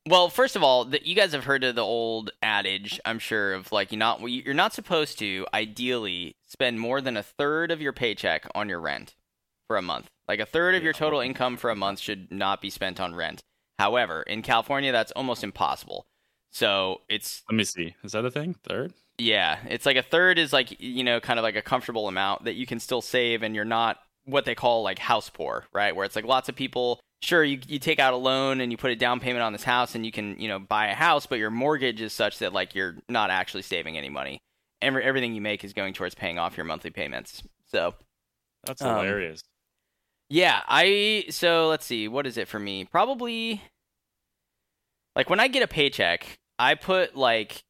well, 0.09 0.29
first 0.31 0.57
of 0.57 0.63
all, 0.63 0.87
the, 0.87 1.07
you 1.07 1.15
guys 1.15 1.33
have 1.33 1.45
heard 1.45 1.63
of 1.63 1.75
the 1.75 1.83
old 1.85 2.31
adage, 2.43 2.99
I'm 3.05 3.19
sure, 3.19 3.53
of 3.55 3.71
like 3.71 3.93
you're 3.93 3.99
not 3.99 4.21
you're 4.29 4.55
not 4.55 4.73
supposed 4.73 5.19
to 5.19 5.47
ideally 5.53 6.37
spend 6.47 6.81
more 6.81 7.01
than 7.01 7.17
a 7.17 7.23
third 7.23 7.71
of 7.71 7.81
your 7.83 7.93
paycheck 7.93 8.47
on 8.55 8.69
your 8.69 8.81
rent 8.81 9.15
for 9.69 9.77
a 9.77 9.83
month. 9.83 10.09
Like 10.27 10.41
a 10.41 10.47
third 10.47 10.75
of 10.75 10.83
your 10.83 10.93
total 10.95 11.21
income 11.21 11.57
for 11.57 11.71
a 11.71 11.77
month 11.77 11.99
should 12.01 12.33
not 12.33 12.61
be 12.63 12.71
spent 12.71 12.99
on 12.99 13.15
rent. 13.15 13.43
However, 13.79 14.23
in 14.23 14.43
California, 14.43 14.91
that's 14.91 15.13
almost 15.13 15.45
impossible. 15.45 16.07
So 16.51 17.01
it's 17.09 17.43
Let 17.49 17.57
me 17.57 17.65
see. 17.65 17.95
Is 18.03 18.13
that 18.13 18.25
a 18.25 18.31
thing? 18.31 18.55
Third? 18.67 18.93
yeah, 19.19 19.59
it's 19.69 19.85
like 19.85 19.97
a 19.99 20.03
third 20.03 20.39
is 20.39 20.53
like 20.53 20.81
you 20.81 21.05
know 21.05 21.21
kind 21.21 21.39
of 21.39 21.43
like 21.43 21.57
a 21.57 21.63
comfortable 21.63 22.09
amount 22.09 22.45
that 22.45 22.55
you 22.55 22.67
can 22.67 22.81
still 22.81 23.03
save, 23.03 23.43
and 23.43 23.55
you're 23.55 23.65
not 23.65 23.99
what 24.25 24.45
they 24.45 24.55
call 24.55 24.83
like 24.83 24.99
house 24.99 25.29
poor, 25.31 25.65
right? 25.73 25.95
Where 25.95 26.05
it's 26.05 26.17
like 26.17 26.25
lots 26.25 26.49
of 26.49 26.57
people. 26.57 27.01
Sure, 27.23 27.45
you 27.45 27.61
you 27.69 27.79
take 27.79 27.99
out 27.99 28.15
a 28.15 28.17
loan 28.17 28.61
and 28.63 28.73
you 28.73 28.79
put 28.79 28.91
a 28.91 28.97
down 28.97 29.21
payment 29.21 29.43
on 29.43 29.53
this 29.53 29.63
house, 29.63 29.95
and 29.95 30.05
you 30.07 30.13
can 30.13 30.39
you 30.41 30.49
know 30.49 30.59
buy 30.59 30.87
a 30.89 30.95
house, 30.95 31.27
but 31.27 31.39
your 31.39 31.51
mortgage 31.51 32.01
is 32.01 32.13
such 32.13 32.39
that 32.39 32.53
like 32.53 32.75
you're 32.75 32.97
not 33.09 33.31
actually 33.31 33.63
saving 33.63 33.97
any 33.99 34.09
money. 34.09 34.39
Every, 34.83 35.05
everything 35.05 35.35
you 35.35 35.43
make 35.43 35.63
is 35.63 35.75
going 35.75 35.93
towards 35.93 36.15
paying 36.15 36.39
off 36.39 36.57
your 36.57 36.65
monthly 36.65 36.91
payments. 36.91 37.43
So 37.67 37.95
That's 38.65 38.81
Um, 38.81 38.97
hilarious. 38.97 39.43
yeah, 40.31 40.63
I 40.67 41.27
so 41.29 41.69
let's 41.69 41.85
see, 41.85 42.09
what 42.09 42.27
is 42.27 42.39
it 42.39 42.49
for 42.49 42.59
me? 42.59 42.87
Probably 42.87 43.63
like 45.15 45.29
when 45.29 45.41
I 45.41 45.49
get 45.49 45.63
a 45.63 45.69
paycheck, 45.69 46.39
I 46.61 46.75
put 46.75 47.17
like 47.17 47.65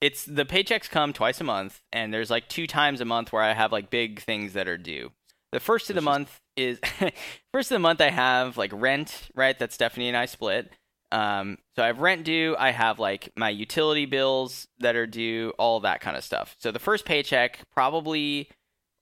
it's 0.00 0.24
the 0.24 0.44
paychecks 0.44 0.88
come 0.88 1.12
twice 1.12 1.40
a 1.40 1.44
month 1.44 1.82
and 1.92 2.14
there's 2.14 2.30
like 2.30 2.48
two 2.48 2.68
times 2.68 3.00
a 3.00 3.04
month 3.04 3.32
where 3.32 3.42
I 3.42 3.52
have 3.52 3.72
like 3.72 3.90
big 3.90 4.20
things 4.20 4.52
that 4.52 4.68
are 4.68 4.78
due. 4.78 5.10
The 5.50 5.58
first 5.58 5.90
of 5.90 5.96
the 5.96 6.02
month 6.02 6.40
is 6.56 6.78
first 7.52 7.72
of 7.72 7.74
the 7.74 7.80
month 7.80 8.00
I 8.00 8.10
have 8.10 8.56
like 8.56 8.70
rent, 8.72 9.28
right? 9.34 9.58
That 9.58 9.72
Stephanie 9.72 10.08
and 10.08 10.16
I 10.16 10.26
split. 10.26 10.70
Um, 11.10 11.58
so 11.74 11.82
I 11.82 11.88
have 11.88 11.98
rent 11.98 12.24
due. 12.24 12.54
I 12.56 12.70
have 12.70 13.00
like 13.00 13.32
my 13.36 13.50
utility 13.50 14.06
bills 14.06 14.68
that 14.78 14.94
are 14.94 15.06
due, 15.06 15.52
all 15.58 15.80
that 15.80 16.00
kind 16.00 16.16
of 16.16 16.22
stuff. 16.22 16.54
So 16.60 16.70
the 16.70 16.78
first 16.78 17.04
paycheck, 17.04 17.60
probably 17.74 18.48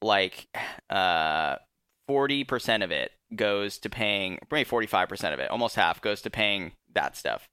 like 0.01 0.49
uh, 0.90 1.57
40% 2.09 2.82
of 2.82 2.90
it 2.90 3.11
goes 3.36 3.78
to 3.80 3.90
paying, 3.90 4.38
maybe 4.51 4.68
45% 4.68 5.34
of 5.34 5.38
it, 5.38 5.51
almost 5.51 5.76
half 5.76 6.01
goes 6.01 6.22
to 6.22 6.30
paying 6.30 6.72
that 6.95 7.14
stuff. 7.14 7.47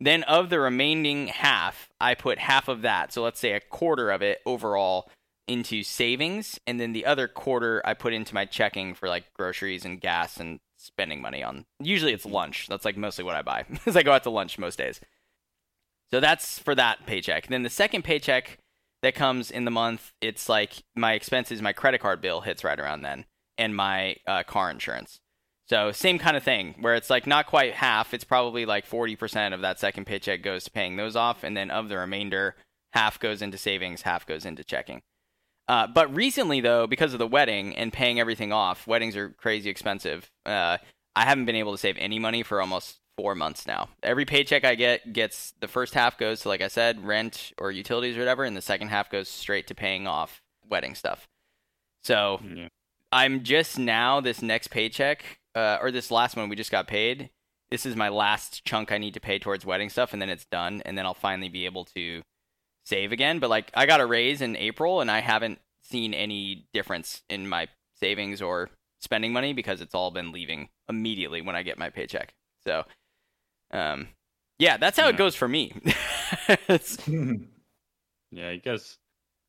Then 0.00 0.22
of 0.22 0.48
the 0.48 0.58
remaining 0.58 1.28
half, 1.28 1.90
I 2.00 2.14
put 2.14 2.38
half 2.38 2.68
of 2.68 2.82
that. 2.82 3.12
So 3.12 3.22
let's 3.22 3.38
say 3.38 3.52
a 3.52 3.60
quarter 3.60 4.10
of 4.10 4.22
it 4.22 4.40
overall 4.46 5.10
into 5.46 5.82
savings, 5.82 6.58
and 6.66 6.80
then 6.80 6.92
the 6.92 7.04
other 7.04 7.26
quarter 7.28 7.82
I 7.84 7.94
put 7.94 8.12
into 8.12 8.34
my 8.34 8.44
checking 8.44 8.94
for 8.94 9.08
like 9.08 9.32
groceries 9.34 9.84
and 9.84 10.00
gas 10.00 10.38
and 10.38 10.60
spending 10.76 11.20
money 11.20 11.42
on. 11.42 11.66
Usually 11.80 12.12
it's 12.12 12.24
lunch. 12.24 12.66
That's 12.68 12.84
like 12.84 12.96
mostly 12.96 13.24
what 13.24 13.34
I 13.34 13.42
buy 13.42 13.64
because 13.70 13.96
I 13.96 14.02
go 14.02 14.12
out 14.12 14.22
to 14.22 14.30
lunch 14.30 14.58
most 14.58 14.78
days. 14.78 15.00
So 16.10 16.20
that's 16.20 16.58
for 16.58 16.74
that 16.74 17.04
paycheck. 17.06 17.48
Then 17.48 17.62
the 17.62 17.70
second 17.70 18.02
paycheck 18.02 18.58
that 19.02 19.14
comes 19.14 19.50
in 19.50 19.64
the 19.64 19.70
month, 19.70 20.12
it's 20.20 20.48
like 20.48 20.82
my 20.94 21.12
expenses, 21.12 21.60
my 21.60 21.72
credit 21.72 22.00
card 22.00 22.20
bill 22.20 22.40
hits 22.40 22.64
right 22.64 22.78
around 22.78 23.02
then, 23.02 23.24
and 23.58 23.74
my 23.76 24.16
uh, 24.26 24.42
car 24.42 24.70
insurance. 24.70 25.20
So 25.70 25.92
same 25.92 26.18
kind 26.18 26.36
of 26.36 26.42
thing, 26.42 26.74
where 26.80 26.96
it's 26.96 27.10
like 27.10 27.28
not 27.28 27.46
quite 27.46 27.74
half. 27.74 28.12
It's 28.12 28.24
probably 28.24 28.66
like 28.66 28.84
forty 28.84 29.14
percent 29.14 29.54
of 29.54 29.60
that 29.60 29.78
second 29.78 30.04
paycheck 30.04 30.42
goes 30.42 30.64
to 30.64 30.70
paying 30.72 30.96
those 30.96 31.14
off, 31.14 31.44
and 31.44 31.56
then 31.56 31.70
of 31.70 31.88
the 31.88 31.96
remainder, 31.96 32.56
half 32.92 33.20
goes 33.20 33.40
into 33.40 33.56
savings, 33.56 34.02
half 34.02 34.26
goes 34.26 34.44
into 34.44 34.64
checking. 34.64 35.00
Uh, 35.68 35.86
but 35.86 36.12
recently, 36.12 36.60
though, 36.60 36.88
because 36.88 37.12
of 37.12 37.20
the 37.20 37.26
wedding 37.28 37.76
and 37.76 37.92
paying 37.92 38.18
everything 38.18 38.52
off, 38.52 38.88
weddings 38.88 39.16
are 39.16 39.28
crazy 39.28 39.70
expensive. 39.70 40.28
Uh, 40.44 40.78
I 41.14 41.24
haven't 41.24 41.44
been 41.44 41.54
able 41.54 41.70
to 41.70 41.78
save 41.78 41.96
any 42.00 42.18
money 42.18 42.42
for 42.42 42.60
almost 42.60 42.98
four 43.16 43.36
months 43.36 43.64
now. 43.64 43.90
Every 44.02 44.24
paycheck 44.24 44.64
I 44.64 44.74
get 44.74 45.12
gets 45.12 45.54
the 45.60 45.68
first 45.68 45.94
half 45.94 46.18
goes 46.18 46.40
to, 46.40 46.48
like 46.48 46.62
I 46.62 46.66
said, 46.68 47.06
rent 47.06 47.52
or 47.58 47.70
utilities 47.70 48.16
or 48.16 48.20
whatever, 48.20 48.42
and 48.42 48.56
the 48.56 48.60
second 48.60 48.88
half 48.88 49.08
goes 49.08 49.28
straight 49.28 49.68
to 49.68 49.76
paying 49.76 50.08
off 50.08 50.42
wedding 50.68 50.96
stuff. 50.96 51.28
So 52.02 52.40
Yeah. 52.42 52.66
I'm 53.12 53.44
just 53.44 53.78
now 53.78 54.20
this 54.20 54.42
next 54.42 54.68
paycheck, 54.68 55.39
uh, 55.54 55.78
or 55.80 55.90
this 55.90 56.10
last 56.10 56.36
one 56.36 56.48
we 56.48 56.56
just 56.56 56.70
got 56.70 56.86
paid. 56.86 57.30
This 57.70 57.86
is 57.86 57.94
my 57.94 58.08
last 58.08 58.64
chunk 58.64 58.90
I 58.90 58.98
need 58.98 59.14
to 59.14 59.20
pay 59.20 59.38
towards 59.38 59.64
wedding 59.64 59.90
stuff, 59.90 60.12
and 60.12 60.20
then 60.20 60.28
it's 60.28 60.46
done, 60.46 60.82
and 60.84 60.98
then 60.98 61.06
I'll 61.06 61.14
finally 61.14 61.48
be 61.48 61.66
able 61.66 61.84
to 61.96 62.22
save 62.84 63.12
again. 63.12 63.38
But 63.38 63.50
like 63.50 63.70
I 63.74 63.86
got 63.86 64.00
a 64.00 64.06
raise 64.06 64.40
in 64.40 64.56
April, 64.56 65.00
and 65.00 65.10
I 65.10 65.20
haven't 65.20 65.60
seen 65.82 66.14
any 66.14 66.66
difference 66.72 67.22
in 67.28 67.48
my 67.48 67.68
savings 67.94 68.42
or 68.42 68.70
spending 69.00 69.32
money 69.32 69.52
because 69.52 69.80
it's 69.80 69.94
all 69.94 70.10
been 70.10 70.32
leaving 70.32 70.68
immediately 70.88 71.40
when 71.40 71.56
I 71.56 71.62
get 71.62 71.78
my 71.78 71.90
paycheck. 71.90 72.34
So, 72.64 72.84
um, 73.70 74.08
yeah, 74.58 74.76
that's 74.76 74.98
how 74.98 75.08
it 75.08 75.16
goes 75.16 75.34
for 75.34 75.48
me. 75.48 75.72
Yeah, 78.32 78.50
you 78.50 78.60
guys 78.60 78.98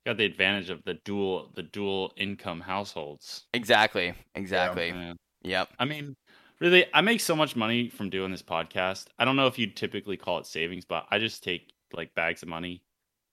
got 0.06 0.18
the 0.18 0.26
advantage 0.26 0.70
of 0.70 0.84
the 0.84 0.96
dual 1.06 1.52
the 1.56 1.64
dual 1.64 2.14
income 2.18 2.62
households. 2.62 3.46
exactly, 3.54 4.14
exactly. 4.36 4.90
Yeah. 4.90 5.14
Yep. 5.44 5.70
I 5.80 5.86
mean, 5.86 6.16
really, 6.60 6.86
I 6.94 7.02
make 7.02 7.20
so 7.22 7.36
much 7.36 7.56
money 7.56 7.90
from 7.90 8.10
doing 8.10 8.32
this 8.32 8.44
podcast. 8.44 9.08
I 9.20 9.26
don't 9.26 9.36
know 9.36 9.48
if 9.48 9.58
you'd 9.60 9.76
typically 9.76 10.18
call 10.18 10.38
it 10.40 10.46
savings, 10.46 10.86
but 10.86 11.06
I 11.10 11.20
just 11.20 11.44
take 11.44 11.74
like 11.94 12.14
bags 12.16 12.42
of 12.44 12.50
money 12.50 12.82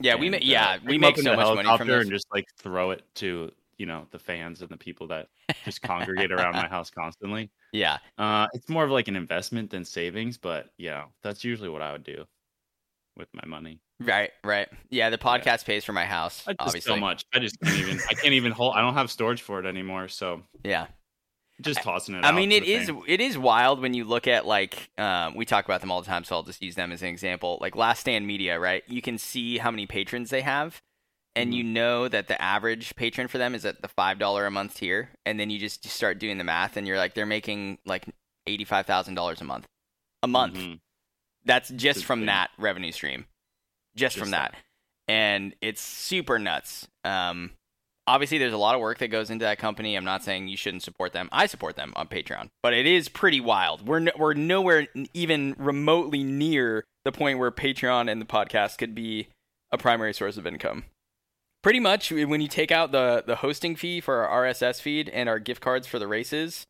Yeah, 0.00 0.16
we 0.16 0.26
and, 0.26 0.36
uh, 0.36 0.38
yeah, 0.42 0.78
pick 0.78 0.88
we 0.88 0.94
'em 0.96 1.00
make 1.00 1.16
so 1.18 1.36
much 1.36 1.54
money 1.54 1.76
from 1.76 1.86
this. 1.88 2.02
and 2.02 2.10
just 2.10 2.26
like 2.32 2.46
throw 2.58 2.90
it 2.92 3.02
to 3.16 3.52
you 3.76 3.86
know 3.86 4.06
the 4.10 4.18
fans 4.18 4.60
and 4.62 4.70
the 4.70 4.76
people 4.76 5.06
that 5.08 5.28
just 5.64 5.82
congregate 5.82 6.32
around 6.32 6.54
my 6.56 6.66
house 6.68 6.90
constantly. 6.90 7.50
Yeah, 7.72 7.98
Uh, 8.16 8.46
it's 8.54 8.68
more 8.70 8.82
of 8.84 8.90
like 8.90 9.08
an 9.08 9.16
investment 9.16 9.70
than 9.70 9.84
savings, 9.84 10.38
but 10.38 10.70
yeah, 10.78 11.04
that's 11.22 11.44
usually 11.44 11.68
what 11.68 11.82
I 11.82 11.92
would 11.92 12.02
do 12.02 12.24
with 13.16 13.28
my 13.34 13.44
money. 13.46 13.78
right, 14.00 14.30
right. 14.42 14.68
Yeah, 14.88 15.10
the 15.10 15.18
podcast 15.18 15.66
pays 15.66 15.84
for 15.84 15.92
my 15.92 16.06
house, 16.06 16.44
obviously. 16.58 16.80
so 16.80 16.96
much. 16.96 17.24
I 17.34 17.40
just 17.40 17.60
can't 17.60 17.76
even. 17.76 18.00
I 18.08 18.14
can't 18.14 18.32
even 18.32 18.52
hold. 18.52 18.74
I 18.74 18.80
don't 18.80 18.94
have 18.94 19.10
storage 19.10 19.42
for 19.42 19.60
it 19.60 19.66
anymore, 19.66 20.08
so 20.08 20.42
Yeah. 20.64 20.86
Just 21.60 21.82
tossing 21.82 22.14
it. 22.14 22.24
I 22.24 22.32
mean, 22.32 22.52
it 22.52 22.64
is 22.64 22.88
fans. 22.88 23.02
it 23.06 23.20
is 23.20 23.36
wild 23.38 23.80
when 23.80 23.94
you 23.94 24.04
look 24.04 24.26
at 24.28 24.46
like 24.46 24.90
um, 24.98 25.34
we 25.34 25.44
talk 25.44 25.64
about 25.64 25.80
them 25.80 25.90
all 25.90 26.00
the 26.00 26.06
time, 26.06 26.24
so 26.24 26.36
I'll 26.36 26.42
just 26.42 26.62
use 26.62 26.74
them 26.74 26.92
as 26.92 27.02
an 27.02 27.08
example. 27.08 27.58
Like 27.60 27.76
Last 27.76 28.00
Stand 28.00 28.26
Media, 28.26 28.58
right? 28.60 28.82
You 28.86 29.02
can 29.02 29.18
see 29.18 29.58
how 29.58 29.70
many 29.70 29.86
patrons 29.86 30.30
they 30.30 30.42
have, 30.42 30.80
and 31.34 31.52
Mhm. 31.52 31.56
you 31.56 31.64
know 31.64 32.08
that 32.08 32.28
the 32.28 32.40
average 32.40 32.94
patron 32.96 33.28
for 33.28 33.38
them 33.38 33.54
is 33.54 33.64
at 33.64 33.82
the 33.82 33.88
five 33.88 34.18
dollar 34.18 34.46
a 34.46 34.50
month 34.50 34.76
tier, 34.76 35.10
and 35.26 35.38
then 35.40 35.50
you 35.50 35.58
just 35.58 35.84
start 35.88 36.18
doing 36.18 36.38
the 36.38 36.44
math, 36.44 36.76
and 36.76 36.86
you're 36.86 36.98
like, 36.98 37.14
they're 37.14 37.26
making 37.26 37.78
like 37.84 38.04
eighty 38.46 38.64
five 38.64 38.86
thousand 38.86 39.14
dollars 39.14 39.40
a 39.40 39.44
month, 39.44 39.66
a 40.22 40.28
month. 40.28 40.54
Mhm. 40.54 40.80
That's 41.44 41.70
just 41.70 42.04
from 42.04 42.26
that 42.26 42.50
revenue 42.58 42.92
stream, 42.92 43.26
just, 43.96 44.18
from 44.18 44.30
that. 44.32 44.52
that. 44.52 44.58
and 45.12 45.54
it's 45.62 45.80
super 45.80 46.38
nuts. 46.38 46.86
Um, 47.04 47.52
obviously, 48.08 48.38
there's 48.38 48.52
a 48.52 48.58
lot 48.58 48.74
of 48.74 48.80
work 48.80 48.98
that 48.98 49.08
goes 49.08 49.30
into 49.30 49.44
that 49.44 49.58
company. 49.58 49.94
I'm 49.94 50.04
not 50.04 50.24
saying 50.24 50.48
you 50.48 50.56
shouldn't 50.56 50.82
support 50.82 51.12
them. 51.12 51.28
I 51.30 51.46
support 51.46 51.76
them 51.76 51.92
on 51.96 52.08
Patreon, 52.08 52.48
but 52.62 52.74
it 52.74 52.86
is 52.86 53.08
pretty 53.08 53.40
wild. 53.40 53.86
We're 53.86 54.00
no, 54.00 54.12
we're 54.18 54.34
nowhere 54.34 54.86
even 55.14 55.54
remotely 55.58 56.24
near 56.24 56.84
the 57.04 57.12
point 57.12 57.38
where 57.38 57.50
Patreon 57.50 58.10
and 58.10 58.20
the 58.20 58.26
podcast 58.26 58.78
could 58.78 58.94
be 58.94 59.28
a 59.70 59.78
primary 59.78 60.12
source 60.14 60.36
of 60.36 60.46
income. 60.46 60.84
Pretty 61.62 61.80
much, 61.80 62.10
when 62.12 62.40
you 62.40 62.48
take 62.48 62.70
out 62.72 62.92
the 62.92 63.22
the 63.26 63.36
hosting 63.36 63.76
fee 63.76 64.00
for 64.00 64.26
our 64.26 64.44
RSS 64.44 64.80
feed 64.80 65.08
and 65.08 65.28
our 65.28 65.38
gift 65.38 65.60
cards 65.60 65.86
for 65.86 65.98
the 65.98 66.06
races, 66.08 66.66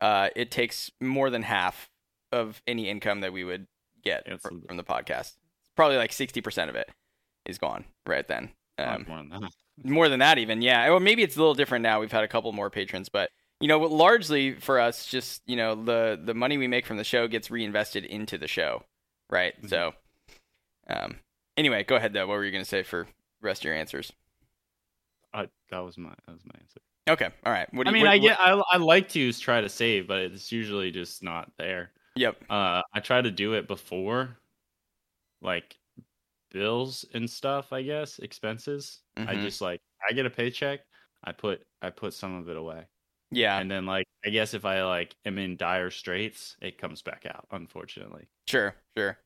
uh, 0.00 0.28
it 0.34 0.50
takes 0.50 0.90
more 1.00 1.30
than 1.30 1.42
half 1.42 1.88
of 2.32 2.62
any 2.66 2.88
income 2.88 3.20
that 3.20 3.32
we 3.32 3.44
would 3.44 3.66
get 4.02 4.22
Yeah, 4.26 4.34
it's 4.34 4.42
fr- 4.42 4.48
a- 4.48 4.66
from 4.66 4.76
the 4.76 4.84
podcast. 4.84 5.32
Probably 5.76 5.96
like 5.98 6.12
sixty 6.12 6.40
percent 6.40 6.70
of 6.70 6.76
it 6.76 6.88
is 7.46 7.58
gone 7.58 7.84
right 8.06 8.26
then. 8.26 8.50
Um, 8.78 9.04
more 9.84 9.88
than 9.88 9.88
that. 9.88 9.94
more 9.94 10.08
than 10.08 10.18
that 10.20 10.38
even 10.38 10.62
yeah 10.62 10.88
or 10.90 11.00
maybe 11.00 11.22
it's 11.22 11.36
a 11.36 11.38
little 11.38 11.54
different 11.54 11.82
now 11.82 12.00
we've 12.00 12.12
had 12.12 12.24
a 12.24 12.28
couple 12.28 12.52
more 12.52 12.70
patrons 12.70 13.08
but 13.08 13.30
you 13.60 13.68
know 13.68 13.78
largely 13.78 14.54
for 14.54 14.78
us 14.80 15.06
just 15.06 15.42
you 15.46 15.56
know 15.56 15.74
the 15.74 16.20
the 16.24 16.34
money 16.34 16.56
we 16.58 16.66
make 16.66 16.86
from 16.86 16.96
the 16.96 17.04
show 17.04 17.26
gets 17.28 17.50
reinvested 17.50 18.04
into 18.04 18.36
the 18.38 18.48
show 18.48 18.82
right 19.30 19.60
Mhm. 19.62 19.68
so 19.70 19.92
um 20.88 21.16
anyway 21.56 21.82
go 21.84 21.96
ahead 21.96 22.12
though 22.12 22.26
what 22.26 22.34
were 22.34 22.44
you 22.44 22.50
going 22.52 22.64
to 22.64 22.68
say 22.68 22.82
for 22.82 23.04
the 23.40 23.46
rest 23.46 23.62
of 23.62 23.64
your 23.66 23.74
answers 23.74 24.12
I, 25.32 25.48
that 25.70 25.78
was 25.78 25.96
my 25.96 26.10
that 26.26 26.32
was 26.32 26.42
my 26.44 26.58
answer. 26.60 26.80
okay 27.08 27.28
all 27.46 27.52
right 27.52 27.72
what 27.72 27.84
do 27.84 27.90
I 27.90 27.92
mean, 27.92 28.02
what- 28.02 28.10
I 28.12 28.18
get. 28.18 28.40
I 28.40 28.50
I 28.72 28.76
like 28.78 29.08
to 29.10 29.32
try 29.32 29.60
to 29.60 29.68
save, 29.68 30.08
but 30.08 30.18
it's 30.18 30.50
usually 30.50 30.90
just 30.90 31.22
not 31.22 31.50
there. 31.56 31.92
yep 32.16 32.36
Uh, 32.50 32.82
I 32.92 33.00
try 33.00 33.20
to 33.22 33.30
do 33.30 33.54
it 33.54 33.68
before, 33.68 34.36
like 35.40 35.76
bills 36.50 37.04
and 37.14 37.28
stuff. 37.28 37.72
I 37.72 37.82
guess 37.82 38.18
expenses. 38.20 39.02
I 39.16 39.34
Mhm. 39.34 39.42
just 39.42 39.60
like 39.60 39.80
I 40.08 40.12
get 40.12 40.26
a 40.26 40.30
paycheck. 40.30 40.80
I 41.24 41.32
put 41.32 41.62
I 41.82 41.90
put 41.90 42.14
some 42.14 42.34
of 42.36 42.48
it 42.48 42.56
away, 42.56 42.86
yeah 43.30 43.58
and 43.58 43.70
then 43.70 43.86
like 43.86 44.06
I 44.24 44.30
guess 44.30 44.54
if 44.54 44.64
I 44.64 44.82
like 44.84 45.16
am 45.26 45.38
in 45.38 45.56
dire 45.56 45.90
straits, 45.90 46.56
it 46.62 46.78
comes 46.78 47.02
back 47.02 47.26
out. 47.26 47.46
Unfortunately. 47.52 48.28
sure 48.48 48.74
sure 48.96 49.18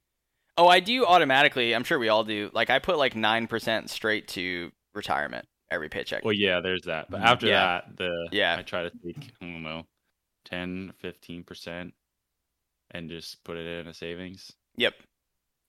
oh 0.59 0.69
i 0.69 0.81
do 0.81 1.07
automatically 1.07 1.75
i'm 1.75 1.85
sure 1.85 1.99
we 1.99 2.09
all 2.11 2.25
do 2.25 2.51
like 2.55 2.71
i 2.71 2.79
put 2.79 2.99
like 2.99 3.15
9% 3.15 3.89
straight 3.91 4.29
to 4.29 4.71
retirement 4.95 5.47
every 5.71 5.89
paycheck 5.89 6.25
Well, 6.25 6.35
yeah, 6.35 6.61
there's 6.61 6.83
that. 6.83 7.11
But 7.11 7.21
Mhm. 7.23 7.25
after 7.25 7.47
Yeah. 7.49 7.81
that, 7.89 7.97
the 7.97 8.29
Yeah. 8.33 8.57
I 8.59 8.63
try 8.63 8.83
to 8.85 8.91
take 9.05 9.33
I 9.41 9.47
don't 9.47 9.63
know, 9.65 9.87
10, 10.45 10.93
15 11.01 11.45
percent, 11.45 11.95
and 12.93 13.11
just 13.11 13.43
put 13.45 13.57
it 13.57 13.67
in 13.67 13.89
a 13.89 13.95
savings 13.95 14.53
yep 14.77 14.95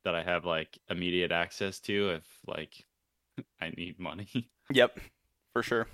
that 0.05 0.15
I 0.15 0.23
have 0.23 0.45
like 0.45 0.79
immediate 0.89 1.31
access 1.33 1.79
to 1.81 2.11
if 2.11 2.25
like 2.47 2.85
I 3.61 3.71
need 3.71 3.99
money. 3.99 4.29
yep 4.71 4.99
for 5.53 5.63
sure 5.63 5.87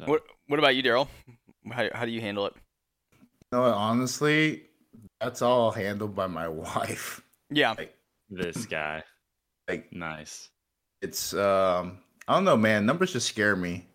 So, 0.00 0.06
what 0.06 0.22
what 0.46 0.58
about 0.58 0.76
you 0.76 0.82
darryl 0.82 1.08
how, 1.72 1.88
how 1.94 2.04
do 2.04 2.10
you 2.12 2.20
handle 2.20 2.46
it 2.46 2.54
You 3.52 3.58
know 3.58 3.62
what, 3.62 3.74
honestly, 3.74 4.64
that's 5.20 5.42
all 5.42 5.70
handled 5.70 6.14
by 6.14 6.26
my 6.26 6.48
wife. 6.48 7.22
yeah 7.50 7.74
Like, 7.78 7.96
this 8.30 8.66
guy, 8.66 9.04
like 9.68 9.92
nice. 9.92 10.50
it's 11.02 11.34
um, 11.34 11.98
I 12.28 12.34
don't 12.34 12.44
know, 12.44 12.56
man. 12.56 12.86
Numbers 12.86 13.12
just 13.12 13.28
scare 13.28 13.56
me. 13.56 13.86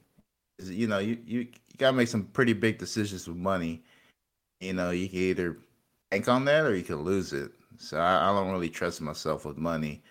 You 0.63 0.87
know, 0.87 0.99
you, 0.99 1.17
you 1.25 1.39
you 1.41 1.47
gotta 1.77 1.97
make 1.97 2.07
some 2.07 2.25
pretty 2.25 2.53
big 2.53 2.77
decisions 2.77 3.27
with 3.27 3.37
money. 3.37 3.83
You 4.61 4.73
know, 4.73 4.91
you 4.91 5.09
can 5.09 5.19
either 5.19 5.57
bank 6.11 6.27
on 6.29 6.45
that 6.45 6.65
or 6.65 6.75
you 6.75 6.83
can 6.83 7.03
lose 7.03 7.33
it. 7.33 7.51
So 7.79 7.97
I, 7.99 8.29
I 8.29 8.33
don't 8.33 8.51
really 8.51 8.69
trust 8.69 9.01
myself 9.01 9.45
with 9.45 9.57
money. 9.57 10.01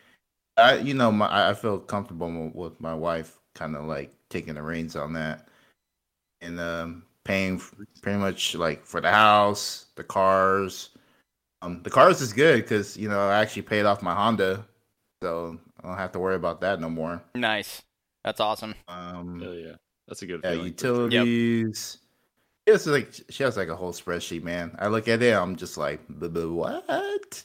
I, 0.56 0.78
you 0.78 0.94
know, 0.94 1.12
my 1.12 1.26
I 1.26 1.50
I 1.50 1.54
feel 1.54 1.78
comfortable 1.78 2.50
with 2.54 2.80
my 2.80 2.94
wife, 2.94 3.38
kind 3.54 3.76
of 3.76 3.84
like 3.84 4.12
taking 4.28 4.54
the 4.54 4.62
reins 4.62 4.96
on 4.96 5.12
that, 5.12 5.48
and 6.40 6.58
um, 6.58 7.04
paying 7.24 7.56
f- 7.56 7.74
pretty 8.02 8.18
much 8.18 8.54
like 8.54 8.84
for 8.84 9.00
the 9.00 9.10
house, 9.10 9.86
the 9.94 10.04
cars. 10.04 10.90
Um, 11.62 11.82
the 11.82 11.90
cars 11.90 12.20
is 12.20 12.32
good 12.32 12.62
because 12.62 12.96
you 12.96 13.08
know 13.08 13.20
I 13.20 13.40
actually 13.40 13.62
paid 13.62 13.84
off 13.84 14.02
my 14.02 14.14
Honda, 14.14 14.66
so 15.22 15.58
I 15.82 15.88
don't 15.88 15.98
have 15.98 16.12
to 16.12 16.18
worry 16.18 16.36
about 16.36 16.60
that 16.62 16.80
no 16.80 16.88
more. 16.90 17.22
Nice. 17.34 17.82
That's 18.24 18.40
awesome. 18.40 18.74
Um, 18.88 19.40
Hell 19.40 19.54
yeah, 19.54 19.76
that's 20.06 20.22
a 20.22 20.26
good 20.26 20.40
yeah, 20.42 20.50
feeling. 20.52 20.72
for 20.72 20.78
sure. 20.78 21.10
utilities. 21.10 21.98
It's 22.70 22.86
like 22.86 23.12
she 23.30 23.42
has 23.44 23.56
like 23.56 23.68
a 23.68 23.76
whole 23.76 23.92
spreadsheet, 23.92 24.42
man. 24.42 24.76
I 24.78 24.88
look 24.88 25.08
at 25.08 25.22
it, 25.22 25.34
I'm 25.34 25.56
just 25.56 25.76
like, 25.78 26.00
"Buh, 26.08 26.28
buh, 26.28 26.48
what? 26.48 26.84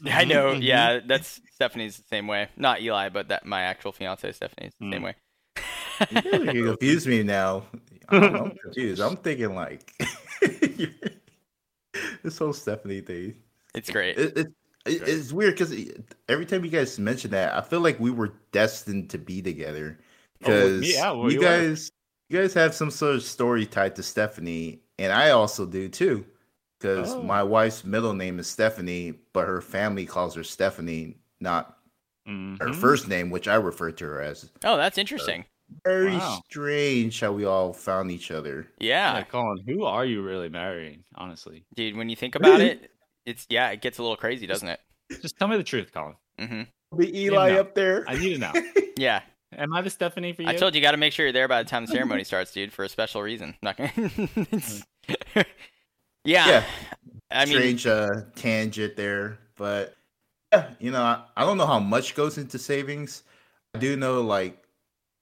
I 0.05 0.25
know. 0.25 0.53
Mhm, 0.53 0.63
Yeah, 0.63 0.99
that's 1.05 1.39
Stephanie's 1.53 1.97
the 1.97 2.03
same 2.09 2.27
way. 2.27 2.49
Not 2.57 2.81
Eli, 2.81 3.09
but 3.09 3.29
that 3.29 3.45
my 3.45 3.61
actual 3.63 3.93
fiance 3.93 4.31
Stephanie's 4.33 4.73
the 4.79 4.91
same 4.91 5.01
Mm. 5.01 5.05
way. 5.05 5.15
you 6.53 6.65
confuse 6.67 7.07
me 7.07 7.23
now. 7.23 7.63
I 8.09 8.19
don't 8.19 8.33
know, 8.33 8.45
I'm 8.45 8.51
confused. 8.57 9.01
I'm 9.01 9.15
thinking 9.17 9.55
like 9.55 9.93
this 12.23 12.37
whole 12.37 12.53
Stephanie 12.53 13.01
thing. 13.01 13.35
it's 13.75 13.89
great. 13.89 14.17
It, 14.17 14.37
it, 14.37 14.47
it 14.85 15.01
it's 15.07 15.31
weird 15.31 15.53
because 15.53 15.73
every 16.27 16.45
time 16.45 16.65
you 16.65 16.71
guys 16.71 16.99
mention 16.99 17.31
that, 17.31 17.53
I 17.55 17.61
feel 17.61 17.79
like 17.79 17.99
we 17.99 18.11
were 18.11 18.33
destined 18.51 19.09
to 19.11 19.17
be 19.17 19.41
together. 19.41 19.99
Oh, 20.43 20.49
well, 20.49 20.79
Because 20.79 20.93
yeah, 20.93 21.11
well, 21.11 21.31
you 21.31 21.39
you 21.39 21.47
are. 21.47 21.59
guys, 21.59 21.91
you 22.29 22.39
guys 22.41 22.53
have 22.55 22.73
some 22.75 22.91
sort 22.91 23.15
of 23.15 23.23
story 23.23 23.65
tied 23.65 23.95
to 23.95 24.03
Stephanie, 24.03 24.81
and 24.99 25.11
I 25.11 25.31
also 25.31 25.65
do 25.65 25.89
too. 25.89 26.25
Because 26.79 27.13
Oh. 27.13 27.23
my 27.23 27.41
wife's 27.43 27.85
middle 27.85 28.13
name 28.13 28.39
is 28.39 28.47
Stephanie, 28.47 29.13
but 29.31 29.47
her 29.47 29.61
family 29.61 30.05
calls 30.05 30.35
her 30.35 30.43
Stephanie, 30.43 31.17
not 31.39 31.77
her 32.25 32.31
Mhm. 32.33 32.75
first 32.75 33.07
name, 33.07 33.29
which 33.29 33.47
I 33.47 33.55
refer 33.55 33.91
to 33.91 34.05
her 34.05 34.21
as. 34.21 34.49
Oh, 34.65 34.75
that's 34.77 34.97
interesting. 34.97 35.45
Very 35.85 36.17
Wow. 36.17 36.41
strange 36.45 37.19
how 37.21 37.31
we 37.31 37.45
all 37.45 37.71
found 37.73 38.11
each 38.11 38.31
other. 38.31 38.67
Yeah, 38.79 39.17
Yeah, 39.17 39.23
Colin, 39.23 39.63
who 39.65 39.85
are 39.85 40.05
you 40.05 40.21
really 40.21 40.49
marrying? 40.49 41.03
Honestly, 41.15 41.65
dude. 41.73 41.95
When 41.95 42.09
you 42.09 42.15
think 42.17 42.35
about 42.35 42.59
it, 42.61 42.91
it's 43.25 43.45
yeah, 43.49 43.69
it 43.71 43.81
gets 43.81 43.97
a 43.97 44.01
little 44.01 44.17
crazy, 44.17 44.45
doesn't 44.45 44.67
it? 44.67 44.79
just 45.21 45.37
tell 45.37 45.47
me 45.47 45.55
the 45.57 45.63
truth, 45.63 45.91
Colin. 45.93 46.15
Mm-hmm. 46.39 46.97
Be 46.97 47.23
Eli 47.25 47.51
up 47.53 47.75
there. 47.75 48.03
I 48.07 48.15
need 48.17 48.33
to 48.33 48.39
know. 48.39 48.51
Yeah, 48.97 49.21
Am 49.57 49.73
I 49.73 49.81
the 49.81 49.89
Stephanie 49.89 50.33
for 50.33 50.43
you? 50.43 50.49
I 50.49 50.55
told 50.55 50.75
you, 50.75 50.81
got 50.81 50.91
to 50.91 50.97
make 50.97 51.13
sure 51.13 51.25
you're 51.25 51.33
there 51.33 51.47
by 51.47 51.63
the 51.63 51.69
time 51.69 51.85
the 51.85 51.91
ceremony 51.91 52.23
starts, 52.23 52.51
dude, 52.51 52.73
for 52.73 52.83
a 52.83 52.89
special 52.89 53.21
reason. 53.21 53.55
Not 53.61 53.77
gonna. 53.77 53.91
Yeah. 56.25 56.47
Yeah. 56.47 56.63
I 57.31 57.45
mean, 57.45 57.55
strange 57.55 57.87
uh, 57.87 58.21
tangent 58.35 58.95
there, 58.95 59.39
but 59.57 59.95
yeah, 60.51 60.69
you 60.79 60.91
know, 60.91 61.01
I, 61.01 61.23
I 61.35 61.45
don't 61.45 61.57
know 61.57 61.65
how 61.65 61.79
much 61.79 62.15
goes 62.15 62.37
into 62.37 62.59
savings. 62.59 63.23
I 63.73 63.79
do 63.79 63.97
know, 63.97 64.21
like, 64.21 64.63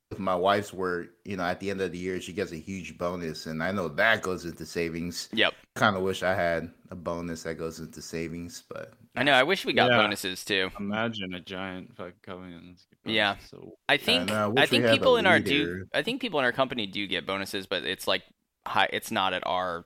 with 0.10 0.20
my 0.20 0.36
wife's 0.36 0.74
work, 0.74 1.08
you 1.24 1.38
know, 1.38 1.44
at 1.44 1.60
the 1.62 1.72
end 1.72 1.80
of 1.80 1.94
the 1.94 1.98
year, 1.98 2.20
she 2.20 2.34
gets 2.34 2.52
a 2.52 2.58
huge 2.58 2.98
bonus, 2.98 3.46
and 3.46 3.64
I 3.64 3.72
know 3.72 3.88
that 3.88 4.22
goes 4.22 4.46
into 4.46 4.66
savings. 4.66 5.30
yep. 5.32 5.54
Kind 5.76 5.96
of 5.96 6.04
wish 6.04 6.22
I 6.22 6.36
had 6.36 6.70
a 6.92 6.96
bonus 6.96 7.44
that 7.44 7.56
goes 7.56 7.80
into 7.80 8.02
savings, 8.02 8.64
but 8.68 8.94
I 9.16 9.24
know. 9.24 9.34
I 9.34 9.44
wish 9.44 9.66
we 9.66 9.74
got 9.74 9.92
Yeah. 9.92 9.98
bonuses 9.98 10.46
too. 10.46 10.70
Imagine 10.80 11.34
a 11.34 11.42
giant 11.42 11.96
fucking 11.98 12.14
coming 12.24 12.54
in. 12.54 12.78
Yeah. 13.12 13.36
So 13.50 13.78
I 13.90 13.98
think 13.98 14.30
no, 14.30 14.54
I 14.58 14.62
I, 14.62 14.66
think 14.66 14.86
people 14.88 15.18
in 15.18 15.26
our 15.26 15.40
do. 15.40 15.86
I 15.94 16.02
think 16.02 16.22
people 16.22 16.40
in 16.40 16.46
our 16.46 16.54
company 16.54 16.88
do 16.88 17.06
get 17.08 17.26
bonuses, 17.26 17.68
but 17.68 17.84
it's 17.84 18.08
like 18.08 18.24
high. 18.66 18.90
It's 18.94 19.12
not 19.12 19.34
at 19.34 19.46
our 19.46 19.86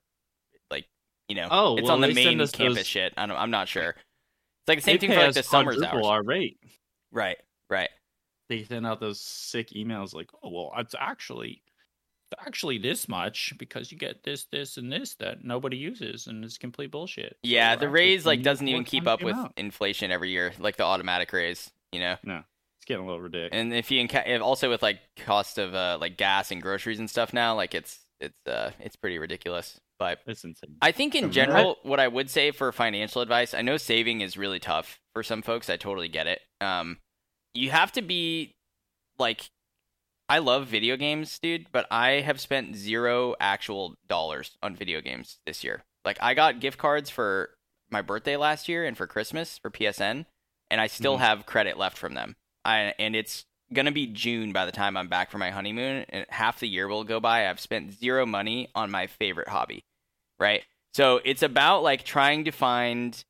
like 0.69 0.86
you 1.28 1.36
know. 1.36 1.47
Oh, 1.49 1.76
it's 1.78 1.86
well, 1.86 1.93
on 1.93 2.01
the 2.01 2.13
main 2.13 2.38
campus 2.38 2.51
those- 2.51 2.86
shit. 2.86 3.13
I 3.17 3.26
don't, 3.26 3.38
I'm 3.38 3.51
not 3.51 3.67
sure. 3.67 3.89
It's 3.89 4.67
like 4.67 4.78
the 4.80 4.84
same 4.84 4.95
They 4.97 5.07
thing 5.07 5.15
for 5.17 5.23
like 5.26 5.34
the 5.34 5.43
summers 5.43 5.78
quadruple 5.78 6.07
hours. 6.07 6.17
Our 6.17 6.23
rate. 6.23 6.59
Right. 7.11 7.38
Right. 7.69 7.89
They 8.49 8.63
send 8.63 8.86
out 8.86 8.99
those 8.99 9.19
sick 9.21 9.69
emails 9.71 10.13
like, 10.13 10.30
"Oh, 10.43 10.49
well, 10.51 10.71
it's 10.78 10.93
actually, 10.99 11.63
it's 11.64 11.64
actually 12.39 12.77
this 12.77 13.07
much 13.07 13.53
because 13.57 13.91
you 13.91 13.97
get 13.97 14.23
this, 14.23 14.45
this, 14.45 14.77
and 14.77 14.91
this 14.91 15.15
that 15.15 15.43
nobody 15.43 15.77
uses, 15.77 16.27
and 16.27 16.43
it's 16.43 16.57
complete 16.57 16.91
bullshit." 16.91 17.38
Yeah, 17.43 17.75
we're 17.75 17.81
the 17.81 17.89
raise 17.89 18.25
like 18.25 18.41
doesn't 18.41 18.67
even 18.67 18.83
keep 18.83 19.07
up 19.07 19.21
with 19.21 19.36
amount. 19.36 19.53
inflation 19.57 20.11
every 20.11 20.31
year, 20.31 20.53
like 20.59 20.77
the 20.77 20.83
automatic 20.83 21.31
raise. 21.33 21.71
You 21.91 21.99
know. 22.01 22.17
It's 22.23 22.25
It's 22.79 22.86
getting 22.86 23.03
a 23.03 23.07
little 23.07 23.21
ridiculous. 23.21 23.51
And 23.53 23.73
if 23.73 23.89
you 23.91 24.07
if 24.11 24.41
also 24.41 24.69
with 24.69 24.83
like 24.83 24.99
cost 25.17 25.57
of 25.57 25.73
uh, 25.73 25.97
like 25.99 26.17
gas 26.17 26.51
and 26.51 26.61
groceries 26.61 26.99
and 26.99 27.09
stuff 27.09 27.33
now, 27.33 27.55
like 27.55 27.73
it's 27.73 27.99
it's 28.19 28.39
uh 28.47 28.71
it's 28.79 28.95
pretty 28.95 29.17
ridiculous. 29.17 29.79
But 29.97 30.19
It's 30.27 30.43
insane. 30.43 30.75
I 30.81 30.91
think 30.91 31.15
in 31.15 31.31
general, 31.31 31.77
what 31.83 32.01
I 32.01 32.07
would 32.09 32.29
say 32.29 32.51
for 32.51 32.71
financial 32.73 33.21
advice, 33.21 33.53
I 33.53 33.61
know 33.61 33.77
saving 33.77 34.19
is 34.21 34.36
really 34.36 34.59
tough 34.59 34.99
for 35.13 35.23
some 35.23 35.41
folks. 35.41 35.69
I 35.69 35.77
totally 35.77 36.09
get 36.09 36.27
it. 36.27 36.41
Um, 36.59 36.97
you 37.53 37.71
have 37.71 37.93
to 37.93 38.01
be 38.01 38.55
like, 39.17 39.49
I 40.28 40.39
love 40.39 40.67
video 40.67 40.97
games, 40.97 41.38
dude, 41.38 41.67
but 41.71 41.86
I 41.91 42.21
have 42.21 42.41
spent 42.41 42.76
zero 42.76 43.36
actual 43.39 43.95
dollars 44.07 44.57
on 44.63 44.76
video 44.76 45.01
games 45.01 45.38
this 45.45 45.63
year. 45.63 45.84
Like, 46.03 46.17
I 46.21 46.34
got 46.34 46.59
gift 46.59 46.78
cards 46.78 47.09
for 47.09 47.51
my 47.91 48.01
birthday 48.01 48.36
last 48.36 48.67
year 48.67 48.86
and 48.86 48.97
for 48.97 49.05
Christmas 49.05 49.57
for 49.59 49.69
PSN, 49.69 50.26
and 50.71 50.82
I 50.82 50.88
still 50.88 51.17
Mhm. 51.17 51.21
have 51.21 51.45
credit 51.45 51.78
left 51.78 51.97
from 51.97 52.15
them. 52.15 52.36
I 52.63 52.95
and 52.97 53.15
it's 53.15 53.45
gonna 53.71 53.91
be 53.91 54.07
June 54.07 54.51
by 54.51 54.65
the 54.65 54.71
time 54.71 54.97
I'm 54.97 55.07
back 55.07 55.30
for 55.30 55.38
my 55.38 55.51
honeymoon, 55.51 56.05
and 56.09 56.26
half 56.30 56.59
the 56.59 56.67
year 56.67 56.88
will 56.88 57.03
go 57.03 57.19
by. 57.19 57.47
I've 57.47 57.59
spent 57.59 57.93
zero 57.93 58.26
money 58.26 58.69
on 58.73 58.89
my 58.89 59.05
favorite 59.07 59.49
hobby, 59.49 59.86
right? 60.39 60.63
So 60.93 61.21
it's 61.23 61.43
about 61.43 61.84
like 61.84 62.03
trying 62.03 62.45
to 62.45 62.51
find 62.51 63.23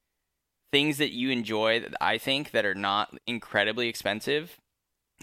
things 0.72 0.98
that 0.98 1.12
you 1.12 1.30
enjoy 1.30 1.80
that 1.82 1.96
I 2.02 2.18
think 2.18 2.52
that 2.52 2.66
are 2.66 2.76
not 2.76 3.18
incredibly 3.28 3.88
expensive. 3.90 4.60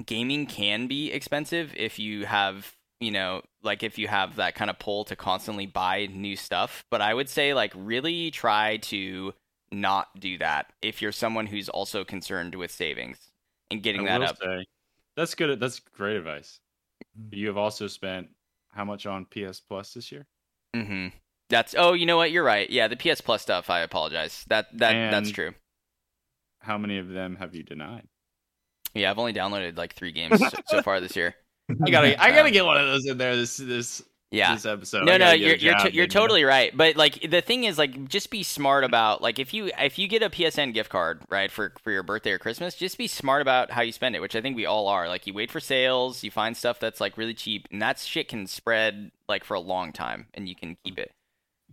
Gaming 0.05 0.47
can 0.47 0.87
be 0.87 1.13
expensive 1.13 1.73
if 1.77 1.99
you 1.99 2.27
have, 2.27 2.75
you 3.01 3.11
know, 3.11 3.43
like 3.63 3.83
if 3.83 3.99
you 3.99 4.09
have 4.09 4.37
that 4.37 4.55
kind 4.55 4.71
of 4.71 4.79
pull 4.79 5.05
to 5.05 5.17
constantly 5.17 5.67
buy 5.67 6.07
new 6.07 6.37
stuff, 6.37 6.85
but 6.91 7.01
I 7.01 7.15
would 7.15 7.29
say 7.29 7.55
like 7.55 7.73
really 7.75 8.31
try 8.31 8.79
to 8.79 9.35
not 9.71 10.09
do 10.19 10.39
that 10.39 10.73
if 10.83 11.01
you're 11.01 11.13
someone 11.13 11.47
who's 11.47 11.69
also 11.69 12.05
concerned 12.05 12.55
with 12.55 12.71
savings 12.71 13.19
and 13.71 13.83
getting 13.83 14.09
I 14.09 14.19
that 14.19 14.23
up. 14.23 14.39
say, 14.43 14.67
that's 15.17 15.35
good. 15.35 15.59
That's 15.59 15.81
great 15.81 16.17
advice. 16.17 16.61
You 17.31 17.49
have 17.49 17.57
also 17.57 17.87
spent 17.87 18.29
how 18.71 18.85
much 18.85 19.07
on 19.07 19.27
PS 19.27 19.61
Plus 19.61 19.95
this 19.95 20.13
year? 20.13 20.27
Mm-hmm. 20.75 21.09
That's 21.51 21.75
oh, 21.77 21.93
you 21.93 22.07
know 22.07 22.17
what? 22.17 22.31
You're 22.31 22.45
right. 22.45 22.69
Yeah, 22.71 22.89
the 22.89 22.97
PS 22.97 23.21
Plus 23.21 23.43
stuff. 23.43 23.69
I 23.69 23.81
apologize. 23.81 24.45
That 24.49 24.67
that 24.79 25.11
that's 25.11 25.31
true. 25.31 25.53
How 26.61 26.79
many 26.79 26.99
of 26.99 27.09
them 27.09 27.37
have 27.37 27.55
you 27.55 27.63
denied? 27.63 28.09
Yeah, 28.95 29.11
I've 29.11 29.19
only 29.19 29.33
downloaded 29.33 29.77
like 29.79 29.95
three 29.95 30.13
games 30.13 30.39
so, 30.39 30.49
so 30.67 30.83
far 30.83 31.01
this 31.01 31.17
year. 31.17 31.35
I 31.87 31.91
gotta, 31.91 32.21
I 32.23 32.29
Um, 32.31 32.35
gotta 32.35 32.51
get 32.51 32.65
one 32.65 32.77
of 32.77 32.87
those 32.87 33.07
in 33.07 33.17
there. 33.19 33.35
This, 33.37 33.57
this, 33.57 34.03
Yeah. 34.31 34.55
this 34.55 34.67
episode. 34.67 35.05
no, 35.07 35.13
I 35.13 35.17
no, 35.19 35.25
gotta 35.27 35.39
get 35.39 35.45
a 35.45 35.49
you're 35.49 35.57
you're, 35.57 35.73
job, 35.75 35.87
t- 35.91 35.97
you're 35.97 36.07
totally 36.07 36.45
right. 36.45 36.77
But 36.77 36.97
like 36.97 37.31
the 37.31 37.41
thing 37.41 37.65
is, 37.65 37.79
like, 37.79 38.09
just 38.09 38.31
be 38.31 38.43
smart 38.43 38.85
about 38.85 39.23
like 39.23 39.39
if 39.39 39.55
you 39.55 39.71
if 39.79 39.99
you 39.99 40.09
get 40.09 40.23
a 40.23 40.29
PSN 40.31 40.75
gift 40.75 40.91
card 40.91 41.23
right 41.31 41.51
for 41.51 41.73
for 41.83 41.91
your 41.91 42.03
birthday 42.03 42.33
or 42.33 42.39
Christmas, 42.39 42.75
just 42.75 42.99
be 42.99 43.07
smart 43.07 43.41
about 43.43 43.71
how 43.71 43.81
you 43.83 43.93
spend 43.93 44.15
it, 44.17 44.21
which 44.21 44.37
I 44.37 44.41
think 44.43 44.57
we 44.57 44.67
all 44.67 44.89
are. 44.89 45.09
Like 45.09 45.27
you 45.27 45.33
wait 45.35 45.51
for 45.51 45.61
sales, 45.61 46.23
you 46.25 46.31
find 46.31 46.57
stuff 46.57 46.79
that's 46.81 47.01
like 47.01 47.17
really 47.17 47.35
cheap, 47.35 47.69
and 47.71 47.81
that 47.81 47.99
shit 47.99 48.29
can 48.29 48.47
spread 48.47 49.11
like 49.29 49.45
for 49.45 49.55
a 49.55 49.61
long 49.61 49.93
time, 49.93 50.27
and 50.35 50.49
you 50.49 50.55
can 50.57 50.77
keep 50.85 50.99
it. 50.99 51.13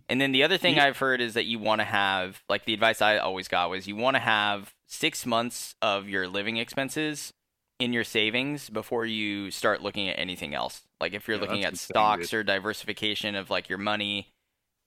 And 0.08 0.20
then 0.20 0.32
the 0.32 0.42
other 0.42 0.56
thing 0.58 0.76
Yeah. 0.76 0.86
I've 0.86 0.98
heard 0.98 1.20
is 1.20 1.34
that 1.34 1.44
you 1.44 1.58
want 1.58 1.80
to 1.80 1.84
have 1.84 2.42
like 2.48 2.64
the 2.64 2.74
advice 2.74 3.00
I 3.02 3.18
always 3.18 3.48
got 3.48 3.68
was 3.70 3.86
you 3.86 3.96
want 3.96 4.14
to 4.16 4.20
have 4.20 4.72
six 4.90 5.24
months 5.24 5.74
of 5.80 6.08
your 6.08 6.26
living 6.26 6.56
expenses 6.56 7.32
in 7.78 7.92
your 7.92 8.04
savings 8.04 8.68
before 8.68 9.06
you 9.06 9.50
start 9.50 9.80
looking 9.82 10.08
at 10.08 10.18
anything 10.18 10.52
else. 10.54 10.82
Like 11.00 11.14
if 11.14 11.26
you're 11.28 11.36
Yeah, 11.36 11.42
looking 11.42 11.64
at 11.64 11.72
insane, 11.72 11.94
stocks 11.94 12.30
dude. 12.30 12.40
or 12.40 12.42
diversification 12.42 13.34
of 13.36 13.48
like 13.50 13.68
your 13.68 13.78
money. 13.78 14.28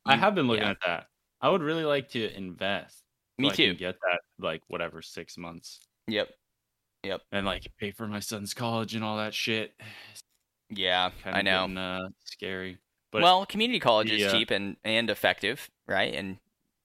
I 0.05 0.17
have 0.17 0.35
been 0.35 0.47
looking 0.47 0.63
yeah. 0.65 0.71
at 0.71 0.77
that. 0.85 1.07
I 1.41 1.49
would 1.49 1.61
really 1.63 1.85
like 1.85 2.09
to 2.09 2.35
invest. 2.35 2.97
so 2.97 3.03
Me 3.41 3.47
can 3.49 3.55
too. 3.55 3.73
get 3.75 3.95
that 4.01 4.19
like 4.37 4.61
whatever 4.67 5.01
six 5.01 5.37
months 5.37 5.79
Yep. 6.07 6.29
Yep. 7.03 7.21
and 7.31 7.45
like 7.45 7.65
pay 7.79 7.91
for 7.91 8.05
my 8.07 8.19
son's 8.19 8.53
college 8.53 8.95
and 8.95 9.03
all 9.03 9.17
that 9.17 9.33
shit. 9.33 9.73
Yeah, 10.69 11.11
Kind 11.23 11.35
I 11.35 11.41
know. 11.43 11.61
getting, 11.67 11.77
uh, 11.77 12.09
scary. 12.25 12.77
But 13.11 13.21
well, 13.21 13.45
community 13.45 13.79
college 13.79 14.09
is 14.11 14.21
the, 14.21 14.27
uh, 14.27 14.31
cheap 14.31 14.49
and 14.49 14.75
and 14.83 15.07
effective, 15.09 15.69
right? 15.87 16.13
And 16.15 16.37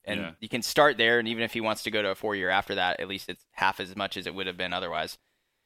and 0.09 0.29
Yeah. 0.29 0.35
you 0.39 0.49
can 0.49 0.61
start 0.63 0.97
there, 0.97 1.19
and 1.19 1.27
even 1.27 1.43
if 1.43 1.53
he 1.53 1.61
wants 1.61 1.83
to 1.83 1.91
go 1.91 2.01
to 2.01 2.09
a 2.11 2.15
four 2.15 2.35
year 2.35 2.49
after 2.49 2.75
that, 2.75 2.99
at 2.99 3.07
least 3.09 3.29
it's 3.29 3.45
half 3.53 3.79
as 3.79 3.95
much 3.95 4.17
as 4.17 4.27
it 4.27 4.35
would 4.35 4.47
have 4.47 4.57
been 4.57 4.73
otherwise. 4.73 5.17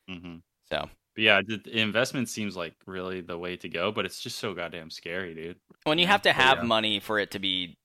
mhm. 0.10 0.44
So, 0.66 0.90
But 1.16 1.24
yeah, 1.24 1.42
investment 1.68 2.30
seems 2.30 2.56
like 2.58 2.76
really 2.88 3.22
the 3.22 3.38
way 3.38 3.58
to 3.58 3.70
go, 3.70 3.92
but 3.92 4.06
it's 4.06 4.22
just 4.22 4.40
so 4.40 4.54
goddamn 4.54 4.90
scary, 4.90 5.36
dude. 5.36 5.62
when 5.84 6.00
you 6.00 6.08
have 6.08 6.22
to 6.24 6.34
have 6.34 6.62
yeah. 6.62 6.64
money 6.64 7.00
for 7.00 7.20
it 7.20 7.32
to 7.32 7.40
be 7.40 7.78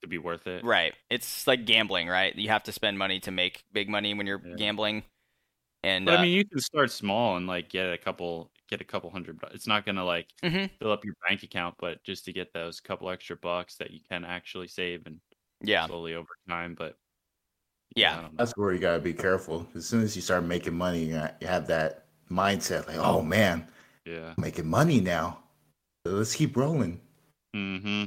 To 0.00 0.08
be 0.08 0.16
worth 0.18 0.46
it. 0.46 0.64
right, 0.64 0.94
it's 1.10 1.46
like 1.46 1.64
gambling, 1.66 2.08
right? 2.08 2.34
You 2.34 2.48
have 2.48 2.62
to 2.64 2.72
spend 2.72 2.98
money 2.98 3.20
to 3.20 3.30
make 3.30 3.64
big 3.72 3.88
money 3.88 4.14
when 4.14 4.26
you're 4.26 4.42
Yeah. 4.42 4.56
gambling. 4.56 5.04
And 5.84 6.08
But 6.08 6.14
uh, 6.14 6.14
I 6.14 6.22
mean, 6.22 6.32
you 6.32 6.44
can 6.46 6.60
start 6.60 6.90
small 6.90 7.36
and 7.36 7.46
like 7.46 7.68
get 7.68 7.92
a 7.92 7.98
couple, 7.98 8.52
get 8.68 8.80
a 8.80 8.84
couple 8.84 9.10
hundred. 9.10 9.40
It's 9.52 9.66
not 9.66 9.84
gonna 9.84 10.04
like 10.04 10.32
mhm, 10.42 10.68
fill 10.80 10.92
up 10.92 11.04
your 11.04 11.14
bank 11.28 11.42
account, 11.42 11.76
but 11.78 12.02
just 12.04 12.24
to 12.26 12.32
get 12.32 12.52
those 12.52 12.80
couple 12.80 13.10
extra 13.10 13.36
bucks 13.36 13.76
that 13.76 13.90
you 13.90 14.00
can 14.08 14.24
actually 14.24 14.68
save 14.68 15.06
and 15.06 15.20
yeah, 15.62 15.86
slowly 15.86 16.14
over 16.14 16.28
time. 16.48 16.74
But 16.76 16.96
Yeah. 17.94 18.12
I 18.12 18.22
don't 18.22 18.32
know. 18.32 18.36
That's 18.38 18.52
where 18.56 18.72
you 18.72 18.78
gotta 18.78 19.00
be 19.00 19.12
careful. 19.14 19.66
As 19.74 19.86
soon 19.86 20.02
as 20.02 20.14
you 20.16 20.22
start 20.22 20.44
making 20.44 20.74
money, 20.74 21.04
you 21.04 21.14
got- 21.14 21.42
have 21.42 21.66
that 21.68 22.06
mindset 22.30 22.86
like, 22.88 22.98
oh 22.98 23.22
man, 23.22 23.66
yeah. 24.04 24.34
I'm 24.36 24.42
making 24.42 24.66
money 24.66 25.00
now. 25.00 25.38
So 26.06 26.12
let's 26.14 26.34
keep 26.34 26.56
rolling. 26.56 27.00
Mm-hmm. 27.54 28.04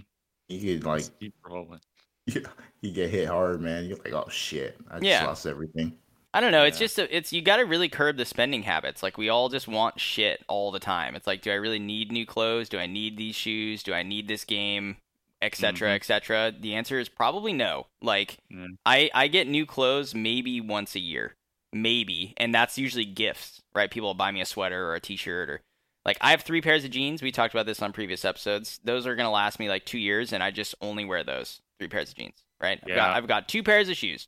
You 0.47 0.59
get 0.59 0.83
like 0.83 1.19
keep 1.19 1.33
rolling. 1.47 1.79
you, 2.27 2.43
you 2.81 2.91
get 2.91 3.09
hit 3.09 3.27
hard, 3.27 3.61
man. 3.61 3.85
You're 3.85 3.97
like, 3.97 4.13
oh 4.13 4.27
shit, 4.29 4.77
I 4.89 4.95
just 4.95 5.05
Yeah. 5.05 5.25
lost 5.25 5.45
everything. 5.45 5.97
I 6.31 6.41
don't 6.41 6.51
know. 6.51 6.63
It's 6.63 6.77
just 6.77 6.99
a, 6.99 7.15
it's 7.15 7.33
you 7.33 7.41
got 7.41 7.57
to 7.57 7.63
really 7.63 7.89
curb 7.89 8.17
the 8.17 8.25
spending 8.25 8.61
habits. 8.61 9.01
Like 9.01 9.17
we 9.17 9.29
all 9.29 9.49
just 9.49 9.67
want 9.67 9.99
shit 9.99 10.43
all 10.47 10.71
the 10.71 10.77
time. 10.79 11.15
It's 11.15 11.25
like, 11.25 11.41
do 11.41 11.49
I 11.49 11.55
really 11.55 11.79
need 11.79 12.11
new 12.11 12.23
clothes? 12.27 12.69
Do 12.69 12.77
I 12.77 12.85
need 12.85 13.17
these 13.17 13.33
shoes? 13.35 13.81
Do 13.81 13.93
I 13.95 14.03
need 14.03 14.27
this 14.27 14.45
game? 14.45 14.97
Etc. 15.41 15.87
Mhm. 15.89 15.95
Etc. 15.95 16.53
The 16.59 16.75
answer 16.75 16.99
is 16.99 17.07
probably 17.09 17.53
no. 17.53 17.87
Like 18.01 18.37
Yeah. 18.49 18.67
I 18.85 19.09
I 19.13 19.27
get 19.27 19.47
new 19.47 19.65
clothes 19.65 20.13
maybe 20.13 20.59
once 20.59 20.95
a 20.95 20.99
year, 20.99 21.35
maybe, 21.71 22.33
and 22.37 22.53
that's 22.53 22.77
usually 22.77 23.05
gifts, 23.05 23.61
right? 23.73 23.89
People 23.89 24.09
will 24.09 24.13
buy 24.15 24.31
me 24.31 24.41
a 24.41 24.45
sweater 24.45 24.87
or 24.87 24.95
a 24.95 24.99
T-shirt 24.99 25.49
or 25.49 25.61
like 26.05 26.17
I 26.21 26.31
have 26.31 26.41
three 26.41 26.61
pairs 26.61 26.83
of 26.83 26.91
jeans. 26.91 27.21
We 27.21 27.31
talked 27.31 27.53
about 27.53 27.65
this 27.65 27.81
on 27.81 27.93
previous 27.93 28.25
episodes. 28.25 28.79
Those 28.83 29.05
are 29.07 29.15
gonna 29.15 29.31
last 29.31 29.59
me 29.59 29.69
like 29.69 29.85
two 29.85 29.97
years, 29.99 30.33
and 30.33 30.41
I 30.43 30.51
just 30.51 30.75
only 30.81 31.05
wear 31.05 31.23
those 31.23 31.61
three 31.77 31.87
pairs 31.87 32.09
of 32.09 32.15
jeans. 32.15 32.43
Right? 32.61 32.79
I've, 32.83 32.87
got, 32.89 32.95
Yeah. 32.95 33.13
I've 33.13 33.27
got 33.27 33.47
two 33.47 33.63
pairs 33.63 33.87
of 33.87 33.95
shoes. 33.95 34.27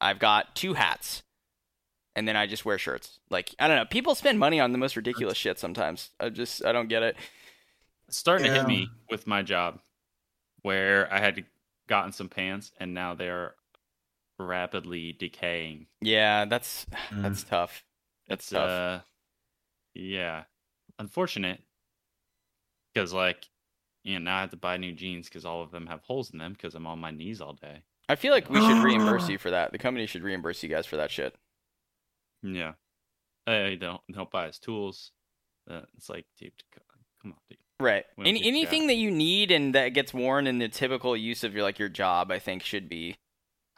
I've 0.00 0.18
got 0.20 0.54
two 0.54 0.74
hats, 0.74 1.22
and 2.14 2.26
then 2.28 2.36
I 2.36 2.46
just 2.46 2.64
wear 2.64 2.78
shirts. 2.78 3.18
Like 3.30 3.54
I 3.58 3.66
don't 3.68 3.76
know. 3.76 3.84
People 3.86 4.14
spend 4.14 4.38
money 4.38 4.60
on 4.60 4.70
the 4.72 4.78
most 4.78 4.94
ridiculous 4.96 5.36
shit 5.38 5.58
sometimes. 5.58 6.10
I 6.20 6.28
just 6.28 6.64
I 6.64 6.70
don't 6.72 6.88
get 6.88 7.02
it. 7.02 7.16
It's 8.08 8.18
starting 8.18 8.46
to 8.46 8.52
hit 8.52 8.66
me 8.68 8.88
with 9.10 9.26
my 9.26 9.42
job, 9.42 9.80
where 10.62 11.12
I 11.12 11.18
had 11.20 11.44
gotten 11.88 12.12
some 12.12 12.28
pants 12.28 12.72
and 12.78 12.94
now 12.94 13.14
they're 13.14 13.54
rapidly 14.38 15.12
decaying. 15.12 15.86
Yeah, 16.00 16.44
that's 16.46 16.86
Mm. 17.10 17.22
that's 17.22 17.44
tough. 17.44 17.84
That's 18.28 18.44
It's 18.44 18.50
tough. 18.50 18.68
uh, 18.70 19.00
yeah, 19.94 20.44
unfortunate 20.98 21.60
because 22.94 23.12
like, 23.12 23.48
you 24.04 24.18
know, 24.18 24.30
now 24.30 24.38
I 24.38 24.40
have 24.42 24.50
to 24.50 24.56
buy 24.56 24.76
new 24.76 24.92
jeans 24.92 25.28
because 25.28 25.44
all 25.44 25.62
of 25.62 25.70
them 25.70 25.86
have 25.86 26.02
holes 26.02 26.30
in 26.32 26.38
them 26.38 26.52
because 26.52 26.74
I'm 26.74 26.86
on 26.86 26.98
my 26.98 27.10
knees 27.10 27.40
all 27.40 27.52
day. 27.54 27.82
I 28.08 28.16
feel 28.16 28.32
like 28.32 28.50
we 28.50 28.60
should 28.60 28.82
reimburse 28.84 29.28
you 29.28 29.38
for 29.38 29.50
that. 29.50 29.72
The 29.72 29.78
company 29.78 30.06
should 30.06 30.22
reimburse 30.22 30.62
you 30.62 30.68
guys 30.68 30.86
for 30.86 30.96
that 30.96 31.10
shit. 31.10 31.34
Yeah, 32.42 32.72
I 33.46 33.76
don't 33.80 34.00
don't 34.10 34.30
buy 34.30 34.46
his 34.46 34.58
tools. 34.58 35.12
Uh, 35.70 35.82
it's 35.96 36.08
like, 36.08 36.26
dude, 36.38 36.52
come 37.22 37.32
on, 37.32 37.38
dude. 37.48 37.58
Right. 37.82 38.04
Any, 38.24 38.44
anything 38.46 38.82
yeah. 38.82 38.88
that 38.88 38.94
you 38.94 39.10
need 39.10 39.50
and 39.50 39.74
that 39.74 39.90
gets 39.90 40.14
worn 40.14 40.46
in 40.46 40.58
the 40.58 40.68
typical 40.68 41.16
use 41.16 41.44
of 41.44 41.54
your 41.54 41.62
like 41.62 41.78
your 41.78 41.88
job, 41.88 42.30
I 42.30 42.38
think 42.38 42.62
should 42.62 42.88
be. 42.88 43.16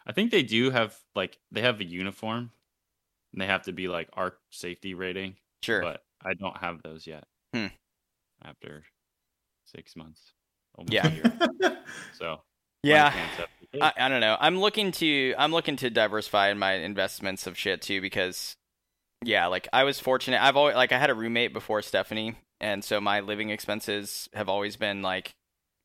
I 0.07 0.12
think 0.12 0.30
they 0.30 0.42
do 0.42 0.70
have 0.70 0.96
like 1.14 1.38
they 1.50 1.62
have 1.62 1.80
a 1.80 1.84
uniform, 1.84 2.50
and 3.32 3.40
they 3.40 3.46
have 3.46 3.62
to 3.62 3.72
be 3.72 3.88
like 3.88 4.09
arc 4.12 4.38
safety 4.50 4.94
rating. 4.94 5.36
Sure. 5.62 5.80
but 5.80 6.02
I 6.22 6.34
don't 6.34 6.57
have 6.59 6.82
those 6.82 7.07
yet. 7.07 7.24
Hmm. 7.55 7.68
After 8.44 8.84
six 9.64 9.96
months, 9.96 10.32
almost 10.76 10.92
Yeah. 10.92 11.07
a 11.07 11.11
year. 11.11 11.78
So 12.18 12.40
yeah. 12.82 13.11
pants 13.11 13.36
have 13.36 13.46
to 13.46 13.66
take- 13.72 13.82
I, 13.82 13.92
I 13.96 14.09
don't 14.09 14.20
know. 14.20 14.36
I'm 14.38 14.59
looking 14.61 14.92
to 14.92 15.34
I'm 15.38 15.52
looking 15.52 15.76
to 15.76 15.90
diversify 15.90 16.50
in 16.50 16.59
my 16.59 16.72
investments 16.74 17.46
of 17.46 17.57
shit 17.57 17.80
too 17.82 18.00
because 18.00 18.57
yeah, 19.24 19.46
like 19.46 19.68
I 19.72 19.84
was 19.84 19.98
fortunate. 19.98 20.42
I've 20.42 20.57
always 20.57 20.74
like 20.76 20.92
I 20.92 20.98
had 20.98 21.09
a 21.11 21.14
roommate 21.14 21.52
before 21.55 21.80
Stephanie, 21.82 22.36
and 22.64 22.82
so 22.82 22.98
my 22.98 23.20
living 23.20 23.50
expenses 23.50 24.30
have 24.32 24.48
always 24.48 24.76
been 24.76 25.02
like 25.02 25.34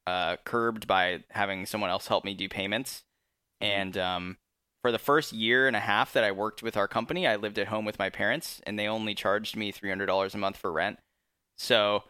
uh 0.07 0.38
curbed 0.45 0.88
by 0.88 1.19
having 1.30 1.65
someone 1.65 1.89
else 1.89 2.07
help 2.07 2.23
me 2.23 2.34
do 2.34 2.47
payments. 2.47 3.03
And 3.59 3.97
um 3.97 4.38
for 4.82 4.93
the 4.93 4.97
first 4.97 5.34
year 5.34 5.67
and 5.67 5.75
a 5.75 5.82
half 5.82 6.13
that 6.13 6.23
I 6.23 6.32
worked 6.32 6.63
with 6.63 6.77
our 6.77 6.88
company, 6.88 7.27
I 7.27 7.36
lived 7.36 7.59
at 7.59 7.67
home 7.67 7.84
with 7.84 7.99
my 7.99 8.09
parents 8.09 8.61
and 8.65 8.80
they 8.80 8.88
only 8.88 9.13
charged 9.13 9.57
me 9.57 9.73
$300 9.73 10.34
a 10.34 10.38
month 10.38 10.55
for 10.55 10.71
rent. 10.71 10.99
So 11.57 12.05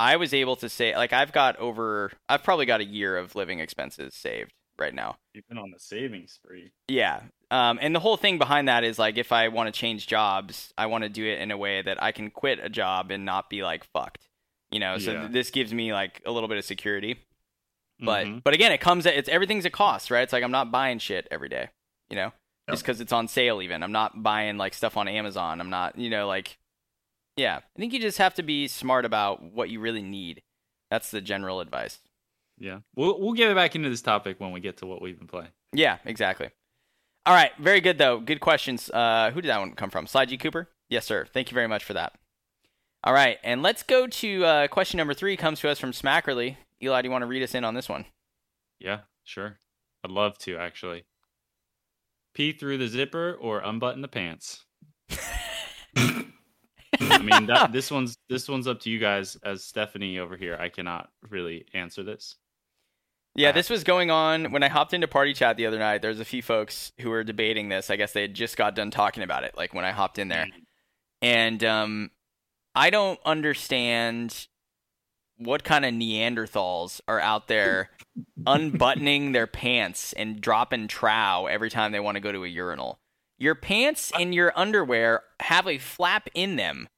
I 0.00 0.16
was 0.16 0.34
able 0.34 0.56
to 0.56 0.68
say 0.68 0.96
like 0.96 1.12
I've 1.12 1.32
got 1.32 1.54
over 1.56 2.10
I've 2.28 2.42
probably 2.42 2.66
got 2.66 2.80
a 2.80 2.84
year 2.84 3.16
of 3.16 3.36
living 3.36 3.60
expenses 3.60 4.14
saved 4.14 4.52
right 4.80 4.94
now. 4.94 5.14
You've 5.32 5.46
been 5.46 5.58
on 5.58 5.70
the 5.70 5.78
saving 5.78 6.26
spree. 6.26 6.72
Yeah. 6.88 7.20
Um, 7.50 7.78
and 7.80 7.94
the 7.94 8.00
whole 8.00 8.16
thing 8.18 8.36
behind 8.38 8.68
that 8.68 8.84
is 8.84 8.98
like 8.98 9.16
if 9.16 9.32
I 9.32 9.48
want 9.48 9.72
to 9.72 9.78
change 9.78 10.06
jobs, 10.06 10.72
I 10.76 10.86
want 10.86 11.04
to 11.04 11.08
do 11.08 11.24
it 11.24 11.40
in 11.40 11.50
a 11.50 11.56
way 11.56 11.80
that 11.82 12.02
I 12.02 12.12
can 12.12 12.30
quit 12.30 12.58
a 12.62 12.68
job 12.68 13.10
and 13.10 13.24
not 13.24 13.48
be 13.48 13.62
like 13.62 13.84
fucked. 13.84 14.28
You 14.70 14.80
know, 14.80 14.98
so 14.98 15.12
Yeah. 15.12 15.20
th- 15.20 15.32
this 15.32 15.50
gives 15.50 15.72
me 15.72 15.92
like 15.94 16.20
a 16.26 16.30
little 16.30 16.48
bit 16.48 16.58
of 16.58 16.64
security. 16.64 17.24
But 18.00 18.26
Mhm. 18.26 18.44
but 18.44 18.52
again, 18.54 18.70
it 18.72 18.78
comes 18.80 19.06
at 19.06 19.14
it's 19.14 19.28
everything's 19.30 19.64
a 19.64 19.70
cost, 19.70 20.10
right? 20.10 20.22
It's 20.22 20.32
like 20.32 20.44
I'm 20.44 20.50
not 20.50 20.70
buying 20.70 20.98
shit 20.98 21.26
every 21.30 21.48
day, 21.48 21.70
you 22.10 22.16
know, 22.16 22.32
just 22.68 22.82
because 22.82 23.00
it's 23.00 23.12
on 23.12 23.28
sale. 23.28 23.62
Even 23.62 23.82
I'm 23.82 23.92
not 23.92 24.22
buying 24.22 24.58
like 24.58 24.74
stuff 24.74 24.96
on 24.98 25.08
Amazon. 25.08 25.60
I'm 25.60 25.70
not, 25.70 25.98
you 25.98 26.10
know, 26.10 26.26
like 26.28 26.58
yeah. 27.36 27.56
I 27.76 27.78
think 27.78 27.92
you 27.94 27.98
just 28.00 28.18
have 28.18 28.34
to 28.34 28.42
be 28.42 28.68
smart 28.68 29.04
about 29.06 29.42
what 29.42 29.70
you 29.70 29.80
really 29.80 30.02
need. 30.02 30.42
That's 30.90 31.10
the 31.10 31.20
general 31.20 31.60
advice. 31.60 31.98
yeah, 32.60 32.80
we'll 32.94 33.18
we'll 33.20 33.32
get 33.34 33.54
back 33.54 33.74
into 33.74 33.88
this 33.88 34.02
topic 34.02 34.38
when 34.38 34.50
we 34.52 34.60
get 34.60 34.76
to 34.78 34.86
what 34.86 35.00
we've 35.00 35.16
been 35.18 35.28
playing. 35.28 35.52
Yeah, 35.72 35.98
exactly. 36.04 36.50
All 37.26 37.34
right, 37.34 37.52
very 37.58 37.80
good 37.80 37.98
though. 37.98 38.20
Good 38.20 38.40
questions. 38.40 38.90
Uh, 38.90 39.30
who 39.32 39.40
did 39.40 39.48
that 39.48 39.60
one 39.60 39.72
come 39.72 39.90
from? 39.90 40.06
Sly 40.06 40.24
G 40.24 40.38
Cooper. 40.38 40.68
Yes, 40.88 41.04
sir. 41.04 41.26
Thank 41.32 41.50
you 41.50 41.54
very 41.54 41.66
much 41.68 41.84
for 41.84 41.92
that. 41.92 42.14
All 43.04 43.12
right, 43.12 43.38
and 43.44 43.62
let's 43.62 43.82
go 43.82 44.06
to 44.06 44.44
uh, 44.44 44.68
question 44.68 44.98
number 44.98 45.14
three. 45.14 45.36
Comes 45.36 45.60
to 45.60 45.68
us 45.68 45.78
from 45.78 45.92
Smackerly. 45.92 46.56
Eli, 46.82 47.02
do 47.02 47.06
you 47.06 47.12
want 47.12 47.22
to 47.22 47.26
read 47.26 47.42
us 47.42 47.54
in 47.54 47.64
on 47.64 47.74
this 47.74 47.88
one? 47.88 48.06
Yeah, 48.80 49.00
sure. 49.24 49.58
I'd 50.04 50.10
love 50.10 50.38
to 50.38 50.56
actually. 50.56 51.04
Pee 52.34 52.52
through 52.52 52.78
the 52.78 52.88
zipper 52.88 53.36
or 53.40 53.60
unbutton 53.60 54.00
the 54.00 54.08
pants. 54.08 54.64
I 57.00 57.18
mean, 57.18 57.46
that, 57.46 57.72
this 57.72 57.90
one's 57.90 58.16
this 58.28 58.48
one's 58.48 58.66
up 58.66 58.80
to 58.80 58.90
you 58.90 58.98
guys. 58.98 59.36
As 59.44 59.64
Stephanie 59.64 60.18
over 60.18 60.36
here, 60.36 60.56
I 60.60 60.68
cannot 60.68 61.08
really 61.28 61.66
answer 61.74 62.02
this. 62.02 62.36
Yeah, 63.38 63.52
this 63.52 63.70
was 63.70 63.84
going 63.84 64.10
on 64.10 64.50
when 64.50 64.64
I 64.64 64.68
hopped 64.68 64.92
into 64.92 65.06
party 65.06 65.32
chat 65.32 65.56
the 65.56 65.66
other 65.66 65.78
night. 65.78 66.02
There's 66.02 66.18
a 66.18 66.24
few 66.24 66.42
folks 66.42 66.92
who 67.00 67.08
were 67.08 67.22
debating 67.22 67.68
this. 67.68 67.88
I 67.88 67.94
guess 67.96 68.12
they 68.12 68.22
had 68.22 68.34
just 68.34 68.56
got 68.56 68.74
done 68.74 68.90
talking 68.90 69.22
about 69.22 69.44
it, 69.44 69.56
like 69.56 69.72
when 69.72 69.84
I 69.84 69.92
hopped 69.92 70.18
in 70.18 70.26
there. 70.26 70.46
And 71.22 71.62
um, 71.62 72.10
I 72.74 72.90
don't 72.90 73.20
understand 73.24 74.48
what 75.36 75.62
kind 75.62 75.84
of 75.84 75.94
Neanderthals 75.94 77.00
are 77.06 77.20
out 77.20 77.46
there 77.46 77.90
unbuttoning 78.46 79.30
their 79.30 79.46
pants 79.46 80.12
and 80.14 80.40
dropping 80.40 80.88
trow 80.88 81.46
every 81.46 81.70
time 81.70 81.92
they 81.92 82.00
want 82.00 82.16
to 82.16 82.20
go 82.20 82.32
to 82.32 82.44
a 82.44 82.48
urinal. 82.48 82.98
Your 83.38 83.54
pants 83.54 84.10
and 84.18 84.34
your 84.34 84.52
underwear 84.56 85.22
have 85.38 85.68
a 85.68 85.78
flap 85.78 86.28
in 86.34 86.56
them 86.56 86.88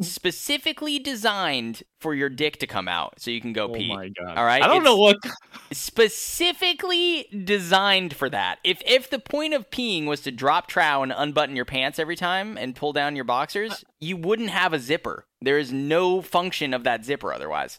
specifically 0.00 0.98
designed 0.98 1.82
for 1.98 2.14
your 2.14 2.28
dick 2.28 2.58
to 2.58 2.66
come 2.66 2.88
out 2.88 3.20
so 3.20 3.30
you 3.30 3.40
can 3.40 3.52
go 3.52 3.64
oh 3.68 3.74
pee 3.74 3.88
my 3.88 4.08
god! 4.08 4.36
All 4.36 4.44
right, 4.44 4.62
I 4.62 4.66
don't 4.66 4.84
know 4.84 4.96
what. 4.96 5.16
specifically 5.72 7.26
designed 7.44 8.14
for 8.14 8.28
that. 8.30 8.58
If 8.64 8.82
if 8.86 9.10
the 9.10 9.18
point 9.18 9.54
of 9.54 9.70
peeing 9.70 10.06
was 10.06 10.20
to 10.22 10.30
drop 10.30 10.66
trow 10.68 11.02
and 11.02 11.12
unbutton 11.16 11.56
your 11.56 11.64
pants 11.64 11.98
every 11.98 12.16
time 12.16 12.56
and 12.56 12.74
pull 12.74 12.92
down 12.92 13.16
your 13.16 13.24
boxers, 13.24 13.84
you 14.00 14.16
wouldn't 14.16 14.50
have 14.50 14.72
a 14.72 14.78
zipper. 14.78 15.26
There 15.40 15.58
is 15.58 15.72
no 15.72 16.22
function 16.22 16.74
of 16.74 16.84
that 16.84 17.04
zipper 17.04 17.32
otherwise. 17.32 17.78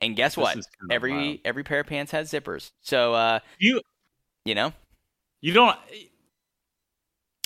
And 0.00 0.16
guess 0.16 0.36
what? 0.36 0.58
Every 0.90 1.12
wild. 1.12 1.38
every 1.44 1.64
pair 1.64 1.80
of 1.80 1.86
pants 1.86 2.12
has 2.12 2.30
zippers. 2.30 2.72
So 2.80 3.14
uh, 3.14 3.38
You 3.58 3.80
you 4.44 4.54
know, 4.54 4.72
you 5.40 5.52
don't. 5.52 5.78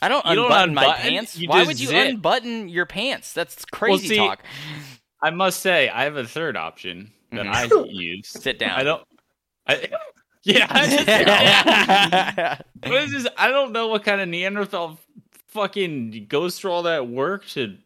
I 0.03 0.09
don't 0.09 0.25
You 0.27 0.35
don't 0.35 0.45
unbutton 0.47 0.75
my 0.75 0.83
unbutton, 0.85 1.03
pants. 1.11 1.41
Why 1.47 1.65
would 1.65 1.81
you 1.81 1.89
zip. 1.89 2.09
unbutton 2.11 2.69
your 2.69 2.87
pants? 2.87 3.33
That's 3.33 3.65
crazy 3.65 4.09
see, 4.09 4.17
talk. 4.17 4.43
I 5.23 5.31
must 5.31 5.61
say, 5.61 5.89
I 5.89 6.05
have 6.05 6.17
a 6.17 6.27
third 6.27 6.57
option 6.57 7.13
that 7.33 7.47
Mhm. 7.47 7.87
I 7.87 7.91
use. 7.91 8.29
Sit 8.29 8.59
down. 8.59 8.73
I 8.79 8.83
don't. 8.83 9.03
I, 9.67 9.89
yeah. 10.45 10.67
What 12.85 13.03
is 13.03 13.13
this? 13.13 13.27
I 13.37 13.49
don't 13.49 13.73
know 13.73 13.89
what 13.89 14.05
kind 14.05 14.21
of 14.21 14.29
Neanderthal 14.29 15.01
fucking 15.49 16.27
goes 16.29 16.59
through 16.59 16.71
all 16.73 16.83
that 16.85 17.09
work 17.09 17.47
to 17.49 17.77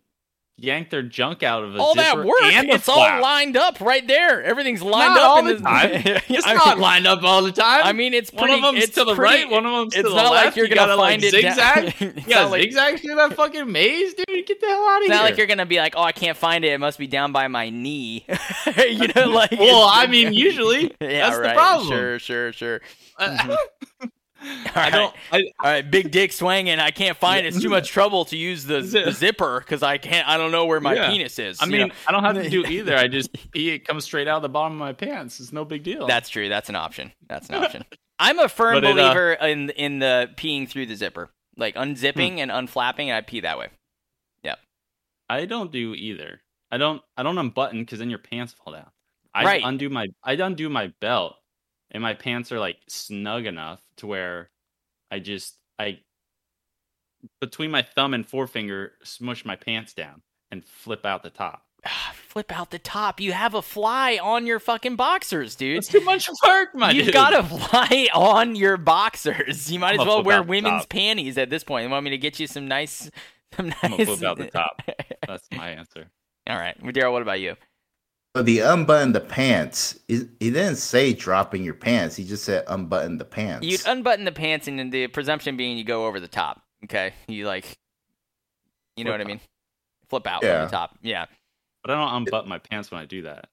yank 0.63 0.91
their 0.91 1.03
junk 1.03 1.43
out 1.43 1.65
of 1.65 1.75
a 1.75 1.79
all 1.79 1.95
that 1.95 2.19
work, 2.19 2.43
and 2.43 2.69
a 2.71 2.75
it's 2.75 2.89
all 2.89 2.99
lined 3.21 3.57
up 3.57 3.81
right 3.81 4.07
there. 4.07 4.43
Everything's 4.43 4.83
lined 4.83 5.15
Not 5.15 5.19
up 5.19 5.29
all 5.31 5.39
in 5.41 5.47
the 5.47 5.53
this. 5.55 5.63
time. 5.63 5.91
It's 6.29 6.47
I 6.47 6.55
not 6.55 6.77
mean- 6.77 6.83
lined 6.83 7.07
up 7.07 7.23
all 7.23 7.43
the 7.43 7.51
time. 7.53 7.81
I 7.85 7.93
mean, 7.93 8.15
it's 8.15 8.33
one 8.33 8.45
pretty. 8.49 8.63
of 8.67 8.73
them's 8.75 8.85
it's 8.85 8.95
to 8.97 9.05
the 9.05 9.15
pretty- 9.15 9.45
right, 9.45 9.51
one 9.51 9.65
of 9.67 9.73
them's 9.73 9.95
to 9.95 10.01
it's 10.01 10.09
the 10.09 10.15
not 10.15 10.33
left. 10.33 10.47
like 10.47 10.57
you're 10.57 10.67
you 10.67 10.75
gonna 10.75 10.97
gotta, 10.97 11.01
find 11.01 11.23
like, 11.23 11.33
it 11.35 11.43
down- 11.43 11.91
zigzag. 11.91 12.17
It's 12.19 12.27
yeah, 12.29 12.43
not 12.43 12.51
like- 12.51 12.63
zigzag 12.63 13.01
through 13.01 13.15
that 13.17 13.33
fucking 13.35 13.73
maze, 13.73 14.15
dude. 14.15 14.47
Get 14.47 14.61
the 14.61 14.67
hell 14.67 14.89
out 14.89 14.97
of 14.99 15.03
It's 15.03 15.07
here. 15.09 15.15
not 15.17 15.25
like 15.25 15.37
you're 15.39 15.47
gonna 15.47 15.67
be 15.67 15.79
like, 15.79 15.95
oh, 15.97 16.03
I 16.03 16.13
can't 16.13 16.37
find 16.37 16.65
it. 16.65 16.73
It 16.73 16.79
must 16.79 16.99
be 16.99 17.07
down 17.07 17.33
by 17.33 17.49
my 17.49 17.71
knee. 17.71 18.25
you 18.89 19.09
know, 19.17 19.27
like. 19.29 19.53
well, 19.53 19.89
I 19.91 20.07
mean, 20.07 20.33
usually 20.35 20.95
yeah, 21.01 21.29
that's 21.31 21.37
right. 21.39 21.49
the 21.49 21.55
problem. 21.55 21.89
Sure, 21.89 22.19
sure, 22.19 22.53
sure. 22.53 22.81
I, 23.19 23.25
uh, 23.25 23.37
mm-hmm. 23.39 24.07
All 24.43 24.49
I 24.75 24.91
don't. 24.91 25.15
I, 25.33 25.37
All 25.39 25.71
right, 25.71 25.91
big 25.91 26.11
dick 26.11 26.33
swinging. 26.33 26.79
I 26.79 26.91
can't 26.91 27.17
find 27.17 27.45
it. 27.45 27.49
It's 27.55 27.61
too 27.63 27.69
much 27.69 27.89
trouble 27.91 28.25
to 28.27 28.37
use 28.37 28.65
the, 28.65 28.81
the 28.81 29.13
zipper 29.13 29.61
because 29.61 29.83
I 29.83 29.99
can't. 29.99 30.27
I 30.29 30.37
don't 30.39 30.51
know 30.51 30.65
where 30.67 30.81
my 30.81 30.95
Yeah. 30.95 31.11
penis 31.11 31.39
is. 31.39 31.59
I 31.61 31.67
mean, 31.67 31.89
know? 31.89 31.95
I 32.09 32.13
don't 32.13 32.25
have 32.25 32.37
to 32.43 32.49
do 32.49 32.65
either. 32.67 32.97
I 32.97 33.09
just 33.09 33.33
pee. 33.53 33.71
It 33.71 33.81
comes 33.87 34.05
straight 34.05 34.29
out 34.29 34.37
of 34.37 34.43
the 34.43 34.49
bottom 34.49 34.73
of 34.75 34.79
my 34.79 34.93
pants. 34.93 35.41
It's 35.41 35.53
no 35.53 35.65
big 35.65 35.83
deal. 35.83 36.07
that's 36.07 36.29
true. 36.29 36.49
That's 36.49 36.69
an 36.69 36.77
option. 36.77 37.13
That's 37.29 37.49
an 37.51 37.57
option. 37.57 37.85
I'm 38.19 38.39
a 38.39 38.49
firm 38.49 38.77
uh, 38.77 38.81
believer 38.81 39.33
in 39.35 39.71
in 39.71 39.99
the 39.99 40.31
peeing 40.37 40.69
through 40.69 40.87
the 40.87 40.95
zipper, 40.97 41.31
like 41.57 41.75
unzipping 41.75 42.35
Hmm. 42.35 42.39
and 42.41 42.51
unflapping, 42.51 43.11
and 43.11 43.17
I 43.17 43.21
pee 43.23 43.41
that 43.41 43.59
way. 43.59 43.69
Yep. 44.43 44.59
I 45.29 45.45
don't 45.47 45.71
do 45.73 45.95
either. 45.95 46.41
I 46.71 46.79
don't. 46.79 47.03
I 47.17 47.23
don't 47.23 47.37
unbutton 47.39 47.81
because 47.81 47.99
then 47.99 48.11
your 48.11 48.19
pants 48.21 48.53
fall 48.55 48.73
down. 48.73 48.91
I 49.35 49.45
Right. 49.45 49.63
undo 49.65 49.89
my. 49.91 50.07
I 50.25 50.33
undo 50.33 50.69
my 50.69 50.93
belt, 51.01 51.37
and 51.91 52.03
my 52.03 52.15
pants 52.15 52.53
are 52.53 52.59
like 52.61 52.79
snug 52.89 53.47
enough 53.47 53.81
to 53.97 54.07
where 54.07 54.51
I 55.11 55.19
just 55.19 55.57
I 55.79 56.01
between 57.41 57.71
my 57.71 57.83
thumb 57.83 58.15
and 58.15 58.27
forefinger 58.27 58.93
smush 59.03 59.45
my 59.45 59.57
pants 59.57 59.93
down 59.95 60.23
and 60.51 60.65
flip 60.65 61.05
out 61.05 61.23
the 61.23 61.31
top. 61.31 61.65
Flip 62.13 62.53
out 62.53 62.71
the 62.71 62.79
top. 62.79 63.21
You 63.21 63.33
have 63.33 63.55
a 63.55 63.63
fly 63.63 64.21
on 64.23 64.47
your 64.47 64.61
fucking 64.61 64.95
boxers, 64.95 65.57
dude. 65.57 65.79
It's 65.79 65.89
too 65.89 66.01
much 66.03 66.29
work, 66.47 66.69
my 66.75 66.93
You've 66.93 67.07
dude. 67.07 67.15
got 67.15 67.35
a 67.35 67.43
fly 67.43 68.09
on 68.15 68.55
your 68.55 68.77
boxers. 68.77 69.73
You 69.73 69.81
might 69.81 69.95
as 69.95 70.01
I'm 70.01 70.07
gonna 70.07 70.17
well 70.19 70.25
wear 70.25 70.43
women's 70.45 70.87
panties 70.87 71.37
at 71.39 71.51
this 71.51 71.65
point. 71.65 71.85
You 71.85 71.91
want 71.91 72.05
me 72.05 72.11
to 72.11 72.19
get 72.19 72.39
you 72.39 72.47
some 72.47 72.69
nice, 72.69 73.11
some 73.57 73.71
nice. 73.71 73.77
I'm 73.83 73.91
gonna 73.91 74.07
flip 74.07 74.23
out 74.23 74.39
the 74.39 74.47
top. 74.47 74.81
That's 75.27 75.49
my 75.51 75.71
answer. 75.71 76.09
All 76.47 76.57
right, 76.57 76.81
Darryl. 76.85 77.11
What 77.13 77.23
about 77.23 77.41
you? 77.41 77.57
So 78.37 78.43
the 78.45 78.61
unbutton 78.61 79.13
the 79.13 79.21
pants. 79.21 79.99
He, 80.07 80.29
he 80.39 80.51
didn't 80.51 80.77
say 80.77 81.13
dropping 81.13 81.65
your 81.65 81.75
pants. 81.75 82.15
He 82.15 82.25
just 82.25 82.45
said 82.45 82.65
unbutton 82.69 83.19
the 83.19 83.25
pants. 83.25 83.67
You'd 83.67 83.85
unbutton 83.87 84.25
the 84.25 84.33
pants, 84.33 84.69
and 84.69 84.79
then 84.79 84.91
the 84.91 85.09
presumption 85.09 85.57
being 85.57 85.77
you 85.77 85.85
go 85.85 86.07
over 86.07 86.21
the 86.21 86.29
top. 86.29 86.63
Okay, 86.85 87.13
you 87.27 87.47
like, 87.47 87.77
you 88.97 89.05
know 89.05 89.11
Flip 89.11 89.19
what 89.21 89.27
I 89.27 89.29
mean? 89.29 89.41
Flip 90.09 90.27
out 90.27 90.43
Yeah. 90.45 90.49
over 90.51 90.65
the 90.67 90.71
top. 90.71 90.97
Yeah. 91.03 91.27
But 91.83 91.91
I 91.91 91.95
don't 91.95 92.15
unbutton 92.23 92.49
my 92.49 92.59
pants 92.59 92.91
when 92.91 93.01
I 93.01 93.07
do 93.07 93.23
that. 93.23 93.49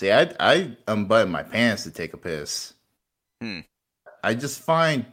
See, 0.00 0.10
I 0.12 0.32
I 0.40 0.76
unbutton 0.86 1.30
my 1.30 1.42
pants 1.42 1.82
to 1.84 1.90
take 1.90 2.14
a 2.14 2.16
piss. 2.16 2.72
Hmm. 3.42 3.60
I 4.24 4.34
just 4.34 4.60
find 4.60 5.04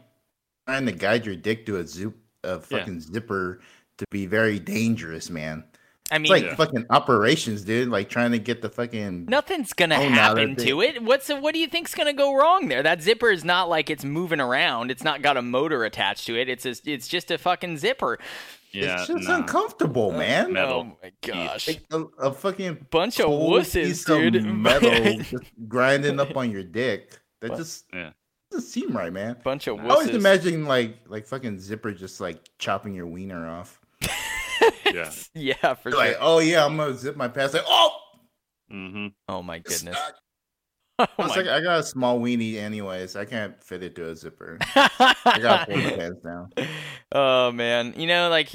trying 0.66 0.86
to 0.86 0.92
guide 0.92 1.26
your 1.26 1.36
dick 1.36 1.66
to 1.66 1.76
a 1.76 1.86
zip 1.86 2.14
a 2.44 2.52
Yeah. 2.54 2.58
fucking 2.60 3.00
zipper 3.00 3.60
to 3.98 4.04
be 4.10 4.26
very 4.26 4.58
dangerous, 4.58 5.28
man. 5.30 5.64
I 6.10 6.16
It's 6.16 6.22
mean, 6.22 6.30
like 6.32 6.44
Yeah. 6.44 6.54
fucking 6.54 6.86
operations, 6.90 7.62
dude. 7.62 7.88
Like 7.88 8.08
trying 8.08 8.32
to 8.32 8.38
get 8.38 8.62
the 8.62 8.68
fucking 8.68 9.26
Nothing's 9.26 9.72
gonna 9.72 9.96
happen 9.96 10.54
to 10.56 10.80
it. 10.80 11.02
What's 11.02 11.28
what 11.28 11.52
do 11.52 11.58
you 11.60 11.66
think's 11.66 11.94
gonna 11.94 12.12
go 12.12 12.34
wrong 12.36 12.68
there? 12.68 12.82
That 12.82 13.02
zipper 13.02 13.30
is 13.30 13.44
not 13.44 13.68
like 13.68 13.90
it's 13.90 14.04
moving 14.04 14.40
around. 14.40 14.90
It's 14.90 15.02
not 15.02 15.22
got 15.22 15.36
a 15.36 15.42
motor 15.42 15.84
attached 15.84 16.26
to 16.26 16.36
it. 16.38 16.48
It's 16.48 16.64
a, 16.64 16.74
it's 16.84 17.08
just 17.08 17.30
a 17.30 17.38
fucking 17.38 17.78
zipper. 17.78 18.18
Yeah, 18.72 18.98
it's 18.98 19.06
just 19.08 19.26
nah. 19.28 19.36
uncomfortable, 19.36 20.12
uh, 20.12 20.18
man. 20.18 20.52
metal. 20.52 20.86
Oh 20.92 20.98
my 21.02 21.12
gosh! 21.22 21.66
Like 21.66 21.82
a, 21.90 22.02
a 22.18 22.32
fucking 22.32 22.86
Bunch 22.90 23.18
of 23.20 23.26
cold 23.26 23.62
wusses, 23.62 23.72
piece 23.86 24.08
of 24.08 24.18
dude. 24.32 24.44
metal 24.54 24.90
just 25.22 25.44
grinding 25.66 26.20
up 26.20 26.36
on 26.36 26.50
your 26.50 26.62
dick. 26.62 27.18
That 27.40 27.50
What? 27.52 27.58
just 27.58 27.86
Yeah. 27.94 28.10
doesn't 28.50 28.68
seem 28.68 28.94
right, 28.96 29.12
man. 29.12 29.38
Bunch 29.42 29.66
of 29.66 29.80
I 29.80 29.88
always 29.88 30.08
wusses. 30.10 30.14
imagine 30.14 30.66
like 30.66 30.98
like 31.08 31.26
fucking 31.26 31.58
zipper 31.58 31.92
just 31.92 32.20
like 32.20 32.38
chopping 32.58 32.94
your 32.94 33.06
wiener 33.06 33.48
off. 33.48 33.80
Yeah. 34.94 35.10
yeah, 35.34 35.74
for 35.74 35.90
You're 35.90 35.98
sure. 35.98 36.06
like, 36.08 36.16
oh 36.20 36.38
yeah, 36.38 36.64
I'm 36.64 36.76
gonna 36.76 36.94
zip 36.94 37.16
my 37.16 37.28
pants. 37.28 37.54
Like, 37.54 37.64
oh, 37.66 37.90
Mm-hmm. 38.72 39.06
oh 39.28 39.42
my 39.42 39.58
goodness! 39.60 39.96
stuck. 39.96 40.14
Oh 40.98 41.06
I, 41.18 41.22
was 41.26 41.36
my 41.36 41.42
like, 41.42 41.46
I 41.50 41.60
got 41.60 41.80
a 41.80 41.82
small 41.82 42.18
weenie 42.18 42.56
anyways. 42.56 43.16
I 43.16 43.26
can't 43.26 43.62
fit 43.62 43.82
it 43.82 43.94
to 43.96 44.08
a 44.08 44.16
zipper. 44.16 44.56
I 44.74 45.38
gotta 45.42 45.66
pull 45.70 45.82
the 45.82 45.90
pants 45.96 46.22
down. 46.24 46.48
oh 47.12 47.52
man, 47.52 47.92
you 47.98 48.06
know, 48.06 48.30
like 48.30 48.48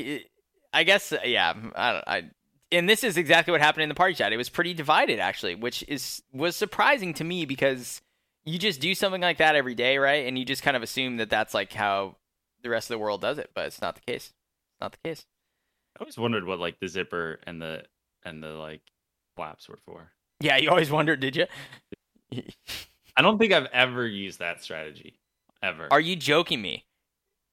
I 0.73 0.83
guess, 0.83 1.11
uh, 1.11 1.19
yeah, 1.23 1.53
I, 1.75 1.91
don't- 1.93 2.07
I, 2.07 2.23
and 2.71 2.89
this 2.89 3.03
is 3.03 3.15
exactly 3.17 3.51
what 3.51 3.61
happened 3.61 3.83
in 3.83 3.89
the 3.89 3.95
party 3.95 4.15
chat. 4.15 4.33
It 4.33 4.37
was 4.37 4.49
pretty 4.49 4.73
divided 4.73 5.19
actually, 5.19 5.53
which 5.53 5.83
is 5.87 6.23
was 6.33 6.55
surprising 6.55 7.13
to 7.15 7.23
me 7.23 7.45
because 7.45 8.01
you 8.43 8.57
just 8.57 8.81
do 8.81 8.95
something 8.95 9.21
like 9.21 9.37
that 9.37 9.55
every 9.55 9.75
day, 9.75 9.99
right? 9.99 10.25
And 10.25 10.35
you 10.39 10.43
just 10.43 10.63
kind 10.63 10.75
of 10.75 10.81
assume 10.81 11.17
that 11.17 11.29
that's 11.29 11.53
like 11.53 11.71
how 11.73 12.15
the 12.63 12.69
rest 12.69 12.89
of 12.89 12.95
the 12.95 12.99
world 12.99 13.21
does 13.21 13.37
it, 13.37 13.51
but 13.53 13.67
it's 13.67 13.81
not 13.81 13.93
the 13.93 14.01
case. 14.01 14.33
It's 14.71 14.81
not 14.81 14.93
the 14.93 15.09
case. 15.09 15.25
I 16.01 16.03
always 16.03 16.17
wondered 16.17 16.47
what 16.47 16.57
like 16.57 16.79
the 16.79 16.87
zipper 16.87 17.39
and 17.45 17.61
the 17.61 17.83
and 18.25 18.41
the 18.41 18.53
like 18.53 18.81
flaps 19.35 19.69
were 19.69 19.77
for. 19.85 20.11
Yeah, 20.39 20.57
you 20.57 20.71
always 20.71 20.89
wondered, 20.89 21.19
did 21.19 21.35
you? 21.35 21.45
I 23.15 23.21
don't 23.21 23.37
think 23.37 23.53
I've 23.53 23.67
ever 23.71 24.07
used 24.07 24.39
that 24.39 24.63
strategy. 24.63 25.19
ever. 25.61 25.87
Are 25.91 25.99
you 25.99 26.15
joking 26.15 26.59
me? 26.59 26.85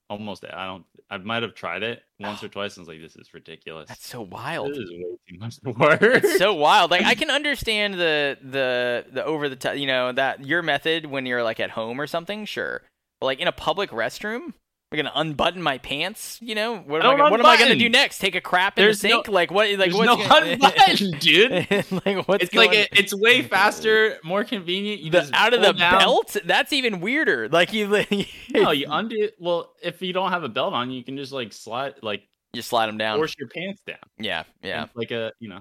Almost. 0.09 0.47
I 0.51 0.65
don't. 0.65 0.87
I 1.11 1.19
might 1.19 1.43
have 1.43 1.55
tried 1.55 1.83
it 1.83 2.03
once 2.19 2.43
oh. 2.43 2.47
or 2.47 2.49
twice, 2.49 2.79
and 2.79 2.87
was 2.87 2.89
like, 2.89 3.03
"This 3.03 3.17
is 3.17 3.35
ridiculous. 3.35 3.89
That's 3.89 4.07
so 4.07 4.23
wild. 4.23 4.71
This 4.71 4.79
is 4.79 4.91
way 4.93 5.19
too 5.29 5.39
much 5.39 5.59
work." 5.63 6.01
It's 6.01 6.39
so 6.39 6.55
wild. 6.55 6.91
Like 6.91 7.05
I 7.05 7.15
can 7.17 7.29
understand 7.29 7.95
the 7.95 8.39
the 8.41 9.05
the 9.13 9.25
over 9.27 9.51
the 9.51 9.57
top, 9.57 9.77
you 9.77 9.87
know, 9.87 10.11
that 10.13 10.47
your 10.47 10.63
method 10.63 11.05
when 11.05 11.27
you're 11.27 11.43
like 11.43 11.61
at 11.61 11.69
home 11.69 12.01
or 12.01 12.07
something, 12.07 12.47
sure. 12.47 12.81
But 13.21 13.27
like 13.27 13.41
in 13.41 13.49
a 13.49 13.53
public 13.53 13.91
restroom, 13.91 14.55
I'm 14.91 14.97
gonna 14.97 15.13
unbutton 15.15 15.63
my 15.63 15.77
pants. 15.77 16.39
You 16.41 16.55
know, 16.55 16.79
what 16.79 17.05
am 17.05 17.11
I, 17.11 17.17
gonna, 17.19 17.31
what 17.31 17.41
am 17.41 17.47
I 17.47 17.59
gonna 17.59 17.77
do 17.77 17.91
next? 17.91 18.19
Take 18.21 18.35
a 18.35 18.41
crap 18.41 18.79
in 18.79 18.85
There's 18.85 19.03
the 19.03 19.09
no- 19.09 19.15
sink? 19.17 19.29
like 19.29 19.51
what? 19.51 19.69
Like 19.79 19.93
what's 19.93 20.07
no 20.07 20.17
gonna- 20.17 20.53
unbutton, 20.53 21.11
dude. 21.19 21.53
like 22.07 22.27
what's 22.27 22.45
it's 22.45 22.55
like 22.55 22.71
going- 22.71 22.81
it, 22.85 22.89
it's 22.93 23.15
way 23.15 23.43
faster, 23.43 24.17
more 24.25 24.45
convenient. 24.45 25.03
You 25.03 25.11
the, 25.11 25.21
just 25.21 25.35
out 25.35 25.53
of 25.53 25.61
the 25.61 25.73
down. 25.75 25.99
belt? 25.99 26.37
That's 26.43 26.73
even 26.73 27.01
weirder. 27.01 27.51
Like 27.51 27.75
you, 27.75 27.87
No, 28.51 28.71
you 28.71 28.87
undo. 28.89 29.29
Well, 29.39 29.75
if 29.83 30.01
you 30.01 30.15
don't 30.15 30.31
have 30.31 30.43
a 30.45 30.49
belt 30.49 30.73
on, 30.73 30.91
you 30.91 31.05
can 31.05 31.19
just 31.19 31.33
like 31.33 31.53
slide, 31.53 31.97
like 32.03 32.23
you 32.55 32.63
slide 32.63 32.87
them 32.87 32.97
down. 32.97 33.19
force 33.19 33.35
your 33.39 33.49
pants 33.49 33.83
down. 33.87 33.99
Yeah, 34.19 34.45
yeah. 34.63 34.87
Like 34.95 35.11
a 35.11 35.33
you 35.39 35.51
know. 35.51 35.61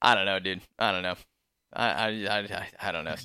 I 0.00 0.14
don't 0.14 0.24
know, 0.26 0.38
dude. 0.38 0.60
I 0.78 0.92
don't 0.92 1.02
know. 1.02 1.16
I 1.72 1.88
I 1.88 2.06
I, 2.06 2.38
I, 2.38 2.68
I 2.80 2.92
don't 2.92 3.04
know. 3.04 3.16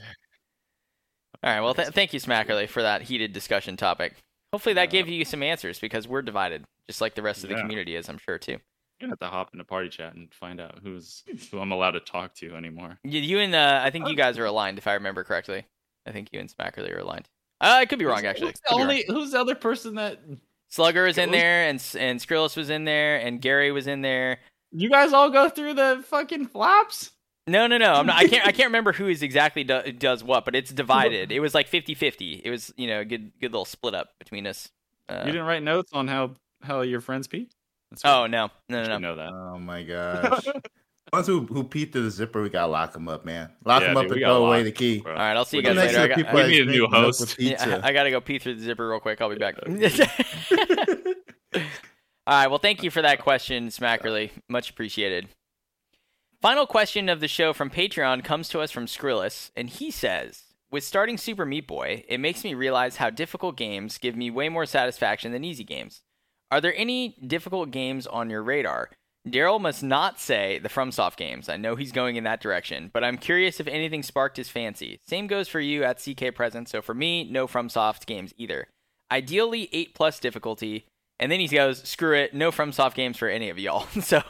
All 1.43 1.51
right. 1.51 1.61
Well, 1.61 1.75
th- 1.75 1.89
thank 1.89 2.13
you, 2.13 2.19
Smackerly, 2.19 2.67
for 2.67 2.81
that 2.81 3.03
heated 3.03 3.33
discussion 3.33 3.77
topic. 3.77 4.15
Hopefully, 4.57 4.73
that 4.73 4.91
Yeah. 4.91 5.01
gave 5.03 5.07
you 5.07 5.23
some 5.23 5.43
answers 5.43 5.77
because 5.77 6.07
we're 6.07 6.23
divided, 6.23 6.65
just 6.87 6.99
like 6.99 7.13
the 7.13 7.21
rest 7.21 7.43
of 7.43 7.49
the 7.51 7.55
community 7.55 7.95
is, 7.95 8.09
I'm 8.09 8.17
sure 8.17 8.39
too. 8.39 8.53
You're 8.53 8.59
gonna 9.01 9.11
have 9.11 9.19
to 9.19 9.27
hop 9.27 9.53
into 9.53 9.63
party 9.63 9.89
chat 9.89 10.15
and 10.15 10.33
find 10.33 10.59
out 10.59 10.79
who's 10.81 11.23
who 11.51 11.59
I'm 11.59 11.71
allowed 11.71 11.91
to 11.91 11.99
talk 11.99 12.33
to 12.37 12.55
anymore. 12.55 12.97
You, 13.03 13.19
you 13.21 13.37
and 13.37 13.53
uh, 13.53 13.81
I 13.83 13.91
think 13.91 14.07
you 14.09 14.15
guys 14.15 14.39
are 14.39 14.45
aligned, 14.45 14.79
if 14.79 14.87
I 14.87 14.93
remember 14.95 15.23
correctly. 15.23 15.67
I 16.07 16.11
think 16.11 16.29
you 16.31 16.39
and 16.39 16.49
Smackerly 16.49 16.91
are 16.91 16.97
aligned. 16.99 17.29
Uh, 17.61 17.75
I 17.81 17.85
could 17.85 17.99
be 17.99 18.05
wrong, 18.05 18.25
actually. 18.25 18.47
Who's 18.47 18.59
the 18.61 18.69
Could 18.69 18.75
be 18.77 18.81
wrong. 18.81 18.81
only 18.89 19.05
who's 19.07 19.31
the 19.33 19.39
other 19.39 19.53
person 19.53 19.93
that 19.95 20.19
Slugger 20.69 21.03
was 21.03 21.19
in 21.19 21.29
there, 21.29 21.67
and 21.69 21.75
S- 21.75 21.93
and 21.95 22.19
Skrillis 22.19 22.57
was 22.57 22.71
in 22.71 22.85
there, 22.85 23.17
and 23.17 23.39
Gary 23.39 23.71
was 23.71 23.85
in 23.85 24.01
there. 24.01 24.39
you 24.71 24.89
guys 24.89 25.13
all 25.13 25.29
go 25.29 25.47
through 25.49 25.75
the 25.75 26.03
fucking 26.07 26.47
flaps? 26.47 27.11
No, 27.47 27.65
no, 27.67 27.77
no. 27.77 27.93
I'm 27.93 28.05
not, 28.05 28.17
I 28.17 28.27
can't. 28.27 28.45
I 28.45 28.51
can't 28.53 28.67
remember 28.67 28.91
who 28.91 29.07
is 29.07 29.23
exactly 29.23 29.63
do, 29.63 29.81
does 29.93 30.23
what, 30.23 30.43
but 30.45 30.55
it's 30.55 30.71
divided. 30.71 31.31
It 31.31 31.39
was 31.39 31.53
like 31.55 31.69
50-50. 31.69 32.41
It 32.43 32.49
was 32.49 32.73
you 32.77 32.87
know 32.87 32.99
a 32.99 33.05
good 33.05 33.31
good 33.39 33.51
little 33.51 33.65
split 33.65 33.95
up 33.95 34.09
between 34.19 34.45
us. 34.45 34.69
Uh, 35.09 35.23
you 35.25 35.31
didn't 35.31 35.47
write 35.47 35.63
notes 35.63 35.91
on 35.93 36.07
how 36.07 36.31
how 36.61 36.81
your 36.81 36.99
friends 37.01 37.27
pee? 37.27 37.49
That's 37.89 38.03
oh 38.03 38.27
no, 38.27 38.49
no, 38.67 38.83
no, 38.83 38.89
no. 38.89 38.97
know 38.97 39.15
that. 39.15 39.31
Oh 39.31 39.57
my 39.57 39.83
gosh. 39.83 40.45
Ones 41.13 41.25
who 41.27 41.45
who 41.45 41.63
peed 41.63 41.93
through 41.93 42.03
the 42.03 42.11
zipper, 42.11 42.41
we 42.43 42.49
gotta 42.49 42.69
lock 42.69 42.91
them 42.91 43.07
up, 43.07 43.23
man. 43.23 43.49
Lock 43.63 43.81
Yeah, 43.81 43.87
them 43.89 43.97
up 43.97 44.03
dude, 44.03 44.11
and 44.13 44.21
throw 44.23 44.45
away 44.45 44.63
the 44.63 44.73
key. 44.73 44.99
bro. 44.99 45.13
All 45.13 45.17
right, 45.17 45.37
I'll 45.37 45.45
see 45.45 45.55
you 45.57 45.61
We 45.63 45.67
guys 45.67 45.75
need 45.77 45.81
Next 45.83 45.97
later. 45.97 46.13
I 46.19 46.21
got, 46.23 46.33
we 46.33 46.47
need 46.47 46.67
a 46.67 46.71
new 46.71 46.87
host. 46.87 47.39
Yeah, 47.39 47.79
I 47.81 47.93
gotta 47.93 48.11
go 48.11 48.19
pee 48.19 48.39
through 48.39 48.55
the 48.55 48.61
zipper 48.63 48.89
real 48.89 48.99
quick. 48.99 49.21
I'll 49.21 49.29
be 49.29 49.37
back. 49.37 49.55
All 52.27 52.33
right. 52.33 52.47
Well, 52.47 52.59
thank 52.59 52.83
you 52.83 52.91
for 52.91 53.01
that 53.01 53.21
question, 53.21 53.69
Smackerly. 53.69 54.31
Much 54.49 54.69
appreciated. 54.69 55.29
Final 56.39 56.67
question 56.67 57.09
of 57.09 57.19
the 57.19 57.27
show 57.27 57.51
from 57.51 57.71
Patreon 57.71 58.23
comes 58.23 58.47
to 58.49 58.59
us 58.59 58.69
from 58.69 58.85
Skrillis, 58.85 59.49
and 59.55 59.71
he 59.71 59.89
says, 59.89 60.43
"With 60.69 60.83
starting 60.83 61.17
Super 61.17 61.47
Meat 61.47 61.65
Boy, 61.65 62.05
it 62.07 62.19
makes 62.19 62.43
me 62.43 62.53
realize 62.53 62.97
how 62.97 63.09
difficult 63.09 63.57
games 63.57 63.97
give 63.97 64.15
me 64.15 64.29
way 64.29 64.47
more 64.47 64.67
satisfaction 64.67 65.31
than 65.31 65.43
easy 65.43 65.63
games. 65.63 66.03
Are 66.51 66.61
there 66.61 66.75
any 66.75 67.15
difficult 67.25 67.71
games 67.71 68.05
on 68.05 68.29
your 68.29 68.43
radar?" 68.43 68.91
Darryl 69.27 69.59
must 69.59 69.81
not 69.81 70.19
say 70.19 70.59
the 70.59 70.69
FromSoft 70.69 71.17
games. 71.17 71.49
I 71.49 71.57
know 71.57 71.75
he's 71.75 71.91
going 71.91 72.17
in 72.17 72.23
that 72.25 72.39
direction, 72.39 72.91
but 72.93 73.03
I'm 73.03 73.17
curious 73.17 73.59
if 73.59 73.67
anything 73.67 74.03
sparked 74.03 74.37
his 74.37 74.47
fancy. 74.47 74.99
Same 75.07 75.25
goes 75.25 75.47
for 75.49 75.59
you 75.59 75.83
at 75.83 75.99
CK 75.99 76.29
Present, 76.29 76.69
so 76.69 76.83
for 76.83 76.93
me, 76.93 77.23
no 77.23 77.47
FromSoft 77.47 78.05
games 78.05 78.35
either. 78.37 78.67
Ideally, 79.09 79.69
8 79.73 79.95
plus 79.95 80.19
difficulty, 80.19 80.85
and 81.19 81.31
then 81.31 81.39
he 81.39 81.47
goes, 81.47 81.81
screw 81.87 82.15
it, 82.15 82.33
no 82.33 82.51
FromSoft 82.51 82.93
games 82.93 83.17
for 83.17 83.27
any 83.27 83.49
of 83.49 83.57
y'all. 83.57 83.87
so, 84.01 84.21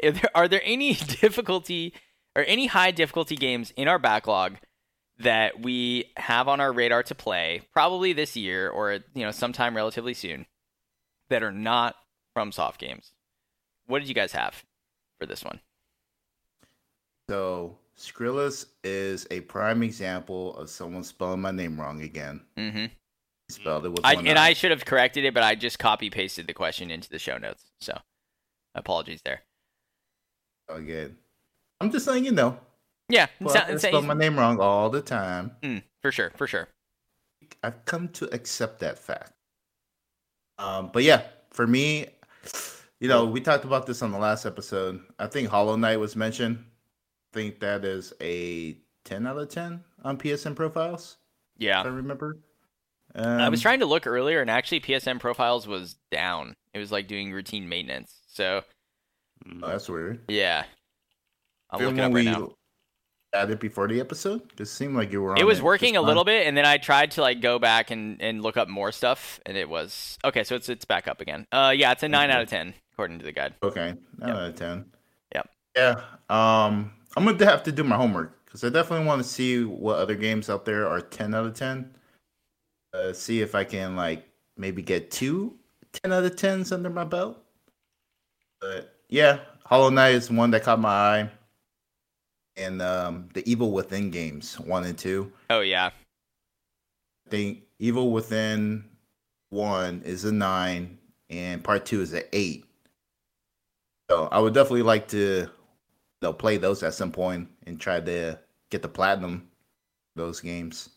there, 0.00 0.30
are 0.34 0.48
there 0.48 0.62
any 0.64 0.94
difficulty 1.20 1.94
or 2.36 2.42
any 2.46 2.66
high 2.66 2.90
difficulty 2.90 3.36
games 3.36 3.72
in 3.76 3.88
our 3.88 3.98
backlog 3.98 4.56
that 5.18 5.60
we 5.60 6.10
have 6.16 6.48
on 6.48 6.60
our 6.60 6.72
radar 6.72 7.02
to 7.04 7.14
play, 7.14 7.62
probably 7.72 8.12
this 8.12 8.36
year 8.36 8.68
or 8.68 8.94
you 9.14 9.24
know 9.24 9.30
sometime 9.30 9.76
relatively 9.76 10.14
soon, 10.14 10.46
that 11.28 11.42
are 11.42 11.52
not 11.52 11.94
FromSoft 12.36 12.78
games? 12.78 13.12
What 13.86 14.00
did 14.00 14.08
you 14.08 14.14
guys 14.14 14.32
have 14.32 14.64
for 15.18 15.26
this 15.26 15.44
one? 15.44 15.60
So 17.30 17.78
Skrillus 17.96 18.66
is 18.82 19.26
a 19.30 19.40
prime 19.42 19.82
example 19.82 20.56
of 20.56 20.68
someone 20.68 21.04
spelling 21.04 21.40
my 21.40 21.52
name 21.52 21.80
wrong 21.80 22.02
again. 22.02 22.42
Mm-hmm. 22.56 22.86
Spelled 23.48 23.84
it 23.86 23.90
with 23.90 24.00
I, 24.04 24.14
and 24.14 24.38
I. 24.38 24.54
Should 24.54 24.70
have 24.70 24.84
corrected 24.84 25.24
it, 25.24 25.34
but 25.34 25.42
I 25.42 25.54
just 25.54 25.78
copy 25.78 26.08
pasted 26.10 26.46
the 26.46 26.54
question 26.54 26.90
into 26.90 27.10
the 27.10 27.18
show 27.18 27.36
notes. 27.36 27.64
So, 27.78 27.98
apologies 28.74 29.20
there. 29.22 29.42
again. 30.68 31.16
I'm 31.80 31.90
just 31.90 32.06
saying, 32.06 32.24
you 32.24 32.32
know. 32.32 32.58
Yeah, 33.08 33.26
Well, 33.38 33.54
I 33.56 33.76
spell 33.76 34.00
my 34.00 34.14
name 34.14 34.38
wrong 34.38 34.60
all 34.60 34.88
the 34.88 35.02
time. 35.02 35.52
mm, 35.62 35.82
for 36.00 36.10
sure, 36.10 36.32
for 36.36 36.46
sure. 36.46 36.68
I've 37.62 37.84
come 37.84 38.08
to 38.08 38.32
accept 38.34 38.80
that 38.80 38.98
fact. 38.98 39.32
Um, 40.56 40.90
but 40.92 41.02
yeah, 41.02 41.22
for 41.50 41.66
me, 41.66 42.06
you 43.00 43.08
know, 43.08 43.26
we 43.26 43.40
talked 43.40 43.64
about 43.64 43.86
this 43.86 44.00
on 44.00 44.12
the 44.12 44.18
last 44.18 44.46
episode. 44.46 45.02
I 45.18 45.26
think 45.26 45.48
Hollow 45.48 45.76
Knight 45.76 46.00
was 46.00 46.16
mentioned. 46.16 46.64
I 47.32 47.38
think 47.38 47.60
that 47.60 47.84
is 47.84 48.14
a 48.22 48.78
10 49.04 49.26
out 49.26 49.36
of 49.36 49.48
10 49.50 49.84
on 50.02 50.16
PSN 50.16 50.56
profiles, 50.56 51.18
if 51.58 51.66
I 51.66 51.68
Yeah, 51.68 51.82
remember. 53.14 53.42
I 53.44 53.48
was 53.48 53.60
Um, 53.60 53.62
trying 53.62 53.80
to 53.80 53.86
look 53.86 54.06
earlier, 54.06 54.40
and 54.40 54.50
actually, 54.50 54.80
PSN 54.80 55.18
profiles 55.20 55.66
was 55.66 55.96
down. 56.10 56.56
It 56.72 56.78
was 56.78 56.90
like 56.92 57.06
doing 57.06 57.32
routine 57.32 57.68
maintenance. 57.68 58.14
So, 58.28 58.62
Oh, 59.62 59.68
that's 59.68 59.88
weird. 59.88 60.24
yeah, 60.28 60.64
I'm 61.70 61.80
Even 61.82 61.96
looking 61.96 62.04
up 62.04 62.12
when 62.12 62.26
right 62.26 62.36
we 62.36 62.42
now. 62.46 62.54
Added 63.34 63.58
before 63.58 63.88
the 63.88 63.98
episode, 64.00 64.46
because 64.48 64.68
it 64.68 64.72
seemed 64.72 64.94
like 64.94 65.10
you 65.10 65.20
were. 65.20 65.32
On 65.32 65.38
It 65.40 65.44
was 65.44 65.56
just 65.56 65.64
working 65.64 65.96
a 65.96 65.98
fine. 65.98 66.06
little 66.06 66.22
bit, 66.24 66.46
and 66.46 66.56
then 66.56 66.64
I 66.64 66.76
tried 66.76 67.10
to 67.12 67.20
like 67.20 67.40
go 67.40 67.58
back 67.58 67.90
and, 67.90 68.22
and 68.22 68.40
look 68.42 68.56
up 68.56 68.68
more 68.68 68.92
stuff, 68.92 69.40
and 69.44 69.56
it 69.56 69.68
was 69.68 70.18
okay. 70.24 70.44
So 70.44 70.54
it's 70.54 70.68
it's 70.68 70.84
back 70.84 71.08
up 71.08 71.20
again. 71.20 71.44
Uh, 71.50 71.72
yeah, 71.76 71.90
it's 71.90 72.04
a 72.04 72.08
nine 72.08 72.30
out 72.30 72.42
of 72.42 72.48
ten 72.48 72.74
according 72.92 73.18
to 73.18 73.24
the 73.24 73.32
guide. 73.32 73.54
Okay, 73.60 73.94
nine 74.18 74.28
Yep. 74.28 74.36
out 74.36 74.48
of 74.50 74.54
ten. 74.54 74.84
Yep. 75.34 75.50
Yeah. 75.76 75.90
Um, 76.30 76.92
I'm 77.16 77.24
gonna 77.24 77.44
have 77.44 77.64
to 77.64 77.72
do 77.72 77.82
my 77.82 77.96
homework 77.96 78.44
because 78.44 78.62
I 78.62 78.68
definitely 78.68 79.04
want 79.06 79.20
to 79.20 79.28
see 79.28 79.64
what 79.64 79.98
other 79.98 80.14
games 80.14 80.48
out 80.48 80.64
there 80.64 80.86
are 80.88 81.00
ten 81.00 81.34
out 81.34 81.44
of 81.46 81.54
ten. 81.54 81.92
Uh, 82.94 83.12
see 83.12 83.40
if 83.40 83.54
I 83.54 83.64
can 83.64 83.96
like 83.96 84.28
maybe 84.56 84.80
get 84.80 85.10
two 85.10 85.58
10 86.02 86.12
out 86.12 86.24
of 86.24 86.36
tens 86.36 86.72
under 86.72 86.90
my 86.90 87.04
belt. 87.04 87.38
But 88.60 88.94
yeah, 89.08 89.40
Hollow 89.64 89.90
Knight 89.90 90.14
is 90.14 90.30
one 90.30 90.50
that 90.52 90.62
caught 90.62 90.80
my 90.80 90.88
eye, 90.88 91.30
and 92.56 92.80
um, 92.80 93.28
the 93.34 93.48
Evil 93.50 93.72
Within 93.72 94.10
games 94.10 94.58
one 94.58 94.84
and 94.84 94.96
two. 94.96 95.32
Oh 95.50 95.60
yeah, 95.60 95.90
I 97.26 97.30
think 97.30 97.62
Evil 97.78 98.10
Within 98.10 98.84
one 99.50 100.02
is 100.04 100.24
a 100.24 100.32
nine, 100.32 100.98
and 101.30 101.62
part 101.62 101.86
two 101.86 102.00
is 102.00 102.12
an 102.12 102.22
eight. 102.32 102.64
So 104.10 104.28
I 104.30 104.38
would 104.38 104.54
definitely 104.54 104.82
like 104.82 105.08
to, 105.08 105.18
you 105.18 105.48
know, 106.22 106.32
play 106.32 106.58
those 106.58 106.82
at 106.82 106.94
some 106.94 107.10
point 107.10 107.48
and 107.66 107.80
try 107.80 108.00
to 108.00 108.38
get 108.70 108.82
the 108.82 108.88
platinum 108.88 109.48
those 110.14 110.40
games. 110.40 110.90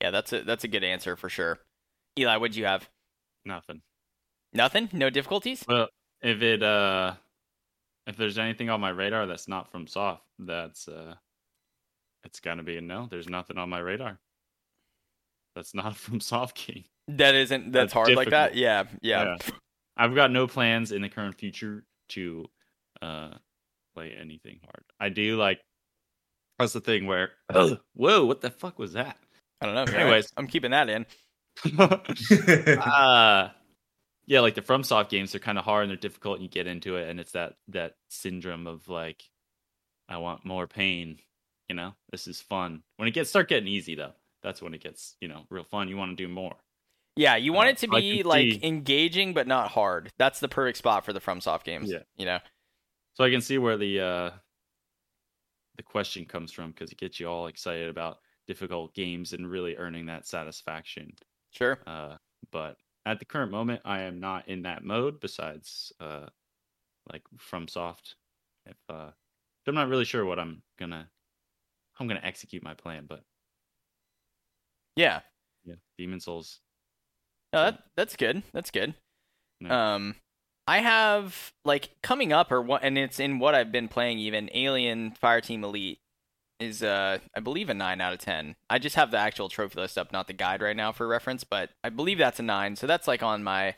Yeah. 0.00 0.10
That's 0.10 0.32
a 0.32 0.42
that's 0.42 0.64
a 0.64 0.68
good 0.68 0.84
answer 0.84 1.16
for 1.16 1.28
sure. 1.28 1.58
Eli, 2.18 2.36
what'd 2.36 2.56
you 2.56 2.64
have? 2.64 2.88
Nothing. 3.44 3.82
Nothing? 4.52 4.88
No 4.92 5.10
difficulties? 5.10 5.64
Well, 5.68 5.88
if 6.22 6.42
it 6.42 6.62
uh, 6.62 7.14
if 8.06 8.16
there's 8.16 8.38
anything 8.38 8.70
on 8.70 8.80
my 8.80 8.90
radar 8.90 9.26
that's 9.26 9.48
not 9.48 9.72
FromSoft, 9.72 10.20
that's 10.38 10.88
uh, 10.88 11.14
it's 12.24 12.40
gonna 12.40 12.62
be 12.62 12.76
a 12.76 12.80
no. 12.80 13.06
There's 13.10 13.28
nothing 13.28 13.58
on 13.58 13.68
my 13.68 13.78
radar. 13.78 14.18
That's 15.54 15.74
not 15.74 15.94
FromSoft 15.94 16.54
key. 16.54 16.86
That 17.08 17.34
isn't 17.34 17.72
that's, 17.72 17.84
That's 17.84 17.92
hard 17.92 18.14
like 18.14 18.30
that. 18.30 18.52
difficult. 18.54 18.92
Yeah, 19.02 19.26
yeah. 19.26 19.36
I've 19.96 20.14
got 20.14 20.30
no 20.30 20.46
plans 20.46 20.92
in 20.92 21.02
the 21.02 21.08
current 21.08 21.36
future 21.38 21.84
to 22.10 22.46
uh 23.02 23.30
play 23.94 24.14
anything 24.18 24.60
hard. 24.62 24.84
I 24.98 25.08
do 25.08 25.36
like 25.36 25.60
that's 26.58 26.72
the 26.72 26.80
thing 26.80 27.06
where 27.06 27.32
whoa, 27.94 28.24
what 28.24 28.40
the 28.40 28.50
fuck 28.50 28.78
was 28.78 28.92
that? 28.92 29.16
I 29.60 29.66
don't 29.66 29.74
know. 29.74 29.92
Anyways. 29.98 30.32
I'm 30.36 30.46
keeping 30.46 30.70
that 30.72 30.88
in. 30.88 31.06
uh 31.78 33.48
yeah, 34.26 34.40
like 34.40 34.54
the 34.54 34.62
FromSoft 34.62 35.08
games, 35.08 35.32
they're 35.32 35.40
kind 35.40 35.58
of 35.58 35.64
hard 35.64 35.82
and 35.82 35.90
they're 35.90 35.96
difficult, 35.96 36.36
and 36.36 36.44
you 36.44 36.48
get 36.48 36.68
into 36.68 36.94
it, 36.96 37.08
and 37.08 37.18
it's 37.18 37.32
that 37.32 37.54
that 37.68 37.96
syndrome 38.08 38.68
of 38.68 38.86
like, 38.88 39.24
I 40.08 40.18
want 40.18 40.44
more 40.44 40.68
pain. 40.68 41.18
You 41.68 41.74
know, 41.74 41.94
this 42.12 42.28
is 42.28 42.40
fun. 42.40 42.82
When 42.96 43.08
it 43.08 43.12
gets 43.12 43.30
start 43.30 43.48
getting 43.48 43.68
easy 43.68 43.94
though, 43.96 44.12
that's 44.42 44.62
when 44.62 44.72
it 44.74 44.82
gets 44.82 45.16
you 45.20 45.28
know 45.28 45.42
real 45.50 45.64
fun. 45.64 45.88
You 45.88 45.96
want 45.96 46.16
to 46.16 46.22
do 46.24 46.28
more. 46.32 46.54
Yeah, 47.16 47.36
you 47.36 47.52
want 47.52 47.66
Uh, 47.68 47.70
it 47.72 47.78
to 47.78 47.88
be 47.88 48.22
like 48.22 48.52
see- 48.52 48.60
engaging 48.62 49.34
but 49.34 49.46
not 49.48 49.68
hard. 49.72 50.10
That's 50.16 50.38
the 50.40 50.48
perfect 50.48 50.78
spot 50.78 51.04
for 51.04 51.12
the 51.12 51.20
FromSoft 51.20 51.64
games. 51.64 51.90
Yeah. 51.90 52.02
You 52.16 52.26
know. 52.26 52.38
So 53.14 53.24
I 53.24 53.30
can 53.30 53.40
see 53.40 53.58
where 53.58 53.76
the 53.76 54.00
uh 54.00 54.30
the 55.76 55.82
question 55.82 56.24
comes 56.24 56.52
from 56.52 56.70
because 56.70 56.92
it 56.92 56.98
gets 56.98 57.18
you 57.18 57.26
all 57.28 57.46
excited 57.48 57.88
about 57.88 58.18
difficult 58.50 58.92
games 58.94 59.32
and 59.32 59.48
really 59.48 59.76
earning 59.76 60.06
that 60.06 60.26
satisfaction 60.26 61.12
Sure. 61.52 61.78
Uh, 61.86 62.16
but 62.52 62.76
at 63.06 63.18
the 63.18 63.24
current 63.24 63.50
moment, 63.50 63.82
I 63.84 64.00
am 64.02 64.20
not 64.20 64.48
in 64.48 64.62
that 64.62 64.84
mode. 64.84 65.20
Besides, 65.20 65.92
uh, 66.00 66.26
like 67.12 67.22
FromSoft, 67.38 68.14
if 68.66 68.76
uh, 68.88 69.10
I'm 69.66 69.74
not 69.74 69.88
really 69.88 70.04
sure 70.04 70.24
what 70.24 70.38
I'm 70.38 70.62
gonna, 70.78 71.08
I'm 71.98 72.06
gonna 72.08 72.20
execute 72.22 72.62
my 72.62 72.74
plan. 72.74 73.06
But 73.08 73.22
Yeah. 74.96 75.20
yeah, 75.64 75.74
Demon's 75.98 76.24
Souls. 76.24 76.60
No, 77.52 77.64
that 77.64 77.82
that's 77.96 78.16
good. 78.16 78.42
That's 78.52 78.70
good. 78.70 78.94
No. 79.60 79.70
Um, 79.70 80.14
I 80.66 80.78
have 80.78 81.52
like 81.64 81.90
coming 82.02 82.32
up 82.32 82.52
or 82.52 82.62
what, 82.62 82.84
and 82.84 82.96
it's 82.96 83.18
in 83.18 83.38
what 83.40 83.54
I've 83.54 83.72
been 83.72 83.88
playing. 83.88 84.18
Even 84.20 84.50
Alien 84.54 85.12
Fireteam 85.20 85.64
Elite 85.64 85.98
is 86.60 86.82
uh 86.82 87.18
I 87.34 87.40
believe 87.40 87.68
a 87.68 87.74
nine 87.74 88.00
out 88.00 88.12
of 88.12 88.20
ten. 88.20 88.56
I 88.68 88.78
just 88.78 88.96
have 88.96 89.10
the 89.10 89.18
actual 89.18 89.48
trophy 89.48 89.80
list 89.80 89.98
up, 89.98 90.12
not 90.12 90.26
the 90.26 90.32
guide 90.32 90.62
right 90.62 90.76
now 90.76 90.92
for 90.92 91.08
reference, 91.08 91.42
but 91.42 91.70
I 91.82 91.88
believe 91.88 92.18
that's 92.18 92.38
a 92.38 92.44
nine. 92.44 92.76
So 92.76 92.86
that's 92.86 93.08
like 93.08 93.22
on 93.22 93.42
my 93.42 93.74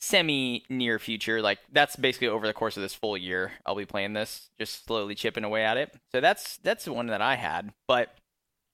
semi 0.00 0.64
near 0.68 0.98
future. 0.98 1.40
Like 1.40 1.58
that's 1.72 1.96
basically 1.96 2.28
over 2.28 2.46
the 2.46 2.52
course 2.52 2.76
of 2.76 2.82
this 2.82 2.94
full 2.94 3.16
year. 3.16 3.52
I'll 3.64 3.76
be 3.76 3.86
playing 3.86 4.12
this, 4.12 4.50
just 4.58 4.84
slowly 4.84 5.14
chipping 5.14 5.44
away 5.44 5.64
at 5.64 5.76
it. 5.76 5.96
So 6.12 6.20
that's 6.20 6.58
that's 6.58 6.84
the 6.84 6.92
one 6.92 7.06
that 7.06 7.22
I 7.22 7.36
had. 7.36 7.72
But 7.86 8.16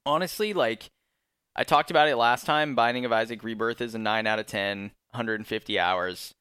honestly, 0.07 0.53
like 0.53 0.91
I 1.57 1.65
talked 1.65 1.91
about 1.91 2.09
it 2.09 2.17
last 2.17 2.47
time. 2.47 2.75
Binding 2.75 3.05
of 3.05 3.13
Isaac 3.13 3.45
Rebirth 3.45 3.81
is 3.81 3.95
a 3.95 3.99
9 3.99 4.27
out 4.27 4.41
of 4.41 4.47
10, 4.47 4.91
150 5.11 5.79
hours. 5.79 6.35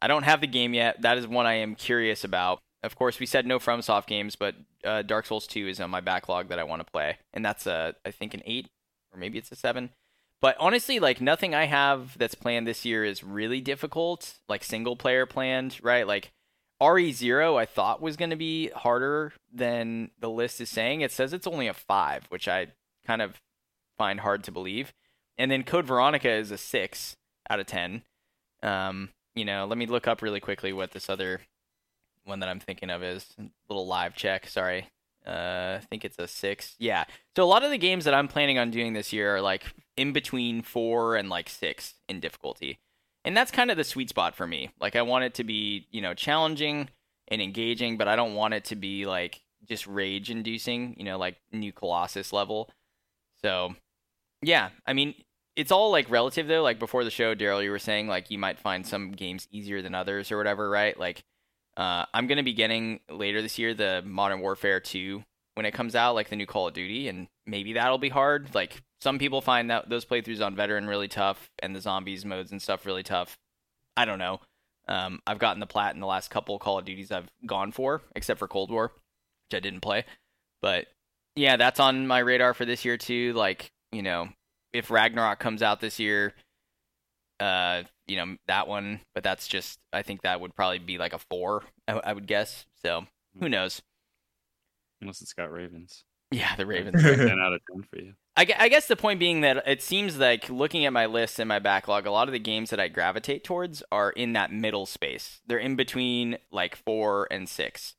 I 0.00 0.06
don't 0.06 0.24
have 0.24 0.40
the 0.40 0.46
game 0.46 0.74
yet. 0.74 1.00
That 1.02 1.18
is 1.18 1.26
one 1.26 1.46
I 1.46 1.54
am 1.54 1.74
curious 1.74 2.22
about. 2.22 2.58
Of 2.82 2.94
course, 2.94 3.18
we 3.18 3.26
said 3.26 3.46
no 3.46 3.58
FromSoft 3.58 4.06
games, 4.06 4.36
but 4.36 4.54
uh, 4.84 5.02
Dark 5.02 5.26
Souls 5.26 5.46
2 5.46 5.68
is 5.68 5.80
on 5.80 5.90
my 5.90 6.00
backlog 6.00 6.48
that 6.48 6.58
I 6.58 6.64
want 6.64 6.84
to 6.84 6.90
play, 6.90 7.18
and 7.32 7.44
that's 7.44 7.66
a 7.66 7.94
I 8.04 8.10
think 8.10 8.34
an 8.34 8.42
8 8.44 8.68
or 9.12 9.18
maybe 9.18 9.38
it's 9.38 9.52
a 9.52 9.56
7. 9.56 9.90
But 10.40 10.56
honestly, 10.60 11.00
like 11.00 11.20
nothing 11.20 11.54
I 11.54 11.66
have 11.66 12.16
that's 12.16 12.34
planned 12.34 12.66
this 12.66 12.84
year 12.84 13.04
is 13.04 13.24
really 13.24 13.60
difficult, 13.60 14.34
like 14.48 14.62
single 14.62 14.96
player 14.96 15.26
planned, 15.26 15.78
right? 15.82 16.06
Like 16.06 16.30
RE0 16.80 17.58
I 17.58 17.66
thought 17.66 18.00
was 18.00 18.16
going 18.16 18.30
to 18.30 18.36
be 18.36 18.68
harder 18.68 19.32
than 19.52 20.10
the 20.18 20.30
list 20.30 20.60
is 20.60 20.70
saying. 20.70 21.00
It 21.00 21.10
says 21.10 21.32
it's 21.32 21.46
only 21.46 21.66
a 21.66 21.74
5, 21.74 22.26
which 22.28 22.46
I 22.46 22.68
kind 23.04 23.20
of 23.20 23.40
find 23.96 24.20
hard 24.20 24.44
to 24.44 24.52
believe. 24.52 24.92
And 25.36 25.50
then 25.50 25.64
Code 25.64 25.86
Veronica 25.86 26.30
is 26.30 26.50
a 26.50 26.58
six 26.58 27.16
out 27.50 27.60
of 27.60 27.66
ten. 27.66 28.02
Um, 28.62 29.10
you 29.34 29.44
know, 29.44 29.66
let 29.66 29.78
me 29.78 29.86
look 29.86 30.08
up 30.08 30.20
really 30.20 30.40
quickly 30.40 30.72
what 30.72 30.92
this 30.92 31.08
other 31.08 31.42
one 32.28 32.40
that 32.40 32.48
I'm 32.48 32.60
thinking 32.60 32.90
of 32.90 33.02
is. 33.02 33.26
A 33.38 33.44
little 33.68 33.86
live 33.86 34.14
check. 34.14 34.46
Sorry. 34.46 34.88
Uh, 35.26 35.78
I 35.80 35.84
think 35.90 36.04
it's 36.04 36.18
a 36.18 36.28
six. 36.28 36.74
Yeah. 36.78 37.04
So 37.36 37.42
a 37.42 37.46
lot 37.46 37.64
of 37.64 37.70
the 37.70 37.78
games 37.78 38.04
that 38.04 38.14
I'm 38.14 38.28
planning 38.28 38.58
on 38.58 38.70
doing 38.70 38.92
this 38.92 39.12
year 39.12 39.36
are 39.36 39.40
like 39.40 39.64
in 39.96 40.12
between 40.12 40.62
four 40.62 41.16
and 41.16 41.28
like 41.28 41.48
six 41.48 41.94
in 42.08 42.20
difficulty. 42.20 42.78
And 43.24 43.36
that's 43.36 43.50
kind 43.50 43.70
of 43.70 43.76
the 43.76 43.84
sweet 43.84 44.08
spot 44.08 44.34
for 44.34 44.46
me. 44.46 44.70
Like 44.80 44.96
I 44.96 45.02
want 45.02 45.24
it 45.24 45.34
to 45.34 45.44
be, 45.44 45.86
you 45.90 46.00
know, 46.00 46.14
challenging 46.14 46.88
and 47.26 47.42
engaging, 47.42 47.98
but 47.98 48.08
I 48.08 48.16
don't 48.16 48.34
want 48.34 48.54
it 48.54 48.64
to 48.66 48.76
be 48.76 49.04
like 49.04 49.42
just 49.66 49.86
rage 49.86 50.30
inducing, 50.30 50.94
you 50.96 51.04
know, 51.04 51.18
like 51.18 51.36
new 51.52 51.72
Colossus 51.72 52.32
level. 52.32 52.70
So 53.42 53.74
yeah, 54.40 54.70
I 54.86 54.92
mean, 54.92 55.14
it's 55.56 55.72
all 55.72 55.90
like 55.90 56.08
relative 56.08 56.46
though. 56.46 56.62
Like 56.62 56.78
before 56.78 57.04
the 57.04 57.10
show, 57.10 57.34
Darryl, 57.34 57.62
you 57.62 57.70
were 57.70 57.78
saying 57.78 58.06
like 58.06 58.30
you 58.30 58.38
might 58.38 58.58
find 58.58 58.86
some 58.86 59.10
games 59.12 59.48
easier 59.50 59.82
than 59.82 59.94
others 59.94 60.30
or 60.32 60.38
whatever, 60.38 60.70
right? 60.70 60.98
Like, 60.98 61.24
uh, 61.78 62.04
I'm 62.12 62.26
gonna 62.26 62.42
be 62.42 62.52
getting 62.52 63.00
later 63.08 63.40
this 63.40 63.56
year 63.56 63.72
the 63.72 64.02
Modern 64.04 64.40
Warfare 64.40 64.80
2 64.80 65.22
when 65.54 65.64
it 65.64 65.72
comes 65.72 65.94
out, 65.94 66.16
like 66.16 66.28
the 66.28 66.36
new 66.36 66.46
Call 66.46 66.66
of 66.66 66.74
Duty, 66.74 67.08
and 67.08 67.28
maybe 67.46 67.74
that'll 67.74 67.98
be 67.98 68.08
hard. 68.08 68.52
Like 68.54 68.82
some 69.00 69.18
people 69.18 69.40
find 69.40 69.70
that 69.70 69.88
those 69.88 70.04
playthroughs 70.04 70.44
on 70.44 70.56
veteran 70.56 70.88
really 70.88 71.06
tough, 71.06 71.48
and 71.60 71.74
the 71.74 71.80
zombies 71.80 72.24
modes 72.24 72.50
and 72.50 72.60
stuff 72.60 72.84
really 72.84 73.04
tough. 73.04 73.38
I 73.96 74.04
don't 74.04 74.18
know. 74.18 74.40
Um, 74.88 75.20
I've 75.26 75.38
gotten 75.38 75.60
the 75.60 75.66
plat 75.66 75.94
in 75.94 76.00
the 76.00 76.06
last 76.06 76.30
couple 76.30 76.58
Call 76.58 76.78
of 76.78 76.84
Duties 76.84 77.12
I've 77.12 77.30
gone 77.46 77.70
for, 77.70 78.02
except 78.16 78.40
for 78.40 78.48
Cold 78.48 78.70
War, 78.72 78.92
which 79.48 79.56
I 79.56 79.60
didn't 79.60 79.80
play. 79.80 80.04
But 80.60 80.86
yeah, 81.36 81.56
that's 81.56 81.78
on 81.78 82.08
my 82.08 82.18
radar 82.18 82.54
for 82.54 82.64
this 82.64 82.84
year 82.84 82.96
too. 82.96 83.34
Like 83.34 83.70
you 83.92 84.02
know, 84.02 84.30
if 84.72 84.90
Ragnarok 84.90 85.38
comes 85.38 85.62
out 85.62 85.80
this 85.80 86.00
year, 86.00 86.34
uh, 87.40 87.82
you 88.06 88.16
know 88.16 88.36
that 88.46 88.68
one, 88.68 89.00
but 89.14 89.24
that's 89.24 89.48
just 89.48 89.78
I 89.92 90.02
think 90.02 90.22
that 90.22 90.40
would 90.40 90.54
probably 90.54 90.78
be 90.78 90.98
like 90.98 91.12
a 91.12 91.18
four, 91.18 91.64
I, 91.86 91.92
I 91.92 92.12
would 92.12 92.26
guess. 92.26 92.66
So 92.82 93.06
who 93.40 93.48
knows? 93.48 93.82
Unless 95.00 95.22
it's 95.22 95.32
got 95.32 95.52
Ravens. 95.52 96.04
Yeah, 96.30 96.54
the 96.56 96.66
Ravens. 96.66 97.02
Ten 97.02 97.38
out 97.38 97.52
of 97.52 97.60
ten 97.70 97.84
for 97.90 97.98
you. 97.98 98.14
I, 98.36 98.46
I 98.56 98.68
guess 98.68 98.86
the 98.86 98.94
point 98.94 99.18
being 99.18 99.40
that 99.40 99.66
it 99.66 99.82
seems 99.82 100.16
like 100.16 100.48
looking 100.48 100.86
at 100.86 100.92
my 100.92 101.06
list 101.06 101.40
and 101.40 101.48
my 101.48 101.58
backlog, 101.58 102.06
a 102.06 102.10
lot 102.12 102.28
of 102.28 102.32
the 102.32 102.38
games 102.38 102.70
that 102.70 102.78
I 102.78 102.86
gravitate 102.86 103.42
towards 103.42 103.82
are 103.90 104.10
in 104.10 104.32
that 104.34 104.52
middle 104.52 104.86
space. 104.86 105.40
They're 105.46 105.58
in 105.58 105.74
between 105.74 106.38
like 106.52 106.76
four 106.76 107.26
and 107.32 107.48
six. 107.48 107.96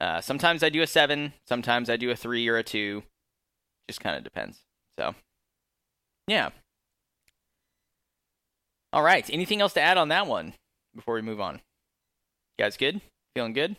Uh, 0.00 0.20
sometimes 0.22 0.62
I 0.62 0.70
do 0.70 0.80
a 0.80 0.86
seven, 0.86 1.34
sometimes 1.46 1.90
I 1.90 1.96
do 1.96 2.10
a 2.10 2.16
three 2.16 2.48
or 2.48 2.56
a 2.56 2.62
two. 2.62 3.02
Just 3.86 4.00
kind 4.00 4.16
of 4.16 4.24
depends. 4.24 4.60
So, 4.98 5.14
yeah. 6.26 6.50
All 8.92 9.02
right. 9.02 9.28
Anything 9.30 9.60
else 9.60 9.72
to 9.74 9.80
add 9.80 9.96
on 9.96 10.08
that 10.08 10.26
one 10.26 10.54
before 10.94 11.14
we 11.14 11.22
move 11.22 11.40
on? 11.40 11.54
You 12.58 12.64
guys 12.64 12.76
good? 12.76 13.00
Feeling 13.34 13.52
good? 13.52 13.76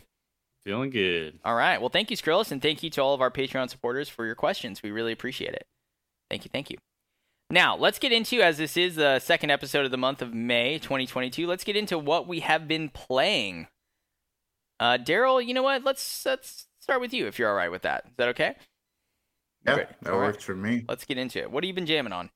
Feeling 0.66 0.90
good. 0.90 1.38
All 1.44 1.54
right. 1.54 1.80
Well, 1.80 1.90
thank 1.90 2.10
you, 2.10 2.16
Skrillis, 2.16 2.50
and 2.50 2.60
thank 2.60 2.82
you 2.82 2.90
to 2.90 3.02
all 3.02 3.14
of 3.14 3.20
our 3.20 3.30
Patreon 3.30 3.70
supporters 3.70 4.08
for 4.08 4.24
your 4.26 4.34
questions. 4.34 4.82
We 4.82 4.90
really 4.90 5.12
appreciate 5.12 5.52
it. 5.54 5.66
Thank 6.30 6.44
you. 6.44 6.50
Thank 6.52 6.70
you. 6.70 6.78
Now, 7.50 7.76
let's 7.76 7.98
get 7.98 8.10
into, 8.12 8.40
as 8.40 8.56
this 8.56 8.76
is 8.76 8.96
the 8.96 9.18
second 9.18 9.50
episode 9.50 9.84
of 9.84 9.90
the 9.90 9.98
month 9.98 10.22
of 10.22 10.32
May 10.32 10.78
2022, 10.78 11.46
let's 11.46 11.62
get 11.62 11.76
into 11.76 11.98
what 11.98 12.26
we 12.26 12.40
have 12.40 12.66
been 12.66 12.88
playing. 12.88 13.68
Uh, 14.80 14.96
Darryl, 14.98 15.44
you 15.46 15.52
know 15.54 15.62
what? 15.62 15.84
Let's 15.84 16.24
let's 16.26 16.66
start 16.80 17.00
with 17.00 17.12
you 17.12 17.26
if 17.26 17.38
you're 17.38 17.48
all 17.48 17.54
right 17.54 17.70
with 17.70 17.82
that. 17.82 18.04
Is 18.06 18.16
that 18.16 18.28
okay? 18.30 18.56
Yeah, 19.66 19.74
Great. 19.74 19.86
that 20.02 20.12
All 20.12 20.18
right. 20.18 20.26
works 20.28 20.42
for 20.44 20.56
me. 20.56 20.84
Let's 20.88 21.04
get 21.04 21.16
into 21.18 21.38
it. 21.38 21.50
What 21.50 21.62
have 21.62 21.68
you 21.68 21.74
been 21.74 21.86
jamming 21.86 22.12
on? 22.12 22.30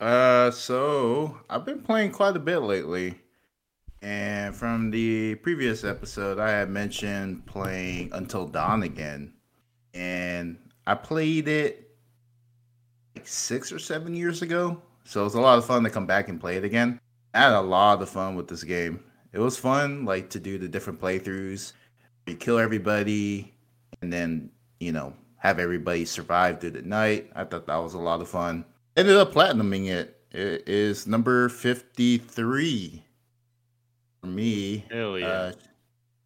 Uh, 0.00 0.50
so 0.50 1.38
I've 1.48 1.64
been 1.64 1.80
playing 1.80 2.10
quite 2.10 2.36
a 2.36 2.40
bit 2.40 2.58
lately, 2.58 3.20
and 4.02 4.54
from 4.54 4.90
the 4.90 5.36
previous 5.36 5.84
episode, 5.84 6.38
I 6.38 6.50
had 6.50 6.68
mentioned 6.68 7.46
playing 7.46 8.12
Until 8.12 8.46
Dawn 8.46 8.82
again, 8.82 9.32
and 9.94 10.58
I 10.86 10.94
played 10.96 11.46
it 11.46 11.96
like 13.14 13.28
six 13.28 13.70
or 13.70 13.78
seven 13.78 14.14
years 14.14 14.42
ago. 14.42 14.82
So 15.04 15.20
it 15.20 15.24
was 15.24 15.34
a 15.34 15.40
lot 15.40 15.58
of 15.58 15.64
fun 15.64 15.84
to 15.84 15.90
come 15.90 16.06
back 16.06 16.28
and 16.28 16.40
play 16.40 16.56
it 16.56 16.64
again. 16.64 16.98
I 17.32 17.42
had 17.42 17.52
a 17.52 17.60
lot 17.60 18.02
of 18.02 18.08
fun 18.08 18.34
with 18.34 18.48
this 18.48 18.64
game. 18.64 19.02
It 19.32 19.38
was 19.38 19.56
fun, 19.56 20.04
like 20.04 20.28
to 20.30 20.40
do 20.40 20.58
the 20.58 20.68
different 20.68 21.00
playthroughs. 21.00 21.72
You 22.26 22.34
kill 22.34 22.58
everybody, 22.58 23.54
and 24.02 24.12
then 24.12 24.50
you 24.80 24.90
know 24.90 25.14
have 25.36 25.60
everybody 25.60 26.04
survive 26.04 26.60
through 26.60 26.72
the 26.72 26.82
night. 26.82 27.30
I 27.36 27.44
thought 27.44 27.68
that 27.68 27.76
was 27.76 27.94
a 27.94 27.98
lot 27.98 28.20
of 28.20 28.28
fun 28.28 28.64
ended 28.96 29.16
up 29.16 29.32
platinuming 29.32 29.88
it. 29.88 30.20
It 30.30 30.68
is 30.68 31.06
number 31.06 31.48
53 31.48 33.04
for 34.20 34.26
me. 34.26 34.84
Hell 34.90 35.18
yeah. 35.18 35.26
Uh, 35.26 35.52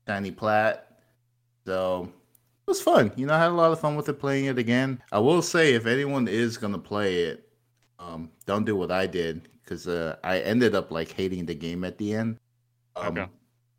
Shiny 0.06 0.30
Plat. 0.30 1.00
So 1.66 2.04
it 2.04 2.70
was 2.70 2.80
fun. 2.80 3.12
You 3.16 3.26
know, 3.26 3.34
I 3.34 3.38
had 3.38 3.50
a 3.50 3.54
lot 3.54 3.72
of 3.72 3.80
fun 3.80 3.96
with 3.96 4.08
it 4.08 4.14
playing 4.14 4.46
it 4.46 4.58
again. 4.58 5.02
I 5.12 5.18
will 5.18 5.42
say, 5.42 5.74
if 5.74 5.86
anyone 5.86 6.28
is 6.28 6.56
going 6.56 6.72
to 6.72 6.78
play 6.78 7.24
it, 7.24 7.48
um, 7.98 8.30
don't 8.46 8.64
do 8.64 8.76
what 8.76 8.90
I 8.90 9.06
did 9.06 9.48
because 9.62 9.86
uh, 9.86 10.16
I 10.24 10.38
ended 10.40 10.74
up 10.74 10.90
like 10.90 11.12
hating 11.12 11.44
the 11.46 11.54
game 11.54 11.84
at 11.84 11.98
the 11.98 12.14
end. 12.14 12.38
Um, 12.96 13.18
Okay. 13.18 13.26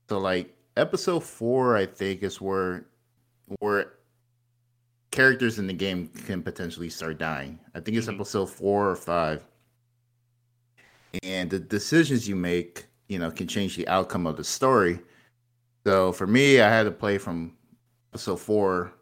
So, 0.10 0.18
like, 0.18 0.56
episode 0.76 1.24
four, 1.24 1.78
I 1.78 1.86
think, 1.86 2.24
is 2.24 2.42
where 2.42 2.86
where 3.60 3.94
characters 5.12 5.60
in 5.60 5.68
the 5.68 5.74
game 5.74 6.08
can 6.26 6.42
potentially 6.44 6.90
start 6.90 7.18
dying. 7.18 7.60
I 7.74 7.80
think 7.80 7.98
it's 7.98 8.08
Mhm. 8.08 8.16
episode 8.16 8.48
four 8.50 8.90
or 8.90 8.96
five. 8.96 9.46
And 11.24 11.50
the 11.50 11.60
decisions 11.60 12.28
you 12.28 12.36
make, 12.36 12.86
you 13.08 13.18
know, 13.20 13.32
can 13.32 13.48
change 13.48 13.76
the 13.76 13.88
outcome 13.88 14.28
of 14.28 14.38
the 14.38 14.44
story. 14.44 15.00
So 15.86 16.12
for 16.12 16.28
me, 16.28 16.62
I 16.62 16.70
had 16.70 16.84
to 16.84 16.92
play 16.92 17.18
from 17.18 17.58
episode 18.14 18.38
four 18.38 18.94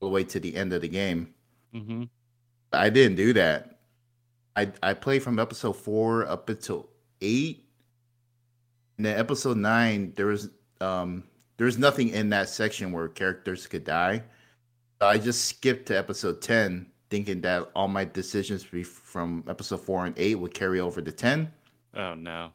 all 0.00 0.08
the 0.08 0.12
way 0.14 0.24
to 0.24 0.38
the 0.40 0.54
end 0.54 0.72
of 0.72 0.82
the 0.82 0.88
game. 0.88 1.34
mm-hmm. 1.74 2.04
I 2.72 2.90
didn't 2.90 3.16
do 3.16 3.32
that. 3.34 3.80
I 4.54 4.72
I 4.82 4.94
played 4.94 5.22
from 5.22 5.38
episode 5.38 5.74
four 5.74 6.26
up 6.26 6.48
until 6.48 6.88
eight. 7.20 7.64
And 8.96 9.06
then 9.06 9.18
episode 9.18 9.56
nine, 9.56 10.12
there 10.16 10.26
was 10.26 10.50
um 10.80 11.24
there 11.56 11.64
was 11.66 11.78
nothing 11.78 12.10
in 12.10 12.28
that 12.30 12.48
section 12.48 12.92
where 12.92 13.08
characters 13.08 13.66
could 13.66 13.84
die. 13.84 14.22
I 15.00 15.18
just 15.18 15.44
skipped 15.46 15.86
to 15.86 15.98
episode 15.98 16.40
ten, 16.42 16.86
thinking 17.10 17.40
that 17.42 17.70
all 17.74 17.88
my 17.88 18.04
decisions 18.04 18.64
from 18.64 19.44
episode 19.48 19.80
four 19.82 20.06
and 20.06 20.14
eight 20.18 20.36
would 20.36 20.54
carry 20.54 20.80
over 20.80 21.00
to 21.02 21.12
ten. 21.12 21.52
Oh 21.94 22.14
no. 22.14 22.52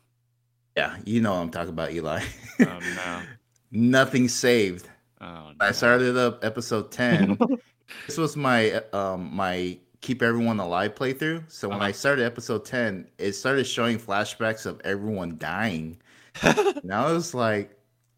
Yeah, 0.78 0.98
you 1.06 1.22
know 1.22 1.34
what 1.34 1.40
I'm 1.42 1.50
talking 1.52 1.70
about, 1.70 1.92
Eli. 1.92 2.24
Oh 2.62 2.80
no. 2.96 3.22
Nothing 3.72 4.28
saved. 4.28 4.90
Oh 5.20 5.26
no. 5.26 5.56
I 5.60 5.72
started 5.72 6.18
up 6.18 6.44
episode 6.44 6.92
ten. 6.92 7.38
this 8.08 8.18
was 8.18 8.36
my 8.38 8.82
um 8.94 9.34
my 9.36 9.78
keep 10.02 10.22
everyone 10.24 10.60
alive 10.60 10.96
playthrough. 10.96 11.44
So 11.52 11.70
when 11.70 11.78
Uh-huh. 11.78 11.88
I 11.88 11.92
started 11.92 12.26
episode 12.26 12.66
10, 12.66 13.08
it 13.20 13.34
started 13.34 13.66
showing 13.66 14.00
flashbacks 14.00 14.66
of 14.66 14.82
everyone 14.84 15.38
dying. 15.38 15.98
and 16.42 16.92
I 16.92 17.12
was 17.14 17.36
like, 17.36 17.78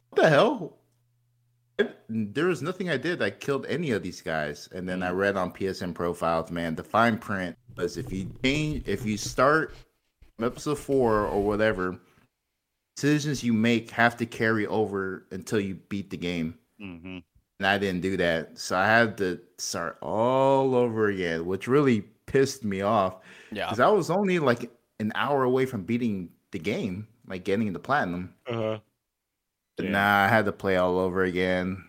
what 0.09 0.21
the 0.24 0.30
hell? 0.30 0.78
There 2.09 2.45
was 2.47 2.61
nothing 2.61 2.89
I 2.89 2.97
did 2.97 3.19
that 3.19 3.39
killed 3.39 3.65
any 3.67 3.91
of 3.91 4.03
these 4.03 4.21
guys. 4.21 4.69
And 4.74 4.88
then 4.88 5.01
I 5.01 5.09
read 5.11 5.36
on 5.38 5.51
PSN 5.51 5.93
profiles, 5.95 6.51
man, 6.51 6.76
the 6.76 6.84
fine 6.84 7.17
print 7.17 7.55
was 7.76 7.97
if 7.97 8.11
you 8.11 8.30
change, 8.43 8.88
if 8.88 9.05
you 9.05 9.17
start 9.17 9.74
episode 10.41 10.78
four 10.78 11.26
or 11.26 11.41
whatever, 11.43 11.97
decisions 12.95 13.43
you 13.43 13.53
make 13.53 13.89
have 13.91 14.15
to 14.17 14.26
carry 14.26 14.67
over 14.67 15.26
until 15.32 15.59
you 15.59 15.76
beat 15.89 16.09
the 16.09 16.17
game. 16.17 16.57
hmm 16.80 17.19
And 17.59 17.67
I 17.67 17.78
didn't 17.78 18.01
do 18.01 18.17
that. 18.17 18.57
So 18.59 18.78
I 18.78 18.86
had 18.86 19.17
to 19.17 19.39
start 19.57 19.97
all 20.01 20.76
over 20.76 21.07
again, 21.07 21.45
which 21.45 21.67
really 21.67 22.01
pissed 22.28 22.63
me 22.63 22.82
off 22.82 23.15
Yeah. 23.51 23.65
because 23.65 23.80
I 23.80 23.88
was 23.88 24.09
only 24.11 24.39
like 24.39 24.69
an 24.99 25.11
hour 25.15 25.43
away 25.43 25.65
from 25.65 25.84
beating 25.84 26.30
the 26.51 26.59
game, 26.59 27.07
like 27.28 27.43
getting 27.43 27.74
the 27.74 27.80
platinum. 27.80 28.34
Uh-huh. 28.47 28.78
But 29.78 29.86
Yeah. 29.86 29.91
nah, 29.91 30.26
I 30.26 30.28
had 30.28 30.45
to 30.45 30.51
play 30.51 30.78
all 30.78 30.99
over 30.99 31.24
again. 31.24 31.84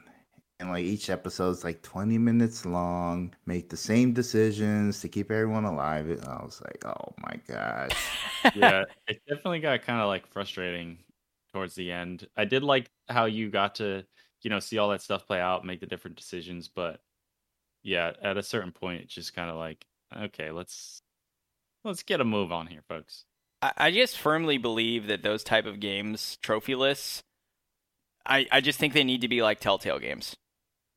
And 0.61 0.71
like 0.71 0.85
each 0.85 1.11
episode's 1.11 1.65
like 1.65 1.83
20 1.83 2.17
minutes 2.19 2.65
long, 2.65 3.35
make 3.45 3.69
the 3.69 3.77
same 3.77 4.13
decisions 4.13 5.01
to 5.01 5.09
keep 5.09 5.31
everyone 5.31 5.65
alive. 5.65 6.09
And 6.09 6.25
I 6.25 6.43
was 6.43 6.63
like, 6.63 6.85
oh 6.87 7.15
my 7.19 7.37
gosh. 7.49 7.93
yeah, 8.55 8.85
it 9.09 9.21
definitely 9.29 9.61
got 9.61 9.83
kind 9.83 10.01
of 10.01 10.07
like 10.07 10.27
frustrating 10.29 10.99
towards 11.53 11.75
the 11.75 11.91
end. 11.93 12.29
I 12.37 12.45
did 12.45 12.63
like 12.63 12.91
how 13.09 13.27
you 13.27 13.51
got 13.51 13.77
to, 13.77 14.05
you 14.43 14.51
know, 14.51 14.61
see 14.61 14.79
all 14.79 14.91
that 14.91 15.03
stuff 15.03 15.27
play 15.27 15.41
out, 15.41 15.65
make 15.65 15.81
the 15.81 15.87
different 15.87 16.17
decisions, 16.17 16.69
but 16.69 17.01
yeah, 17.83 18.13
at 18.23 18.39
a 18.39 18.43
certain 18.43 18.73
point, 18.73 19.03
it's 19.03 19.15
just 19.15 19.35
kind 19.35 19.51
of 19.51 19.57
like, 19.57 19.87
okay, 20.17 20.51
let's 20.51 21.03
let's 21.85 22.03
get 22.03 22.21
a 22.21 22.25
move 22.25 22.51
on 22.51 22.67
here, 22.67 22.83
folks. 22.89 23.25
I, 23.63 23.73
I 23.77 23.91
just 23.91 24.19
firmly 24.19 24.59
believe 24.59 25.07
that 25.07 25.23
those 25.23 25.45
type 25.45 25.67
of 25.67 25.81
games, 25.81 26.39
trophy 26.43 26.75
lists, 26.75 27.23
I, 28.27 28.47
I 28.51 28.61
just 28.61 28.79
think 28.79 28.93
they 28.95 29.05
need 29.05 29.21
to 29.23 29.29
be 29.29 29.43
like 29.43 29.61
Telltale 29.61 29.99
games. 29.99 30.37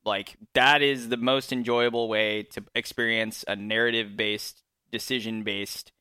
Like 0.04 0.36
that 0.54 0.80
is 0.82 1.08
the 1.08 1.16
most 1.16 1.52
enjoyable 1.52 2.08
way 2.08 2.44
to 2.52 2.64
experience 2.74 3.44
a 3.46 3.56
narrative 3.56 4.16
based, 4.16 4.62
decision 4.90 5.42
based, 5.42 5.92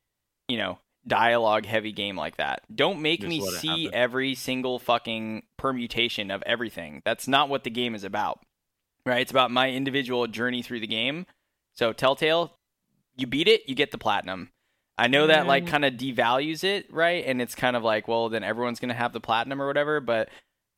you 0.47 0.57
know, 0.57 0.79
dialogue 1.05 1.65
heavy 1.65 1.91
game 1.91 2.15
like 2.15 2.37
that. 2.37 2.61
Don't 2.73 3.01
make 3.01 3.21
Just 3.21 3.29
me 3.29 3.41
see 3.41 3.83
happen. 3.85 3.89
every 3.93 4.35
single 4.35 4.79
fucking 4.79 5.43
permutation 5.57 6.31
of 6.31 6.41
everything. 6.45 7.01
That's 7.05 7.27
not 7.27 7.49
what 7.49 7.63
the 7.63 7.69
game 7.69 7.95
is 7.95 8.03
about. 8.03 8.39
Right? 9.05 9.21
It's 9.21 9.31
about 9.31 9.51
my 9.51 9.71
individual 9.71 10.27
journey 10.27 10.61
through 10.61 10.81
the 10.81 10.87
game. 10.87 11.25
So 11.73 11.93
Telltale, 11.93 12.53
you 13.15 13.27
beat 13.27 13.47
it, 13.47 13.67
you 13.67 13.75
get 13.75 13.91
the 13.91 13.97
platinum. 13.97 14.51
I 14.97 15.07
know 15.07 15.27
that 15.27 15.47
like 15.47 15.65
Mm. 15.65 15.67
kind 15.67 15.85
of 15.85 15.93
devalues 15.93 16.63
it, 16.63 16.91
right? 16.91 17.23
And 17.25 17.41
it's 17.41 17.55
kind 17.55 17.75
of 17.75 17.83
like, 17.83 18.07
well, 18.07 18.29
then 18.29 18.43
everyone's 18.43 18.79
going 18.79 18.89
to 18.89 18.95
have 18.95 19.13
the 19.13 19.19
platinum 19.21 19.61
or 19.61 19.67
whatever, 19.67 19.99
but 19.99 20.29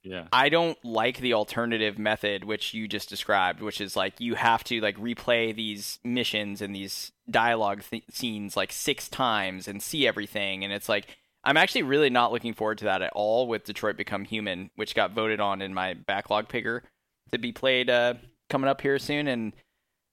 Yeah, 0.03 0.27
I 0.31 0.49
don't 0.49 0.77
like 0.83 1.19
the 1.19 1.33
alternative 1.33 1.99
method 1.99 2.45
which 2.45 2.73
you 2.73 2.87
just 2.87 3.09
described, 3.09 3.61
which 3.61 3.81
is 3.81 3.95
like 3.95 4.19
you 4.19 4.35
have 4.35 4.63
to 4.65 4.79
like 4.79 4.97
replay 4.97 5.53
these 5.53 5.99
missions 6.03 6.61
and 6.61 6.73
these 6.73 7.11
dialogue 7.29 7.83
th- 7.89 8.05
scenes 8.09 8.55
like 8.55 8.71
six 8.71 9.09
times 9.09 9.67
and 9.67 9.83
see 9.83 10.07
everything 10.07 10.63
and 10.63 10.71
it's 10.71 10.89
like 10.89 11.17
I'm 11.43 11.57
actually 11.57 11.83
really 11.83 12.09
not 12.09 12.31
looking 12.31 12.53
forward 12.53 12.79
to 12.79 12.85
that 12.85 13.01
at 13.01 13.13
all 13.13 13.47
with 13.47 13.63
Detroit 13.63 13.95
Become 13.95 14.25
Human, 14.25 14.71
which 14.75 14.93
got 14.95 15.11
voted 15.11 15.39
on 15.39 15.61
in 15.61 15.73
my 15.73 15.93
backlog 15.93 16.49
picker 16.49 16.83
to 17.31 17.37
be 17.37 17.51
played 17.51 17.89
uh, 17.89 18.15
coming 18.49 18.69
up 18.69 18.81
here 18.81 18.99
soon 18.99 19.27
and 19.27 19.53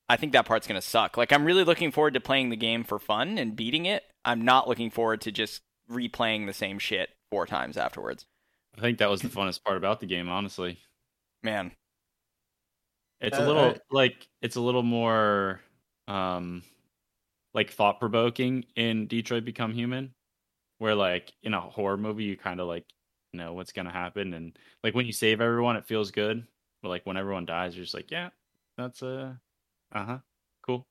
I 0.09 0.17
think 0.17 0.33
that 0.33 0.47
part's 0.47 0.69
going 0.69 0.81
to 0.81 0.87
suck. 0.87 1.17
Like 1.17 1.33
I'm 1.33 1.45
really 1.45 1.65
looking 1.65 1.91
forward 1.91 2.15
to 2.15 2.21
playing 2.21 2.51
the 2.51 2.57
game 2.57 2.85
for 2.85 2.99
fun 2.99 3.39
and 3.39 3.57
beating 3.57 3.87
it. 3.87 4.05
I'm 4.25 4.43
not 4.43 4.69
looking 4.69 4.91
forward 4.91 5.21
to 5.23 5.33
just 5.33 5.63
replaying 5.91 6.47
the 6.47 6.53
same 6.53 6.79
shit 6.79 7.11
four 7.31 7.47
times 7.47 7.77
afterwards. 7.77 8.27
I 8.77 8.81
think 8.81 8.99
that 8.99 9.11
was 9.11 9.23
the 9.23 9.29
funnest 9.29 9.63
part 9.65 9.77
about 9.77 10.01
the 10.01 10.07
game, 10.07 10.29
honestly. 10.29 10.79
Man, 11.43 11.73
It's 13.21 13.39
Uh, 13.39 13.43
a 13.43 13.47
little 13.47 13.71
I- 13.73 13.81
like 13.91 14.29
it's 14.43 14.57
a 14.57 14.61
little 14.61 14.83
more 14.83 15.61
um 16.09 16.63
like 17.55 17.71
thought 17.71 18.01
provoking 18.01 18.65
in 18.77 19.07
Detroit 19.09 19.45
Become 19.45 19.73
Human, 19.75 20.15
where 20.79 20.95
like 20.95 21.35
in 21.43 21.55
a 21.55 21.61
horror 21.61 21.97
movie 21.99 22.25
you 22.25 22.37
kind 22.37 22.61
of 22.61 22.69
like 22.69 22.87
know 23.33 23.55
what's 23.55 23.73
gonna 23.73 23.93
happen, 23.93 24.35
and 24.35 24.59
like 24.85 24.95
when 24.95 25.07
you 25.07 25.13
save 25.13 25.41
everyone, 25.41 25.77
it 25.77 25.87
feels 25.87 26.11
good. 26.11 26.47
But 26.83 26.91
like 26.91 27.07
when 27.07 27.17
everyone 27.19 27.47
dies, 27.47 27.77
you're 27.77 27.85
just 27.85 27.95
like, 27.95 28.11
yeah, 28.11 28.31
that's 28.77 29.03
uh, 29.03 29.37
uh 29.93 30.05
huh, 30.07 30.21
cool. 30.63 30.89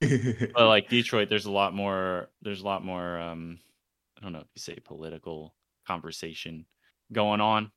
But 0.54 0.66
like 0.68 0.88
Detroit, 0.88 1.28
there's 1.28 1.46
a 1.46 1.50
lot 1.52 1.74
more. 1.74 2.30
There's 2.42 2.60
a 2.60 2.64
lot 2.64 2.84
more. 2.84 3.18
um 3.18 3.60
I 4.18 4.22
don't 4.22 4.32
know 4.32 4.40
if 4.40 4.48
you 4.54 4.60
say 4.60 4.76
political 4.84 5.56
conversation 5.86 6.66
going 7.12 7.40
on. 7.40 7.70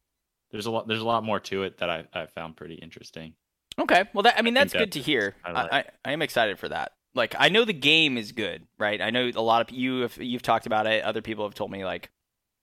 There's 0.51 0.65
a 0.65 0.71
lot. 0.71 0.87
There's 0.87 1.01
a 1.01 1.05
lot 1.05 1.23
more 1.23 1.39
to 1.41 1.63
it 1.63 1.79
that 1.79 1.89
I 1.89 2.05
I 2.13 2.27
found 2.27 2.55
pretty 2.55 2.75
interesting. 2.75 3.33
Okay, 3.79 4.03
well, 4.13 4.23
that 4.23 4.35
I 4.37 4.41
mean 4.43 4.53
that's 4.53 4.73
good 4.73 4.91
to 4.93 4.99
hear. 4.99 5.35
I, 5.43 5.51
I 5.51 5.83
I 6.05 6.11
am 6.11 6.21
excited 6.21 6.59
for 6.59 6.69
that. 6.69 6.91
Like 7.15 7.35
I 7.37 7.49
know 7.49 7.65
the 7.65 7.73
game 7.73 8.17
is 8.17 8.31
good, 8.31 8.67
right? 8.77 9.01
I 9.01 9.09
know 9.09 9.31
a 9.35 9.41
lot 9.41 9.61
of 9.61 9.75
you 9.75 10.01
have 10.01 10.17
you've 10.17 10.41
talked 10.41 10.65
about 10.65 10.87
it. 10.87 11.03
Other 11.03 11.21
people 11.21 11.45
have 11.45 11.55
told 11.55 11.71
me 11.71 11.83
like 11.85 12.09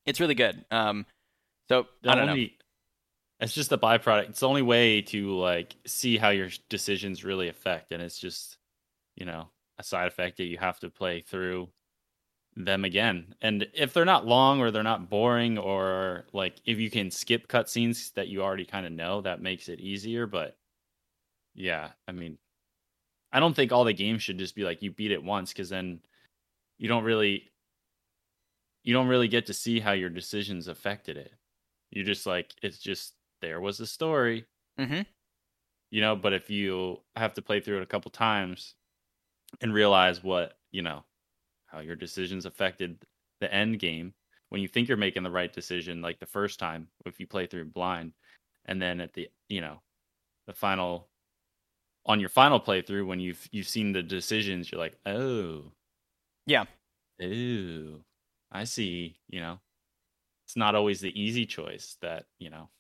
it's 0.07 0.21
really 0.21 0.35
good. 0.35 0.65
Um, 0.71 1.07
so 1.69 1.87
The 2.03 2.11
I 2.11 2.15
don't 2.15 2.27
know. 2.27 2.47
It's 3.41 3.55
just 3.55 3.73
a 3.73 3.79
byproduct. 3.79 4.31
It's 4.31 4.41
the 4.41 4.49
only 4.49 4.63
way 4.63 5.03
to 5.03 5.37
like 5.37 5.75
see 5.87 6.19
how 6.19 6.29
your 6.29 6.51
decisions 6.69 7.25
really 7.25 7.49
affect, 7.49 7.91
and 7.91 8.03
it's 8.03 8.19
just, 8.19 8.59
you 9.17 9.25
know, 9.25 9.49
a 9.79 9.83
side 9.83 10.09
effect 10.09 10.37
that 10.37 10.45
you 10.45 10.59
have 10.59 10.79
to 10.81 10.91
play 10.91 11.23
through 11.23 11.69
them 12.65 12.85
again. 12.85 13.35
And 13.41 13.69
if 13.75 13.93
they're 13.93 14.05
not 14.05 14.27
long 14.27 14.61
or 14.61 14.71
they're 14.71 14.83
not 14.83 15.11
boring, 15.11 15.59
or 15.59 16.27
like 16.33 16.57
if 16.65 16.79
you 16.79 16.91
can 16.91 17.11
skip 17.11 17.49
cutscenes 17.49 18.13
that 18.15 18.29
you 18.29 18.43
already 18.43 18.65
kind 18.65 18.87
of 18.87 18.93
know, 18.93 19.21
that 19.23 19.43
makes 19.43 19.69
it 19.69 19.81
easier. 19.81 20.27
But 20.27 20.57
yeah, 21.55 21.91
I 22.09 22.13
mean, 22.13 22.39
I 23.33 23.41
don't 23.41 23.55
think 23.55 23.73
all 23.73 23.85
the 23.85 23.93
games 23.93 24.23
should 24.23 24.39
just 24.39 24.55
be 24.55 24.65
like 24.65 24.83
you 24.83 24.91
beat 24.91 25.13
it 25.13 25.23
once, 25.23 25.53
because 25.53 25.69
then 25.69 26.01
you 26.79 26.89
don't 26.89 27.05
really 27.05 27.51
you 28.83 28.95
don't 28.95 29.09
really 29.09 29.29
get 29.29 29.47
to 29.47 29.55
see 29.55 29.79
how 29.79 29.93
your 29.93 30.09
decisions 30.09 30.67
affected 30.69 31.17
it. 31.17 31.33
You 31.91 32.05
just 32.05 32.27
like 32.27 32.55
it's 32.63 32.79
just 32.79 33.15
there 33.43 33.61
was 33.61 33.81
a 33.81 33.87
story, 33.87 34.47
Mm-hmm. 34.79 35.03
you 35.91 36.01
know. 36.01 36.17
But 36.17 36.33
if 36.33 36.51
you 36.51 37.01
have 37.17 37.35
to 37.35 37.43
play 37.43 37.61
through 37.61 37.79
it 37.79 37.83
a 37.83 37.87
couple 37.87 38.11
times 38.11 38.75
and 39.61 39.75
realize 39.75 40.23
what 40.23 40.57
you 40.73 40.83
know, 40.83 41.05
how 41.71 41.81
your 41.81 41.97
decisions 41.97 42.47
affected 42.47 43.03
the 43.41 43.53
end 43.53 43.79
game, 43.79 44.15
when 44.51 44.61
you 44.61 44.69
think 44.69 44.89
you're 44.89 44.97
making 44.97 45.23
the 45.23 45.31
right 45.31 45.53
decision, 45.53 46.03
like 46.03 46.19
the 46.19 46.27
first 46.27 46.59
time, 46.59 46.89
if 47.07 47.21
you 47.21 47.27
play 47.27 47.47
through 47.47 47.67
blind, 47.67 48.13
and 48.67 48.81
then 48.81 49.01
at 49.01 49.13
the 49.15 49.29
you 49.49 49.61
know, 49.61 49.81
the 50.47 50.55
final 50.55 51.09
on 52.07 52.21
your 52.21 52.29
final 52.29 52.61
playthrough 52.61 53.07
when 53.07 53.21
you've 53.21 53.49
you've 53.53 53.69
seen 53.69 53.93
the 53.93 54.03
decisions, 54.03 54.71
you're 54.71 54.81
like, 54.81 54.99
oh, 55.07 55.73
Yeah. 56.47 56.65
oh, 57.23 58.01
I 58.51 58.65
see. 58.65 59.17
You 59.29 59.41
know, 59.41 59.61
it's 60.47 60.57
not 60.57 60.75
always 60.75 61.01
the 61.01 61.19
easy 61.21 61.47
choice 61.47 61.97
that 62.03 62.27
you 62.39 62.51
know 62.51 62.71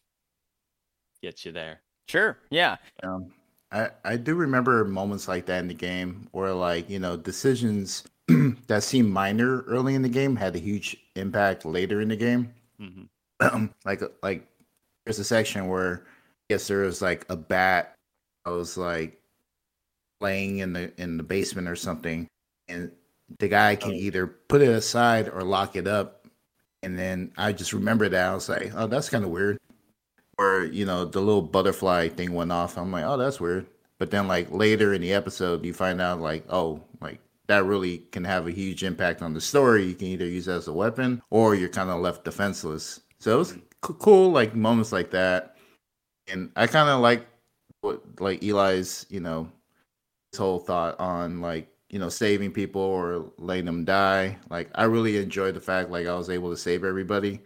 gets 1.22 1.44
you 1.44 1.52
there. 1.52 1.80
Sure. 2.08 2.38
Yeah. 2.50 2.76
Um, 3.02 3.32
I 3.70 3.90
I 4.04 4.16
do 4.16 4.34
remember 4.34 4.84
moments 4.84 5.28
like 5.28 5.46
that 5.46 5.60
in 5.60 5.68
the 5.68 5.74
game 5.74 6.28
where 6.32 6.52
like 6.52 6.90
you 6.90 6.98
know 6.98 7.16
decisions 7.16 8.04
that 8.66 8.82
seemed 8.82 9.10
minor 9.10 9.62
early 9.62 9.94
in 9.94 10.02
the 10.02 10.08
game 10.08 10.36
had 10.36 10.54
a 10.56 10.58
huge 10.58 10.96
impact 11.16 11.64
later 11.64 12.00
in 12.00 12.08
the 12.08 12.16
game. 12.16 12.52
hmm 12.78 13.04
like 13.84 14.02
like 14.22 14.46
there's 15.04 15.18
a 15.18 15.24
section 15.24 15.68
where 15.68 16.04
guess 16.48 16.66
there 16.68 16.80
was 16.80 17.00
like 17.00 17.24
a 17.30 17.36
bat 17.36 17.94
I 18.44 18.50
was 18.50 18.76
like 18.76 19.20
laying 20.20 20.58
in 20.58 20.72
the 20.72 20.92
in 21.00 21.16
the 21.16 21.22
basement 21.22 21.68
or 21.68 21.76
something 21.76 22.26
and 22.68 22.90
the 23.38 23.48
guy 23.48 23.76
can 23.76 23.92
Oh. 23.92 23.94
either 23.94 24.26
put 24.26 24.60
it 24.60 24.68
aside 24.68 25.28
or 25.28 25.42
lock 25.42 25.76
it 25.76 25.86
up 25.86 26.26
and 26.82 26.98
then 26.98 27.32
I 27.38 27.52
just 27.52 27.72
remember 27.72 28.08
that 28.08 28.28
I 28.30 28.34
was 28.34 28.48
like 28.48 28.72
oh 28.74 28.86
that's 28.86 29.08
kind 29.08 29.24
of 29.24 29.30
weird 29.30 29.58
or 30.38 30.64
you 30.64 30.84
know 30.84 31.04
the 31.06 31.20
little 31.20 31.42
butterfly 31.42 32.08
thing 32.08 32.34
went 32.34 32.52
off 32.52 32.76
I'm 32.76 32.92
like 32.92 33.04
oh 33.04 33.16
that's 33.16 33.40
weird 33.40 33.66
but 33.98 34.10
then 34.10 34.28
like 34.28 34.50
later 34.50 34.92
in 34.92 35.00
the 35.00 35.12
episode 35.14 35.64
you 35.64 35.72
find 35.72 36.00
out 36.00 36.20
like 36.20 36.44
oh 36.50 36.82
like 37.00 37.20
that 37.50 37.64
really 37.64 37.98
can 38.12 38.22
have 38.22 38.46
a 38.46 38.52
huge 38.52 38.84
impact 38.84 39.22
on 39.22 39.34
the 39.34 39.40
story. 39.40 39.84
You 39.84 39.94
can 39.96 40.06
either 40.06 40.24
use 40.24 40.46
it 40.46 40.52
as 40.52 40.68
a 40.68 40.72
weapon 40.72 41.20
or 41.30 41.56
you're 41.56 41.68
kind 41.68 41.90
of 41.90 41.98
left 41.98 42.24
defenseless. 42.24 43.00
So 43.18 43.34
it 43.34 43.38
was 43.38 43.58
cool 43.80 44.30
like 44.30 44.54
moments 44.54 44.92
like 44.92 45.10
that. 45.10 45.56
And 46.28 46.52
I 46.54 46.68
kind 46.68 46.88
of 46.88 47.00
like 47.00 47.26
what 47.80 48.02
like 48.20 48.44
Eli's 48.44 49.04
you 49.10 49.18
know 49.18 49.50
his 50.30 50.38
whole 50.38 50.60
thought 50.60 51.00
on 51.00 51.40
like 51.40 51.66
you 51.88 51.98
know 51.98 52.08
saving 52.08 52.52
people 52.52 52.82
or 52.82 53.32
letting 53.36 53.64
them 53.64 53.84
die. 53.84 54.38
Like 54.48 54.70
I 54.76 54.84
really 54.84 55.16
enjoyed 55.16 55.54
the 55.56 55.60
fact 55.60 55.90
like 55.90 56.06
I 56.06 56.14
was 56.14 56.30
able 56.30 56.50
to 56.50 56.56
save 56.56 56.84
everybody. 56.84 57.40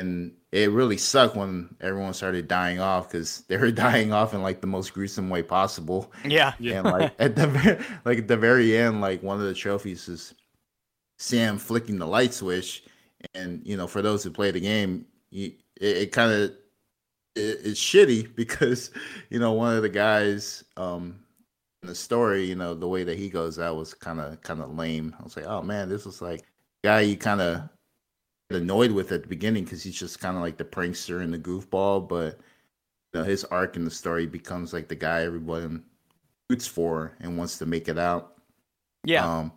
And 0.00 0.34
it 0.56 0.70
really 0.70 0.96
sucked 0.96 1.36
when 1.36 1.68
everyone 1.82 2.14
started 2.14 2.48
dying 2.48 2.80
off 2.80 3.10
because 3.10 3.44
they 3.48 3.58
were 3.58 3.70
dying 3.70 4.12
off 4.12 4.32
in 4.32 4.42
like 4.42 4.62
the 4.62 4.66
most 4.66 4.94
gruesome 4.94 5.28
way 5.28 5.42
possible. 5.42 6.10
Yeah. 6.58 6.78
And 6.78 6.84
like 6.84 7.14
at 7.18 7.36
the 7.36 7.46
ver- 7.46 7.84
like 8.04 8.18
at 8.18 8.28
the 8.28 8.36
very 8.38 8.76
end, 8.76 9.02
like 9.02 9.22
one 9.22 9.38
of 9.38 9.46
the 9.46 9.54
trophies 9.54 10.08
is 10.08 10.34
Sam 11.18 11.58
flicking 11.58 11.98
the 11.98 12.06
light 12.06 12.32
switch, 12.32 12.84
and 13.34 13.60
you 13.66 13.76
know, 13.76 13.86
for 13.86 14.00
those 14.00 14.24
who 14.24 14.30
play 14.30 14.50
the 14.50 14.60
game, 14.60 15.06
you, 15.30 15.52
it, 15.80 15.96
it 15.96 16.12
kind 16.12 16.32
of 16.32 16.50
it, 17.34 17.60
it's 17.64 17.80
shitty 17.80 18.34
because 18.36 18.90
you 19.28 19.38
know 19.38 19.52
one 19.52 19.76
of 19.76 19.82
the 19.82 19.90
guys 19.90 20.64
um 20.78 21.20
in 21.82 21.88
the 21.88 21.94
story, 21.94 22.44
you 22.44 22.54
know, 22.54 22.72
the 22.74 22.88
way 22.88 23.04
that 23.04 23.18
he 23.18 23.28
goes 23.28 23.58
out 23.58 23.76
was 23.76 23.92
kind 23.92 24.20
of 24.20 24.40
kind 24.40 24.62
of 24.62 24.74
lame. 24.74 25.14
I 25.20 25.22
was 25.22 25.36
like, 25.36 25.46
oh 25.46 25.60
man, 25.60 25.90
this 25.90 26.06
was 26.06 26.22
like 26.22 26.44
guy 26.82 27.00
you 27.00 27.16
kind 27.16 27.42
of 27.42 27.68
annoyed 28.50 28.92
with 28.92 29.12
at 29.12 29.22
the 29.22 29.28
beginning 29.28 29.64
because 29.64 29.82
he's 29.82 29.98
just 29.98 30.20
kind 30.20 30.36
of 30.36 30.42
like 30.42 30.56
the 30.56 30.64
prankster 30.64 31.22
and 31.22 31.32
the 31.32 31.38
goofball, 31.38 32.08
but 32.08 32.38
you 33.12 33.20
know, 33.20 33.24
his 33.24 33.44
arc 33.44 33.76
in 33.76 33.84
the 33.84 33.90
story 33.90 34.26
becomes 34.26 34.72
like 34.72 34.88
the 34.88 34.94
guy 34.94 35.22
everyone 35.22 35.84
roots 36.48 36.66
for 36.66 37.12
and 37.20 37.36
wants 37.36 37.58
to 37.58 37.66
make 37.66 37.88
it 37.88 37.98
out. 37.98 38.34
Yeah. 39.04 39.26
Um, 39.26 39.52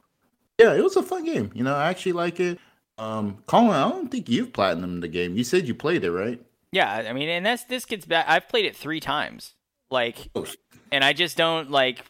yeah, 0.59 0.73
it 0.73 0.83
was 0.83 0.95
a 0.95 1.03
fun 1.03 1.23
game. 1.23 1.51
You 1.53 1.63
know, 1.63 1.75
I 1.75 1.89
actually 1.89 2.13
like 2.13 2.39
it. 2.39 2.59
Um, 2.97 3.37
Colin, 3.47 3.71
I 3.71 3.89
don't 3.89 4.09
think 4.09 4.27
you've 4.27 4.51
platinum 4.51 4.99
the 4.99 5.07
game. 5.07 5.37
You 5.37 5.43
said 5.43 5.67
you 5.67 5.73
played 5.73 6.03
it, 6.03 6.11
right? 6.11 6.41
Yeah, 6.71 6.91
I 6.91 7.13
mean, 7.13 7.29
and 7.29 7.45
that's 7.45 7.63
this 7.63 7.85
gets 7.85 8.05
back. 8.05 8.25
I've 8.27 8.47
played 8.47 8.65
it 8.65 8.75
three 8.75 8.99
times, 8.99 9.55
like, 9.89 10.29
Oh, 10.35 10.45
and 10.91 11.03
I 11.03 11.13
just 11.13 11.37
don't 11.37 11.71
like. 11.71 12.03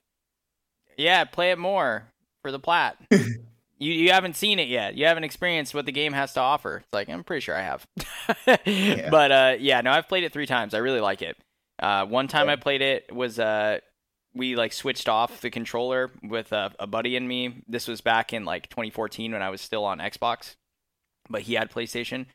Yeah, 0.98 1.24
play 1.24 1.52
it 1.52 1.60
more 1.60 2.12
for 2.42 2.52
the 2.52 2.60
plat. 2.60 2.98
you 3.80 3.94
you 3.94 4.12
haven't 4.12 4.36
seen 4.36 4.60
it 4.60 4.68
yet. 4.68 4.96
You 4.96 5.06
haven't 5.06 5.24
experienced 5.24 5.74
what 5.74 5.86
the 5.86 5.92
game 5.92 6.14
has 6.14 6.34
to 6.34 6.40
offer. 6.42 6.78
It's 6.78 6.94
like 6.94 7.10
I'm 7.10 7.24
pretty 7.24 7.42
sure 7.42 7.56
I 7.56 7.62
have. 7.62 7.88
But 9.12 9.32
uh, 9.32 9.56
yeah, 9.60 9.82
no, 9.82 9.92
I've 9.92 10.08
played 10.08 10.24
it 10.24 10.34
three 10.34 10.46
times. 10.46 10.74
I 10.74 10.80
really 10.80 11.00
like 11.02 11.22
it. 11.22 11.38
Uh, 11.82 12.06
one 12.06 12.28
time 12.28 12.48
Yeah. 12.48 12.54
I 12.54 12.56
played 12.58 12.82
it 12.82 13.14
was 13.14 13.40
uh, 13.40 13.80
we 14.36 14.56
like 14.56 14.74
switched 14.74 15.08
off 15.10 15.42
the 15.42 15.50
controller 15.50 16.12
with 16.24 16.52
a, 16.52 16.72
a 16.80 16.88
buddy 16.88 17.16
and 17.16 17.28
me. 17.28 17.64
This 17.68 17.88
was 17.88 18.02
back 18.02 18.34
in 18.34 18.46
like 18.46 18.70
2014 18.70 19.32
when 19.32 19.42
I 19.42 19.50
was 19.50 19.62
still 19.62 19.86
on 19.86 20.00
Xbox, 20.00 20.56
but 21.30 21.44
he 21.44 21.54
had 21.56 21.72
PlayStation, 21.72 22.26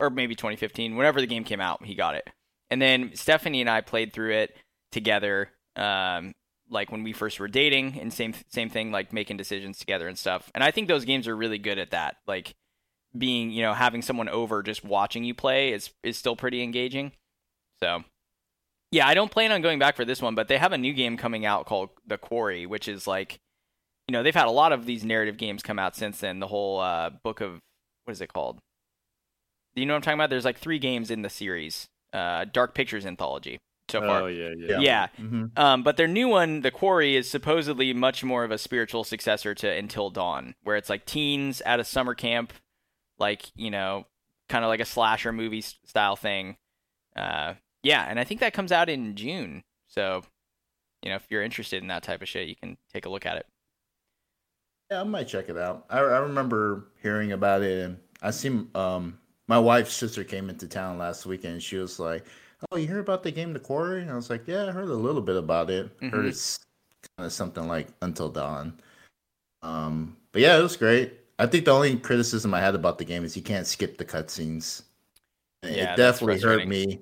or 0.00 0.10
maybe 0.10 0.34
2015. 0.34 0.96
Whenever 0.96 1.20
the 1.20 1.26
game 1.26 1.44
came 1.44 1.60
out, 1.60 1.84
he 1.84 1.94
got 1.94 2.14
it. 2.14 2.28
And 2.70 2.80
then 2.80 3.12
Stephanie 3.14 3.60
and 3.60 3.70
I 3.70 3.82
played 3.82 4.12
through 4.12 4.32
it 4.32 4.56
together, 4.90 5.50
um, 5.76 6.32
like 6.70 6.90
when 6.90 7.02
we 7.02 7.12
first 7.12 7.38
were 7.40 7.48
dating, 7.48 7.98
and 8.00 8.12
same 8.12 8.34
same 8.48 8.70
thing, 8.70 8.90
like 8.90 9.12
making 9.12 9.36
decisions 9.36 9.78
together 9.78 10.08
and 10.08 10.18
stuff. 10.18 10.50
And 10.54 10.64
I 10.64 10.70
think 10.70 10.88
those 10.88 11.04
games 11.04 11.28
are 11.28 11.36
really 11.36 11.58
good 11.58 11.78
at 11.78 11.90
that, 11.90 12.16
like 12.26 12.54
being, 13.16 13.50
you 13.50 13.62
know, 13.62 13.74
having 13.74 14.02
someone 14.02 14.28
over 14.28 14.62
just 14.62 14.84
watching 14.84 15.24
you 15.24 15.34
play 15.34 15.72
is 15.72 15.90
is 16.02 16.16
still 16.16 16.36
pretty 16.36 16.62
engaging. 16.62 17.12
So, 17.82 18.04
yeah, 18.90 19.06
I 19.06 19.14
don't 19.14 19.30
plan 19.30 19.52
on 19.52 19.62
going 19.62 19.78
back 19.78 19.96
for 19.96 20.04
this 20.04 20.22
one, 20.22 20.34
but 20.34 20.48
they 20.48 20.58
have 20.58 20.72
a 20.72 20.78
new 20.78 20.92
game 20.92 21.16
coming 21.16 21.44
out 21.44 21.66
called 21.66 21.90
The 22.06 22.18
Quarry, 22.18 22.66
which 22.66 22.88
is 22.88 23.06
like, 23.06 23.38
you 24.08 24.12
know, 24.12 24.22
they've 24.22 24.34
had 24.34 24.46
a 24.46 24.50
lot 24.50 24.72
of 24.72 24.86
these 24.86 25.04
narrative 25.04 25.36
games 25.36 25.62
come 25.62 25.78
out 25.78 25.96
since 25.96 26.20
then. 26.20 26.40
The 26.40 26.46
whole 26.46 26.80
uh, 26.80 27.10
book 27.22 27.40
of 27.40 27.60
what 28.04 28.12
is 28.12 28.20
it 28.20 28.32
called? 28.32 28.58
Do 29.74 29.80
you 29.82 29.86
know 29.86 29.94
what 29.94 29.98
I'm 29.98 30.02
talking 30.02 30.18
about? 30.18 30.30
There's 30.30 30.44
like 30.44 30.58
three 30.58 30.78
games 30.78 31.10
in 31.10 31.22
the 31.22 31.30
series, 31.30 31.88
uh, 32.12 32.46
Dark 32.52 32.74
Pictures 32.74 33.04
anthology 33.06 33.58
so 33.88 34.00
far. 34.00 34.22
Oh 34.22 34.26
yeah, 34.26 34.54
yeah. 34.56 34.78
yeah. 34.80 35.06
hmm 35.16 35.46
Um, 35.56 35.82
but 35.82 35.96
their 35.96 36.08
new 36.08 36.28
one, 36.28 36.62
The 36.62 36.70
Quarry, 36.70 37.16
is 37.16 37.30
supposedly 37.30 37.92
much 37.92 38.24
more 38.24 38.44
of 38.44 38.50
a 38.50 38.58
spiritual 38.58 39.04
successor 39.04 39.54
to 39.56 39.70
Until 39.70 40.10
Dawn, 40.10 40.54
where 40.62 40.76
it's 40.76 40.88
like 40.90 41.04
teens 41.04 41.60
at 41.62 41.80
a 41.80 41.84
summer 41.84 42.14
camp, 42.14 42.52
like 43.18 43.50
you 43.54 43.70
know, 43.70 44.06
kind 44.48 44.64
of 44.64 44.68
like 44.68 44.80
a 44.80 44.84
slasher 44.86 45.32
movie 45.32 45.62
style 45.62 46.16
thing. 46.16 46.56
Uh, 47.16 47.54
yeah, 47.82 48.06
and 48.08 48.18
I 48.18 48.24
think 48.24 48.40
that 48.40 48.54
comes 48.54 48.72
out 48.72 48.88
in 48.88 49.14
June. 49.14 49.62
So, 49.88 50.22
you 51.02 51.10
know, 51.10 51.16
if 51.16 51.26
you're 51.30 51.42
interested 51.42 51.82
in 51.82 51.88
that 51.88 52.02
type 52.02 52.22
of 52.22 52.28
shit, 52.28 52.48
you 52.48 52.56
can 52.56 52.76
take 52.92 53.06
a 53.06 53.10
look 53.10 53.26
at 53.26 53.36
it. 53.36 53.46
Yeah, 54.90 55.00
I 55.00 55.04
might 55.04 55.28
check 55.28 55.48
it 55.48 55.56
out. 55.56 55.86
I, 55.90 55.98
I 55.98 56.18
remember 56.18 56.88
hearing 57.02 57.32
about 57.32 57.62
it, 57.62 57.84
and 57.84 57.98
I 58.22 58.30
seen 58.30 58.68
um 58.74 59.18
my 59.46 59.58
wife's 59.58 59.94
sister 59.94 60.24
came 60.24 60.48
into 60.48 60.66
town 60.66 60.98
last 60.98 61.26
weekend. 61.26 61.54
And 61.54 61.62
she 61.62 61.76
was 61.76 61.98
like, 61.98 62.24
"Oh, 62.70 62.76
you 62.76 62.86
hear 62.86 63.00
about 63.00 63.22
the 63.22 63.30
game, 63.30 63.52
The 63.52 63.60
Quarry?" 63.60 64.02
And 64.02 64.10
I 64.10 64.16
was 64.16 64.30
like, 64.30 64.46
"Yeah, 64.46 64.66
I 64.66 64.72
heard 64.72 64.88
a 64.88 64.94
little 64.94 65.22
bit 65.22 65.36
about 65.36 65.70
it. 65.70 65.90
Heard 66.00 66.24
Mhm. 66.24 66.28
it's 66.28 66.58
kind 67.16 67.26
of 67.26 67.32
something 67.32 67.66
like 67.68 67.88
Until 68.02 68.28
Dawn." 68.28 68.80
Um, 69.62 70.16
but 70.32 70.42
yeah, 70.42 70.58
it 70.58 70.62
was 70.62 70.76
great. 70.76 71.20
I 71.38 71.46
think 71.46 71.64
the 71.64 71.72
only 71.72 71.96
criticism 71.96 72.54
I 72.54 72.60
had 72.60 72.74
about 72.74 72.98
the 72.98 73.04
game 73.04 73.24
is 73.24 73.36
you 73.36 73.42
can't 73.42 73.66
skip 73.66 73.98
the 73.98 74.04
cutscenes. 74.04 74.82
Yeah, 75.62 75.94
it 75.94 75.96
definitely 75.96 76.40
hurt 76.40 76.66
me 76.68 77.00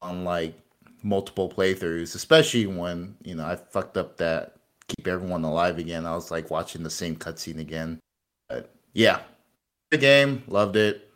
on 0.00 0.24
like 0.24 0.54
multiple 1.02 1.48
playthroughs, 1.50 2.14
especially 2.14 2.66
when 2.66 3.16
you 3.22 3.34
know 3.34 3.44
I 3.44 3.56
fucked 3.56 3.96
up 3.96 4.16
that 4.18 4.56
keep 4.88 5.06
everyone 5.06 5.44
alive 5.44 5.78
again. 5.78 6.06
I 6.06 6.14
was 6.14 6.30
like 6.30 6.50
watching 6.50 6.82
the 6.82 6.90
same 6.90 7.16
cutscene 7.16 7.58
again. 7.58 7.98
But 8.48 8.74
yeah, 8.94 9.22
the 9.90 9.98
game, 9.98 10.42
loved 10.46 10.76
it. 10.76 11.10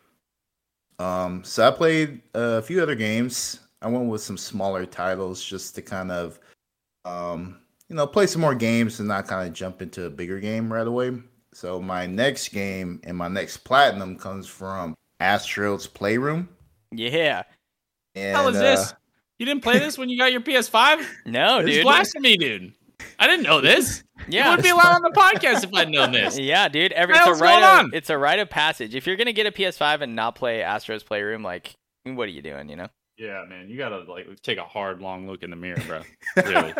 Um, 0.99 1.43
so 1.43 1.67
I 1.67 1.71
played 1.71 2.21
a 2.33 2.61
few 2.61 2.81
other 2.81 2.95
games. 2.95 3.59
I 3.83 3.87
went 3.87 4.05
with 4.07 4.21
some 4.21 4.37
smaller 4.37 4.85
titles 4.85 5.43
just 5.43 5.75
to 5.75 5.81
kind 5.81 6.09
of, 6.11 6.39
um, 7.05 7.59
you 7.89 7.95
know, 7.95 8.07
play 8.07 8.25
some 8.27 8.41
more 8.41 8.55
games 8.55 8.99
and 8.99 9.09
not 9.09 9.27
kind 9.27 9.47
of 9.47 9.53
jump 9.53 9.81
into 9.81 10.05
a 10.05 10.09
bigger 10.09 10.39
game 10.39 10.71
right 10.71 10.87
away. 10.87 11.11
So 11.53 11.81
my 11.81 12.07
next 12.07 12.49
game 12.49 13.01
and 13.03 13.15
my 13.17 13.27
next 13.27 13.57
platinum 13.57 14.17
comes 14.17 14.47
from 14.47 14.95
Astro's 15.19 15.85
Playroom. 15.85 16.47
Yeah. 16.91 17.43
And, 18.15 18.35
How 18.35 18.47
is 18.47 18.55
uh, 18.55 18.61
this? 18.61 18.93
You 19.37 19.45
didn't 19.45 19.63
play 19.63 19.79
this 19.79 19.97
when 19.97 20.09
you 20.09 20.17
got 20.17 20.31
your 20.31 20.41
PS5? 20.41 21.05
No, 21.25 21.59
dude. 21.59 21.69
It's 21.69 21.77
dude. 21.77 21.83
blasphemy, 21.85 22.37
dude. 22.37 22.73
I 23.19 23.27
didn't 23.27 23.43
know 23.43 23.59
this. 23.59 24.03
You 24.27 24.37
Yeah. 24.39 24.49
wouldn't 24.49 24.63
be 24.63 24.69
allowed 24.69 24.95
on 24.95 25.01
the 25.01 25.09
podcast 25.09 25.63
if 25.65 25.73
I'd 25.73 25.89
known 25.89 26.11
this. 26.13 26.39
Yeah, 26.39 26.69
dude. 26.69 26.93
Every 26.93 27.15
it's 27.15 27.27
a 27.27 27.31
rite 27.31 27.39
going 27.61 27.63
of 27.63 27.85
on? 27.85 27.91
it's 27.93 28.09
a 28.09 28.17
rite 28.17 28.39
of 28.39 28.49
passage. 28.49 28.95
If 28.95 29.05
you're 29.05 29.17
gonna 29.17 29.33
get 29.33 29.45
a 29.45 29.51
PS5 29.51 30.01
and 30.01 30.15
not 30.15 30.35
play 30.35 30.61
Astro's 30.63 31.03
Playroom, 31.03 31.43
like, 31.43 31.73
what 32.05 32.23
are 32.29 32.31
you 32.31 32.41
doing? 32.41 32.69
You 32.69 32.77
know? 32.77 32.87
Yeah, 33.17 33.45
man, 33.47 33.69
you 33.69 33.77
gotta 33.77 33.99
like 34.11 34.41
take 34.41 34.57
a 34.57 34.63
hard, 34.63 35.01
long 35.01 35.27
look 35.27 35.43
in 35.43 35.49
the 35.51 35.55
mirror, 35.55 35.81
bro. 35.87 36.01
Really. 36.43 36.73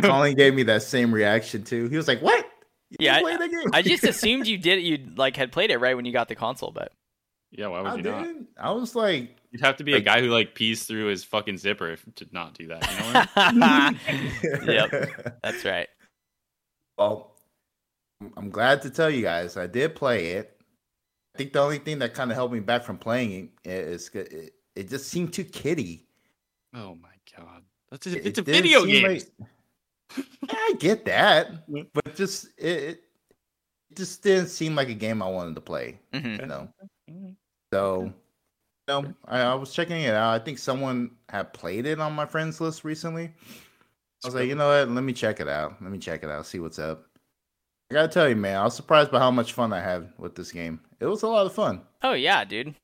Colin 0.02 0.34
gave 0.34 0.54
me 0.54 0.64
that 0.64 0.82
same 0.82 1.14
reaction 1.14 1.62
too. 1.62 1.88
He 1.88 1.96
was 1.96 2.08
like, 2.08 2.20
"What? 2.20 2.44
You 2.90 2.96
Yeah, 3.00 3.20
didn't 3.20 3.38
the 3.40 3.48
game?" 3.48 3.70
I 3.72 3.82
just 3.82 4.02
assumed 4.04 4.46
you 4.48 4.58
did. 4.58 4.82
You 4.82 5.12
like 5.16 5.36
had 5.36 5.52
played 5.52 5.70
it 5.70 5.78
right 5.78 5.94
when 5.94 6.04
you 6.04 6.12
got 6.12 6.28
the 6.28 6.34
console, 6.34 6.72
but 6.72 6.92
Yeah, 7.52 7.68
why 7.68 7.80
would 7.82 7.92
I 7.92 7.96
you 7.96 8.02
not? 8.02 8.24
didn't. 8.24 8.48
I 8.58 8.72
was 8.72 8.96
like, 8.96 9.36
You'd 9.52 9.60
have 9.60 9.76
to 9.76 9.84
be 9.84 9.94
a 9.94 10.00
guy 10.00 10.20
who 10.20 10.28
like 10.28 10.54
pees 10.56 10.84
through 10.84 11.06
his 11.06 11.22
fucking 11.24 11.58
zipper 11.58 11.90
if, 11.92 12.04
to 12.16 12.26
not 12.32 12.54
do 12.54 12.66
that. 12.68 12.90
You 12.90 13.12
know 13.12 13.92
what 14.54 14.90
Yep. 14.92 15.40
that's 15.44 15.64
right. 15.64 15.88
Well, 16.98 17.36
I'm- 18.20 18.32
I'm 18.36 18.50
glad 18.50 18.82
to 18.82 18.90
tell 18.90 19.10
you 19.10 19.22
guys 19.22 19.56
I 19.56 19.66
did 19.68 19.94
play 19.94 20.32
it. 20.32 20.56
I 21.34 21.38
think 21.38 21.52
the 21.52 21.60
only 21.60 21.78
thing 21.78 22.00
that 22.00 22.14
kind 22.14 22.30
of 22.30 22.36
held 22.36 22.52
me 22.52 22.60
back 22.60 22.82
from 22.84 22.98
playing 22.98 23.50
it 23.64 23.70
is 23.70 24.10
it, 24.14 24.54
it 24.76 24.88
just 24.88 25.08
seemed 25.08 25.32
too 25.32 25.44
kiddie. 25.44 26.06
Oh 26.74 26.94
my 26.94 27.08
god, 27.36 27.62
that's 27.90 28.06
a, 28.06 28.16
It- 28.16 28.26
it's 28.26 28.38
a 28.38 28.42
video 28.42 28.84
game. 28.84 29.06
like- 29.06 29.28
I 30.50 30.74
get 30.78 31.04
that, 31.06 31.64
but 31.94 32.14
just 32.14 32.48
it, 32.58 32.66
it 32.66 33.04
just 33.96 34.22
didn't 34.22 34.48
seem 34.48 34.74
like 34.74 34.88
a 34.88 34.94
game 34.94 35.22
I 35.22 35.28
wanted 35.28 35.54
to 35.54 35.60
play. 35.60 35.98
hmm 36.12 36.26
You 36.40 36.46
know, 36.46 36.68
Mm. 37.10 37.34
so 37.72 38.02
you 38.04 38.12
know, 38.88 39.14
I, 39.26 39.40
I 39.40 39.54
was 39.54 39.72
checking 39.72 40.00
it 40.02 40.14
out. 40.14 40.40
I 40.40 40.44
think 40.44 40.58
someone 40.58 41.12
had 41.28 41.52
played 41.52 41.86
it 41.86 41.98
on 42.00 42.12
my 42.12 42.26
friends 42.26 42.60
list 42.60 42.84
recently. 42.84 43.32
I 44.24 44.28
was 44.28 44.34
like, 44.34 44.48
you 44.48 44.54
know 44.54 44.68
what? 44.68 44.88
Let 44.88 45.02
me 45.04 45.12
check 45.12 45.40
it 45.40 45.48
out. 45.48 45.82
Let 45.82 45.90
me 45.90 45.98
check 45.98 46.22
it 46.22 46.28
out. 46.30 46.46
See 46.46 46.58
what's 46.60 46.78
up. 46.78 47.06
I 47.90 47.94
gotta 47.94 48.08
tell 48.08 48.28
you, 48.28 48.36
man, 48.36 48.56
I 48.58 48.64
was 48.64 48.74
surprised 48.76 49.10
by 49.10 49.18
how 49.18 49.30
much 49.30 49.52
fun 49.52 49.72
I 49.72 49.80
had 49.80 50.12
with 50.18 50.34
this 50.34 50.52
game. 50.52 50.80
It 51.00 51.06
was 51.06 51.22
a 51.22 51.28
lot 51.28 51.46
of 51.46 51.52
fun. 51.54 51.82
Oh 52.02 52.12
yeah, 52.14 52.44
dude. 52.44 52.74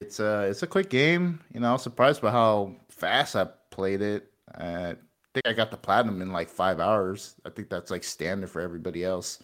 It's 0.00 0.20
a 0.20 0.42
it's 0.48 0.62
a 0.62 0.66
quick 0.66 0.90
game. 0.90 1.40
You 1.52 1.60
know, 1.60 1.70
I 1.70 1.72
was 1.72 1.82
surprised 1.82 2.20
by 2.20 2.30
how 2.30 2.76
fast 2.90 3.34
I 3.34 3.46
played 3.70 4.02
it. 4.02 4.30
I 4.54 4.96
think 5.34 5.46
I 5.46 5.52
got 5.52 5.70
the 5.70 5.76
platinum 5.76 6.20
in 6.22 6.32
like 6.32 6.48
five 6.48 6.80
hours. 6.80 7.34
I 7.44 7.50
think 7.50 7.70
that's 7.70 7.90
like 7.90 8.04
standard 8.04 8.50
for 8.50 8.60
everybody 8.60 9.04
else. 9.04 9.42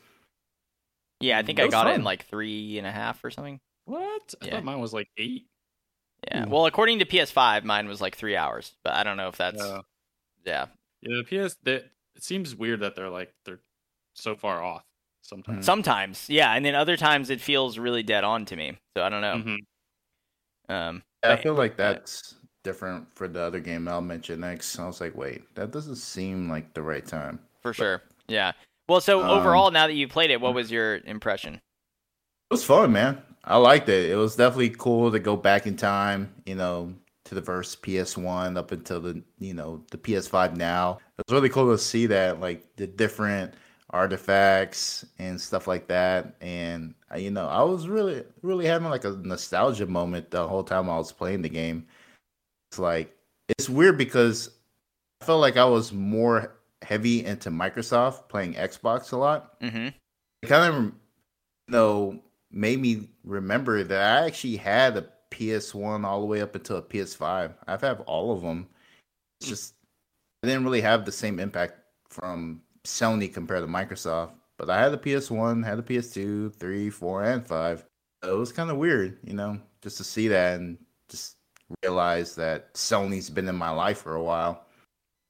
Yeah, 1.21 1.39
I 1.39 1.43
think 1.43 1.59
It 1.59 1.63
I 1.63 1.65
was 1.67 1.73
got 1.73 1.87
it 1.87 1.95
in 1.95 2.05
like 2.05 2.27
three 2.27 2.79
and 2.79 2.87
a 2.87 2.91
half 2.91 3.25
or 3.25 3.31
something. 3.31 3.61
What? 3.85 4.35
I 4.43 4.47
Yeah. 4.47 4.51
thought 4.53 4.65
mine 4.65 4.81
was 4.81 4.93
like 4.93 5.09
eight. 5.17 5.47
Yeah. 6.29 6.47
Ooh. 6.47 6.51
Well, 6.51 6.67
according 6.67 6.99
to 7.01 7.05
PS5, 7.07 7.65
mine 7.65 7.89
was 7.89 8.01
like 8.01 8.17
three 8.17 8.37
hours, 8.37 8.75
but 8.85 8.95
I 8.95 9.03
don't 9.05 9.17
know 9.17 9.29
if 9.29 9.37
that's 9.37 9.61
Uh, 9.63 9.83
yeah. 10.45 10.67
yeah, 11.03 11.23
the 11.23 11.25
PS. 11.25 11.57
That 11.63 11.91
it 12.15 12.23
seems 12.23 12.55
weird 12.55 12.81
that 12.81 12.95
they're 12.95 13.11
like 13.11 13.33
they're 13.45 13.61
so 14.15 14.37
far 14.37 14.63
off 14.63 14.85
sometimes. 15.23 15.65
Sometimes, 15.65 16.29
yeah, 16.29 16.53
and 16.53 16.65
then 16.65 16.75
other 16.75 16.97
times 16.97 17.31
it 17.31 17.41
feels 17.41 17.79
really 17.79 18.03
dead 18.03 18.25
on 18.25 18.45
to 18.47 18.57
me. 18.57 18.79
So 18.97 19.03
I 19.03 19.09
don't 19.09 19.23
know. 19.23 19.37
Mhm. 19.37 19.59
Um, 20.73 21.03
Yeah, 21.25 21.33
I 21.35 21.37
feel 21.37 21.55
like 21.55 21.77
that's 21.77 22.35
different 22.65 23.07
for 23.15 23.29
the 23.29 23.41
other 23.41 23.61
game 23.61 23.89
I'll 23.89 24.01
mention 24.01 24.41
next. 24.41 24.79
I 24.79 24.87
was 24.87 25.01
like, 25.01 25.17
wait, 25.17 25.55
that 25.55 25.71
doesn't 25.73 25.97
seem 25.97 26.49
like 26.49 26.73
the 26.75 26.83
right 26.83 27.07
time. 27.07 27.39
for 27.61 27.73
sure. 27.73 28.03
Yeah. 28.29 28.53
Well, 28.89 29.01
so 29.01 29.23
Um, 29.23 29.31
overall, 29.31 29.71
now 29.71 29.87
that 29.87 29.95
you 29.95 30.09
played 30.09 30.31
it, 30.31 30.41
what 30.41 30.55
was 30.55 30.71
your 30.71 30.97
impression? 31.05 31.55
It 31.55 31.61
was 32.51 32.65
fun, 32.65 32.93
man. 32.93 33.23
I 33.45 33.57
liked 33.57 33.89
it. 33.89 34.11
It 34.11 34.17
was 34.17 34.37
definitely 34.37 34.71
cool 34.71 35.11
to 35.11 35.19
go 35.19 35.37
back 35.37 35.67
in 35.67 35.77
time, 35.77 36.33
you 36.47 36.55
know, 36.55 36.95
to 37.25 37.35
the 37.35 37.43
first 37.43 37.83
PS1 37.83 38.57
up 38.57 38.73
until 38.73 39.01
the, 39.01 39.23
you 39.39 39.55
know, 39.55 39.85
the 39.91 39.99
PS5 39.99 40.57
now. 40.57 40.99
It 41.19 41.25
was 41.29 41.35
really 41.35 41.49
cool 41.49 41.71
to 41.73 41.79
see 41.79 42.07
that, 42.07 42.41
like 42.41 42.65
the 42.77 42.87
different 42.87 43.55
artifacts 43.93 45.05
and 45.19 45.41
stuff 45.41 45.67
like 45.67 45.87
that. 45.89 46.35
And, 46.41 46.95
uh, 47.13 47.19
you 47.19 47.31
know, 47.31 47.47
I 47.47 47.63
was 47.63 47.89
really, 47.89 48.25
really 48.43 48.67
having 48.67 48.89
like 48.89 49.05
a 49.05 49.11
nostalgia 49.11 49.87
moment 49.87 50.31
the 50.31 50.47
whole 50.47 50.65
time 50.65 50.89
I 50.89 50.97
was 50.97 51.13
playing 51.13 51.43
the 51.43 51.49
game. 51.49 51.87
It's 52.71 52.79
like, 52.79 53.17
it's 53.49 53.69
weird 53.69 53.99
because 53.99 54.51
I 55.21 55.27
felt 55.27 55.41
like 55.41 55.57
I 55.57 55.65
was 55.65 55.93
more 55.93 56.55
heavy 56.83 57.25
into 57.25 57.51
Microsoft 57.51 58.29
playing 58.29 58.55
Xbox 58.55 59.13
a 59.13 59.17
lot. 59.17 59.61
Mm-hmm. 59.61 59.89
It 60.43 60.47
kind 60.47 60.75
of, 60.75 60.85
you 60.85 60.93
know, 61.69 62.23
made 62.51 62.81
me 62.81 63.09
remember 63.25 63.85
that 63.85 64.01
I 64.01 64.27
actually 64.27 64.57
had 64.57 64.97
a 64.97 65.07
PS1 65.31 66.05
all 66.05 66.21
the 66.21 66.27
way 66.27 66.41
up 66.41 66.55
until 66.55 66.77
a 66.77 66.83
PS5. 66.83 67.55
I've 67.67 67.81
had 67.81 68.01
all 68.07 68.33
of 68.33 68.43
them. 68.43 68.69
It's 69.41 69.49
just 69.49 69.75
I 70.43 70.49
didn't 70.49 70.65
really 70.65 70.81
have 70.81 71.05
the 71.05 71.13
same 71.13 71.39
impact 71.39 71.75
from 72.09 72.63
Sony 72.85 73.33
compared 73.33 73.63
to 73.63 73.69
Microsoft. 73.69 74.33
But 74.59 74.71
I 74.71 74.81
had 74.81 74.93
the 74.93 74.99
PS1, 74.99 75.65
had 75.65 75.79
the 75.79 75.83
PS2, 75.83 76.55
3, 76.55 76.91
4, 76.91 77.23
and 77.25 77.47
5. 77.47 77.85
It 78.25 78.31
was 78.31 78.53
kind 78.53 78.71
of 78.71 78.77
weird, 78.77 79.19
you 79.25 79.35
know, 79.35 79.59
just 79.83 79.97
to 79.99 80.05
see 80.05 80.29
that 80.29 80.61
and 80.61 80.79
just 81.09 81.37
realize 81.83 82.37
that 82.37 82.73
Sony's 82.75 83.31
been 83.31 83.49
in 83.49 83.57
my 83.57 83.71
life 83.71 83.99
for 84.03 84.15
a 84.15 84.23
while. 84.23 84.65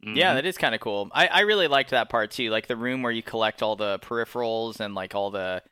Yeah, 0.02 0.32
Mhm. 0.32 0.34
that 0.34 0.46
is 0.46 0.58
kind 0.58 0.74
of 0.74 0.80
cool. 0.80 1.08
I, 1.12 1.28
I 1.28 1.40
really 1.40 1.68
liked 1.68 1.90
that 1.90 2.08
part 2.10 2.32
too, 2.32 2.50
like 2.50 2.66
the 2.66 2.76
room 2.76 3.02
where 3.02 3.12
you 3.12 3.22
collect 3.22 3.62
all 3.62 3.76
the 3.76 3.98
peripherals 4.00 4.80
and 4.80 4.94
like 4.94 5.14
all 5.14 5.30
the 5.30 5.62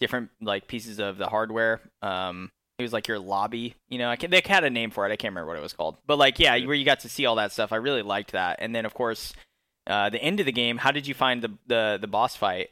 different 0.00 0.30
like 0.40 0.66
pieces 0.66 0.98
of 0.98 1.18
the 1.18 1.28
hardware. 1.28 1.80
Um, 2.02 2.50
it 2.78 2.82
was 2.82 2.92
like 2.92 3.06
your 3.06 3.18
lobby, 3.20 3.74
you 3.88 3.98
know. 3.98 4.08
I 4.10 4.16
can, 4.16 4.30
they 4.30 4.42
had 4.44 4.64
a 4.64 4.70
name 4.70 4.90
for 4.90 5.06
it. 5.06 5.12
I 5.12 5.16
can't 5.16 5.32
remember 5.32 5.48
what 5.48 5.58
it 5.58 5.62
was 5.62 5.74
called, 5.74 5.98
but 6.06 6.16
like 6.18 6.38
yeah, 6.40 6.52
where 6.64 6.74
you 6.74 6.84
got 6.84 7.00
to 7.00 7.08
see 7.08 7.26
all 7.26 7.36
that 7.36 7.52
stuff. 7.52 7.72
I 7.72 7.76
really 7.76 8.02
liked 8.02 8.32
that. 8.32 8.56
And 8.60 8.74
then 8.74 8.86
of 8.86 8.94
course, 8.94 9.34
uh, 9.86 10.10
the 10.10 10.22
end 10.22 10.40
of 10.40 10.46
the 10.46 10.52
game. 10.52 10.78
How 10.78 10.90
did 10.90 11.06
you 11.06 11.14
find 11.14 11.42
the 11.42 11.52
the 11.66 11.98
the 12.00 12.06
boss 12.06 12.36
fight? 12.36 12.70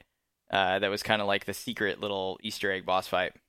Uh, 0.50 0.78
that 0.78 0.90
was 0.90 1.02
kind 1.02 1.22
of 1.22 1.28
like 1.28 1.46
the 1.46 1.54
secret 1.54 2.00
little 2.00 2.38
Easter 2.42 2.70
egg 2.70 2.84
boss 2.84 3.08
fight. 3.08 3.32
It 3.34 3.40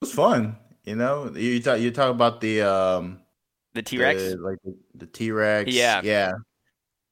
was 0.00 0.12
fun, 0.12 0.56
you 0.84 0.96
know. 0.96 1.30
You 1.34 1.62
talk 1.62 1.78
you 1.80 1.90
talk 1.90 2.10
about 2.10 2.40
the 2.40 2.62
um 2.62 3.20
The 3.74 3.82
T 3.82 3.98
Rex. 3.98 4.34
like 4.40 4.58
the, 4.94 5.06
T 5.06 5.30
Rex. 5.30 5.70
Yeah. 5.72 6.00
yeah, 6.02 6.32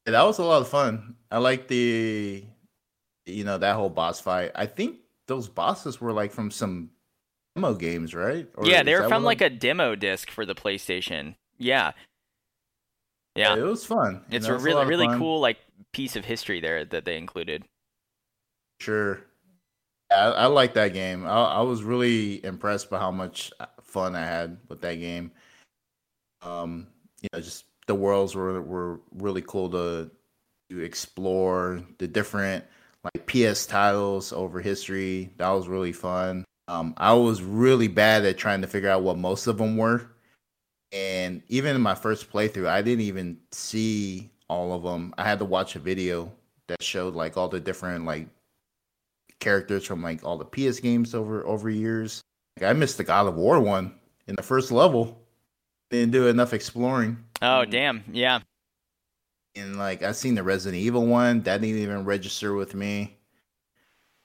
Yeah, 0.06 0.12
That 0.12 0.24
was 0.24 0.38
a 0.38 0.44
lot 0.44 0.62
of 0.62 0.68
fun. 0.68 1.14
I 1.30 1.38
like 1.38 1.68
the, 1.68 2.44
you 3.26 3.44
know, 3.44 3.58
that 3.58 3.76
whole 3.76 3.90
boss 3.90 4.20
fight. 4.20 4.50
I 4.56 4.66
think 4.66 4.96
those 5.28 5.48
bosses 5.48 6.00
were 6.00 6.12
like 6.12 6.32
from 6.32 6.50
some 6.50 6.90
demo 7.54 7.74
games, 7.74 8.14
right? 8.14 8.48
Or 8.56 8.66
Yeah, 8.66 8.82
they 8.82 8.94
were 8.94 9.08
from 9.08 9.22
like 9.22 9.40
a 9.40 9.50
demo 9.50 9.94
disc 9.94 10.30
for 10.30 10.44
the 10.44 10.56
PlayStation. 10.56 11.36
Yeah, 11.56 11.92
yeah. 13.40 13.56
it 13.56 13.62
was 13.62 13.84
fun. 13.84 14.22
It's 14.30 14.46
know, 14.46 14.54
a 14.54 14.58
really 14.58 14.86
really 14.86 15.06
fun. 15.06 15.18
cool 15.18 15.40
like 15.40 15.58
piece 15.92 16.16
of 16.16 16.24
history 16.24 16.60
there 16.60 16.84
that 16.84 17.04
they 17.04 17.16
included. 17.16 17.64
Sure. 18.80 19.20
I, 20.10 20.24
I 20.24 20.46
like 20.46 20.74
that 20.74 20.92
game. 20.92 21.24
I, 21.24 21.44
I 21.44 21.60
was 21.60 21.82
really 21.82 22.44
impressed 22.44 22.90
by 22.90 22.98
how 22.98 23.10
much 23.10 23.52
fun 23.82 24.14
I 24.14 24.24
had 24.24 24.58
with 24.68 24.80
that 24.80 24.94
game. 24.96 25.32
Um, 26.42 26.86
you 27.22 27.28
know, 27.32 27.40
just 27.40 27.64
the 27.86 27.94
worlds 27.94 28.34
were 28.34 28.62
were 28.62 29.00
really 29.12 29.42
cool 29.42 29.70
to 29.70 30.10
to 30.70 30.80
explore 30.80 31.82
the 31.98 32.08
different 32.08 32.64
like 33.04 33.26
PS 33.26 33.66
titles 33.66 34.32
over 34.32 34.60
history. 34.60 35.32
That 35.38 35.50
was 35.50 35.68
really 35.68 35.92
fun. 35.92 36.44
Um, 36.68 36.94
I 36.96 37.14
was 37.14 37.42
really 37.42 37.88
bad 37.88 38.24
at 38.24 38.38
trying 38.38 38.60
to 38.62 38.68
figure 38.68 38.88
out 38.88 39.02
what 39.02 39.18
most 39.18 39.48
of 39.48 39.58
them 39.58 39.76
were, 39.76 40.06
and 40.92 41.42
even 41.48 41.76
in 41.76 41.82
my 41.82 41.94
first 41.94 42.30
playthrough, 42.32 42.66
I 42.66 42.82
didn't 42.82 43.04
even 43.04 43.38
see 43.52 44.30
all 44.48 44.72
of 44.72 44.82
them. 44.82 45.14
I 45.16 45.24
had 45.24 45.38
to 45.38 45.44
watch 45.44 45.76
a 45.76 45.78
video 45.78 46.32
that 46.66 46.82
showed 46.82 47.14
like 47.14 47.36
all 47.36 47.48
the 47.48 47.60
different 47.60 48.04
like 48.04 48.28
characters 49.38 49.86
from 49.86 50.02
like 50.02 50.24
all 50.24 50.38
the 50.38 50.44
PS 50.44 50.80
games 50.80 51.14
over 51.14 51.46
over 51.46 51.70
years. 51.70 52.22
Like, 52.58 52.70
I 52.70 52.72
missed 52.72 52.98
the 52.98 53.04
God 53.04 53.26
of 53.26 53.36
War 53.36 53.60
one 53.60 53.94
in 54.26 54.36
the 54.36 54.42
first 54.42 54.72
level. 54.72 55.20
Didn't 55.90 56.12
do 56.12 56.28
enough 56.28 56.52
exploring. 56.52 57.24
Oh 57.42 57.64
damn, 57.64 58.04
yeah. 58.12 58.40
And 59.56 59.78
like 59.78 60.02
I 60.02 60.12
seen 60.12 60.34
the 60.34 60.42
Resident 60.42 60.80
Evil 60.80 61.06
one, 61.06 61.42
that 61.42 61.60
didn't 61.60 61.78
even 61.78 62.04
register 62.04 62.54
with 62.54 62.74
me. 62.74 63.16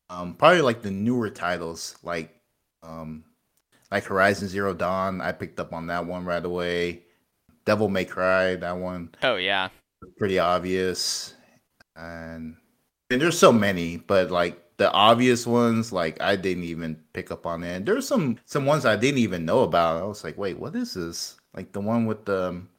Um, 0.10 0.36
probably 0.36 0.62
like 0.62 0.84
the 0.84 0.92
newer 0.92 1.32
titles, 1.32 1.98
like 2.04 2.40
um, 2.84 3.24
like 3.92 4.06
Horizon 4.06 4.48
Zero 4.48 4.74
Dawn. 4.74 5.22
I 5.22 5.32
picked 5.32 5.60
up 5.60 5.74
on 5.74 5.88
that 5.88 6.06
one 6.06 6.26
right 6.26 6.44
away. 6.44 7.04
Devil 7.66 7.90
May 7.90 8.06
Cry, 8.06 8.56
that 8.56 8.78
one 8.78 9.10
Oh 9.24 9.36
yeah. 9.38 9.70
pretty 10.18 10.40
obvious. 10.40 11.34
And 11.96 12.58
and 13.10 13.22
there's 13.22 13.38
so 13.38 13.52
many, 13.52 13.98
but 13.98 14.32
like 14.32 14.62
the 14.78 14.92
obvious 14.92 15.48
ones, 15.48 15.92
like 15.92 16.22
I 16.22 16.36
didn't 16.36 16.64
even 16.64 16.98
pick 17.14 17.32
up 17.32 17.46
on 17.46 17.64
it. 17.64 17.76
And 17.78 17.86
there's 17.86 18.08
some 18.08 18.40
some 18.46 18.66
ones 18.66 18.86
I 18.86 18.96
didn't 18.96 19.20
even 19.20 19.46
know 19.46 19.64
about. 19.64 20.02
I 20.02 20.06
was 20.06 20.24
like, 20.24 20.38
wait, 20.38 20.60
what 20.60 20.76
is 20.76 20.94
this? 20.96 21.38
Like 21.54 21.72
the 21.72 21.82
one 21.82 22.06
with 22.06 22.26
the 22.26 22.50
um, 22.50 22.70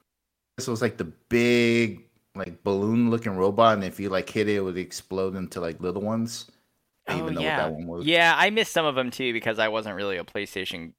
this 0.57 0.69
was 0.69 0.83
like 0.83 0.97
the 0.99 1.05
big 1.29 2.05
like 2.35 2.63
balloon 2.65 3.11
looking 3.11 3.37
robot, 3.37 3.75
and 3.75 3.85
if 3.85 3.99
you 4.01 4.09
like 4.11 4.29
hit 4.29 4.49
it, 4.49 4.57
it 4.57 4.61
would 4.61 4.79
explode 4.79 5.37
into 5.37 5.61
like 5.61 5.81
little 5.81 6.03
ones. 6.03 6.51
I 7.07 7.21
Oh 7.21 7.29
yeah. 7.31 7.31
what 7.31 7.41
that 7.41 7.73
one 7.73 7.87
was. 7.87 8.07
Yeah, 8.07 8.35
I 8.37 8.51
missed 8.51 8.73
some 8.73 8.87
of 8.87 8.95
them 8.95 9.11
too 9.11 9.33
because 9.33 9.59
I 9.59 9.69
wasn't 9.69 9.97
really 9.97 10.17
a 10.17 10.25
PlayStation 10.25 10.93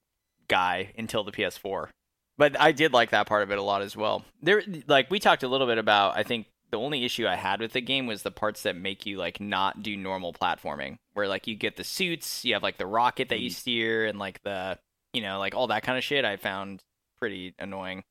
guy 0.48 0.94
until 0.98 1.24
the 1.24 1.32
PS4. 1.32 1.90
But 2.38 2.60
I 2.60 2.72
did 2.72 2.94
like 2.94 3.10
that 3.12 3.28
part 3.28 3.44
of 3.44 3.52
it 3.52 3.58
a 3.58 3.64
lot 3.64 3.82
as 3.82 3.96
well. 3.96 4.24
There 4.42 4.64
like 4.88 5.10
we 5.10 5.20
talked 5.20 5.44
a 5.44 5.48
little 5.48 5.68
bit 5.68 5.78
about 5.78 6.18
I 6.18 6.24
think 6.24 6.48
the 6.70 6.78
only 6.78 7.06
issue 7.06 7.26
I 7.26 7.36
had 7.36 7.62
with 7.62 7.74
the 7.74 7.82
game 7.82 8.08
was 8.08 8.22
the 8.22 8.32
parts 8.32 8.64
that 8.64 8.76
make 8.76 9.06
you 9.06 9.18
like 9.18 9.40
not 9.40 9.82
do 9.82 9.96
normal 9.96 10.34
platforming 10.34 10.98
where 11.14 11.28
like 11.28 11.48
you 11.48 11.56
get 11.56 11.78
the 11.78 11.84
suits, 11.84 12.46
you 12.46 12.54
have 12.54 12.64
like 12.64 12.78
the 12.78 12.86
rocket 12.86 13.30
that 13.30 13.40
you 13.40 13.50
mm-hmm. 13.50 13.56
steer 13.56 14.06
and 14.06 14.20
like 14.20 14.44
the 14.44 14.78
you 15.14 15.22
know, 15.22 15.40
like 15.40 15.56
all 15.56 15.68
that 15.68 15.84
kind 15.84 15.98
of 15.98 16.04
shit 16.04 16.26
I 16.26 16.38
found 16.38 16.84
pretty 17.20 17.56
annoying. 17.58 18.04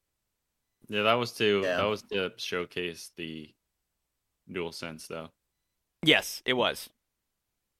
Yeah, 0.88 1.02
that 1.02 1.14
was 1.14 1.32
to 1.32 1.60
Yeah. 1.62 1.76
that 1.76 1.84
was 1.88 2.02
to 2.10 2.32
showcase 2.36 3.12
the 3.16 3.50
DualSense 4.50 5.06
though. 5.06 5.30
Yes, 6.02 6.42
it 6.44 6.54
was. 6.54 6.90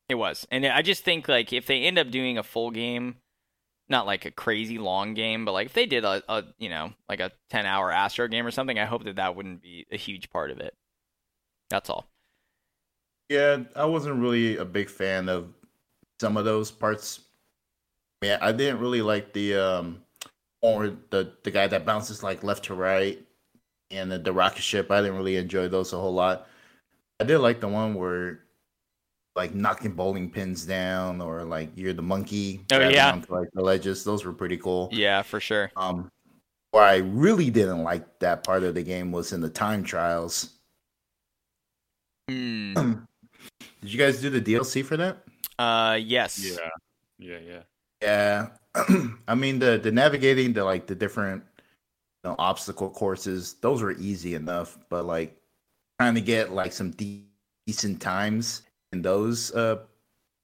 It 0.09 0.15
was. 0.15 0.47
And 0.51 0.65
I 0.66 0.83
just 0.83 1.05
think 1.05 1.28
like 1.28 1.53
if 1.53 1.66
they 1.66 1.83
end 1.83 1.99
up 1.99 2.11
doing 2.11 2.39
a 2.39 2.43
full 2.43 2.70
game, 2.70 3.16
not 3.89 4.07
like 4.07 4.24
a 4.24 4.31
crazy 4.31 4.78
long 4.78 5.15
game, 5.15 5.45
but 5.45 5.53
like 5.53 5.66
if 5.66 5.73
they 5.73 5.87
did 5.87 6.05
a, 6.05 6.23
a 6.28 6.45
you 6.59 6.69
know, 6.69 6.93
like 7.09 7.20
a 7.20 7.33
10-hour 7.53 7.91
Astro 7.91 8.28
game 8.28 8.47
or 8.47 8.51
something, 8.51 8.78
I 8.78 8.85
hope 8.85 9.05
that 9.05 9.16
that 9.16 9.37
wouldn't 9.37 9.62
be 9.62 9.87
a 9.91 9.97
huge 9.97 10.31
part 10.31 10.51
of 10.51 10.59
it. 10.59 10.74
That's 11.70 11.91
all. 11.91 12.07
Yeah, 13.28 13.59
I 13.74 13.85
wasn't 13.87 14.20
really 14.20 14.57
a 14.57 14.65
big 14.65 14.89
fan 14.89 15.28
of 15.28 15.53
some 16.20 16.37
of 16.37 16.45
those 16.45 16.70
parts. 16.70 17.20
Yeah, 18.23 18.39
I 18.41 18.53
didn't 18.53 18.81
really 18.81 19.03
like 19.03 19.33
the 19.33 19.57
um 19.57 20.03
or 20.62 20.97
the 21.11 21.33
the 21.43 21.51
guy 21.51 21.66
that 21.66 21.85
bounces 21.85 22.23
like 22.23 22.45
left 22.45 22.65
to 22.66 22.74
right 22.74 23.19
and 23.91 24.11
the, 24.11 24.19
the 24.19 24.33
rocket 24.33 24.62
ship. 24.62 24.91
I 24.91 25.01
didn't 25.01 25.16
really 25.16 25.37
enjoy 25.37 25.69
those 25.69 25.93
a 25.93 25.99
whole 25.99 26.15
lot. 26.15 26.47
I 27.19 27.24
did 27.24 27.39
like 27.39 27.61
the 27.61 27.69
one 27.69 27.95
where 27.95 28.41
like 29.37 29.55
knocking 29.55 29.93
bowling 29.93 30.31
pins 30.31 30.65
down 30.65 31.21
or 31.21 31.45
like 31.45 31.69
you're 31.77 31.93
the 31.93 32.03
monkey 32.03 32.63
Oh, 32.73 32.81
yeah. 32.89 33.13
onto, 33.13 33.35
like 33.35 33.49
the 33.53 33.63
ledges. 33.63 34.03
Those 34.03 34.25
were 34.25 34.33
pretty 34.33 34.57
cool. 34.57 34.89
Yeah, 34.93 35.23
for 35.23 35.39
sure. 35.41 35.71
Um 35.77 36.11
where 36.73 36.85
I 36.85 36.97
really 36.97 37.51
didn't 37.51 37.85
like 37.85 38.19
that 38.21 38.45
part 38.45 38.63
of 38.63 38.75
the 38.75 38.83
game 38.83 39.13
was 39.13 39.33
in 39.33 39.41
the 39.41 39.49
time 39.51 39.85
trials. 39.85 40.59
Hmm. 42.29 42.75
Did 43.83 43.93
you 43.93 43.99
guys 43.99 44.21
do 44.21 44.31
the 44.31 44.41
DLC 44.41 44.85
for 44.85 44.97
that? 44.97 45.19
Uh 45.59 45.99
yes. 46.01 46.39
Yeah, 46.43 46.69
yeah, 47.19 47.39
yeah. 47.47 47.61
Yeah, 48.03 48.49
I 49.29 49.35
mean 49.35 49.59
the 49.59 49.79
the 49.83 49.93
navigating 49.93 50.53
the 50.53 50.65
like 50.65 50.87
the 50.87 50.95
different 50.95 51.45
you 52.25 52.31
know, 52.31 52.37
obstacle 52.39 52.91
courses, 52.91 53.55
those 53.61 53.81
were 53.83 53.93
easy 53.93 54.35
enough. 54.35 54.79
But 54.91 55.07
like 55.07 55.37
trying 55.99 56.15
to 56.15 56.21
get 56.21 56.53
like 56.53 56.73
some 56.73 56.91
de- 56.91 57.25
decent 57.67 58.01
times 58.03 58.63
in 58.97 59.02
those 59.02 59.52
uh 59.55 59.78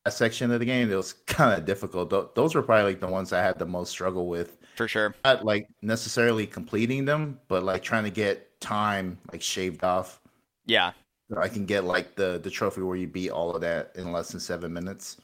section 0.08 0.50
of 0.50 0.58
the 0.60 0.66
game, 0.66 0.90
it 0.90 0.94
was 0.96 1.12
kind 1.26 1.58
of 1.58 1.64
difficult. 1.64 2.10
Th- 2.10 2.26
those 2.34 2.54
were 2.54 2.62
probably 2.62 2.92
like 2.92 3.00
the 3.00 3.08
ones 3.08 3.32
I 3.32 3.40
had 3.42 3.58
the 3.58 3.66
most 3.66 3.90
struggle 3.90 4.26
with. 4.26 4.58
For 4.76 4.88
sure. 4.88 5.14
Not 5.24 5.44
like 5.44 5.68
necessarily 5.82 6.46
completing 6.46 7.04
them, 7.04 7.38
but 7.48 7.62
like 7.62 7.82
trying 7.82 8.04
to 8.04 8.10
get 8.10 8.60
time 8.60 9.18
like 9.32 9.42
shaved 9.42 9.84
off. 9.84 10.20
Yeah. 10.66 10.92
So 11.30 11.38
I 11.40 11.48
can 11.48 11.66
get 11.66 11.84
like 11.84 12.14
the 12.14 12.40
the 12.42 12.50
trophy 12.50 12.82
where 12.82 12.96
you 12.96 13.06
beat 13.06 13.30
all 13.30 13.54
of 13.54 13.60
that 13.62 13.92
in 13.96 14.12
less 14.12 14.30
than 14.30 14.40
seven 14.40 14.72
minutes. 14.72 15.16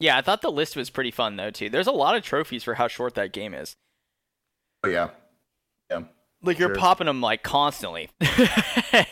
Yeah, 0.00 0.18
I 0.18 0.22
thought 0.22 0.42
the 0.42 0.50
list 0.50 0.76
was 0.76 0.90
pretty 0.90 1.10
fun 1.10 1.36
though 1.36 1.50
too. 1.50 1.68
There's 1.70 1.86
a 1.86 1.92
lot 1.92 2.16
of 2.16 2.22
trophies 2.22 2.64
for 2.64 2.74
how 2.74 2.88
short 2.88 3.14
that 3.14 3.32
game 3.32 3.54
is. 3.54 3.74
Oh 4.82 4.88
yeah, 4.88 5.10
yeah 5.90 6.02
Like 6.42 6.58
you're 6.58 6.68
Sure. 6.68 6.76
popping 6.76 7.06
them 7.06 7.20
like 7.22 7.42
constantly. 7.42 8.10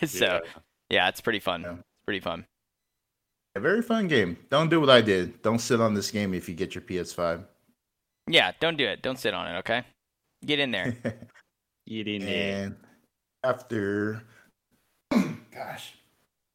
so 0.05 0.25
yeah. 0.27 0.41
yeah, 0.91 1.09
it's 1.09 1.21
pretty 1.21 1.41
fun. 1.41 1.63
Yeah. 1.63 1.77
It's 2.03 2.07
pretty 2.07 2.21
fun. 2.21 2.45
A 3.55 3.61
very 3.61 3.81
fun 3.81 4.09
game. 4.09 4.37
Don't 4.51 4.69
do 4.69 4.81
what 4.81 4.91
I 4.91 5.01
did. 5.03 5.41
Don't 5.43 5.61
sit 5.61 5.81
on 5.81 5.95
this 5.95 6.11
game 6.11 6.35
if 6.35 6.49
you 6.49 6.55
get 6.57 6.75
your 6.75 6.83
PS5. 6.83 7.45
Yeah, 8.29 8.51
don't 8.59 8.77
do 8.77 8.85
it. 8.89 9.03
Don't 9.03 9.21
sit 9.21 9.35
on 9.35 9.47
it, 9.47 9.59
okay? 9.59 9.85
Get 10.45 10.59
in 10.59 10.73
there. 10.73 10.97
Get 11.87 12.09
in 12.09 12.25
there. 12.25 12.65
and 12.65 12.77
after, 13.45 14.25
gosh, 15.13 15.95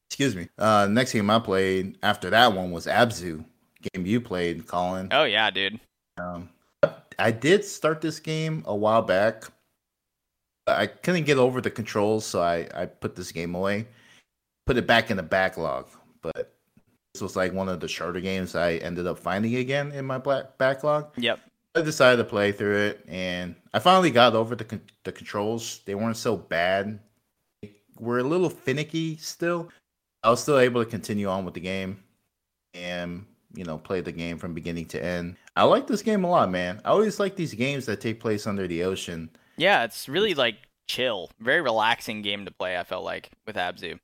excuse 0.09 0.35
me. 0.35 0.49
Uh, 0.57 0.87
next 0.89 1.13
game 1.13 1.29
I 1.29 1.39
played 1.39 1.97
after 2.03 2.29
that 2.29 2.51
one 2.51 2.71
was 2.71 2.87
Abzu. 2.87 3.45
Game 3.93 4.05
you 4.05 4.19
played, 4.19 4.67
Colin. 4.67 5.07
Oh 5.11 5.23
yeah, 5.23 5.49
dude. 5.49 5.79
Um, 6.17 6.49
I 7.17 7.31
did 7.31 7.63
start 7.63 8.01
this 8.01 8.19
game 8.19 8.63
a 8.65 8.75
while 8.75 9.01
back. 9.01 9.45
I 10.67 10.87
couldn't 10.87 11.25
get 11.25 11.37
over 11.37 11.61
the 11.61 11.71
controls, 11.71 12.25
so 12.25 12.41
I, 12.41 12.67
I 12.75 12.85
put 12.85 13.15
this 13.15 13.31
game 13.31 13.55
away, 13.55 13.87
put 14.67 14.77
it 14.77 14.85
back 14.85 15.09
in 15.09 15.17
the 15.17 15.23
backlog. 15.23 15.87
But 16.21 16.53
this 17.13 17.21
was 17.21 17.35
like 17.35 17.53
one 17.53 17.69
of 17.69 17.79
the 17.79 17.87
shorter 17.87 18.19
games 18.19 18.53
I 18.53 18.73
ended 18.73 19.07
up 19.07 19.17
finding 19.17 19.55
again 19.55 19.91
in 19.93 20.05
my 20.05 20.19
black 20.19 20.57
backlog. 20.59 21.09
Yep. 21.17 21.39
I 21.73 21.81
decided 21.81 22.17
to 22.17 22.23
play 22.23 22.51
through 22.51 22.77
it, 22.77 23.05
and 23.07 23.55
I 23.73 23.79
finally 23.79 24.11
got 24.11 24.35
over 24.35 24.55
the 24.55 24.65
con- 24.65 24.81
the 25.03 25.11
controls. 25.11 25.81
They 25.85 25.95
weren't 25.95 26.17
so 26.17 26.35
bad. 26.35 26.99
They 27.61 27.71
were 27.99 28.19
a 28.19 28.23
little 28.23 28.49
finicky 28.49 29.17
still. 29.17 29.69
I 30.23 30.29
was 30.29 30.41
still 30.41 30.57
able 30.57 30.83
to 30.83 30.89
continue 30.89 31.27
on 31.27 31.45
with 31.45 31.53
the 31.53 31.59
game, 31.59 32.03
and 32.73 33.25
you 33.53 33.63
know, 33.63 33.77
play 33.77 34.01
the 34.01 34.11
game 34.11 34.37
from 34.37 34.53
beginning 34.53 34.85
to 34.87 35.03
end. 35.03 35.37
I 35.55 35.63
like 35.63 35.87
this 35.87 36.01
game 36.01 36.23
a 36.23 36.29
lot, 36.29 36.51
man. 36.51 36.81
I 36.83 36.89
always 36.89 37.19
like 37.19 37.35
these 37.35 37.53
games 37.53 37.85
that 37.85 38.01
take 38.01 38.19
place 38.19 38.47
under 38.47 38.67
the 38.67 38.83
ocean. 38.83 39.29
Yeah, 39.55 39.83
it's 39.83 40.09
really 40.09 40.33
like 40.33 40.55
chill, 40.87 41.29
very 41.39 41.61
relaxing 41.61 42.21
game 42.21 42.45
to 42.45 42.51
play. 42.51 42.77
I 42.77 42.83
felt 42.83 43.03
like 43.03 43.29
with 43.45 43.55
Abzu. 43.55 43.99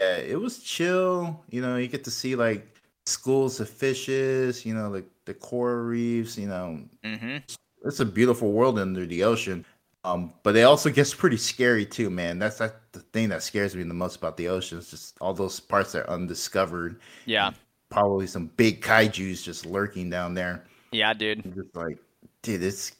Yeah, 0.00 0.16
it 0.16 0.40
was 0.40 0.58
chill. 0.60 1.42
You 1.50 1.62
know, 1.62 1.76
you 1.76 1.88
get 1.88 2.04
to 2.04 2.10
see 2.10 2.36
like 2.36 2.66
schools 3.06 3.60
of 3.60 3.68
fishes. 3.68 4.64
You 4.66 4.74
know, 4.74 4.88
like 4.90 5.06
the 5.24 5.34
coral 5.34 5.84
reefs. 5.84 6.36
You 6.38 6.48
know, 6.48 6.80
Mm-hmm. 7.04 7.36
it's 7.84 8.00
a 8.00 8.04
beautiful 8.04 8.52
world 8.52 8.78
under 8.78 9.06
the 9.06 9.22
ocean. 9.24 9.64
Um, 10.04 10.34
but 10.42 10.54
it 10.54 10.62
also 10.62 10.90
gets 10.90 11.14
pretty 11.14 11.38
scary 11.38 11.86
too, 11.86 12.10
man. 12.10 12.38
That's 12.38 12.60
like 12.60 12.74
the 12.92 13.00
thing 13.00 13.30
that 13.30 13.42
scares 13.42 13.74
me 13.74 13.82
the 13.84 13.94
most 13.94 14.16
about 14.16 14.36
the 14.36 14.48
ocean. 14.48 14.78
Is 14.78 14.90
just 14.90 15.16
all 15.20 15.32
those 15.32 15.60
parts 15.60 15.92
that 15.92 16.06
are 16.06 16.10
undiscovered. 16.10 17.00
Yeah. 17.24 17.52
Probably 17.88 18.26
some 18.26 18.48
big 18.56 18.82
kaiju's 18.82 19.42
just 19.42 19.64
lurking 19.64 20.10
down 20.10 20.34
there. 20.34 20.64
Yeah, 20.92 21.14
dude. 21.14 21.44
I'm 21.44 21.54
just 21.54 21.74
like, 21.74 21.98
dude, 22.42 22.62
it's 22.62 22.92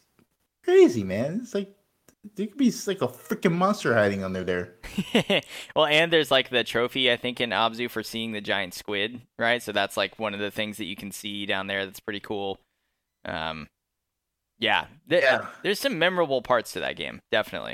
crazy, 0.62 1.04
man. 1.04 1.40
It's 1.42 1.54
like 1.54 1.74
there 2.36 2.46
could 2.46 2.56
be 2.58 2.72
like 2.86 3.02
a 3.02 3.08
freaking 3.08 3.52
monster 3.52 3.94
hiding 3.94 4.24
under 4.24 4.42
there. 4.44 4.74
well, 5.76 5.86
and 5.86 6.12
there's 6.12 6.30
like 6.30 6.50
the 6.50 6.64
trophy 6.64 7.10
I 7.12 7.16
think 7.16 7.40
in 7.40 7.50
Abzu 7.50 7.90
for 7.90 8.02
seeing 8.02 8.32
the 8.32 8.40
giant 8.40 8.74
squid, 8.74 9.20
right? 9.38 9.62
So 9.62 9.72
that's 9.72 9.96
like 9.96 10.18
one 10.18 10.34
of 10.34 10.40
the 10.40 10.50
things 10.50 10.76
that 10.78 10.84
you 10.86 10.96
can 10.96 11.12
see 11.12 11.46
down 11.46 11.66
there. 11.66 11.84
That's 11.84 12.00
pretty 12.00 12.20
cool. 12.20 12.58
Um, 13.24 13.68
yeah, 14.58 14.86
Th- 15.08 15.22
Yeah. 15.22 15.46
there's 15.62 15.80
some 15.80 15.98
memorable 15.98 16.40
parts 16.42 16.72
to 16.72 16.80
that 16.80 16.96
game, 16.96 17.20
definitely. 17.30 17.72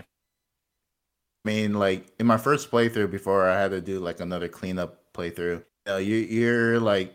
I 1.45 1.49
mean, 1.49 1.75
like 1.75 2.07
in 2.19 2.27
my 2.27 2.37
first 2.37 2.71
playthrough, 2.71 3.11
before 3.11 3.49
I 3.49 3.59
had 3.61 3.71
to 3.71 3.81
do 3.81 3.99
like 4.01 4.21
another 4.21 4.49
cleanup 4.49 5.13
playthrough, 5.15 5.59
you 5.59 5.65
know, 5.87 5.97
you, 5.97 6.17
you're 6.17 6.79
like 6.81 7.15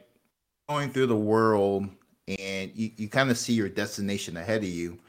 going 0.68 0.90
through 0.92 1.08
the 1.08 1.16
world 1.16 1.88
and 2.28 2.72
you, 2.74 2.92
you 2.98 3.08
kind 3.08 3.30
of 3.30 3.38
see 3.38 3.54
your 3.54 3.70
destination 3.70 4.36
ahead 4.38 4.64
of 4.64 4.70
you. 4.70 5.00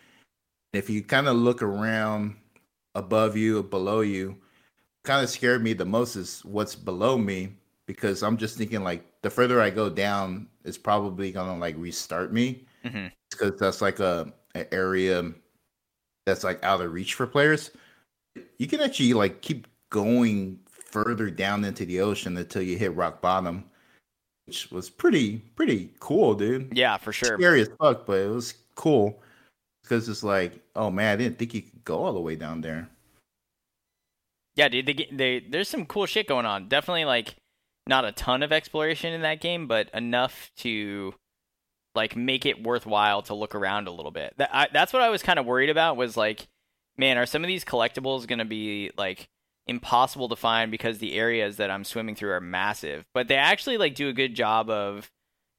If 0.76 0.90
you 0.90 1.02
kind 1.02 1.26
of 1.26 1.36
look 1.36 1.62
around 1.62 2.36
above 2.94 3.36
you 3.36 3.60
or 3.60 3.62
below 3.62 4.00
you, 4.00 4.36
kind 5.04 5.24
of 5.24 5.30
scared 5.30 5.62
me 5.62 5.72
the 5.72 5.84
most 5.86 6.16
is 6.16 6.44
what's 6.44 6.74
below 6.74 7.16
me 7.16 7.56
because 7.86 8.22
I'm 8.22 8.36
just 8.36 8.58
thinking 8.58 8.82
like 8.82 9.04
the 9.22 9.30
further 9.30 9.60
I 9.60 9.70
go 9.70 9.88
down, 9.88 10.48
it's 10.64 10.76
probably 10.76 11.32
gonna 11.32 11.56
like 11.56 11.76
restart 11.78 12.32
me 12.32 12.66
mm-hmm. 12.84 13.06
because 13.30 13.58
that's 13.58 13.80
like 13.80 14.00
a 14.00 14.32
an 14.54 14.66
area 14.72 15.32
that's 16.26 16.44
like 16.44 16.62
out 16.62 16.80
of 16.80 16.92
reach 16.92 17.14
for 17.14 17.26
players. 17.26 17.70
You 18.58 18.66
can 18.66 18.80
actually 18.80 19.14
like 19.14 19.40
keep 19.40 19.66
going 19.90 20.58
further 20.68 21.30
down 21.30 21.64
into 21.64 21.86
the 21.86 22.00
ocean 22.00 22.36
until 22.36 22.62
you 22.62 22.76
hit 22.76 22.94
rock 22.94 23.22
bottom, 23.22 23.64
which 24.46 24.70
was 24.70 24.90
pretty 24.90 25.38
pretty 25.54 25.94
cool, 26.00 26.34
dude. 26.34 26.76
Yeah, 26.76 26.98
for 26.98 27.12
sure. 27.12 27.38
Scary 27.38 27.62
as 27.62 27.70
fuck, 27.80 28.04
but 28.04 28.18
it 28.18 28.28
was 28.28 28.54
cool 28.74 29.22
because 29.86 30.08
it's 30.08 30.22
like, 30.22 30.60
oh 30.74 30.90
man, 30.90 31.12
I 31.12 31.16
didn't 31.16 31.38
think 31.38 31.54
you 31.54 31.62
could 31.62 31.84
go 31.84 32.04
all 32.04 32.12
the 32.12 32.20
way 32.20 32.36
down 32.36 32.60
there. 32.60 32.88
Yeah, 34.56 34.68
dude. 34.68 34.86
They, 34.86 35.08
they 35.12 35.40
there's 35.40 35.68
some 35.68 35.86
cool 35.86 36.06
shit 36.06 36.26
going 36.26 36.46
on. 36.46 36.68
Definitely 36.68 37.04
like 37.04 37.36
not 37.86 38.04
a 38.04 38.12
ton 38.12 38.42
of 38.42 38.52
exploration 38.52 39.12
in 39.12 39.22
that 39.22 39.40
game, 39.40 39.66
but 39.66 39.88
enough 39.94 40.50
to 40.58 41.14
like 41.94 42.16
make 42.16 42.44
it 42.44 42.62
worthwhile 42.62 43.22
to 43.22 43.34
look 43.34 43.54
around 43.54 43.86
a 43.86 43.92
little 43.92 44.10
bit. 44.10 44.34
That 44.38 44.50
I, 44.52 44.68
that's 44.72 44.92
what 44.92 45.02
I 45.02 45.10
was 45.10 45.22
kind 45.22 45.38
of 45.38 45.46
worried 45.46 45.70
about. 45.70 45.96
Was 45.96 46.16
like, 46.16 46.48
man, 46.96 47.18
are 47.18 47.26
some 47.26 47.44
of 47.44 47.48
these 47.48 47.64
collectibles 47.64 48.26
gonna 48.26 48.44
be 48.44 48.90
like 48.96 49.28
impossible 49.66 50.28
to 50.28 50.36
find 50.36 50.70
because 50.70 50.98
the 50.98 51.14
areas 51.14 51.58
that 51.58 51.70
I'm 51.70 51.84
swimming 51.84 52.14
through 52.14 52.32
are 52.32 52.40
massive? 52.40 53.04
But 53.14 53.28
they 53.28 53.36
actually 53.36 53.78
like 53.78 53.94
do 53.94 54.08
a 54.08 54.14
good 54.14 54.34
job 54.34 54.70
of 54.70 55.10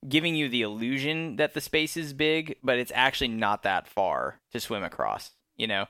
giving 0.07 0.35
you 0.35 0.49
the 0.49 0.61
illusion 0.61 1.37
that 1.37 1.53
the 1.53 1.61
space 1.61 1.97
is 1.97 2.13
big, 2.13 2.57
but 2.63 2.77
it's 2.77 2.91
actually 2.95 3.29
not 3.29 3.63
that 3.63 3.87
far 3.87 4.39
to 4.51 4.59
swim 4.59 4.83
across. 4.83 5.31
You 5.55 5.67
know. 5.67 5.85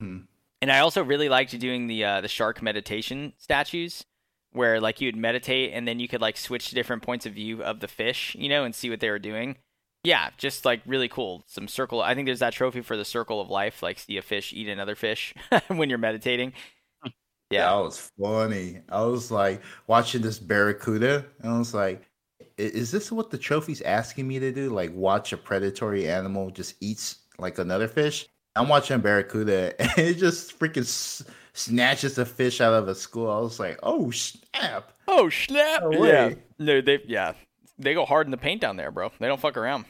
Hmm. 0.00 0.18
And 0.62 0.70
I 0.70 0.80
also 0.80 1.02
really 1.02 1.28
liked 1.28 1.58
doing 1.58 1.86
the 1.86 2.04
uh, 2.04 2.20
the 2.20 2.28
shark 2.28 2.62
meditation 2.62 3.32
statues, 3.38 4.04
where 4.52 4.80
like 4.80 5.00
you'd 5.00 5.16
meditate 5.16 5.72
and 5.72 5.86
then 5.86 6.00
you 6.00 6.08
could 6.08 6.20
like 6.20 6.36
switch 6.36 6.68
to 6.68 6.74
different 6.74 7.02
points 7.02 7.26
of 7.26 7.34
view 7.34 7.62
of 7.62 7.80
the 7.80 7.88
fish, 7.88 8.36
you 8.38 8.48
know, 8.48 8.64
and 8.64 8.74
see 8.74 8.90
what 8.90 9.00
they 9.00 9.10
were 9.10 9.18
doing. 9.18 9.56
Yeah, 10.02 10.30
just 10.38 10.64
like 10.64 10.80
really 10.86 11.08
cool. 11.08 11.44
Some 11.46 11.68
circle. 11.68 12.00
I 12.02 12.14
think 12.14 12.26
there's 12.26 12.38
that 12.40 12.54
trophy 12.54 12.80
for 12.80 12.96
the 12.96 13.04
circle 13.04 13.40
of 13.40 13.50
life, 13.50 13.82
like 13.82 13.98
see 13.98 14.16
a 14.16 14.22
fish 14.22 14.52
eat 14.52 14.68
another 14.68 14.94
fish 14.94 15.34
when 15.68 15.88
you're 15.90 15.98
meditating. 15.98 16.52
Yeah, 17.50 17.66
that 17.66 17.82
was 17.82 18.10
funny. 18.18 18.80
I 18.88 19.02
was 19.02 19.30
like 19.30 19.60
watching 19.86 20.22
this 20.22 20.38
barracuda, 20.38 21.26
and 21.40 21.52
I 21.52 21.58
was 21.58 21.74
like, 21.74 22.02
"I- 22.02 22.06
"Is 22.60 22.90
this 22.90 23.10
what 23.10 23.30
the 23.30 23.38
trophy's 23.38 23.82
asking 23.82 24.26
me 24.28 24.38
to 24.38 24.52
do? 24.52 24.70
Like 24.70 24.92
watch 24.94 25.32
a 25.32 25.36
predatory 25.36 26.08
animal 26.08 26.50
just 26.50 26.74
eats 26.80 27.16
like 27.38 27.58
another 27.58 27.88
fish?" 27.88 28.26
I'm 28.56 28.68
watching 28.68 28.98
barracuda, 29.00 29.74
and 29.80 29.98
it 29.98 30.14
just 30.18 30.58
freaking 30.58 30.82
s- 30.82 31.22
snatches 31.52 32.18
a 32.18 32.24
fish 32.26 32.60
out 32.60 32.74
of 32.74 32.88
a 32.88 32.94
school. 32.94 33.30
I 33.30 33.38
was 33.40 33.60
like, 33.60 33.78
"Oh 33.82 34.10
snap!" 34.10 34.92
Oh 35.08 35.28
snap! 35.30 35.82
No 35.84 36.04
yeah, 36.04 36.34
no, 36.58 36.80
they 36.80 37.00
yeah 37.06 37.32
they 37.78 37.94
go 37.94 38.04
hard 38.04 38.26
in 38.26 38.30
the 38.30 38.36
paint 38.36 38.60
down 38.60 38.76
there, 38.76 38.90
bro. 38.90 39.10
They 39.18 39.26
don't 39.28 39.40
fuck 39.40 39.56
around. 39.56 39.84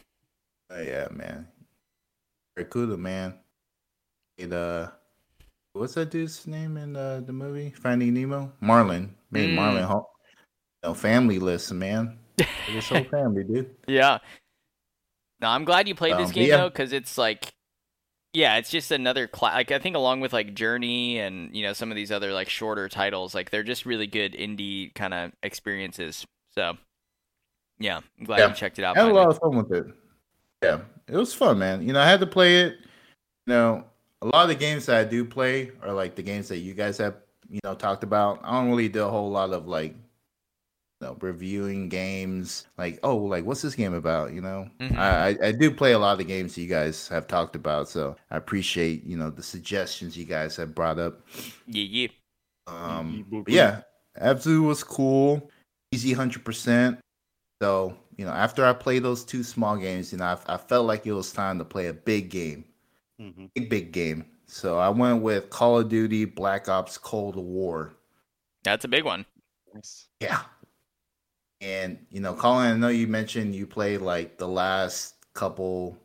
Oh, 0.70 0.80
yeah, 0.80 1.08
man. 1.10 1.48
Barracuda, 2.54 2.96
man. 2.96 3.34
It 4.38 4.52
uh, 4.52 4.88
what's 5.72 5.94
that 5.94 6.10
dude's 6.10 6.46
name 6.46 6.76
in 6.76 6.96
uh, 6.96 7.22
the 7.26 7.32
movie 7.32 7.70
Finding 7.70 8.14
Nemo? 8.14 8.52
Marlin. 8.60 9.14
Man, 9.30 9.50
Mm. 9.50 9.54
Marlin. 9.56 9.82
Ho- 9.84 10.08
no 10.84 10.94
family 10.94 11.38
list, 11.38 11.72
man. 11.72 12.18
This 12.36 12.88
whole 12.88 13.04
family, 13.10 13.44
dude. 13.44 13.74
Yeah. 13.86 14.18
No, 15.40 15.48
I'm 15.48 15.64
glad 15.64 15.88
you 15.88 15.94
played 15.94 16.12
Um, 16.14 16.22
this 16.22 16.32
game 16.32 16.48
yeah. 16.48 16.58
though, 16.58 16.68
because 16.68 16.92
it's 16.92 17.16
like, 17.16 17.52
yeah, 18.32 18.56
it's 18.58 18.70
just 18.70 18.90
another 18.90 19.26
cla 19.26 19.48
Like 19.54 19.70
I 19.72 19.78
think 19.78 19.96
along 19.96 20.20
with 20.20 20.32
like 20.32 20.54
Journey 20.54 21.18
and 21.18 21.54
you 21.56 21.62
know 21.62 21.72
some 21.72 21.90
of 21.90 21.96
these 21.96 22.12
other 22.12 22.32
like 22.32 22.48
shorter 22.48 22.88
titles, 22.88 23.34
like 23.34 23.50
they're 23.50 23.62
just 23.62 23.86
really 23.86 24.06
good 24.06 24.34
indie 24.34 24.94
kind 24.94 25.14
of 25.14 25.32
experiences. 25.42 26.26
So, 26.54 26.76
yeah, 27.78 28.00
I'm 28.18 28.24
glad 28.24 28.38
Yeah. 28.38 28.48
you 28.48 28.54
checked 28.54 28.78
it 28.78 28.84
out. 28.84 28.96
I 28.96 29.02
had 29.02 29.10
a 29.10 29.14
lot 29.14 29.28
of 29.28 29.38
fun 29.38 29.56
with 29.56 29.72
it. 29.72 29.86
Yeah, 30.62 30.80
it 31.08 31.16
was 31.16 31.32
fun, 31.32 31.58
man. 31.58 31.86
You 31.86 31.92
know, 31.94 32.00
I 32.00 32.08
had 32.08 32.20
to 32.20 32.26
play 32.26 32.60
it. 32.62 32.74
You 33.46 33.54
know, 33.54 33.84
a 34.22 34.26
lot 34.26 34.42
of 34.42 34.48
the 34.48 34.54
games 34.54 34.86
that 34.86 34.96
I 34.96 35.04
do 35.04 35.24
play 35.24 35.72
are 35.82 35.92
like 35.92 36.14
the 36.14 36.22
games 36.22 36.48
that 36.48 36.58
you 36.58 36.74
guys 36.74 36.98
have, 36.98 37.14
you 37.48 37.60
know, 37.64 37.74
talked 37.74 38.04
about. 38.04 38.40
I 38.44 38.52
don't 38.52 38.68
really 38.68 38.88
do 38.90 39.04
a 39.04 39.08
whole 39.08 39.30
lot 39.30 39.52
of 39.54 39.66
like, 39.66 39.94
know, 41.00 41.16
reviewing 41.20 41.88
games. 41.88 42.66
Like, 42.78 42.98
oh, 43.02 43.16
like 43.16 43.44
what's 43.44 43.62
this 43.62 43.74
game 43.74 43.94
about? 43.94 44.32
You 44.32 44.40
know, 44.42 44.68
Mhm. 44.80 44.96
I 44.96 45.28
I- 45.28 45.48
I 45.48 45.52
do 45.52 45.70
play 45.70 45.92
a 45.92 45.98
lot 45.98 46.12
of 46.12 46.18
the 46.18 46.24
games 46.24 46.56
you 46.58 46.68
guys 46.68 47.08
have 47.08 47.26
talked 47.26 47.56
about. 47.56 47.88
So 47.88 48.16
I 48.30 48.36
appreciate 48.36 49.04
you 49.04 49.16
know 49.16 49.30
the 49.30 49.42
suggestions 49.42 50.16
you 50.16 50.24
guys 50.24 50.56
have 50.56 50.74
brought 50.74 50.98
up. 50.98 51.26
Yeah, 51.66 51.84
yeah. 51.84 52.08
Um, 52.66 53.44
yeah, 53.48 53.82
Abzu 54.20 54.62
was 54.64 54.84
cool, 54.84 55.50
easy 55.92 56.12
hundred 56.12 56.44
percent. 56.44 56.98
So 57.62 57.96
you 58.16 58.24
know, 58.26 58.32
after 58.32 58.64
I 58.66 58.72
played 58.74 59.02
those 59.02 59.24
two 59.24 59.42
small 59.42 59.76
games, 59.78 60.12
you 60.12 60.18
know, 60.18 60.24
I, 60.24 60.54
I 60.54 60.56
felt 60.58 60.86
like 60.86 61.06
it 61.06 61.12
was 61.12 61.32
time 61.32 61.58
to 61.58 61.64
play 61.64 61.86
a 61.86 61.94
big 61.94 62.28
game, 62.30 62.64
Mhm. 63.20 63.50
big 63.54 63.70
big 63.70 63.92
game. 63.92 64.26
So 64.46 64.78
I 64.78 64.88
went 64.90 65.22
with 65.22 65.48
Call 65.48 65.78
of 65.78 65.88
Duty 65.88 66.24
Black 66.26 66.68
Ops 66.68 66.98
Cold 66.98 67.36
War. 67.36 67.94
That's 68.64 68.84
a 68.84 68.88
big 68.88 69.04
one. 69.04 69.24
Yeah. 70.20 70.42
And 71.60 71.98
you 72.10 72.20
know, 72.20 72.34
Colin, 72.34 72.72
I 72.72 72.76
know 72.76 72.88
you 72.88 73.06
mentioned 73.06 73.54
you 73.54 73.66
played 73.66 74.00
like 74.00 74.38
the 74.38 74.48
last 74.48 75.14
couple 75.34 75.98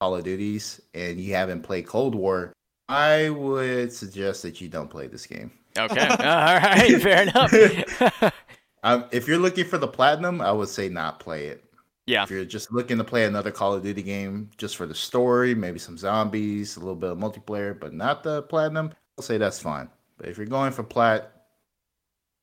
Call 0.00 0.16
of 0.16 0.24
Duties, 0.24 0.80
and 0.94 1.20
you 1.20 1.34
haven't 1.34 1.62
played 1.62 1.86
Cold 1.86 2.14
War. 2.14 2.52
I 2.88 3.30
would 3.30 3.92
suggest 3.92 4.42
that 4.42 4.60
you 4.60 4.68
don't 4.68 4.90
play 4.90 5.06
this 5.06 5.26
game. 5.26 5.50
Okay, 5.78 6.06
all 6.08 6.16
right, 6.18 7.00
fair 7.00 7.22
enough. 7.22 8.32
Um, 8.84 9.04
if 9.12 9.28
you're 9.28 9.38
looking 9.38 9.64
for 9.64 9.78
the 9.78 9.86
platinum, 9.86 10.40
I 10.40 10.50
would 10.50 10.68
say 10.68 10.88
not 10.88 11.20
play 11.20 11.46
it. 11.46 11.64
Yeah. 12.06 12.24
If 12.24 12.30
you're 12.30 12.44
just 12.44 12.72
looking 12.72 12.98
to 12.98 13.04
play 13.04 13.24
another 13.24 13.52
Call 13.52 13.74
of 13.74 13.82
Duty 13.82 14.02
game 14.02 14.50
just 14.56 14.76
for 14.76 14.86
the 14.86 14.94
story, 14.94 15.54
maybe 15.54 15.78
some 15.78 15.96
zombies, 15.96 16.76
a 16.76 16.80
little 16.80 16.96
bit 16.96 17.10
of 17.10 17.18
multiplayer, 17.18 17.78
but 17.78 17.94
not 17.94 18.24
the 18.24 18.42
platinum, 18.42 18.92
I'll 19.16 19.22
say 19.22 19.38
that's 19.38 19.60
fine. 19.60 19.88
But 20.18 20.28
if 20.28 20.36
you're 20.36 20.46
going 20.46 20.72
for 20.72 20.82
plat, 20.82 21.32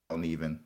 don't 0.09 0.23
even. 0.23 0.61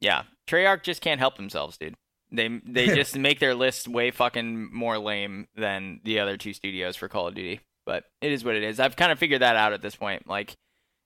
Yeah. 0.00 0.22
Treyarch 0.48 0.82
just 0.82 1.02
can't 1.02 1.20
help 1.20 1.36
themselves, 1.36 1.76
dude. 1.76 1.94
They 2.30 2.60
they 2.64 2.86
just 2.94 3.16
make 3.16 3.40
their 3.40 3.54
list 3.54 3.88
way 3.88 4.10
fucking 4.10 4.72
more 4.72 4.98
lame 4.98 5.48
than 5.56 6.00
the 6.04 6.20
other 6.20 6.36
two 6.36 6.52
studios 6.52 6.96
for 6.96 7.08
Call 7.08 7.28
of 7.28 7.34
Duty. 7.34 7.60
But 7.86 8.04
it 8.20 8.32
is 8.32 8.44
what 8.44 8.54
it 8.54 8.62
is. 8.62 8.80
I've 8.80 8.96
kind 8.96 9.12
of 9.12 9.18
figured 9.18 9.42
that 9.42 9.56
out 9.56 9.72
at 9.72 9.82
this 9.82 9.96
point. 9.96 10.26
Like 10.26 10.54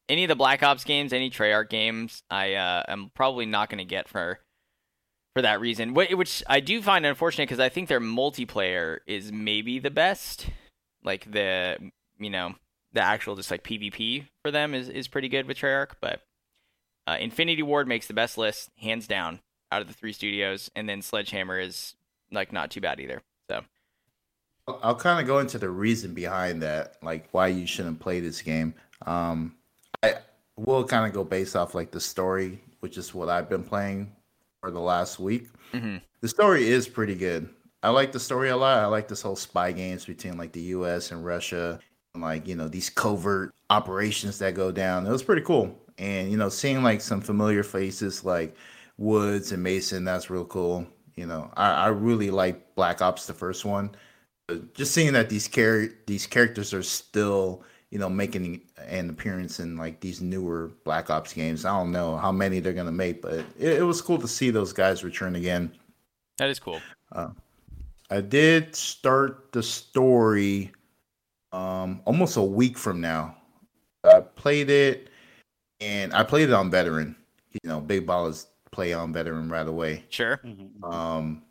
any 0.08 0.24
of 0.24 0.28
the 0.28 0.36
Black 0.36 0.62
Ops 0.62 0.84
games, 0.84 1.12
any 1.12 1.30
Treyarch 1.30 1.68
games, 1.68 2.22
I 2.30 2.54
uh, 2.54 2.82
am 2.88 3.10
probably 3.14 3.46
not 3.46 3.70
going 3.70 3.78
to 3.78 3.84
get 3.84 4.08
for 4.08 4.40
for 5.34 5.42
that 5.42 5.60
reason. 5.60 5.94
Which 5.94 6.42
I 6.48 6.60
do 6.60 6.82
find 6.82 7.06
unfortunate 7.06 7.44
because 7.48 7.60
I 7.60 7.68
think 7.68 7.88
their 7.88 8.00
multiplayer 8.00 8.98
is 9.06 9.32
maybe 9.32 9.78
the 9.78 9.90
best. 9.90 10.48
Like 11.04 11.30
the 11.30 11.78
you 12.18 12.30
know 12.30 12.54
the 12.92 13.00
actual 13.00 13.36
just 13.36 13.50
like 13.50 13.64
PvP 13.64 14.26
for 14.42 14.50
them 14.50 14.74
is 14.74 14.88
is 14.88 15.08
pretty 15.08 15.28
good 15.28 15.46
with 15.46 15.58
Treyarch, 15.58 15.92
but 16.00 16.20
uh, 17.06 17.16
Infinity 17.20 17.62
Ward 17.62 17.88
makes 17.88 18.06
the 18.06 18.14
best 18.14 18.38
list 18.38 18.70
hands 18.80 19.06
down 19.06 19.40
out 19.70 19.82
of 19.82 19.88
the 19.88 19.94
three 19.94 20.12
studios, 20.12 20.70
and 20.76 20.88
then 20.88 21.02
Sledgehammer 21.02 21.58
is 21.58 21.94
like 22.30 22.52
not 22.52 22.70
too 22.70 22.80
bad 22.80 23.00
either. 23.00 23.22
So 23.50 23.64
I'll 24.68 24.94
kind 24.94 25.20
of 25.20 25.26
go 25.26 25.38
into 25.38 25.58
the 25.58 25.70
reason 25.70 26.14
behind 26.14 26.62
that, 26.62 26.96
like 27.02 27.28
why 27.32 27.48
you 27.48 27.66
shouldn't 27.66 28.00
play 28.00 28.20
this 28.20 28.42
game. 28.42 28.74
Um, 29.06 29.56
I 30.02 30.16
will 30.56 30.84
kind 30.84 31.06
of 31.06 31.12
go 31.12 31.24
based 31.24 31.56
off 31.56 31.74
like 31.74 31.90
the 31.90 32.00
story, 32.00 32.60
which 32.80 32.96
is 32.96 33.14
what 33.14 33.28
I've 33.28 33.48
been 33.48 33.64
playing 33.64 34.12
for 34.60 34.70
the 34.70 34.80
last 34.80 35.18
week. 35.18 35.48
mm-hmm. 35.72 35.96
The 36.20 36.28
story 36.28 36.68
is 36.68 36.86
pretty 36.86 37.16
good. 37.16 37.48
I 37.82 37.88
like 37.90 38.12
the 38.12 38.20
story 38.20 38.50
a 38.50 38.56
lot. 38.56 38.78
I 38.78 38.86
like 38.86 39.08
this 39.08 39.22
whole 39.22 39.34
spy 39.34 39.72
games 39.72 40.04
between 40.04 40.38
like 40.38 40.52
the 40.52 40.60
U.S. 40.60 41.10
and 41.10 41.24
Russia, 41.24 41.80
and 42.14 42.22
like 42.22 42.46
you 42.46 42.54
know 42.54 42.68
these 42.68 42.88
covert 42.88 43.52
operations 43.70 44.38
that 44.38 44.54
go 44.54 44.70
down. 44.70 45.04
It 45.04 45.10
was 45.10 45.24
pretty 45.24 45.42
cool, 45.42 45.76
and 45.98 46.30
you 46.30 46.36
know 46.36 46.48
seeing 46.48 46.82
like 46.82 47.00
some 47.00 47.20
familiar 47.20 47.62
faces 47.62 48.24
like 48.24 48.56
Woods 48.98 49.52
and 49.52 49.62
Mason. 49.62 50.04
That's 50.04 50.30
real 50.30 50.44
cool. 50.44 50.86
You 51.16 51.26
know, 51.26 51.50
I, 51.56 51.72
I 51.72 51.88
really 51.88 52.30
like 52.30 52.74
Black 52.74 53.02
Ops, 53.02 53.26
the 53.26 53.34
first 53.34 53.64
one. 53.64 53.94
But 54.46 54.74
just 54.74 54.92
seeing 54.92 55.12
that 55.12 55.28
these 55.28 55.48
char- 55.48 55.90
these 56.06 56.26
characters 56.26 56.72
are 56.74 56.82
still 56.82 57.64
you 57.92 57.98
know, 57.98 58.08
making 58.08 58.62
an 58.88 59.10
appearance 59.10 59.60
in 59.60 59.76
like 59.76 60.00
these 60.00 60.22
newer 60.22 60.72
Black 60.82 61.10
Ops 61.10 61.34
games. 61.34 61.66
I 61.66 61.76
don't 61.76 61.92
know 61.92 62.16
how 62.16 62.32
many 62.32 62.58
they're 62.58 62.72
gonna 62.72 62.90
make, 62.90 63.20
but 63.20 63.34
it, 63.34 63.44
it 63.58 63.82
was 63.82 64.00
cool 64.00 64.16
to 64.16 64.26
see 64.26 64.48
those 64.48 64.72
guys 64.72 65.04
return 65.04 65.36
again. 65.36 65.70
That 66.38 66.48
is 66.48 66.58
cool. 66.58 66.80
Uh, 67.12 67.28
I 68.10 68.22
did 68.22 68.74
start 68.74 69.52
the 69.52 69.62
story 69.62 70.72
um, 71.52 72.00
almost 72.06 72.38
a 72.38 72.42
week 72.42 72.78
from 72.78 73.02
now. 73.02 73.36
I 74.04 74.20
played 74.20 74.70
it, 74.70 75.10
and 75.82 76.14
I 76.14 76.22
played 76.22 76.48
it 76.48 76.52
on 76.54 76.70
veteran. 76.70 77.16
You 77.52 77.68
know, 77.68 77.80
big 77.80 78.06
ballers 78.06 78.46
play 78.70 78.92
on 78.92 79.12
veteran 79.12 79.48
right 79.50 79.66
away. 79.66 80.04
Sure. 80.08 80.38
Mm-hmm. 80.44 80.84
Um, 80.84 81.42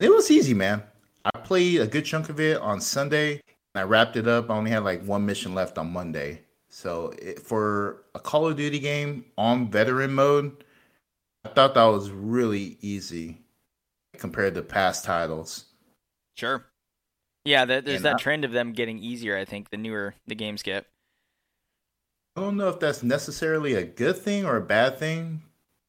it 0.00 0.08
was 0.10 0.30
easy, 0.30 0.54
man. 0.54 0.82
I 1.24 1.38
played 1.40 1.80
a 1.80 1.86
good 1.86 2.04
chunk 2.04 2.28
of 2.28 2.40
it 2.40 2.58
on 2.58 2.80
Sunday, 2.80 3.32
and 3.74 3.80
I 3.80 3.82
wrapped 3.82 4.16
it 4.16 4.26
up. 4.28 4.50
I 4.50 4.54
only 4.54 4.70
had 4.70 4.84
like 4.84 5.02
one 5.04 5.26
mission 5.26 5.54
left 5.54 5.76
on 5.78 5.92
Monday. 5.92 6.40
So 6.70 7.12
it, 7.18 7.40
for 7.40 8.02
a 8.14 8.18
Call 8.20 8.46
of 8.48 8.56
Duty 8.56 8.78
game 8.78 9.24
on 9.38 9.70
veteran 9.70 10.12
mode, 10.12 10.64
I 11.44 11.50
thought 11.50 11.74
that 11.74 11.84
was 11.84 12.10
really 12.10 12.78
easy 12.80 13.38
compared 14.18 14.54
to 14.54 14.62
past 14.62 15.04
titles. 15.04 15.66
Sure. 16.36 16.64
Yeah, 17.44 17.64
there's 17.66 17.86
And 17.96 18.04
that 18.06 18.14
I- 18.14 18.18
trend 18.18 18.44
of 18.44 18.52
them 18.52 18.72
getting 18.72 18.98
easier. 18.98 19.36
I 19.36 19.44
think 19.44 19.70
the 19.70 19.76
newer 19.76 20.14
the 20.26 20.34
games 20.34 20.62
get. 20.62 20.86
I 22.36 22.40
don't 22.40 22.56
know 22.56 22.68
if 22.68 22.80
that's 22.80 23.02
necessarily 23.02 23.74
a 23.74 23.84
good 23.84 24.16
thing 24.16 24.44
or 24.44 24.56
a 24.56 24.60
bad 24.60 24.98
thing, 24.98 25.42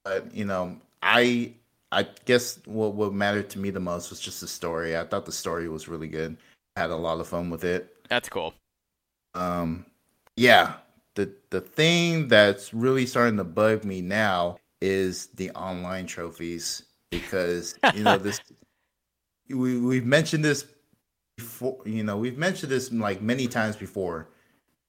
but 0.04 0.34
you 0.34 0.46
know, 0.46 0.78
I 1.02 1.54
I 1.92 2.08
guess 2.26 2.60
what 2.66 2.94
what 2.94 3.14
mattered 3.14 3.50
to 3.52 3.60
me 3.60 3.72
the 3.72 3.80
most 3.80 4.10
was 4.10 4.20
just 4.20 4.42
the 4.42 4.48
story. 4.48 4.98
I 4.98 5.06
thought 5.06 5.26
the 5.26 5.32
story 5.32 5.68
was 5.70 5.88
really 5.88 6.08
good. 6.08 6.38
I 6.76 6.82
had 6.82 6.92
a 6.92 6.96
lot 6.96 7.20
of 7.20 7.28
fun 7.28 7.50
with 7.50 7.64
it. 7.64 7.96
That's 8.10 8.30
cool. 8.30 8.54
Um, 9.34 9.86
yeah, 10.36 10.74
the 11.16 11.32
the 11.50 11.62
thing 11.62 12.28
that's 12.28 12.74
really 12.74 13.06
starting 13.06 13.38
to 13.38 13.44
bug 13.44 13.84
me 13.84 14.02
now 14.02 14.58
is 14.82 15.28
the 15.36 15.50
online 15.52 16.06
trophies 16.06 16.84
because 17.12 17.76
you 17.94 18.04
know 18.04 18.18
this. 18.18 18.40
We 19.48 19.78
we've 19.78 20.08
mentioned 20.08 20.44
this 20.44 20.66
before. 21.38 21.78
You 21.86 22.04
know 22.04 22.18
we've 22.18 22.36
mentioned 22.36 22.72
this 22.72 22.92
like 22.92 23.22
many 23.22 23.46
times 23.48 23.76
before. 23.76 24.28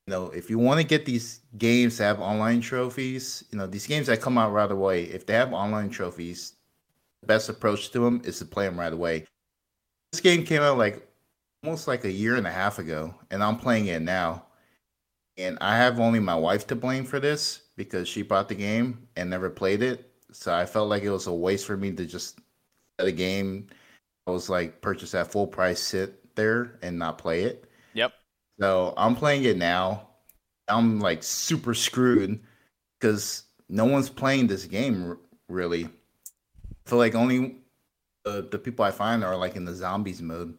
You 0.07 0.13
know 0.13 0.31
if 0.31 0.49
you 0.51 0.59
want 0.59 0.81
to 0.81 0.87
get 0.87 1.05
these 1.05 1.41
games 1.59 1.97
to 1.97 2.05
have 2.05 2.21
online 2.21 2.61
trophies, 2.61 3.45
you 3.51 3.59
know 3.59 3.67
these 3.67 3.87
games 3.87 4.07
that 4.07 4.21
come 4.21 4.39
out 4.39 4.53
right 4.53 4.71
away. 4.71 5.05
If 5.05 5.27
they 5.27 5.35
have 5.35 5.53
online 5.53 5.91
trophies, 5.91 6.55
the 7.23 7.27
best 7.27 7.49
approach 7.49 7.91
to 7.91 8.01
them 8.01 8.23
is 8.25 8.39
to 8.39 8.45
play 8.45 8.67
them 8.67 8.79
right 8.79 8.93
away. 8.93 9.25
This 10.13 10.21
game 10.21 10.45
came 10.45 10.63
out 10.63 10.79
like 10.79 11.07
almost 11.65 11.89
like 11.89 12.05
a 12.05 12.13
year 12.13 12.37
and 12.37 12.47
a 12.47 12.53
half 12.53 12.79
ago, 12.79 13.15
and 13.31 13.43
I'm 13.43 13.59
playing 13.59 13.87
it 13.87 14.03
now. 14.03 14.45
And 15.39 15.59
I 15.61 15.77
have 15.77 16.01
only 16.01 16.21
my 16.21 16.37
wife 16.37 16.67
to 16.69 16.77
blame 16.77 17.05
for 17.05 17.21
this 17.21 17.63
because 17.77 18.09
she 18.09 18.23
bought 18.23 18.49
the 18.49 18.55
game 18.55 19.07
and 19.17 19.29
never 19.29 19.51
played 19.51 19.83
it. 19.83 20.11
So 20.33 20.55
I 20.55 20.67
felt 20.67 20.89
like 20.89 21.03
it 21.03 21.11
was 21.11 21.27
a 21.27 21.33
waste 21.33 21.67
for 21.67 21.77
me 21.77 21.93
to 21.93 22.07
just 22.07 22.39
let 22.99 23.09
a 23.09 23.13
game 23.13 23.69
I 24.27 24.33
was 24.33 24.49
like 24.51 24.81
purchase 24.81 25.15
at 25.15 25.31
full 25.31 25.47
price 25.47 25.81
sit 25.81 26.35
there 26.35 26.79
and 26.83 26.99
not 26.99 27.19
play 27.19 27.43
it. 27.45 27.66
So 28.61 28.95
I'm 28.97 29.15
playing 29.15 29.45
it 29.45 29.57
now. 29.57 30.09
I'm 30.69 31.01
like 31.01 31.23
super 31.23 31.75
screwed 31.75 32.41
because 32.99 33.45
no 33.69 33.85
one's 33.85 34.11
playing 34.11 34.47
this 34.47 34.65
game 34.65 35.19
really. 35.49 35.89
So 36.87 36.97
like 36.97 37.15
only 37.15 37.57
the, 38.25 38.49
the 38.51 38.59
people 38.59 38.85
I 38.85 38.91
find 38.91 39.23
are 39.23 39.37
like 39.37 39.57
in 39.57 39.65
the 39.65 39.75
zombies 39.75 40.23
mode 40.23 40.57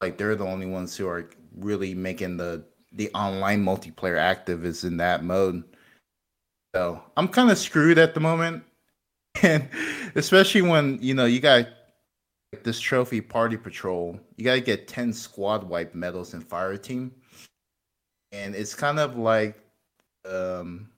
like 0.00 0.18
they're 0.18 0.36
the 0.36 0.44
only 0.44 0.66
ones 0.66 0.96
who 0.96 1.08
are 1.08 1.28
really 1.56 1.94
making 1.94 2.36
the 2.36 2.64
the 2.92 3.10
online 3.12 3.64
multiplayer 3.64 4.18
active 4.18 4.64
is 4.64 4.84
in 4.84 4.96
that 4.98 5.22
mode. 5.22 5.62
So 6.74 7.02
I'm 7.16 7.28
kind 7.28 7.50
of 7.50 7.58
screwed 7.58 7.98
at 7.98 8.14
the 8.14 8.20
moment, 8.20 8.64
and 9.42 9.68
especially 10.14 10.62
when 10.62 10.98
you 11.00 11.14
know 11.14 11.24
you 11.24 11.40
got 11.40 11.68
this 12.62 12.80
trophy 12.80 13.20
party 13.20 13.56
patrol, 13.56 14.18
you 14.36 14.44
got 14.44 14.54
to 14.54 14.60
get 14.60 14.88
ten 14.88 15.12
squad 15.12 15.64
wipe 15.64 15.94
medals 15.94 16.34
in 16.34 16.40
fire 16.40 16.76
team, 16.76 17.12
and 18.32 18.54
it's 18.54 18.74
kind 18.74 18.98
of 18.98 19.16
like 19.16 19.58
um, 20.28 20.88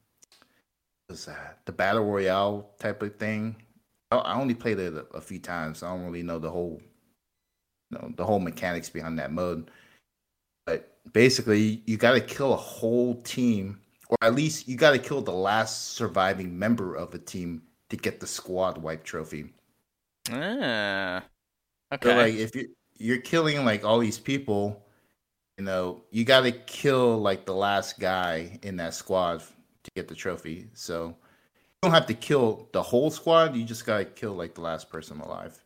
what's 1.06 1.24
that? 1.26 1.58
The 1.64 1.72
battle 1.72 2.04
royale 2.04 2.70
type 2.78 3.02
of 3.02 3.16
thing. 3.16 3.56
I, 4.10 4.40
only 4.40 4.54
played 4.54 4.78
it 4.78 5.06
a, 5.12 5.20
few 5.20 5.38
times. 5.38 5.82
I 5.82 5.88
don't 5.90 6.04
really 6.06 6.22
know 6.22 6.38
the 6.38 6.50
whole 6.50 6.80
you 7.90 7.98
know, 7.98 8.12
the 8.16 8.24
whole 8.24 8.38
mechanics 8.38 8.88
behind 8.88 9.18
that 9.18 9.32
mode. 9.32 9.70
But 10.66 10.98
basically, 11.12 11.82
you 11.86 11.96
got 11.98 12.12
to 12.12 12.20
kill 12.20 12.54
a 12.54 12.56
whole 12.56 13.20
team, 13.22 13.80
or 14.08 14.16
at 14.22 14.34
least 14.34 14.66
you 14.66 14.76
got 14.76 14.92
to 14.92 14.98
kill 14.98 15.20
the 15.20 15.32
last 15.32 15.90
surviving 15.90 16.58
member 16.58 16.94
of 16.94 17.14
a 17.14 17.18
team 17.18 17.62
to 17.90 17.96
get 17.96 18.20
the 18.20 18.26
squad 18.26 18.78
wipe 18.78 19.04
trophy. 19.04 19.52
Ah. 20.30 21.22
Okay. 21.92 22.08
So, 22.08 22.16
like, 22.16 22.34
if 22.34 22.54
you 22.54 22.68
you're 22.98 23.20
killing 23.20 23.64
like 23.64 23.84
all 23.84 23.98
these 23.98 24.18
people, 24.18 24.84
you 25.56 25.64
know, 25.64 26.02
you 26.10 26.24
got 26.24 26.42
to 26.42 26.52
kill 26.52 27.18
like 27.18 27.46
the 27.46 27.54
last 27.54 27.98
guy 27.98 28.58
in 28.62 28.76
that 28.76 28.94
squad 28.94 29.42
to 29.84 29.90
get 29.94 30.08
the 30.08 30.14
trophy. 30.14 30.68
So 30.74 31.08
you 31.08 31.14
don't 31.82 31.92
have 31.92 32.06
to 32.06 32.14
kill 32.14 32.68
the 32.72 32.82
whole 32.82 33.10
squad. 33.10 33.56
You 33.56 33.64
just 33.64 33.86
got 33.86 33.98
to 33.98 34.04
kill 34.04 34.34
like 34.34 34.54
the 34.54 34.60
last 34.60 34.90
person 34.90 35.20
alive. 35.20 35.58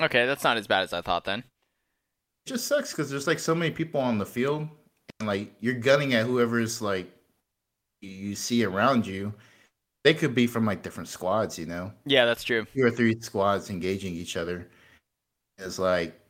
okay, 0.00 0.26
that's 0.26 0.44
not 0.44 0.56
as 0.56 0.66
bad 0.66 0.82
as 0.82 0.92
I 0.92 1.00
thought 1.00 1.24
then. 1.24 1.40
It 1.40 2.50
just 2.50 2.66
sucks 2.66 2.92
because 2.92 3.10
there's 3.10 3.26
like 3.26 3.38
so 3.38 3.54
many 3.54 3.70
people 3.70 4.00
on 4.00 4.18
the 4.18 4.26
field, 4.26 4.68
and 5.20 5.26
like 5.26 5.52
you're 5.60 5.74
gunning 5.74 6.14
at 6.14 6.26
whoever's 6.26 6.80
like 6.80 7.10
you 8.00 8.34
see 8.34 8.64
around 8.64 9.06
you. 9.06 9.34
They 10.04 10.14
could 10.14 10.34
be 10.34 10.46
from 10.46 10.66
like 10.66 10.82
different 10.82 11.08
squads, 11.08 11.58
you 11.58 11.66
know, 11.66 11.90
Yeah, 12.04 12.26
that's 12.26 12.44
true. 12.44 12.66
two 12.74 12.84
or 12.84 12.90
three 12.90 13.18
squads 13.20 13.70
engaging 13.70 14.14
each 14.14 14.36
other. 14.36 14.68
It's 15.58 15.78
like 15.78 16.20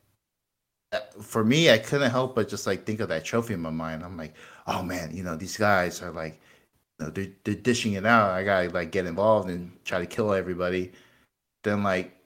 uh, 0.93 1.01
for 1.21 1.45
me, 1.45 1.71
I 1.71 1.79
couldn't 1.79 2.11
help 2.11 2.35
but 2.37 2.49
just 2.49 2.67
like 2.67 2.87
think 2.87 3.01
of 3.01 3.09
that 3.09 3.25
trophy 3.25 3.55
in 3.55 3.61
my 3.61 3.71
mind. 3.71 4.05
I'm 4.05 4.17
like, 4.17 4.35
oh 4.67 4.83
man, 4.83 5.15
you 5.17 5.25
know, 5.25 5.35
these 5.37 5.57
guys 5.57 6.01
are 6.03 6.13
like, 6.13 6.41
you 7.01 7.07
know, 7.07 7.11
they're, 7.11 7.33
they're 7.43 7.55
dishing 7.55 7.95
it 7.95 8.07
out. 8.07 8.31
I 8.31 8.45
gotta 8.45 8.69
like 8.71 8.93
get 8.93 9.07
involved 9.07 9.51
and 9.51 9.73
try 9.85 9.99
to 9.99 10.07
kill 10.07 10.33
everybody. 10.33 10.93
Then 11.65 11.83
like, 11.83 12.17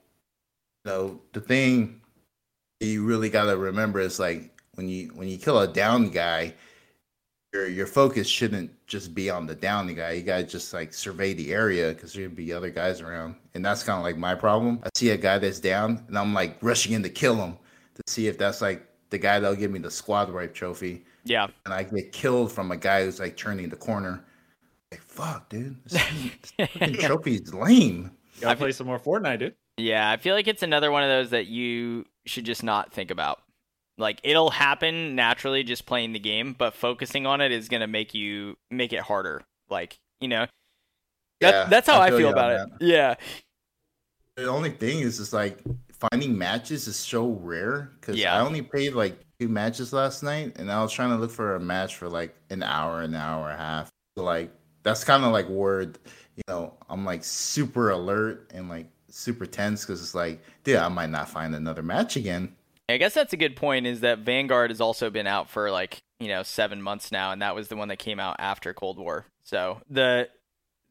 you 0.85 0.91
know, 0.91 1.21
the 1.33 1.41
thing 1.41 1.99
you 2.79 3.03
really 3.05 3.29
gotta 3.29 3.57
remember 3.57 3.99
is 3.99 4.19
like 4.19 4.51
when 4.75 4.87
you 4.87 5.07
when 5.15 5.27
you 5.27 5.37
kill 5.39 5.59
a 5.59 5.67
down 5.67 6.09
guy, 6.09 6.53
your 7.53 7.67
your 7.67 7.87
focus 7.87 8.27
shouldn't 8.27 8.71
just 8.85 9.15
be 9.15 9.29
on 9.29 9.47
the 9.47 9.55
downy 9.55 9.93
guy. 9.93 10.11
You 10.11 10.23
gotta 10.23 10.43
just 10.43 10.73
like 10.73 10.93
survey 10.93 11.33
the 11.33 11.53
area 11.53 11.93
because 11.93 12.13
there'll 12.13 12.31
be 12.31 12.53
other 12.53 12.69
guys 12.69 13.01
around, 13.01 13.35
and 13.53 13.65
that's 13.65 13.83
kind 13.83 13.97
of 13.97 14.03
like 14.03 14.17
my 14.17 14.35
problem. 14.35 14.79
I 14.83 14.89
see 14.93 15.09
a 15.09 15.17
guy 15.17 15.37
that's 15.37 15.59
down, 15.59 16.03
and 16.07 16.17
I'm 16.17 16.33
like 16.33 16.57
rushing 16.61 16.93
in 16.93 17.03
to 17.03 17.09
kill 17.09 17.35
him 17.35 17.57
to 17.95 18.03
see 18.07 18.27
if 18.27 18.37
that's 18.37 18.61
like 18.61 18.87
the 19.09 19.17
guy 19.17 19.39
that'll 19.39 19.55
give 19.55 19.71
me 19.71 19.79
the 19.79 19.91
squad 19.91 20.31
wipe 20.31 20.53
trophy. 20.53 21.05
Yeah. 21.25 21.47
And 21.65 21.73
I 21.73 21.83
get 21.83 22.11
killed 22.11 22.51
from 22.51 22.71
a 22.71 22.77
guy 22.77 23.03
who's 23.03 23.19
like 23.19 23.35
turning 23.35 23.69
the 23.69 23.75
corner. 23.75 24.23
Like 24.91 25.01
fuck, 25.01 25.49
dude, 25.49 25.77
this, 25.85 26.03
this 26.57 26.97
trophy's 26.99 27.53
lame. 27.53 28.11
Gotta 28.41 28.57
play 28.57 28.71
some 28.71 28.87
more 28.87 28.99
Fortnite, 28.99 29.39
dude. 29.39 29.55
Yeah, 29.77 30.09
I 30.09 30.17
feel 30.17 30.35
like 30.35 30.47
it's 30.47 30.63
another 30.63 30.91
one 30.91 31.03
of 31.03 31.09
those 31.09 31.29
that 31.31 31.47
you 31.47 32.05
should 32.25 32.45
just 32.45 32.63
not 32.63 32.93
think 32.93 33.11
about. 33.11 33.41
Like 33.99 34.21
it'll 34.23 34.51
happen 34.51 35.15
naturally 35.15 35.63
just 35.63 35.85
playing 35.85 36.13
the 36.13 36.19
game, 36.19 36.55
but 36.57 36.73
focusing 36.75 37.27
on 37.27 37.41
it 37.41 37.51
is 37.51 37.69
gonna 37.69 37.87
make 37.87 38.15
you 38.15 38.57
make 38.71 38.93
it 38.93 39.01
harder. 39.01 39.43
Like 39.69 39.99
you 40.21 40.29
know, 40.29 40.47
that, 41.41 41.59
Yeah, 41.63 41.65
that's 41.69 41.87
how 41.87 41.99
I 41.99 42.07
I, 42.07 42.11
feel 42.11 42.29
feel 42.29 42.29
about 42.29 42.51
it. 42.53 42.61
Yeah, 42.81 43.15
The 44.35 44.47
only 44.47 44.71
thing 44.71 44.99
is, 45.01 45.19
is 45.19 45.33
like 45.33 45.59
finding 46.11 46.37
matches 46.37 46.87
is 46.87 46.95
so 46.95 47.27
rare 47.29 47.91
because 47.99 48.23
Yeah. 48.23 48.35
I 48.35 48.41
only 48.41 48.61
played 48.61 48.93
like 48.93 49.19
two 49.39 49.49
matches 49.49 49.91
last 49.93 50.23
night, 50.23 50.57
and 50.57 50.71
I 50.71 50.81
was 50.81 50.91
trying 50.93 51.09
to 51.09 51.17
look 51.17 51.31
for 51.31 51.55
a 51.55 51.59
match 51.59 51.95
for 51.97 52.09
like 52.09 52.35
an 52.49 52.63
hour, 52.63 53.01
an 53.01 53.15
hour 53.15 53.49
and 53.49 53.59
a 53.59 53.63
half. 53.63 53.89
So 54.17 54.23
like 54.23 54.51
that's 54.83 55.03
kind 55.03 55.25
of 55.25 55.31
like 55.33 55.47
where 55.47 55.81
you 55.81 56.43
know 56.47 56.73
I'm 56.89 57.05
like 57.05 57.23
super 57.23 57.89
alert 57.91 58.51
and 58.53 58.69
like 58.69 58.87
super 59.09 59.45
tense 59.45 59.85
because 59.85 60.01
it's 60.01 60.15
like, 60.15 60.41
dude, 60.63 60.77
I 60.77 60.87
might 60.89 61.09
not 61.09 61.29
find 61.29 61.53
another 61.55 61.83
match 61.83 62.15
again. 62.15 62.55
I 62.89 62.97
guess 62.97 63.13
that's 63.13 63.33
a 63.33 63.37
good 63.37 63.55
point. 63.55 63.85
Is 63.85 64.01
that 64.01 64.19
Vanguard 64.19 64.71
has 64.71 64.81
also 64.81 65.09
been 65.09 65.27
out 65.27 65.49
for 65.49 65.71
like 65.71 66.01
you 66.19 66.27
know 66.27 66.43
seven 66.43 66.81
months 66.81 67.11
now, 67.11 67.31
and 67.31 67.41
that 67.41 67.55
was 67.55 67.67
the 67.67 67.75
one 67.75 67.87
that 67.89 67.99
came 67.99 68.19
out 68.19 68.37
after 68.39 68.73
Cold 68.73 68.97
War. 68.97 69.25
So 69.43 69.81
the 69.89 70.29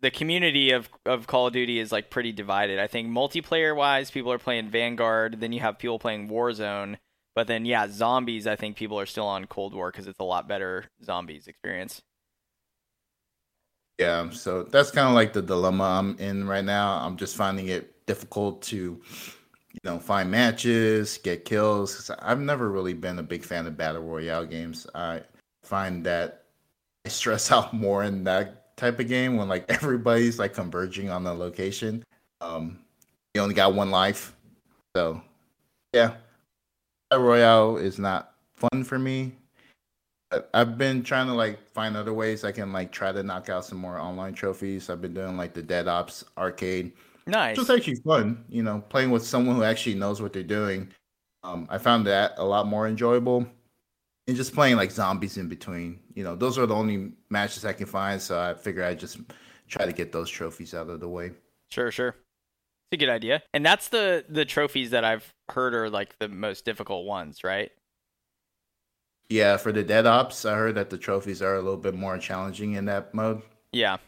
the 0.00 0.10
community 0.10 0.70
of 0.70 0.88
of 1.04 1.26
Call 1.26 1.48
of 1.48 1.52
Duty 1.52 1.78
is 1.78 1.92
like 1.92 2.10
pretty 2.10 2.32
divided. 2.32 2.78
I 2.78 2.86
think 2.86 3.08
multiplayer 3.08 3.74
wise, 3.74 4.10
people 4.10 4.32
are 4.32 4.38
playing 4.38 4.70
Vanguard. 4.70 5.40
Then 5.40 5.52
you 5.52 5.60
have 5.60 5.78
people 5.78 5.98
playing 5.98 6.28
Warzone. 6.28 6.96
But 7.34 7.46
then 7.46 7.64
yeah, 7.64 7.86
zombies. 7.88 8.46
I 8.46 8.56
think 8.56 8.76
people 8.76 8.98
are 8.98 9.06
still 9.06 9.26
on 9.26 9.46
Cold 9.46 9.74
War 9.74 9.90
because 9.90 10.06
it's 10.06 10.18
a 10.18 10.24
lot 10.24 10.48
better 10.48 10.86
zombies 11.04 11.46
experience. 11.46 12.02
Yeah, 13.98 14.30
so 14.30 14.62
that's 14.62 14.92
kind 14.92 15.08
of 15.08 15.14
like 15.14 15.32
the 15.32 15.42
dilemma 15.42 15.84
I'm 15.84 16.16
in 16.18 16.46
right 16.46 16.64
now. 16.64 16.98
I'm 16.98 17.16
just 17.16 17.36
finding 17.36 17.66
it 17.66 18.06
difficult 18.06 18.62
to, 18.62 19.00
you 19.72 19.80
know, 19.84 19.98
find 19.98 20.30
matches, 20.30 21.18
get 21.18 21.44
kills. 21.44 22.10
I've 22.20 22.40
never 22.40 22.70
really 22.70 22.94
been 22.94 23.18
a 23.18 23.22
big 23.22 23.44
fan 23.44 23.66
of 23.66 23.76
battle 23.76 24.02
royale 24.02 24.46
games. 24.46 24.86
I 24.94 25.22
find 25.62 26.04
that 26.06 26.44
I 27.06 27.10
stress 27.10 27.52
out 27.52 27.74
more 27.74 28.04
in 28.04 28.24
that 28.24 28.76
type 28.76 28.98
of 29.00 29.08
game 29.08 29.36
when 29.36 29.48
like 29.48 29.66
everybody's 29.68 30.38
like 30.38 30.54
converging 30.54 31.10
on 31.10 31.24
the 31.24 31.34
location. 31.34 32.04
Um, 32.40 32.78
you 33.34 33.40
only 33.42 33.54
got 33.54 33.74
one 33.74 33.90
life, 33.90 34.34
so 34.96 35.20
yeah, 35.92 36.14
battle 37.10 37.24
royale 37.24 37.76
is 37.76 37.98
not 37.98 38.34
fun 38.56 38.84
for 38.84 38.98
me. 38.98 39.32
I've 40.52 40.76
been 40.76 41.02
trying 41.02 41.26
to 41.28 41.32
like 41.32 41.66
find 41.70 41.96
other 41.96 42.12
ways 42.12 42.44
I 42.44 42.52
can 42.52 42.72
like 42.72 42.92
try 42.92 43.12
to 43.12 43.22
knock 43.22 43.48
out 43.48 43.64
some 43.64 43.78
more 43.78 43.98
online 43.98 44.34
trophies. 44.34 44.90
I've 44.90 45.00
been 45.00 45.14
doing 45.14 45.36
like 45.36 45.54
the 45.54 45.62
Dead 45.62 45.88
Ops 45.88 46.24
arcade, 46.36 46.92
Nice. 47.28 47.52
which 47.52 47.68
was 47.68 47.70
actually 47.70 47.96
fun. 47.96 48.44
You 48.48 48.62
know, 48.62 48.82
playing 48.88 49.10
with 49.10 49.24
someone 49.24 49.56
who 49.56 49.62
actually 49.62 49.94
knows 49.94 50.20
what 50.20 50.32
they're 50.32 50.42
doing. 50.42 50.88
Um, 51.44 51.68
I 51.70 51.78
found 51.78 52.06
that 52.06 52.34
a 52.38 52.44
lot 52.44 52.66
more 52.66 52.88
enjoyable. 52.88 53.46
And 54.26 54.36
just 54.36 54.52
playing 54.54 54.76
like 54.76 54.90
zombies 54.90 55.38
in 55.38 55.48
between. 55.48 56.00
You 56.14 56.24
know, 56.24 56.34
those 56.34 56.58
are 56.58 56.66
the 56.66 56.74
only 56.74 57.12
matches 57.30 57.64
I 57.64 57.72
can 57.72 57.86
find. 57.86 58.20
So 58.20 58.38
I 58.40 58.54
figure 58.54 58.84
I 58.84 58.94
just 58.94 59.18
try 59.68 59.86
to 59.86 59.92
get 59.92 60.12
those 60.12 60.28
trophies 60.28 60.74
out 60.74 60.88
of 60.88 61.00
the 61.00 61.08
way. 61.08 61.30
Sure, 61.70 61.90
sure. 61.90 62.08
It's 62.08 62.94
a 62.94 62.96
good 62.96 63.10
idea. 63.10 63.42
And 63.52 63.64
that's 63.64 63.88
the 63.88 64.24
the 64.28 64.44
trophies 64.44 64.90
that 64.90 65.04
I've 65.04 65.32
heard 65.50 65.74
are 65.74 65.90
like 65.90 66.18
the 66.18 66.28
most 66.28 66.64
difficult 66.64 67.06
ones, 67.06 67.44
right? 67.44 67.70
Yeah, 69.28 69.58
for 69.58 69.72
the 69.72 69.82
Dead 69.82 70.06
Ops, 70.06 70.46
I 70.46 70.54
heard 70.54 70.74
that 70.76 70.88
the 70.88 70.96
trophies 70.96 71.42
are 71.42 71.56
a 71.56 71.60
little 71.60 71.76
bit 71.76 71.94
more 71.94 72.16
challenging 72.16 72.72
in 72.72 72.86
that 72.86 73.12
mode. 73.12 73.42
Yeah. 73.72 73.98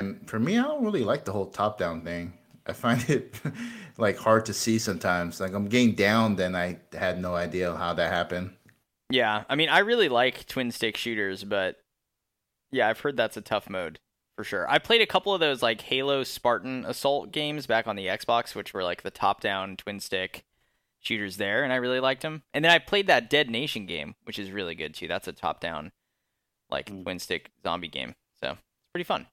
And 0.00 0.28
for 0.28 0.38
me, 0.38 0.58
I 0.58 0.62
don't 0.62 0.84
really 0.84 1.04
like 1.04 1.24
the 1.24 1.32
whole 1.32 1.46
top 1.46 1.78
down 1.78 2.02
thing. 2.02 2.32
I 2.66 2.72
find 2.72 3.08
it 3.08 3.34
like 3.98 4.16
hard 4.18 4.46
to 4.46 4.54
see 4.54 4.78
sometimes. 4.78 5.40
Like 5.40 5.52
I'm 5.54 5.66
getting 5.68 5.94
down, 5.94 6.36
then 6.36 6.54
I 6.54 6.78
had 6.92 7.20
no 7.20 7.34
idea 7.34 7.74
how 7.74 7.94
that 7.94 8.12
happened. 8.12 8.50
Yeah, 9.10 9.44
I 9.48 9.54
mean, 9.56 9.70
I 9.70 9.78
really 9.80 10.08
like 10.10 10.46
twin 10.46 10.70
stick 10.70 10.96
shooters, 10.96 11.42
but 11.42 11.76
yeah, 12.70 12.88
I've 12.88 13.00
heard 13.00 13.16
that's 13.16 13.38
a 13.38 13.40
tough 13.40 13.70
mode 13.70 13.98
for 14.36 14.44
sure. 14.44 14.68
I 14.70 14.78
played 14.78 15.00
a 15.00 15.06
couple 15.06 15.32
of 15.32 15.40
those 15.40 15.62
like 15.62 15.80
Halo 15.80 16.22
Spartan 16.24 16.84
Assault 16.84 17.32
games 17.32 17.66
back 17.66 17.86
on 17.88 17.96
the 17.96 18.06
Xbox, 18.06 18.54
which 18.54 18.74
were 18.74 18.84
like 18.84 19.02
the 19.02 19.10
top 19.10 19.40
down 19.40 19.76
twin 19.78 19.98
stick 19.98 20.44
shooters 21.00 21.38
there, 21.38 21.64
and 21.64 21.72
I 21.72 21.76
really 21.76 22.00
liked 22.00 22.20
them. 22.22 22.42
And 22.52 22.62
then 22.64 22.70
I 22.70 22.78
played 22.78 23.06
that 23.06 23.30
Dead 23.30 23.48
Nation 23.50 23.86
game, 23.86 24.14
which 24.24 24.38
is 24.38 24.50
really 24.50 24.74
good 24.74 24.92
too. 24.94 25.08
That's 25.08 25.26
a 25.26 25.32
top 25.32 25.60
down 25.60 25.90
like 26.70 26.90
Mm. 26.90 27.02
twin 27.02 27.18
stick 27.18 27.50
zombie 27.62 27.88
game, 27.88 28.14
so 28.42 28.50
it's 28.50 28.60
pretty 28.92 29.04
fun. 29.04 29.26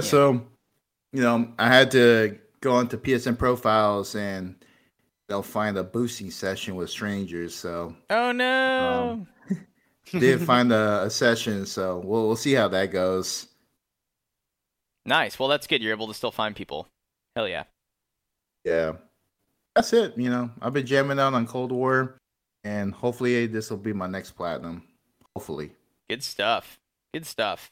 So, 0.00 0.46
you 1.12 1.22
know, 1.22 1.52
I 1.58 1.68
had 1.68 1.90
to 1.92 2.38
go 2.60 2.72
onto 2.76 2.96
PSN 2.96 3.38
profiles 3.38 4.14
and 4.14 4.54
they'll 5.28 5.42
find 5.42 5.76
a 5.78 5.84
boosting 5.84 6.30
session 6.30 6.76
with 6.76 6.90
strangers. 6.90 7.54
So 7.54 7.96
Oh 8.08 8.32
no! 8.32 9.26
Um, 9.50 9.66
did 10.20 10.40
find 10.42 10.72
a, 10.72 11.04
a 11.04 11.10
session. 11.10 11.66
So 11.66 11.98
we'll 12.04 12.26
we'll 12.26 12.36
see 12.36 12.52
how 12.52 12.68
that 12.68 12.86
goes. 12.92 13.48
nice. 15.04 15.38
Well, 15.38 15.48
that's 15.48 15.66
good. 15.66 15.82
You're 15.82 15.92
able 15.92 16.08
to 16.08 16.14
still 16.14 16.32
find 16.32 16.54
people. 16.54 16.86
Hell 17.34 17.48
yeah. 17.48 17.64
Yeah, 18.64 18.92
that's 19.74 19.92
it. 19.92 20.16
You 20.18 20.30
know, 20.30 20.50
I've 20.60 20.72
been 20.72 20.86
jamming 20.86 21.18
out 21.18 21.34
on 21.34 21.46
Cold 21.46 21.72
War, 21.72 22.18
and 22.62 22.92
hopefully 22.92 23.46
this 23.46 23.70
will 23.70 23.78
be 23.78 23.92
my 23.92 24.06
next 24.06 24.32
platinum. 24.32 24.84
Hopefully. 25.34 25.72
Good 26.08 26.22
stuff. 26.22 26.78
Good 27.14 27.24
stuff. 27.24 27.70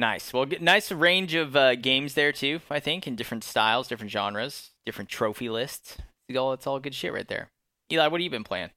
Nice. 0.00 0.32
Well, 0.32 0.46
good, 0.46 0.62
nice 0.62 0.90
range 0.90 1.34
of 1.34 1.54
uh, 1.54 1.74
games 1.74 2.14
there 2.14 2.32
too. 2.32 2.60
I 2.70 2.80
think 2.80 3.06
in 3.06 3.16
different 3.16 3.44
styles, 3.44 3.86
different 3.86 4.10
genres, 4.10 4.70
different 4.86 5.10
trophy 5.10 5.50
lists. 5.50 5.98
It's 6.26 6.38
all 6.38 6.54
it's 6.54 6.66
all 6.66 6.80
good 6.80 6.94
shit 6.94 7.12
right 7.12 7.28
there. 7.28 7.50
Eli, 7.92 8.06
what 8.06 8.18
have 8.18 8.24
you 8.24 8.30
been 8.30 8.42
playing? 8.42 8.70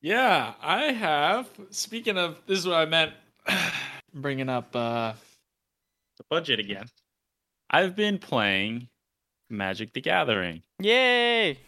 Yeah, 0.00 0.54
I 0.62 0.92
have. 0.92 1.48
Speaking 1.70 2.18
of, 2.18 2.38
this 2.46 2.60
is 2.60 2.68
what 2.68 2.76
I 2.76 2.84
meant 2.84 3.14
bringing 4.14 4.48
up 4.48 4.76
uh, 4.76 5.14
the 6.18 6.24
budget 6.30 6.60
again. 6.60 6.86
I've 7.68 7.96
been 7.96 8.18
playing 8.18 8.86
Magic 9.50 9.92
the 9.92 10.02
Gathering. 10.02 10.62
Yay! 10.78 11.58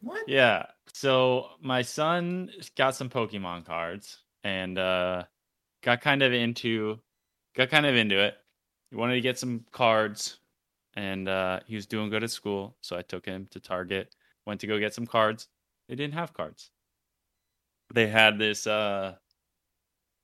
What? 0.00 0.28
Yeah. 0.28 0.66
So 0.92 1.50
my 1.62 1.82
son 1.82 2.50
got 2.76 2.96
some 2.96 3.10
Pokemon 3.10 3.64
cards 3.64 4.18
and 4.42 4.76
uh 4.76 5.22
got 5.82 6.00
kind 6.00 6.22
of 6.22 6.32
into 6.32 7.00
got 7.54 7.70
kind 7.70 7.86
of 7.86 7.94
into 7.94 8.18
it. 8.18 8.34
He 8.90 8.96
wanted 8.96 9.14
to 9.14 9.20
get 9.20 9.38
some 9.38 9.64
cards 9.72 10.38
and 10.94 11.28
uh 11.28 11.60
he 11.66 11.76
was 11.76 11.86
doing 11.86 12.10
good 12.10 12.24
at 12.24 12.30
school, 12.30 12.76
so 12.80 12.96
I 12.96 13.02
took 13.02 13.26
him 13.26 13.46
to 13.52 13.60
Target, 13.60 14.14
went 14.46 14.60
to 14.60 14.66
go 14.66 14.78
get 14.78 14.94
some 14.94 15.06
cards. 15.06 15.48
They 15.88 15.94
didn't 15.96 16.14
have 16.14 16.32
cards. 16.34 16.70
They 17.92 18.06
had 18.06 18.38
this 18.38 18.66
uh 18.66 19.16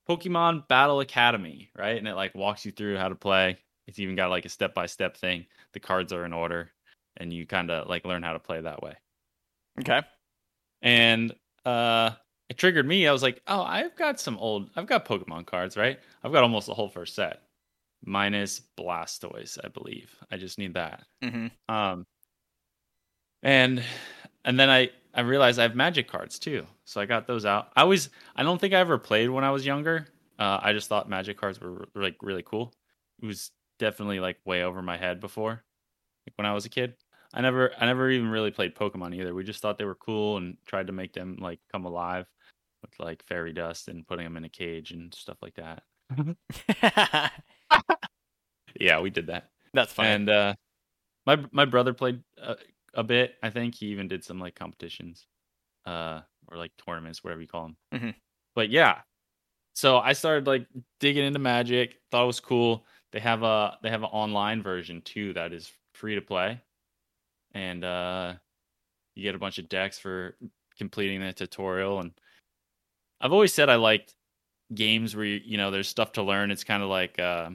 Pokemon 0.09 0.67
Battle 0.67 1.01
Academy, 1.01 1.69
right? 1.77 1.97
And 1.97 2.07
it 2.07 2.15
like 2.15 2.33
walks 2.35 2.65
you 2.65 2.71
through 2.71 2.97
how 2.97 3.09
to 3.09 3.15
play. 3.15 3.57
It's 3.87 3.99
even 3.99 4.15
got 4.15 4.29
like 4.29 4.45
a 4.45 4.49
step-by-step 4.49 5.17
thing. 5.17 5.45
The 5.73 5.79
cards 5.79 6.13
are 6.13 6.25
in 6.25 6.33
order 6.33 6.71
and 7.17 7.33
you 7.33 7.45
kind 7.45 7.71
of 7.71 7.87
like 7.89 8.05
learn 8.05 8.23
how 8.23 8.33
to 8.33 8.39
play 8.39 8.61
that 8.61 8.81
way 8.81 8.95
Okay. 9.79 10.01
and 10.81 11.33
uh 11.65 12.11
it 12.49 12.57
triggered 12.57 12.87
me. 12.87 13.07
I 13.07 13.11
was 13.11 13.23
like 13.23 13.41
oh 13.47 13.61
i've 13.61 13.95
got 13.95 14.19
some 14.19 14.37
old 14.37 14.69
i've 14.75 14.87
got 14.87 15.05
pokemon 15.05 15.45
cards 15.45 15.77
right? 15.77 15.99
I've 16.23 16.31
got 16.31 16.43
almost 16.43 16.67
the 16.67 16.73
whole 16.73 16.89
first 16.89 17.15
set. 17.15 17.41
Minus 18.05 18.61
blastoise 18.77 19.57
i 19.63 19.67
believe. 19.69 20.15
I 20.31 20.37
just 20.37 20.57
need 20.57 20.75
that. 20.75 21.03
Mm-hmm. 21.23 21.47
um 21.73 22.05
and 23.43 23.83
and 24.45 24.59
then 24.59 24.69
i 24.69 24.89
i 25.13 25.21
realized 25.21 25.59
i 25.59 25.63
have 25.63 25.75
magic 25.75 26.07
cards 26.07 26.39
too. 26.39 26.65
So 26.85 27.01
i 27.01 27.05
got 27.05 27.27
those 27.27 27.45
out. 27.45 27.69
I 27.75 27.83
was 27.83 28.09
i 28.35 28.43
don't 28.43 28.59
think 28.59 28.73
i 28.73 28.79
ever 28.79 28.97
played 28.97 29.29
when 29.29 29.43
i 29.43 29.51
was 29.51 29.65
younger. 29.65 30.07
Uh 30.39 30.59
i 30.61 30.73
just 30.73 30.87
thought 30.89 31.09
magic 31.09 31.37
cards 31.37 31.59
were 31.59 31.87
like 31.95 32.15
really 32.21 32.43
cool. 32.43 32.73
It 33.21 33.25
was 33.25 33.51
definitely 33.79 34.19
like 34.19 34.37
way 34.45 34.63
over 34.63 34.81
my 34.81 34.97
head 34.97 35.19
before 35.19 35.63
like 36.25 36.33
when 36.35 36.45
i 36.45 36.53
was 36.53 36.65
a 36.65 36.69
kid. 36.69 36.95
I 37.33 37.41
never 37.41 37.71
I 37.77 37.85
never 37.85 38.09
even 38.09 38.29
really 38.29 38.51
played 38.51 38.73
Pokemon 38.73 39.13
either. 39.15 39.33
We 39.33 39.43
just 39.43 39.61
thought 39.61 39.77
they 39.77 39.85
were 39.85 39.95
cool 39.95 40.37
and 40.37 40.57
tried 40.65 40.87
to 40.87 40.93
make 40.93 41.13
them 41.13 41.37
like 41.41 41.59
come 41.71 41.85
alive 41.85 42.25
with 42.81 42.91
like 42.99 43.23
fairy 43.23 43.53
dust 43.53 43.87
and 43.87 44.07
putting 44.07 44.25
them 44.25 44.37
in 44.37 44.45
a 44.45 44.49
cage 44.49 44.91
and 44.91 45.13
stuff 45.13 45.37
like 45.41 45.55
that. 45.55 45.83
Yeah, 48.79 48.99
we 48.99 49.09
did 49.09 49.27
that. 49.27 49.49
That's 49.73 49.93
fine. 49.93 50.07
And 50.07 50.29
uh 50.29 50.53
my 51.25 51.43
my 51.51 51.65
brother 51.65 51.93
played 51.93 52.21
a, 52.37 52.55
a 52.93 53.03
bit. 53.03 53.35
I 53.43 53.49
think 53.49 53.75
he 53.75 53.87
even 53.87 54.07
did 54.07 54.23
some 54.23 54.39
like 54.39 54.55
competitions. 54.55 55.25
uh, 55.85 56.21
or 56.49 56.57
like 56.57 56.71
tournaments, 56.85 57.23
whatever 57.23 57.41
you 57.41 57.47
call 57.47 57.63
them. 57.63 57.77
Mhm. 57.93 58.15
But 58.55 58.69
yeah, 58.69 59.01
so 59.75 59.97
I 59.99 60.13
started 60.13 60.47
like 60.47 60.67
digging 60.99 61.25
into 61.25 61.39
Magic. 61.39 61.99
Thought 62.11 62.23
it 62.25 62.27
was 62.27 62.39
cool. 62.39 62.85
They 63.13 63.19
have 63.21 63.43
a 63.43 63.77
they 63.83 63.89
have 63.89 64.03
an 64.03 64.09
online 64.11 64.63
version 64.63 65.01
too 65.01 65.33
that 65.33 65.53
is 65.53 65.71
free 65.93 66.15
to 66.15 66.21
play, 66.21 66.61
and 67.53 67.83
uh, 67.83 68.35
you 69.15 69.23
get 69.23 69.35
a 69.35 69.39
bunch 69.39 69.59
of 69.59 69.69
decks 69.69 69.99
for 69.99 70.37
completing 70.77 71.21
the 71.21 71.33
tutorial. 71.33 71.99
And 72.01 72.11
I've 73.21 73.33
always 73.33 73.53
said 73.53 73.69
I 73.69 73.75
liked 73.75 74.15
games 74.73 75.15
where 75.15 75.25
you, 75.25 75.41
you 75.43 75.57
know 75.57 75.71
there's 75.71 75.87
stuff 75.87 76.13
to 76.13 76.23
learn. 76.23 76.51
It's 76.51 76.63
kind 76.63 76.83
of 76.83 76.89
like. 76.89 77.19
Uh, 77.19 77.51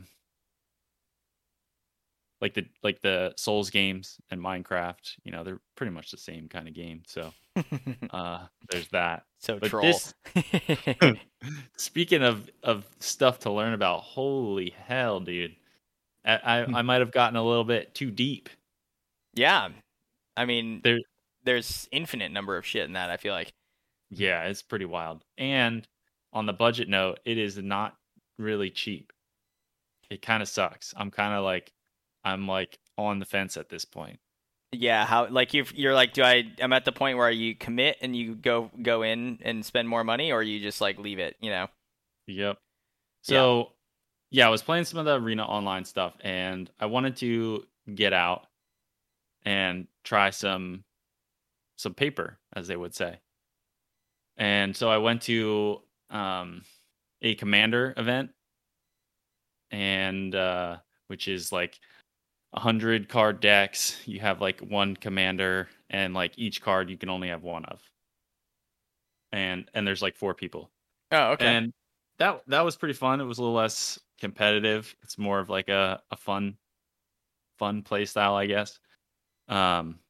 like 2.40 2.54
the 2.54 2.66
like 2.82 3.00
the 3.00 3.32
Souls 3.36 3.70
games 3.70 4.18
and 4.30 4.40
Minecraft, 4.40 5.12
you 5.22 5.30
know, 5.30 5.44
they're 5.44 5.60
pretty 5.76 5.92
much 5.92 6.10
the 6.10 6.16
same 6.16 6.48
kind 6.48 6.66
of 6.66 6.74
game. 6.74 7.02
So 7.06 7.32
uh 8.10 8.46
there's 8.68 8.88
that. 8.88 9.24
so 9.38 9.58
But 9.60 9.68
troll. 9.70 9.84
this- 9.84 10.14
Speaking 11.76 12.22
of 12.22 12.50
of 12.64 12.84
stuff 12.98 13.38
to 13.40 13.52
learn 13.52 13.74
about, 13.74 14.00
holy 14.00 14.70
hell, 14.70 15.20
dude. 15.20 15.54
I 16.24 16.40
I, 16.42 16.64
Hmm. 16.64 16.74
I 16.74 16.82
might 16.82 17.00
have 17.00 17.12
gotten 17.12 17.36
a 17.36 17.44
little 17.44 17.64
bit 17.64 17.94
too 17.94 18.10
deep. 18.10 18.48
yeah, 19.34 19.68
I 20.36 20.44
mean, 20.44 20.80
There- 20.82 20.98
there's 21.44 21.88
infinite 21.92 22.32
number 22.32 22.56
of 22.56 22.66
shit 22.66 22.84
in 22.86 22.94
that. 22.94 23.10
I 23.10 23.16
feel 23.18 23.34
like. 23.34 23.52
Yeah, 24.14 24.44
it's 24.44 24.62
pretty 24.62 24.84
wild. 24.84 25.24
And 25.38 25.88
on 26.32 26.46
the 26.46 26.52
budget 26.52 26.88
note, 26.88 27.20
it 27.24 27.38
is 27.38 27.56
not 27.56 27.96
really 28.38 28.70
cheap. 28.70 29.12
It 30.10 30.20
kind 30.20 30.42
of 30.42 30.48
sucks. 30.48 30.92
I'm 30.96 31.10
kind 31.10 31.32
of 31.32 31.42
like 31.42 31.72
I'm 32.24 32.46
like 32.46 32.78
on 32.98 33.18
the 33.18 33.24
fence 33.24 33.56
at 33.56 33.70
this 33.70 33.84
point. 33.84 34.20
Yeah, 34.70 35.06
how 35.06 35.28
like 35.28 35.54
you 35.54 35.64
you're 35.74 35.94
like, 35.94 36.12
do 36.12 36.22
I? 36.22 36.44
I'm 36.60 36.72
at 36.72 36.84
the 36.84 36.92
point 36.92 37.18
where 37.18 37.30
you 37.30 37.54
commit 37.54 37.96
and 38.02 38.14
you 38.14 38.34
go 38.34 38.70
go 38.82 39.02
in 39.02 39.38
and 39.42 39.64
spend 39.64 39.88
more 39.88 40.04
money, 40.04 40.30
or 40.30 40.42
you 40.42 40.60
just 40.60 40.80
like 40.80 40.98
leave 40.98 41.18
it. 41.18 41.36
You 41.40 41.50
know. 41.50 41.68
Yep. 42.26 42.58
So, 43.22 43.72
yeah. 44.30 44.46
I 44.46 44.50
was 44.50 44.62
playing 44.62 44.84
some 44.84 44.98
of 44.98 45.04
the 45.04 45.20
arena 45.20 45.44
online 45.44 45.84
stuff, 45.84 46.14
and 46.20 46.70
I 46.78 46.86
wanted 46.86 47.16
to 47.16 47.64
get 47.94 48.12
out 48.12 48.46
and 49.44 49.88
try 50.04 50.30
some 50.30 50.84
some 51.76 51.94
paper, 51.94 52.38
as 52.54 52.68
they 52.68 52.76
would 52.76 52.94
say. 52.94 53.18
And 54.42 54.76
so 54.76 54.90
I 54.90 54.98
went 54.98 55.22
to 55.22 55.82
um, 56.10 56.62
a 57.22 57.36
commander 57.36 57.94
event, 57.96 58.30
and 59.70 60.34
uh, 60.34 60.78
which 61.06 61.28
is 61.28 61.52
like 61.52 61.78
a 62.52 62.58
hundred 62.58 63.08
card 63.08 63.38
decks. 63.38 63.96
You 64.04 64.18
have 64.18 64.40
like 64.40 64.58
one 64.58 64.96
commander, 64.96 65.68
and 65.90 66.12
like 66.12 66.32
each 66.40 66.60
card 66.60 66.90
you 66.90 66.98
can 66.98 67.08
only 67.08 67.28
have 67.28 67.44
one 67.44 67.64
of. 67.66 67.80
And 69.30 69.70
and 69.74 69.86
there's 69.86 70.02
like 70.02 70.16
four 70.16 70.34
people. 70.34 70.72
Oh, 71.12 71.30
okay. 71.34 71.46
And 71.46 71.72
that 72.18 72.42
that 72.48 72.62
was 72.62 72.74
pretty 72.74 72.94
fun. 72.94 73.20
It 73.20 73.24
was 73.24 73.38
a 73.38 73.42
little 73.42 73.54
less 73.54 73.96
competitive. 74.18 74.92
It's 75.04 75.18
more 75.18 75.38
of 75.38 75.50
like 75.50 75.68
a, 75.68 76.02
a 76.10 76.16
fun 76.16 76.56
fun 77.60 77.82
play 77.82 78.06
style, 78.06 78.34
I 78.34 78.46
guess. 78.46 78.80
Um 79.46 80.00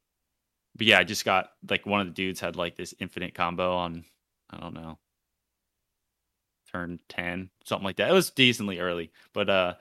but 0.74 0.86
yeah, 0.86 0.98
I 0.98 1.04
just 1.04 1.26
got 1.26 1.50
like 1.68 1.84
one 1.84 2.00
of 2.00 2.06
the 2.06 2.14
dudes 2.14 2.40
had 2.40 2.56
like 2.56 2.76
this 2.76 2.94
infinite 2.98 3.34
combo 3.34 3.76
on 3.76 4.06
I 4.52 4.58
don't 4.60 4.74
know 4.74 4.98
turn 6.72 6.98
10, 7.08 7.50
something 7.64 7.84
like 7.84 7.96
that. 7.96 8.08
It 8.10 8.14
was 8.14 8.30
decently 8.30 8.78
early, 8.78 9.10
but 9.32 9.50
uh 9.50 9.74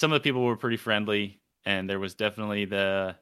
some 0.00 0.12
of 0.12 0.20
the 0.20 0.28
people 0.28 0.42
were 0.44 0.56
pretty 0.56 0.76
friendly 0.76 1.40
and 1.64 1.88
there 1.88 2.00
was 2.00 2.14
definitely 2.14 2.64
the 2.64 3.14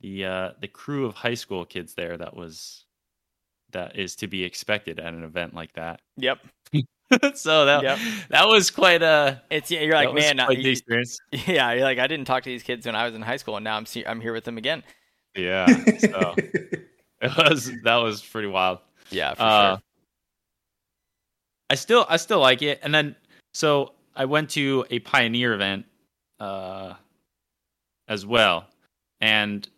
the 0.00 0.24
uh 0.24 0.50
the 0.60 0.68
crew 0.68 1.06
of 1.06 1.14
high 1.14 1.34
school 1.34 1.64
kids 1.64 1.94
there 1.94 2.16
that 2.16 2.36
was 2.36 2.84
that 3.72 3.96
is 3.98 4.14
to 4.16 4.28
be 4.28 4.44
expected 4.44 5.00
at 5.00 5.12
an 5.14 5.24
event 5.24 5.54
like 5.54 5.72
that. 5.72 6.00
yep. 6.16 6.38
so 7.34 7.64
that 7.66 7.82
Yep. 7.82 7.98
that 8.30 8.46
was 8.46 8.70
quite 8.70 9.02
a 9.02 9.42
It's 9.50 9.70
yeah, 9.70 9.80
you're 9.80 9.94
like, 9.96 10.14
man, 10.14 10.38
I- 10.38 10.46
quite 10.46 10.58
you- 10.58 10.70
experience. 10.70 11.18
yeah, 11.32 11.72
you're 11.72 11.82
like, 11.82 11.98
I 11.98 12.06
didn't 12.06 12.26
talk 12.26 12.44
to 12.44 12.50
these 12.50 12.62
kids 12.62 12.86
when 12.86 12.94
I 12.94 13.04
was 13.06 13.14
in 13.16 13.22
high 13.22 13.36
school, 13.36 13.56
and 13.56 13.64
now 13.64 13.76
I'm 13.76 13.86
see- 13.86 14.06
I'm 14.06 14.20
here 14.20 14.32
with 14.32 14.44
them 14.44 14.58
again. 14.58 14.84
Yeah, 15.34 15.66
so 15.98 16.34
it 16.38 16.86
was 17.36 17.72
that 17.82 17.96
was 17.96 18.22
pretty 18.22 18.46
wild. 18.48 18.78
Yeah, 19.10 19.34
for 19.34 19.42
Uh, 19.42 19.70
sure. 19.76 19.82
I 21.74 21.76
still 21.76 22.06
I 22.08 22.18
still 22.18 22.38
like 22.38 22.62
it, 22.62 22.78
and 22.84 22.94
then 22.94 23.16
so 23.52 23.94
I 24.14 24.26
went 24.26 24.48
to 24.50 24.86
a 24.90 25.00
pioneer 25.00 25.54
event 25.54 25.86
uh, 26.38 26.94
as 28.06 28.24
well, 28.24 28.68
and 29.20 29.68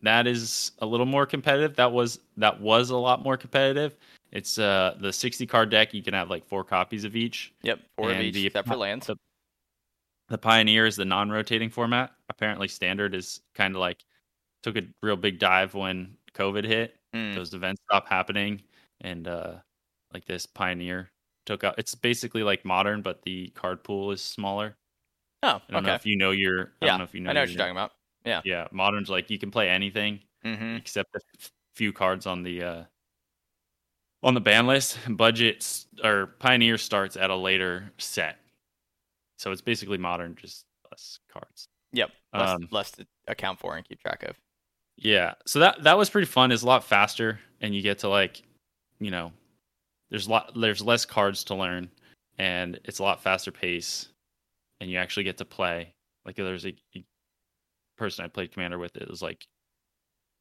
that 0.00 0.26
is 0.26 0.72
a 0.78 0.86
little 0.86 1.04
more 1.04 1.26
competitive. 1.26 1.76
That 1.76 1.92
was 1.92 2.18
that 2.38 2.62
was 2.62 2.88
a 2.88 2.96
lot 2.96 3.22
more 3.22 3.36
competitive. 3.36 3.94
It's 4.32 4.58
uh 4.58 4.96
the 4.98 5.12
sixty 5.12 5.46
card 5.46 5.68
deck. 5.68 5.92
You 5.92 6.02
can 6.02 6.14
have 6.14 6.30
like 6.30 6.46
four 6.46 6.64
copies 6.64 7.04
of 7.04 7.14
each. 7.14 7.52
Yep, 7.60 7.80
four 7.98 8.08
of 8.08 8.16
and 8.16 8.24
each, 8.24 8.34
the- 8.36 8.46
except 8.46 8.66
for 8.66 8.76
lands. 8.76 9.08
The, 9.08 9.16
the 10.30 10.38
Pioneer 10.38 10.86
is 10.86 10.96
the 10.96 11.04
non-rotating 11.04 11.68
format. 11.68 12.12
Apparently, 12.30 12.68
Standard 12.68 13.14
is 13.14 13.42
kind 13.54 13.74
of 13.74 13.80
like 13.80 14.02
took 14.62 14.78
a 14.78 14.82
real 15.02 15.16
big 15.16 15.38
dive 15.38 15.74
when 15.74 16.16
COVID 16.32 16.64
hit. 16.64 16.96
Mm. 17.14 17.34
Those 17.34 17.52
events 17.52 17.82
stopped 17.86 18.08
happening, 18.08 18.62
and 19.02 19.28
uh, 19.28 19.56
like 20.14 20.24
this 20.24 20.46
Pioneer 20.46 21.10
took 21.46 21.64
out. 21.64 21.74
It's 21.78 21.94
basically 21.94 22.42
like 22.42 22.64
Modern, 22.64 23.02
but 23.02 23.22
the 23.22 23.48
card 23.54 23.84
pool 23.84 24.10
is 24.12 24.22
smaller. 24.22 24.76
Oh, 25.42 25.60
I 25.68 25.72
don't 25.72 25.82
know 25.82 25.90
okay. 25.90 25.98
if 25.98 26.06
you 26.06 26.16
know 26.16 26.30
your. 26.30 26.72
I 26.80 26.86
Yeah, 26.86 26.92
don't 26.92 26.98
know 26.98 27.04
if 27.04 27.14
you 27.14 27.20
know. 27.20 27.30
I 27.30 27.32
know 27.34 27.40
what 27.40 27.48
you're 27.50 27.58
talking 27.58 27.72
about. 27.72 27.92
Yeah, 28.24 28.42
Yeah, 28.44 28.68
Modern's 28.72 29.10
like 29.10 29.30
you 29.30 29.38
can 29.38 29.50
play 29.50 29.68
anything 29.68 30.20
hmm 30.42 30.76
except 30.76 31.14
a 31.16 31.20
few 31.74 31.92
cards 31.92 32.26
on 32.26 32.42
the 32.42 32.62
uh, 32.62 32.84
on 34.22 34.34
the 34.34 34.40
ban 34.40 34.66
list. 34.66 34.98
Budgets 35.08 35.86
or 36.02 36.26
Pioneer 36.38 36.78
starts 36.78 37.16
at 37.16 37.30
a 37.30 37.36
later 37.36 37.92
set, 37.98 38.38
so 39.38 39.52
it's 39.52 39.62
basically 39.62 39.98
modern, 39.98 40.34
just 40.36 40.66
less 40.90 41.18
cards. 41.28 41.68
Yep, 41.92 42.10
less, 42.34 42.56
Um, 42.56 42.68
less 42.70 42.90
to 42.92 43.06
account 43.28 43.58
for 43.58 43.76
and 43.76 43.86
keep 43.86 44.00
track 44.00 44.22
of. 44.24 44.36
Yeah, 44.96 45.34
so 45.46 45.58
that 45.60 45.82
that 45.82 45.98
was 45.98 46.08
pretty 46.10 46.26
fun. 46.26 46.52
It's 46.52 46.62
a 46.62 46.66
lot 46.66 46.84
faster, 46.84 47.40
and 47.60 47.74
you 47.74 47.82
get 47.82 48.00
to 48.00 48.08
like, 48.08 48.42
you 49.00 49.10
know, 49.10 49.32
there's 50.10 50.26
a 50.26 50.30
lot 50.30 50.52
there's 50.54 50.82
less 50.82 51.04
cards 51.04 51.44
to 51.44 51.54
learn, 51.54 51.90
and 52.38 52.78
it's 52.84 52.98
a 52.98 53.02
lot 53.02 53.22
faster 53.22 53.50
pace, 53.50 54.08
and 54.80 54.90
you 54.90 54.98
actually 54.98 55.24
get 55.24 55.38
to 55.38 55.44
play. 55.44 55.94
Like 56.24 56.36
there's 56.36 56.66
a, 56.66 56.74
a 56.96 57.04
person 57.96 58.24
I 58.24 58.28
played 58.28 58.52
commander 58.52 58.78
with. 58.78 58.96
It 58.96 59.10
was 59.10 59.22
like 59.22 59.46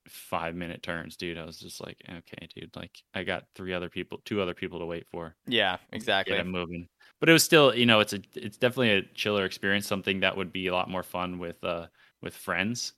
five 0.08 0.56
minute 0.56 0.84
turns, 0.84 1.16
dude. 1.16 1.38
I 1.38 1.46
was 1.46 1.60
just 1.60 1.82
like, 1.84 1.98
okay, 2.10 2.48
dude. 2.56 2.76
Like 2.76 2.92
I 3.14 3.24
got 3.24 3.46
three 3.56 3.74
other 3.74 3.90
people, 3.90 4.22
two 4.26 4.42
other 4.42 4.54
people 4.54 4.80
to 4.80 4.86
wait 4.86 5.08
for. 5.12 5.36
Yeah, 5.48 5.78
exactly. 5.92 6.36
Get 6.36 6.46
it 6.46 6.50
moving. 6.50 6.88
But 7.20 7.30
it 7.30 7.34
was 7.34 7.44
still, 7.44 7.74
you 7.74 7.86
know, 7.86 8.00
it's 8.00 8.14
a 8.14 8.20
it's 8.36 8.58
definitely 8.58 8.92
a 8.92 9.02
chiller 9.14 9.46
experience. 9.46 9.88
Something 9.88 10.20
that 10.22 10.36
would 10.36 10.52
be 10.52 10.68
a 10.68 10.74
lot 10.74 10.90
more 10.90 11.04
fun 11.04 11.40
with 11.40 11.64
uh 11.64 11.88
with 12.22 12.36
friends. 12.36 12.94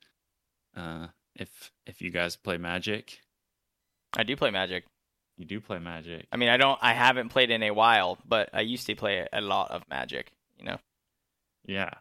Uh, 0.76 1.08
if 1.36 1.72
if 1.86 2.02
you 2.02 2.12
guys 2.12 2.36
play 2.36 2.58
Magic, 2.58 3.20
I 4.18 4.24
do 4.24 4.36
play 4.36 4.52
Magic. 4.52 4.86
You 5.38 5.46
do 5.46 5.60
play 5.60 5.80
Magic. 5.80 6.28
I 6.32 6.38
mean, 6.38 6.50
I 6.50 6.58
don't. 6.58 6.80
I 6.82 6.94
haven't 6.94 7.30
played 7.30 7.50
in 7.52 7.64
a 7.64 7.72
while, 7.72 8.18
but 8.28 8.50
I 8.54 8.62
used 8.62 8.88
to 8.88 8.96
play 8.96 9.28
a 9.32 9.42
lot 9.42 9.72
of 9.72 9.84
Magic. 9.90 10.32
You 10.58 10.66
know. 10.66 10.78
Yeah. 11.66 11.92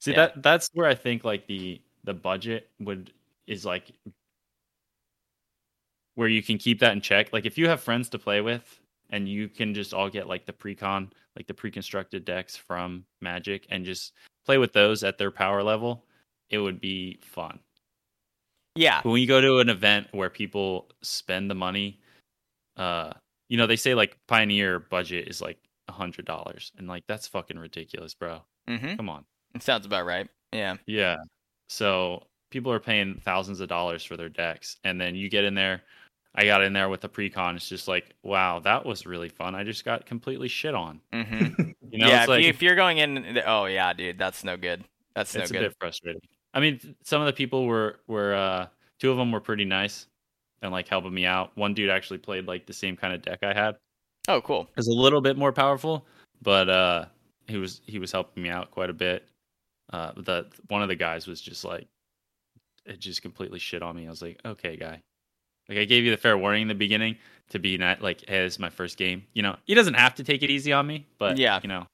See 0.00 0.10
Yeah. 0.10 0.16
that 0.16 0.42
that's 0.42 0.68
where 0.74 0.86
I 0.86 0.94
think 0.94 1.24
like 1.24 1.46
the 1.46 1.80
the 2.04 2.14
budget 2.14 2.68
would 2.80 3.12
is 3.46 3.64
like 3.64 3.92
where 6.14 6.28
you 6.28 6.42
can 6.42 6.58
keep 6.58 6.80
that 6.80 6.92
in 6.92 7.00
check. 7.00 7.32
Like 7.32 7.46
if 7.46 7.56
you 7.56 7.68
have 7.68 7.80
friends 7.80 8.08
to 8.10 8.18
play 8.18 8.40
with 8.40 8.80
and 9.10 9.28
you 9.28 9.48
can 9.48 9.74
just 9.74 9.94
all 9.94 10.10
get 10.10 10.26
like 10.28 10.44
the 10.44 10.52
precon, 10.52 11.10
like 11.36 11.46
the 11.46 11.54
pre-constructed 11.54 12.24
decks 12.24 12.56
from 12.56 13.04
Magic 13.20 13.66
and 13.70 13.84
just 13.84 14.12
play 14.44 14.58
with 14.58 14.72
those 14.72 15.02
at 15.04 15.16
their 15.16 15.30
power 15.30 15.62
level, 15.62 16.04
it 16.50 16.58
would 16.58 16.80
be 16.80 17.18
fun. 17.22 17.58
Yeah. 18.74 19.00
But 19.02 19.10
when 19.10 19.20
you 19.20 19.26
go 19.26 19.40
to 19.40 19.60
an 19.60 19.68
event 19.68 20.08
where 20.12 20.30
people 20.30 20.88
spend 21.02 21.50
the 21.50 21.54
money, 21.54 22.00
uh, 22.76 23.12
you 23.48 23.56
know, 23.56 23.66
they 23.66 23.76
say 23.76 23.94
like 23.94 24.16
Pioneer 24.26 24.78
budget 24.78 25.28
is 25.28 25.40
like 25.40 25.58
a 25.88 25.92
hundred 25.92 26.24
dollars, 26.24 26.72
and 26.78 26.88
like 26.88 27.04
that's 27.06 27.26
fucking 27.26 27.58
ridiculous, 27.58 28.14
bro. 28.14 28.40
Mm-hmm. 28.68 28.96
Come 28.96 29.08
on. 29.08 29.24
It 29.54 29.62
sounds 29.62 29.86
about 29.86 30.06
right. 30.06 30.28
Yeah. 30.52 30.76
Yeah. 30.86 31.16
So 31.68 32.24
people 32.50 32.72
are 32.72 32.80
paying 32.80 33.20
thousands 33.24 33.60
of 33.60 33.68
dollars 33.68 34.04
for 34.04 34.16
their 34.16 34.28
decks, 34.28 34.76
and 34.84 35.00
then 35.00 35.14
you 35.14 35.28
get 35.28 35.44
in 35.44 35.54
there. 35.54 35.82
I 36.34 36.46
got 36.46 36.62
in 36.62 36.72
there 36.72 36.88
with 36.88 37.02
the 37.02 37.10
precon. 37.10 37.56
It's 37.56 37.68
just 37.68 37.88
like, 37.88 38.14
wow, 38.22 38.58
that 38.60 38.86
was 38.86 39.04
really 39.04 39.28
fun. 39.28 39.54
I 39.54 39.64
just 39.64 39.84
got 39.84 40.06
completely 40.06 40.48
shit 40.48 40.74
on. 40.74 41.00
Mm-hmm. 41.12 41.70
You 41.92 41.98
know, 41.98 42.08
yeah. 42.08 42.22
If, 42.22 42.28
like 42.30 42.42
you, 42.42 42.48
if 42.48 42.62
you're 42.62 42.74
going 42.74 42.96
in, 42.96 43.38
oh 43.44 43.66
yeah, 43.66 43.92
dude, 43.92 44.16
that's 44.16 44.44
no 44.44 44.56
good. 44.56 44.82
That's 45.14 45.34
no 45.34 45.40
good. 45.40 45.42
it's 45.42 45.50
a 45.50 45.60
bit 45.60 45.76
frustrating. 45.78 46.22
I 46.54 46.60
mean, 46.60 46.96
some 47.04 47.20
of 47.20 47.26
the 47.26 47.34
people 47.34 47.66
were 47.66 48.00
were 48.06 48.34
uh, 48.34 48.66
two 48.98 49.10
of 49.10 49.18
them 49.18 49.30
were 49.30 49.42
pretty 49.42 49.66
nice 49.66 50.06
and 50.62 50.72
like 50.72 50.88
helping 50.88 51.12
me 51.12 51.26
out. 51.26 51.50
One 51.56 51.74
dude 51.74 51.90
actually 51.90 52.18
played 52.18 52.46
like 52.46 52.66
the 52.66 52.72
same 52.72 52.96
kind 52.96 53.12
of 53.12 53.22
deck 53.22 53.40
I 53.42 53.52
had. 53.52 53.76
Oh, 54.28 54.40
cool. 54.40 54.62
It 54.70 54.76
was 54.76 54.86
a 54.88 54.92
little 54.92 55.20
bit 55.20 55.36
more 55.36 55.52
powerful, 55.52 56.06
but 56.40 56.68
uh, 56.68 57.04
he 57.48 57.56
was 57.58 57.80
he 57.86 57.98
was 57.98 58.12
helping 58.12 58.42
me 58.42 58.48
out 58.48 58.70
quite 58.70 58.90
a 58.90 58.94
bit. 58.94 59.28
Uh, 59.92 60.12
the 60.16 60.46
one 60.68 60.80
of 60.82 60.88
the 60.88 60.94
guys 60.94 61.26
was 61.26 61.40
just 61.40 61.64
like, 61.64 61.86
it 62.86 62.98
just 63.00 63.20
completely 63.22 63.58
shit 63.58 63.82
on 63.82 63.96
me. 63.96 64.06
I 64.06 64.10
was 64.10 64.22
like, 64.22 64.40
okay, 64.44 64.76
guy, 64.76 65.00
Like 65.68 65.78
I 65.78 65.84
gave 65.84 66.04
you 66.04 66.10
the 66.12 66.16
fair 66.16 66.38
warning 66.38 66.62
in 66.62 66.68
the 66.68 66.74
beginning 66.74 67.16
to 67.50 67.58
be 67.58 67.76
not 67.76 68.00
like, 68.00 68.22
hey, 68.28 68.42
this 68.44 68.54
is 68.54 68.58
my 68.58 68.70
first 68.70 68.96
game. 68.96 69.24
You 69.34 69.42
know, 69.42 69.56
he 69.64 69.74
doesn't 69.74 69.94
have 69.94 70.14
to 70.14 70.24
take 70.24 70.42
it 70.42 70.50
easy 70.50 70.72
on 70.72 70.86
me, 70.86 71.06
but 71.18 71.36
Yeah. 71.36 71.60
you 71.62 71.68
know, 71.68 71.86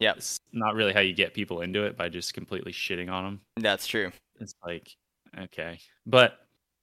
Yep. 0.00 0.16
it's 0.18 0.36
not 0.52 0.74
really 0.74 0.92
how 0.92 1.00
you 1.00 1.14
get 1.14 1.32
people 1.32 1.62
into 1.62 1.84
it 1.84 1.96
by 1.96 2.08
just 2.08 2.34
completely 2.34 2.72
shitting 2.72 3.10
on 3.10 3.24
them. 3.24 3.40
That's 3.56 3.86
true. 3.86 4.12
It's 4.40 4.54
like, 4.66 4.90
okay, 5.38 5.78
but 6.04 6.41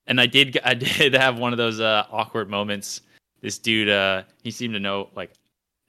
and 0.10 0.20
I 0.20 0.26
did 0.26 0.60
I 0.66 0.74
did 0.76 1.14
have 1.14 1.40
one 1.40 1.54
of 1.54 1.58
those 1.58 1.80
uh, 1.80 2.06
awkward 2.12 2.50
moments. 2.50 3.02
This 3.42 3.58
dude, 3.58 3.88
uh, 3.88 4.24
he 4.44 4.52
seemed 4.52 4.74
to 4.74 4.80
know 4.80 5.10
like 5.16 5.32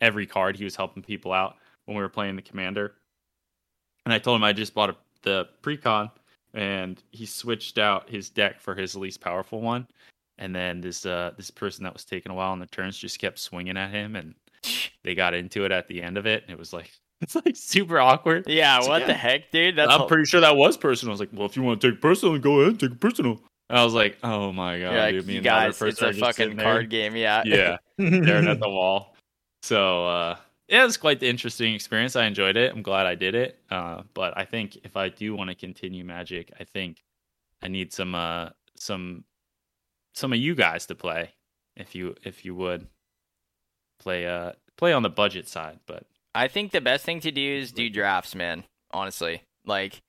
every 0.01 0.27
card. 0.27 0.57
He 0.57 0.63
was 0.63 0.77
helping 0.77 1.03
people 1.03 1.33
out 1.33 1.57
when 1.87 1.97
we 1.97 2.03
were 2.03 2.09
playing 2.09 2.37
the 2.37 2.43
commander, 2.43 2.95
and 4.05 4.15
I 4.15 4.19
told 4.21 4.37
him 4.37 4.45
I 4.45 4.53
just 4.53 4.75
bought 4.75 4.91
a, 4.91 4.97
the 5.23 5.49
precon, 5.63 6.11
and 6.55 7.03
he 7.11 7.27
switched 7.27 7.79
out 7.79 8.09
his 8.09 8.31
deck 8.31 8.61
for 8.61 8.77
his 8.77 8.95
least 8.95 9.21
powerful 9.21 9.61
one. 9.61 9.89
And 10.39 10.55
then 10.55 10.81
this 10.81 11.05
uh 11.05 11.33
this 11.37 11.51
person 11.51 11.83
that 11.85 11.93
was 11.93 12.05
taking 12.05 12.31
a 12.31 12.35
while 12.35 12.53
on 12.53 12.61
the 12.61 12.67
turns 12.67 12.97
just 12.97 13.19
kept 13.19 13.39
swinging 13.39 13.77
at 13.77 13.91
him, 13.91 14.15
and 14.15 14.35
they 15.03 15.15
got 15.15 15.35
into 15.35 15.65
it 15.65 15.73
at 15.73 15.89
the 15.89 16.01
end 16.01 16.17
of 16.17 16.27
it. 16.27 16.43
And 16.43 16.53
it 16.53 16.59
was 16.59 16.73
like 16.73 16.93
it's 17.21 17.35
like 17.35 17.57
super 17.57 17.99
awkward. 17.99 18.49
Yeah, 18.49 18.81
So, 18.81 18.91
what 18.91 19.01
yeah. 19.03 19.07
the 19.09 19.15
heck, 19.15 19.51
dude? 19.51 19.77
That's 19.77 19.93
I'm 19.93 20.07
pretty 20.07 20.25
sure 20.25 20.41
that 20.41 20.57
was 20.57 20.77
personal. 20.77 21.11
I 21.11 21.15
was 21.15 21.21
like, 21.21 21.31
well, 21.33 21.47
if 21.47 21.57
you 21.57 21.63
want 21.63 21.81
to 21.81 21.91
take 21.91 22.01
personal, 22.01 22.39
go 22.39 22.61
ahead, 22.61 22.79
take 22.79 22.93
it 22.93 23.01
personal. 23.01 23.41
And 23.71 23.79
I 23.79 23.85
was 23.85 23.95
like, 23.95 24.19
oh 24.25 24.51
my 24.53 24.81
god, 24.81 24.97
like, 24.97 25.13
dude, 25.13 25.27
me 25.29 25.35
you 25.35 25.39
and 25.39 25.45
the 25.45 25.49
guys, 25.49 25.81
it's 25.81 26.03
a 26.03 26.13
fucking 26.13 26.57
card 26.57 26.91
game. 26.91 27.15
Yeah. 27.15 27.45
Yeah, 27.47 27.77
staring 27.97 28.49
at 28.49 28.59
the 28.59 28.69
wall. 28.69 29.15
So 29.63 30.07
uh, 30.09 30.37
yeah, 30.67 30.83
it 30.83 30.87
was 30.87 30.97
quite 30.97 31.21
the 31.21 31.29
interesting 31.29 31.73
experience. 31.73 32.17
I 32.17 32.25
enjoyed 32.25 32.57
it. 32.57 32.73
I'm 32.73 32.83
glad 32.83 33.07
I 33.07 33.15
did 33.15 33.37
it. 33.37 33.61
Uh, 33.71 34.03
but 34.13 34.37
I 34.37 34.45
think 34.45 34.79
if 34.83 34.97
I 34.97 35.09
do 35.09 35.37
want 35.37 35.51
to 35.51 35.55
continue 35.55 36.05
Magic, 36.05 36.53
I 36.59 36.65
think 36.65 37.05
I 37.63 37.69
need 37.69 37.93
some 37.93 38.17
uh, 38.17 38.49
some 38.75 39.23
some 40.15 40.33
of 40.33 40.41
you 40.41 40.57
guys 40.57 40.87
to 40.87 40.97
play. 40.97 41.31
If 41.77 41.95
you 41.95 42.17
if 42.25 42.45
you 42.45 42.57
would 42.57 42.89
play 44.01 44.27
uh 44.27 44.53
play 44.77 44.93
on 44.93 45.05
the 45.05 45.11
budget 45.11 45.47
side, 45.47 45.79
but 45.87 46.07
I 46.35 46.49
think 46.49 46.73
the 46.73 46.81
best 46.81 47.05
thing 47.05 47.21
to 47.21 47.31
do 47.31 47.41
is 47.41 47.71
do 47.71 47.89
drafts, 47.89 48.35
man. 48.35 48.65
Honestly, 48.91 49.43
like 49.65 50.03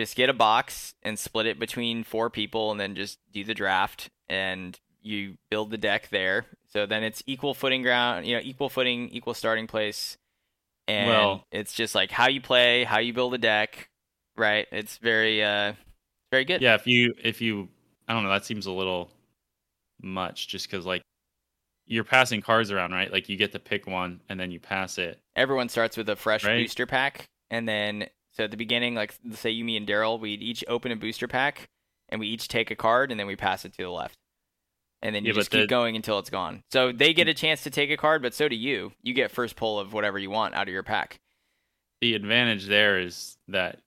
just 0.00 0.16
get 0.16 0.28
a 0.30 0.32
box 0.34 0.94
and 1.02 1.18
split 1.18 1.46
it 1.46 1.58
between 1.58 2.02
four 2.04 2.30
people, 2.30 2.70
and 2.70 2.80
then 2.80 2.94
just 2.94 3.18
do 3.32 3.44
the 3.44 3.54
draft, 3.54 4.08
and 4.28 4.78
you 5.02 5.36
build 5.50 5.70
the 5.70 5.78
deck 5.78 6.08
there. 6.10 6.46
So 6.68 6.86
then 6.86 7.02
it's 7.02 7.22
equal 7.26 7.54
footing 7.54 7.82
ground, 7.82 8.26
you 8.26 8.34
know, 8.36 8.42
equal 8.44 8.68
footing, 8.68 9.08
equal 9.10 9.34
starting 9.34 9.66
place, 9.66 10.16
and 10.88 11.08
Well- 11.08 11.46
it's 11.50 11.72
just 11.72 11.94
like 11.94 12.10
how 12.10 12.28
you 12.28 12.40
play, 12.40 12.84
how 12.84 12.98
you 12.98 13.12
build 13.12 13.34
a 13.34 13.38
deck, 13.38 13.88
right? 14.36 14.66
It's 14.72 14.98
very, 14.98 15.42
uh, 15.42 15.74
very 16.30 16.44
good. 16.44 16.60
Yeah, 16.62 16.74
if 16.74 16.86
you 16.86 17.14
if 17.22 17.40
you 17.40 17.68
I 18.08 18.12
don't 18.14 18.24
know, 18.24 18.30
that 18.30 18.44
seems 18.44 18.66
a 18.66 18.72
little 18.72 19.10
much 20.02 20.48
just 20.48 20.68
cuz 20.70 20.86
like 20.86 21.02
you're 21.86 22.04
passing 22.04 22.40
cards 22.40 22.70
around, 22.70 22.92
right? 22.92 23.12
Like 23.12 23.28
you 23.28 23.36
get 23.36 23.52
to 23.52 23.58
pick 23.58 23.86
one 23.86 24.20
and 24.28 24.38
then 24.38 24.50
you 24.50 24.60
pass 24.60 24.96
it. 24.98 25.18
everyone 25.36 25.68
starts 25.68 25.96
with 25.96 26.08
a 26.08 26.16
fresh 26.16 26.44
Right. 26.44 26.58
booster 26.62 26.86
pack, 26.86 27.24
and 27.50 27.66
then 27.68 28.08
so 28.32 28.44
at 28.44 28.50
the 28.50 28.56
beginning, 28.56 28.94
like 28.94 29.14
let's 29.24 29.40
say 29.40 29.50
you, 29.50 29.64
me, 29.64 29.76
and 29.76 29.86
Darryl, 29.86 30.18
we'd 30.20 30.42
each 30.42 30.64
open 30.68 30.92
a 30.92 30.96
booster 30.96 31.28
pack, 31.28 31.68
and 32.08 32.20
we 32.20 32.28
each 32.28 32.48
take 32.48 32.70
a 32.70 32.76
card, 32.76 33.10
and 33.10 33.18
then 33.18 33.26
we 33.26 33.36
pass 33.36 33.64
it 33.64 33.72
to 33.74 33.82
the 33.82 33.90
left, 33.90 34.18
and 35.02 35.14
then 35.14 35.24
you 35.24 35.32
Yeah, 35.32 35.38
just 35.40 35.50
keep 35.50 35.62
the- 35.62 35.66
going 35.66 35.96
until 35.96 36.18
it's 36.18 36.30
gone. 36.30 36.62
So 36.70 36.92
they 36.92 37.12
get 37.12 37.26
mm. 37.26 37.30
a 37.30 37.34
chance 37.34 37.62
to 37.64 37.70
take 37.70 37.90
a 37.90 37.96
card, 37.96 38.22
but 38.22 38.34
so 38.34 38.48
do 38.48 38.56
you. 38.56 38.92
You 39.02 39.14
get 39.14 39.30
first 39.30 39.56
pull 39.56 39.78
of 39.78 39.92
whatever 39.92 40.18
you 40.18 40.30
want 40.30 40.54
out 40.54 40.68
of 40.68 40.72
your 40.72 40.82
pack. 40.82 41.20
The 42.00 42.14
advantage 42.14 42.66
there 42.66 42.98
is 42.98 43.36
that 43.48 43.80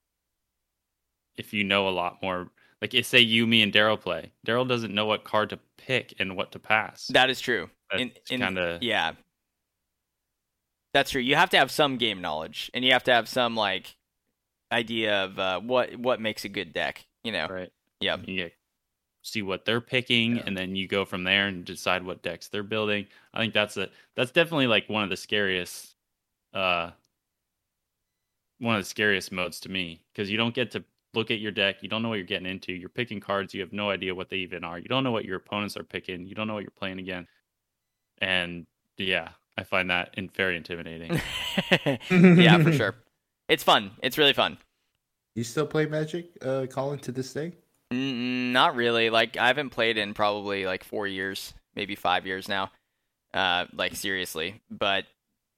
if 1.36 1.53
you 1.53 1.64
know 1.64 1.88
a 1.88 1.91
lot 1.91 2.22
more 2.22 2.49
like 2.82 2.94
if 2.94 3.06
say 3.06 3.20
you, 3.20 3.48
me 3.48 3.61
and 3.61 3.72
Darryl 3.72 3.99
play, 3.99 4.34
Darryl 4.45 4.68
doesn't 4.68 4.94
know 4.94 5.06
what 5.06 5.24
card 5.24 5.49
to 5.52 5.60
pick 5.78 6.14
and 6.20 6.36
what 6.36 6.52
to 6.52 6.60
pass. 6.60 7.07
That 7.07 7.30
is 7.30 7.40
true. 7.40 7.70
That's 7.90 8.30
in- 8.30 8.41
kind 8.41 8.57
of 8.60 8.84
Yeah, 8.84 9.14
that's 10.94 11.11
true. 11.11 11.22
You 11.22 11.36
have 11.36 11.49
to 11.52 11.57
have 11.57 11.72
some 11.72 11.98
game 11.98 12.22
knowledge, 12.22 12.70
and 12.74 12.84
you 12.86 12.91
have 12.91 13.03
to 13.06 13.14
have 13.14 13.28
some 13.28 13.56
like 13.56 13.95
idea 14.74 15.24
of 15.24 15.40
uh, 15.40 15.60
what 15.62 15.95
what 15.98 16.20
makes 16.20 16.44
a 16.45 16.50
good 16.50 16.74
deck. 16.74 17.06
You 17.24 17.32
know. 17.32 17.48
right. 17.50 17.72
Yeah. 18.02 18.18
You 18.26 18.50
see 19.22 19.41
what 19.41 19.64
they're 19.64 19.80
picking 19.80 20.36
Yeah. 20.36 20.44
and 20.45 20.58
then 20.58 20.76
you 20.76 20.88
go 20.88 21.06
from 21.06 21.24
there 21.24 21.48
and 21.48 21.64
decide 21.64 22.04
what 22.06 22.22
decks 22.24 22.50
they're 22.50 22.64
building. 22.64 23.08
I 23.34 23.40
think 23.40 23.54
that's 23.54 23.78
a 23.78 23.90
that's 24.16 24.32
definitely 24.32 24.68
like 24.68 24.90
one 24.90 25.04
of 25.04 25.10
the 25.10 25.16
scariest 25.18 25.95
uh 26.54 26.91
one 28.60 28.76
of 28.76 28.82
the 28.82 28.90
scariest 28.90 29.32
modes 29.32 29.60
to 29.62 29.70
me 29.70 30.02
because 30.12 30.30
you 30.30 30.38
don't 30.38 30.54
get 30.54 30.72
to 30.72 30.84
look 31.14 31.32
at 31.32 31.40
your 31.40 31.52
deck, 31.52 31.78
you 31.82 31.90
don't 31.90 32.02
know 32.02 32.10
what 32.10 32.16
you're 32.16 32.26
getting 32.26 32.48
into. 32.50 32.74
You're 32.74 32.90
picking 32.90 33.20
cards, 33.20 33.54
you 33.54 33.62
have 33.62 33.72
no 33.72 33.90
idea 33.90 34.16
what 34.16 34.30
they 34.30 34.38
even 34.38 34.64
are. 34.64 34.80
You 34.80 34.88
don't 34.90 35.04
know 35.04 35.12
what 35.12 35.26
your 35.26 35.38
opponents 35.38 35.78
are 35.78 35.84
picking, 35.84 36.26
you 36.26 36.36
don't 36.36 36.48
know 36.48 36.56
what 36.56 36.64
you're 36.64 36.72
playing 36.72 37.00
again. 37.00 37.28
And 38.20 38.66
yeah, 38.98 39.30
I 39.58 39.64
find 39.64 39.90
that 39.90 40.14
in, 40.18 40.30
very 40.30 40.58
intimidating. 40.58 41.22
yeah, 42.10 42.62
for 42.62 42.72
sure. 42.74 42.95
It's 43.48 43.64
fun. 43.64 43.91
It's 44.02 44.18
really 44.18 44.34
fun. 44.34 44.57
You 45.36 45.44
still 45.44 45.65
play 45.65 45.86
Magic, 45.86 46.28
uh, 46.41 46.65
Colin, 46.68 46.99
to 46.99 47.11
this 47.11 47.34
day? 47.34 47.53
Mm, 47.91 48.52
not 48.52 48.76
really. 48.76 49.10
Like 49.10 49.38
I 49.38 49.48
haven't 49.48 49.72
played 49.72 49.98
in 49.98 50.14
probably 50.14 50.65
like 50.65 50.84
four 50.84 51.07
years, 51.07 51.53
maybe 51.76 51.95
five 51.95 52.26
years 52.26 52.48
now. 52.48 52.72
Uh, 53.34 53.65
like 53.74 53.95
seriously. 53.95 54.61
But 54.70 55.06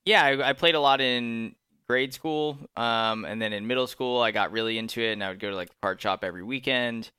yeah, 0.06 0.24
I, 0.24 0.50
I 0.50 0.54
played 0.54 0.76
a 0.76 0.80
lot 0.80 1.02
in 1.02 1.56
grade 1.88 2.14
school. 2.14 2.58
Um, 2.78 3.26
and 3.26 3.42
then 3.42 3.54
in 3.54 3.68
middle 3.68 3.88
school, 3.88 4.22
I 4.22 4.32
got 4.32 4.52
really 4.52 4.78
into 4.78 5.02
it, 5.02 5.14
and 5.14 5.24
I 5.24 5.30
would 5.30 5.40
go 5.40 5.50
to 5.50 5.56
like 5.56 5.70
the 5.70 5.76
card 5.82 6.02
shop 6.02 6.24
every 6.24 6.44
weekend. 6.44 7.12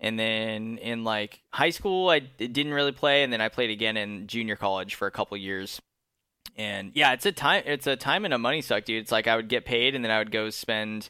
And 0.00 0.18
then 0.18 0.78
in 0.78 1.04
like 1.04 1.40
high 1.52 1.70
school, 1.70 2.10
I 2.10 2.18
didn't 2.18 2.74
really 2.74 2.92
play, 2.92 3.22
and 3.22 3.32
then 3.32 3.40
I 3.40 3.48
played 3.48 3.70
again 3.70 3.96
in 3.96 4.26
junior 4.26 4.56
college 4.56 4.94
for 4.96 5.06
a 5.06 5.10
couple 5.10 5.36
years. 5.36 5.80
And 6.56 6.92
yeah, 6.94 7.12
it's 7.12 7.26
a 7.26 7.32
time. 7.32 7.62
It's 7.66 7.86
a 7.86 7.96
time 7.96 8.24
and 8.24 8.32
a 8.34 8.38
money 8.38 8.62
suck, 8.62 8.84
dude. 8.84 9.02
It's 9.02 9.12
like 9.12 9.26
I 9.26 9.36
would 9.36 9.48
get 9.48 9.64
paid, 9.64 9.94
and 9.94 10.04
then 10.04 10.12
I 10.12 10.18
would 10.18 10.30
go 10.30 10.50
spend 10.50 11.08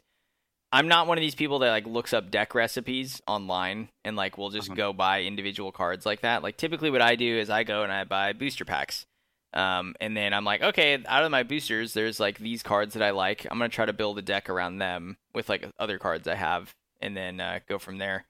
I'm 0.71 0.89
not 0.89 1.07
one 1.07 1.17
of 1.17 1.21
these 1.21 1.35
people 1.35 1.59
that 1.59 1.69
like 1.69 1.85
looks 1.87 2.11
up 2.13 2.31
deck 2.31 2.53
recipes 2.53 3.21
online 3.27 3.87
and 4.03 4.17
like 4.17 4.37
will 4.37 4.49
just 4.49 4.69
Uh-huh. 4.69 4.75
go 4.75 4.93
buy 4.93 5.21
individual 5.21 5.71
cards 5.71 6.05
like 6.05 6.21
that. 6.21 6.43
Like 6.43 6.57
typically 6.57 6.89
what 6.89 7.01
I 7.01 7.15
do 7.15 7.37
is 7.37 7.49
I 7.49 7.63
go 7.63 7.83
and 7.83 7.91
I 7.93 8.03
buy 8.03 8.33
booster 8.33 8.65
packs. 8.65 9.05
Um, 9.53 9.95
and 10.01 10.17
then 10.17 10.33
I'm 10.33 10.43
like, 10.43 10.61
okay, 10.61 11.01
out 11.07 11.23
of 11.23 11.31
my 11.31 11.43
boosters, 11.43 11.93
there's 11.93 12.19
like 12.19 12.39
these 12.39 12.61
cards 12.61 12.93
that 12.93 13.03
I 13.03 13.11
like. 13.11 13.45
I'm 13.49 13.57
gonna 13.57 13.69
try 13.69 13.85
to 13.85 13.93
build 13.93 14.17
a 14.17 14.21
deck 14.21 14.49
around 14.49 14.79
them 14.79 15.15
with 15.33 15.47
like 15.47 15.65
other 15.79 15.97
cards 15.97 16.27
I 16.27 16.35
have, 16.35 16.73
and 16.99 17.15
then 17.15 17.39
uh, 17.39 17.59
go 17.69 17.79
from 17.79 17.97
there. 17.97 18.25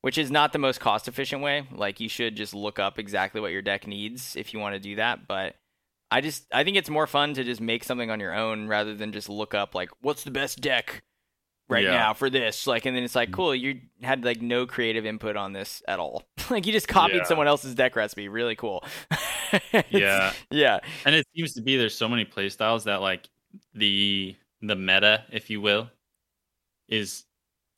Which 0.00 0.18
is 0.18 0.32
not 0.32 0.52
the 0.52 0.58
most 0.58 0.80
cost 0.80 1.06
efficient 1.06 1.42
way. 1.42 1.68
Like 1.70 2.00
you 2.00 2.08
should 2.08 2.34
just 2.34 2.54
look 2.54 2.80
up 2.80 2.98
exactly 2.98 3.40
what 3.40 3.52
your 3.52 3.62
deck 3.62 3.86
needs 3.86 4.34
if 4.34 4.52
you 4.52 4.58
want 4.58 4.74
to 4.74 4.80
do 4.80 4.96
that. 4.96 5.28
But 5.28 5.54
I 6.14 6.20
just 6.20 6.46
I 6.52 6.62
think 6.64 6.76
it's 6.76 6.88
more 6.90 7.06
fun 7.06 7.34
to 7.34 7.44
just 7.44 7.60
make 7.60 7.82
something 7.84 8.10
on 8.10 8.20
your 8.20 8.32
own 8.34 8.68
rather 8.68 8.94
than 8.94 9.12
just 9.12 9.28
look 9.28 9.52
up 9.54 9.74
like 9.74 9.90
what's 10.00 10.22
the 10.24 10.30
best 10.30 10.60
deck 10.60 11.02
right 11.68 11.84
Yeah. 11.84 11.92
now 11.92 12.14
for 12.14 12.28
this 12.30 12.66
like 12.66 12.84
and 12.86 12.94
then 12.94 13.02
it's 13.04 13.14
like 13.14 13.30
Mhm. 13.30 13.34
cool 13.34 13.54
you 13.54 13.80
had 14.02 14.24
like 14.24 14.42
no 14.42 14.66
creative 14.66 15.06
input 15.06 15.34
on 15.36 15.52
this 15.54 15.82
at 15.88 15.98
all 15.98 16.22
like 16.50 16.66
you 16.66 16.72
just 16.72 16.86
copied 16.88 17.16
Yeah. 17.16 17.24
someone 17.24 17.46
else's 17.48 17.74
deck 17.74 17.96
recipe 17.96 18.28
really 18.28 18.54
cool 18.54 18.84
yeah. 19.90 20.32
yeah 20.50 20.78
and 21.06 21.14
it 21.14 21.26
seems 21.34 21.54
to 21.54 21.62
be 21.62 21.76
there's 21.76 21.96
so 21.96 22.08
many 22.08 22.24
playstyles 22.24 22.84
that 22.84 23.00
like 23.00 23.28
the 23.74 24.36
the 24.60 24.76
meta 24.76 25.24
if 25.32 25.48
you 25.50 25.60
will 25.60 25.90
is 26.88 27.24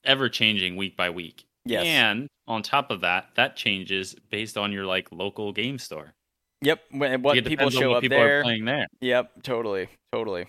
ever 0.05 0.29
changing 0.29 0.77
week 0.77 0.97
by 0.97 1.11
week 1.11 1.47
yes 1.65 1.85
and 1.85 2.29
on 2.49 2.63
top 2.63 2.91
of 2.91 3.01
that 3.03 3.29
that 3.37 3.57
changes 3.57 4.15
based 4.31 4.57
on 4.59 4.73
your 4.73 4.85
like 4.85 5.09
local 5.13 5.53
game 5.53 5.79
store 5.79 6.13
yep 6.63 6.81
when, 6.91 7.23
what 7.23 7.45
people 7.45 7.71
show 7.71 7.91
what 7.91 7.97
up 7.97 8.03
people 8.03 8.19
there. 8.19 8.41
are 8.41 8.43
playing 8.43 8.65
there. 8.65 8.87
Yep 9.01 9.43
totally 9.43 9.89
totally. 10.13 10.47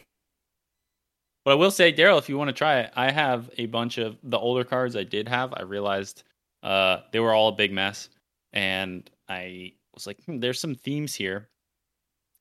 But 1.46 1.52
i 1.52 1.56
will 1.56 1.72
say 1.72 1.94
darryl 1.94 2.18
if 2.18 2.30
you 2.30 2.38
want 2.38 2.50
to 2.50 2.54
try 2.54 2.80
it 2.80 2.92
i 2.96 3.12
have 3.12 3.50
a 3.58 3.66
bunch 3.68 3.98
of 3.98 4.18
the 4.24 4.38
older 4.38 4.64
cards 4.64 4.96
i 4.96 5.04
did 5.04 5.28
have 5.28 5.54
i 5.56 5.62
realized 5.62 6.24
uh 6.64 7.00
they 7.12 7.20
were 7.20 7.34
all 7.34 7.50
a 7.50 7.54
big 7.56 7.72
mess. 7.72 8.10
And 8.54 9.10
i 9.30 9.74
was 9.94 10.08
like 10.08 10.24
hmm, 10.26 10.40
there's 10.40 10.60
some 10.60 10.76
themes 10.76 11.14
here. 11.14 11.50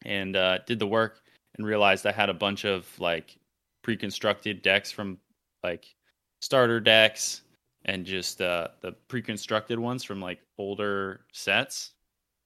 And 0.04 0.36
uh 0.36 0.58
did 0.66 0.78
the 0.78 0.86
work 0.86 1.22
and 1.56 1.66
realized 1.66 2.06
i 2.06 2.12
had 2.12 2.28
a 2.28 2.34
bunch 2.34 2.64
of 2.64 2.88
like 2.98 3.36
pre-constructed 3.82 4.62
decks 4.62 4.90
from 4.90 5.18
like 5.62 5.94
starter 6.40 6.80
decks 6.80 7.42
and 7.84 8.04
just 8.04 8.40
uh 8.40 8.68
the 8.80 8.92
pre-constructed 9.08 9.78
ones 9.78 10.04
from 10.04 10.20
like 10.20 10.40
older 10.58 11.20
sets 11.32 11.92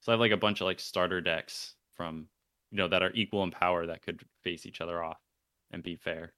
so 0.01 0.11
i 0.11 0.15
have 0.15 0.21
like 0.21 0.33
a 0.33 0.37
bunch 0.37 0.61
of 0.61 0.67
like 0.67 0.81
starter 0.81 1.21
decks 1.21 1.75
from 1.97 2.27
you 2.71 2.79
know 2.79 2.89
that 2.89 3.03
are 3.03 3.13
equal 3.15 3.43
in 3.45 3.51
power 3.51 3.87
that 3.87 4.03
could 4.03 4.21
face 4.43 4.65
each 4.67 4.81
other 4.81 5.03
off 5.03 5.19
and 5.73 5.83
be 5.83 5.97
fair. 5.97 6.33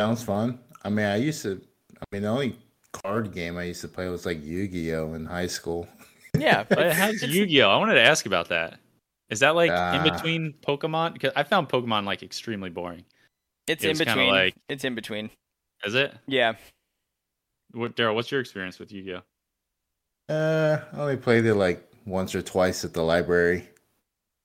Sounds 0.00 0.22
fun. 0.22 0.58
I 0.84 0.88
mean, 0.90 1.06
I 1.06 1.16
used 1.16 1.42
to. 1.42 1.60
I 1.98 2.04
mean, 2.12 2.22
the 2.22 2.28
only 2.28 2.56
card 2.92 3.32
game 3.32 3.56
I 3.56 3.64
used 3.64 3.80
to 3.80 3.88
play 3.88 4.08
was 4.08 4.26
like 4.26 4.44
Yu-Gi-Oh! 4.44 5.14
in 5.14 5.24
high 5.26 5.46
school. 5.46 5.88
yeah 6.36 6.64
but 6.68 6.78
it 6.80 6.92
has 6.92 7.14
it's- 7.22 7.30
yu-gi-oh! 7.32 7.68
I 7.68 7.76
wanted 7.78 7.94
to 7.94 8.02
ask 8.02 8.26
about 8.26 8.48
that. 8.50 8.78
Is 9.30 9.40
that 9.40 9.54
like 9.56 9.70
in 9.70 9.76
Ah. 9.76 10.02
between 10.04 10.54
pokemon? 10.66 11.14
Because 11.14 11.32
i 11.34 11.42
found 11.42 11.68
pokemon 11.68 12.04
like 12.04 12.22
extremely 12.22 12.70
boring. 12.70 13.04
It's 13.66 13.84
it 13.84 13.90
in 13.90 13.98
between. 13.98 14.30
like- 14.30 14.54
it's 14.68 14.84
in 14.84 14.94
between. 14.94 15.30
Is 15.84 15.94
it? 15.94 16.14
Yeah. 16.26 16.54
What 17.72 17.96
darryl 17.96 18.14
what's 18.14 18.30
your 18.30 18.40
experience 18.40 18.78
with 18.78 18.92
yu-gi-oh 18.92 19.22
Uh, 20.28 20.78
I 20.92 20.96
only 21.00 21.16
played 21.16 21.44
it 21.46 21.54
like 21.54 21.88
once 22.04 22.34
or 22.34 22.42
twice 22.42 22.84
at 22.84 22.92
the 22.92 23.02
library. 23.02 23.68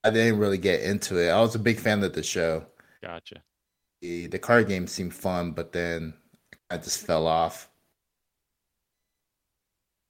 I 0.04 0.10
didn't 0.10 0.40
really 0.40 0.58
get 0.58 0.82
into 0.82 1.18
it. 1.20 1.30
I 1.30 1.40
was 1.42 1.56
a 1.56 1.60
big 1.60 1.80
fan 1.80 2.04
of 2.04 2.14
the 2.14 2.24
show. 2.24 2.66
Gotcha. 3.02 3.42
The, 4.02 4.28
the 4.28 4.40
card 4.40 4.68
game 4.68 4.88
seemed 4.88 5.14
fun, 5.14 5.52
but 5.52 5.72
then 5.72 6.14
I 6.70 6.78
just 6.78 7.06
fell 7.06 7.28
off. 7.28 7.70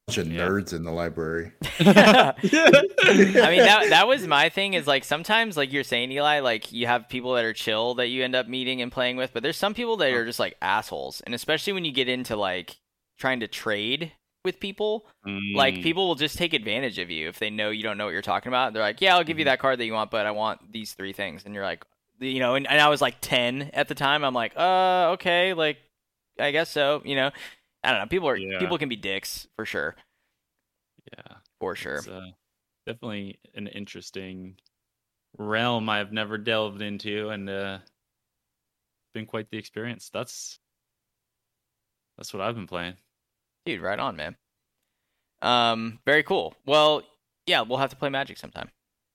Bunch 0.08 0.18
of 0.18 0.32
Yeah. 0.32 0.48
nerds 0.48 0.74
in 0.74 0.84
the 0.84 0.92
library. 0.92 1.52
I 1.80 2.34
mean 2.44 3.60
that 3.64 3.88
that 3.90 4.08
was 4.08 4.26
my 4.28 4.50
thing 4.50 4.74
is 4.74 4.88
like 4.88 5.04
sometimes 5.04 5.56
like 5.58 5.72
you're 5.72 5.84
saying 5.84 6.12
Eli 6.12 6.40
like 6.40 6.72
you 6.72 6.88
have 6.88 7.08
people 7.10 7.34
that 7.36 7.46
are 7.46 7.54
chill 7.54 7.96
that 7.96 8.08
you 8.08 8.24
end 8.24 8.36
up 8.36 8.48
meeting 8.48 8.82
and 8.82 8.92
playing 8.92 9.16
with 9.18 9.32
but 9.34 9.42
there's 9.44 9.58
some 9.58 9.74
people 9.74 9.98
that 9.98 10.12
are 10.12 10.26
just 10.26 10.40
like 10.40 10.56
assholes 10.62 11.22
and 11.22 11.34
especially 11.36 11.74
when 11.74 11.86
you 11.86 11.92
get 11.92 12.10
into 12.10 12.36
like 12.36 12.78
trying 13.20 13.40
to 13.42 13.48
trade 13.48 14.12
with 14.44 14.60
people 14.60 15.06
like 15.54 15.76
Mm, 15.76 15.84
people 15.84 16.08
will 16.08 16.16
just 16.16 16.38
take 16.38 16.54
advantage 16.54 16.98
of 16.98 17.10
you 17.12 17.28
if 17.30 17.38
they 17.40 17.50
know 17.50 17.70
you 17.70 17.84
don't 17.84 17.98
know 17.98 18.06
what 18.06 18.12
you're 18.12 18.22
talking 18.22 18.50
about. 18.50 18.74
They're 18.74 18.82
like 18.82 19.02
yeah 19.02 19.16
I'll 19.16 19.24
give 19.24 19.38
you 19.40 19.46
that 19.46 19.60
card 19.60 19.80
that 19.80 19.86
you 19.86 19.94
want 19.94 20.12
but 20.12 20.26
I 20.26 20.32
want 20.32 20.72
these 20.72 20.94
three 20.94 21.14
things. 21.14 21.44
And 21.46 21.54
you're 21.54 21.64
like 21.64 21.86
you 22.20 22.40
know 22.40 22.56
and, 22.56 22.68
and 22.68 22.80
I 22.82 22.90
was 22.90 23.02
like 23.02 23.18
10 23.22 23.72
at 23.74 23.88
the 23.88 23.96
time. 23.96 24.24
I'm 24.24 24.34
like 24.34 24.54
uh 24.58 25.12
okay 25.14 25.54
like 25.54 25.78
I 26.40 26.52
guess 26.52 26.70
so 26.70 27.02
you 27.06 27.16
know? 27.16 27.32
I 27.84 27.92
don't 27.92 28.02
know. 28.02 28.08
People 28.08 28.30
are 28.30 28.38
Yeah. 28.38 28.60
people 28.60 28.78
can 28.78 28.90
be 28.90 28.96
dicks 28.96 29.48
for 29.56 29.66
sure. 29.66 29.96
Yeah. 31.14 31.36
for 31.60 31.76
sure. 31.76 32.00
uh, 32.00 32.32
definitely 32.88 33.40
an 33.56 33.68
interesting 33.68 34.56
realm 35.38 35.90
I've 35.90 36.12
never 36.12 36.38
delved 36.38 36.82
into, 36.82 37.30
and 37.30 37.50
uh, 37.50 37.80
been 39.14 39.26
quite 39.26 39.50
the 39.50 39.58
experience. 39.58 40.10
That's 40.14 40.60
that's 42.18 42.34
what 42.34 42.42
I've 42.42 42.56
been 42.56 42.68
playing. 42.68 42.96
Dude, 43.66 43.82
right 43.82 44.00
on, 44.00 44.16
man. 44.16 44.36
Um, 45.42 46.00
very 46.06 46.24
cool. 46.24 46.56
Well, 46.66 47.04
yeah, 47.48 47.62
we'll 47.62 47.78
have 47.80 47.90
to 47.92 47.96
play 47.96 48.10
Magic 48.10 48.38
sometime. 48.38 48.70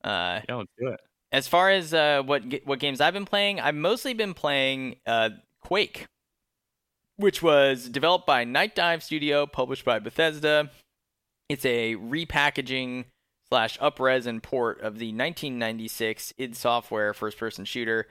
Uh, 0.05 0.41
Yeah, 0.49 0.57
let's 0.57 0.71
do 0.79 0.89
it. 0.89 1.01
as 1.33 1.49
far 1.49 1.71
as 1.71 1.93
uh, 1.95 2.23
what 2.25 2.43
what 2.65 2.79
games 2.79 3.01
I've 3.01 3.15
been 3.15 3.25
playing, 3.25 3.61
I've 3.61 3.75
mostly 3.75 4.15
been 4.15 4.35
playing 4.35 4.97
uh, 5.07 5.31
Quake, 5.63 6.07
which 7.17 7.43
was 7.43 7.89
developed 7.89 8.27
by 8.27 8.45
Nightdive 8.45 9.03
Studio, 9.03 9.47
published 9.47 9.85
by 9.85 9.99
Bethesda. 9.99 10.71
It's 11.49 11.65
a 11.65 11.95
repackaging 11.97 13.05
slash 13.49 13.79
upres 13.79 14.27
and 14.27 14.43
port 14.43 14.79
of 14.81 14.99
the 14.99 15.07
1996 15.09 16.35
id 16.39 16.57
Software 16.57 17.15
first-person 17.15 17.65
shooter. 17.65 18.09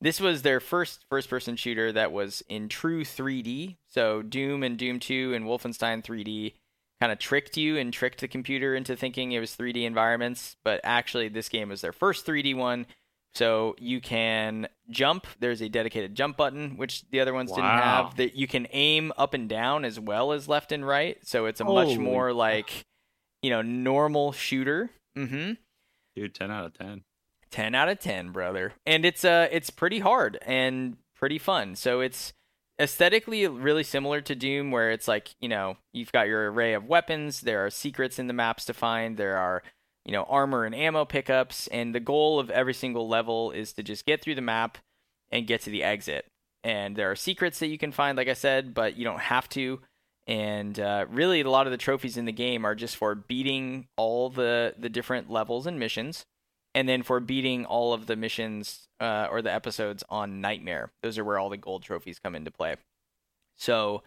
This 0.00 0.20
was 0.20 0.42
their 0.42 0.60
first 0.60 1.04
first-person 1.10 1.56
shooter 1.56 1.90
that 1.92 2.12
was 2.12 2.42
in 2.48 2.68
true 2.68 3.04
3D. 3.04 3.76
So 3.88 4.22
Doom 4.22 4.62
and 4.62 4.78
Doom 4.78 5.00
2 5.00 5.34
and 5.34 5.44
Wolfenstein 5.44 6.04
3D 6.04 6.54
kind 7.00 7.12
of 7.12 7.18
tricked 7.18 7.56
you 7.56 7.76
and 7.76 7.92
tricked 7.92 8.20
the 8.20 8.28
computer 8.28 8.74
into 8.74 8.96
thinking 8.96 9.32
it 9.32 9.40
was 9.40 9.56
3D 9.56 9.84
environments, 9.84 10.56
but 10.64 10.80
actually 10.84 11.28
this 11.28 11.48
game 11.48 11.68
was 11.68 11.80
their 11.80 11.92
first 11.92 12.26
3D 12.26 12.56
one. 12.56 12.86
So 13.34 13.76
you 13.78 14.00
can 14.00 14.68
jump. 14.90 15.26
There's 15.38 15.60
a 15.60 15.68
dedicated 15.68 16.14
jump 16.14 16.36
button, 16.36 16.76
which 16.76 17.08
the 17.10 17.20
other 17.20 17.34
ones 17.34 17.50
didn't 17.50 17.64
have. 17.64 18.16
That 18.16 18.34
you 18.34 18.48
can 18.48 18.66
aim 18.72 19.12
up 19.16 19.34
and 19.34 19.48
down 19.48 19.84
as 19.84 20.00
well 20.00 20.32
as 20.32 20.48
left 20.48 20.72
and 20.72 20.86
right. 20.86 21.18
So 21.22 21.46
it's 21.46 21.60
a 21.60 21.64
much 21.64 21.98
more 21.98 22.28
crap. 22.28 22.36
like, 22.36 22.84
you 23.42 23.50
know, 23.50 23.62
normal 23.62 24.32
shooter. 24.32 24.90
Mm-hmm. 25.16 25.52
Dude, 26.16 26.34
ten 26.34 26.50
out 26.50 26.66
of 26.66 26.74
ten. 26.74 27.02
10 27.50 27.74
out 27.74 27.88
of 27.88 27.98
10 27.98 28.30
brother. 28.30 28.72
And 28.86 29.04
it's 29.04 29.24
uh 29.24 29.48
it's 29.50 29.70
pretty 29.70 30.00
hard 30.00 30.38
and 30.42 30.96
pretty 31.14 31.38
fun. 31.38 31.74
So 31.74 32.00
it's 32.00 32.32
aesthetically 32.80 33.46
really 33.46 33.82
similar 33.82 34.20
to 34.20 34.34
doom 34.34 34.70
where 34.70 34.92
it's 34.92 35.08
like 35.08 35.34
you 35.40 35.48
know 35.48 35.76
you've 35.92 36.12
got 36.12 36.28
your 36.28 36.50
array 36.52 36.74
of 36.74 36.86
weapons. 36.86 37.40
There 37.40 37.64
are 37.64 37.70
secrets 37.70 38.18
in 38.18 38.26
the 38.26 38.32
maps 38.32 38.64
to 38.66 38.74
find. 38.74 39.16
There 39.16 39.36
are 39.36 39.62
you 40.04 40.12
know 40.12 40.24
armor 40.24 40.64
and 40.64 40.74
ammo 40.74 41.04
pickups. 41.04 41.66
And 41.68 41.94
the 41.94 42.00
goal 42.00 42.38
of 42.38 42.50
every 42.50 42.74
single 42.74 43.08
level 43.08 43.50
is 43.50 43.72
to 43.74 43.82
just 43.82 44.06
get 44.06 44.22
through 44.22 44.36
the 44.36 44.40
map 44.40 44.78
and 45.30 45.46
get 45.46 45.62
to 45.62 45.70
the 45.70 45.84
exit. 45.84 46.26
And 46.64 46.96
there 46.96 47.10
are 47.10 47.16
secrets 47.16 47.60
that 47.60 47.68
you 47.68 47.78
can 47.78 47.92
find 47.92 48.16
like 48.16 48.28
i 48.28 48.34
said 48.34 48.74
but 48.74 48.96
you 48.96 49.04
don't 49.04 49.20
have 49.20 49.48
to. 49.50 49.80
And 50.26 50.78
uh, 50.78 51.06
really 51.08 51.40
a 51.40 51.50
lot 51.50 51.66
of 51.66 51.70
the 51.70 51.78
trophies 51.78 52.18
in 52.18 52.26
the 52.26 52.32
game 52.32 52.66
are 52.66 52.74
just 52.74 52.96
for 52.96 53.14
beating 53.14 53.88
all 53.96 54.28
the 54.28 54.74
the 54.78 54.90
different 54.90 55.30
levels 55.30 55.66
and 55.66 55.78
missions 55.78 56.26
and 56.74 56.88
then 56.88 57.02
for 57.02 57.20
beating 57.20 57.64
all 57.64 57.92
of 57.92 58.06
the 58.06 58.16
missions 58.16 58.88
uh, 59.00 59.28
or 59.30 59.42
the 59.42 59.52
episodes 59.52 60.04
on 60.08 60.40
Nightmare. 60.40 60.92
Those 61.02 61.18
are 61.18 61.24
where 61.24 61.38
all 61.38 61.48
the 61.48 61.56
gold 61.56 61.82
trophies 61.82 62.18
come 62.18 62.34
into 62.34 62.50
play. 62.50 62.76
So 63.56 64.02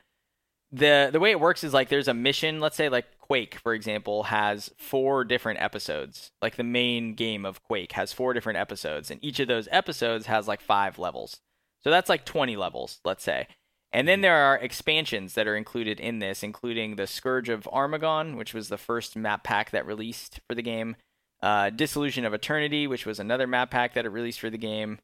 the 0.72 1.10
the 1.12 1.20
way 1.20 1.32
it 1.32 1.40
works 1.40 1.64
is 1.64 1.74
like 1.74 1.90
there's 1.90 2.08
a 2.08 2.14
mission. 2.14 2.60
Let's 2.60 2.78
say 2.78 2.90
like 2.90 3.18
Quake, 3.20 3.56
for 3.56 3.74
example, 3.74 4.24
has 4.24 4.72
four 4.78 5.24
different 5.24 5.62
episodes. 5.62 6.32
Like 6.42 6.56
the 6.56 6.64
main 6.64 7.14
game 7.14 7.46
of 7.46 7.64
Quake 7.64 7.94
has 7.94 8.14
four 8.14 8.34
different 8.34 8.60
episodes, 8.60 9.12
and 9.12 9.24
each 9.24 9.40
of 9.40 9.48
those 9.48 9.68
episodes 9.72 10.28
has 10.28 10.48
like 10.48 10.62
five 10.62 10.98
levels. 10.98 11.40
So 11.84 11.90
that's 11.90 12.10
like 12.10 12.26
20 12.26 12.58
levels, 12.58 13.00
let's 13.04 13.24
say. 13.24 13.48
And 13.92 14.08
then 14.08 14.22
there 14.22 14.36
are 14.36 14.58
expansions 14.58 15.34
that 15.34 15.48
are 15.48 15.56
included 15.56 16.00
in 16.00 16.20
this, 16.20 16.44
including 16.44 16.96
the 16.96 17.08
Scourge 17.08 17.50
of 17.50 17.68
Armagon, 17.74 18.38
which 18.38 18.54
was 18.54 18.70
the 18.70 18.78
first 18.78 19.16
map 19.18 19.44
pack 19.44 19.72
that 19.72 19.86
released 19.86 20.40
for 20.48 20.56
the 20.56 20.62
game 20.62 20.96
uh, 21.42 21.70
Dissolution 21.70 22.26
of 22.26 22.34
Eternity, 22.34 22.88
which 22.88 23.06
was 23.06 23.20
another 23.20 23.48
map 23.48 23.72
pack 23.72 23.94
that 23.94 24.06
it 24.06 24.10
released 24.10 24.40
for 24.40 24.50
the 24.50 24.58
game, 24.58 25.00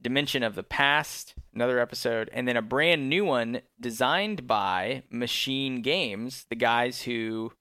Dimension 0.00 0.42
of 0.42 0.54
the 0.54 0.62
Past, 0.62 1.34
another 1.54 1.78
episode, 1.78 2.30
and 2.32 2.46
then 2.46 2.56
a 2.56 2.62
brand 2.62 3.08
new 3.08 3.24
one 3.24 3.60
designed 3.78 4.46
by 4.46 5.02
MachineGames, 5.12 6.46
the 6.48 6.56
guys 6.56 7.02
who 7.02 7.52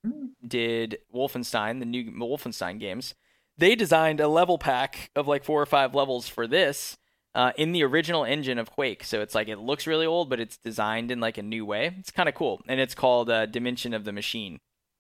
did 0.45 0.99
Wolfenstein, 1.13 1.79
the 1.79 1.85
new 1.85 2.11
Wolfenstein 2.11 2.79
games. 2.79 3.15
They 3.57 3.75
designed 3.75 4.21
a 4.21 4.29
level 4.29 4.57
pack 4.57 5.11
of 5.15 5.27
like 5.27 5.43
four 5.43 5.61
or 5.61 5.65
five 5.65 5.93
levels 5.93 6.29
for 6.29 6.47
this 6.47 6.97
uh, 7.35 7.51
in 7.57 7.73
the 7.73 7.83
original 7.83 8.23
engine 8.23 8.57
of 8.57 8.71
Quake. 8.71 9.03
So 9.03 9.21
it's 9.21 9.35
like 9.35 9.49
it 9.49 9.59
looks 9.59 9.85
really 9.85 10.05
old, 10.05 10.29
but 10.29 10.39
it's 10.39 10.57
designed 10.57 11.11
in 11.11 11.19
like 11.19 11.37
a 11.37 11.43
new 11.43 11.65
way. 11.65 11.93
It's 11.99 12.11
kind 12.11 12.29
of 12.29 12.35
cool, 12.35 12.61
and 12.67 12.79
it's 12.79 12.95
called 12.95 13.29
uh, 13.29 13.47
Dimension 13.47 13.93
of 13.93 14.05
the 14.05 14.13
Machine 14.13 14.59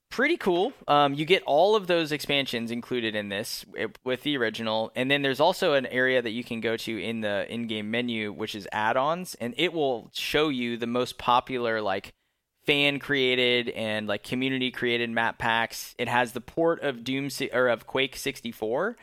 pretty 0.09 0.37
cool. 0.37 0.73
Um, 0.87 1.13
you 1.13 1.25
get 1.25 1.43
all 1.43 1.75
of 1.75 1.87
those 1.87 2.11
expansions 2.11 2.71
included 2.71 3.15
in 3.15 3.29
this 3.29 3.65
eh, 3.77 3.87
with 4.03 4.23
the 4.23 4.37
original, 4.37 4.91
and 4.95 5.09
then 5.09 5.21
there's 5.21 5.39
also 5.39 5.73
an 5.73 5.85
area 5.85 6.21
that 6.21 6.31
you 6.31 6.43
can 6.43 6.59
go 6.59 6.77
to 6.77 7.01
in 7.01 7.21
the 7.21 7.51
in-game 7.51 7.89
menu, 7.89 8.31
which 8.31 8.55
is 8.55 8.67
add-ons, 8.71 9.35
and 9.35 9.53
it 9.57 9.73
will 9.73 10.09
show 10.13 10.49
you 10.49 10.77
the 10.77 10.87
most 10.87 11.17
popular 11.17 11.81
like 11.81 12.13
fan 12.65 12.99
created 12.99 13.69
and 13.69 14.07
like 14.07 14.23
community 14.23 14.71
created 14.71 15.09
map 15.09 15.37
packs. 15.37 15.95
It 15.97 16.07
has 16.07 16.33
the 16.33 16.41
port 16.41 16.81
of 16.83 17.03
Doom 17.03 17.29
or 17.53 17.67
of 17.67 17.87
Quake 17.87 18.15
64. 18.15 18.97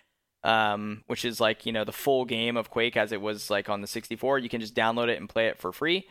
Um, 0.45 1.03
which 1.09 1.24
is 1.24 1.41
like 1.41 1.66
you 1.66 1.73
know 1.73 1.83
the 1.83 1.91
full 1.91 2.24
game 2.24 2.57
of 2.57 2.70
Quake 2.70 2.97
as 2.97 3.11
it 3.11 3.20
was 3.20 3.51
like 3.51 3.69
on 3.69 3.81
the 3.81 3.89
64. 3.89 4.39
You 4.39 4.49
can 4.49 4.61
just 4.61 4.77
download 4.77 5.09
it 5.09 5.19
and 5.19 5.28
play 5.28 5.49
it 5.49 5.59
for 5.59 5.73
free. 5.73 6.07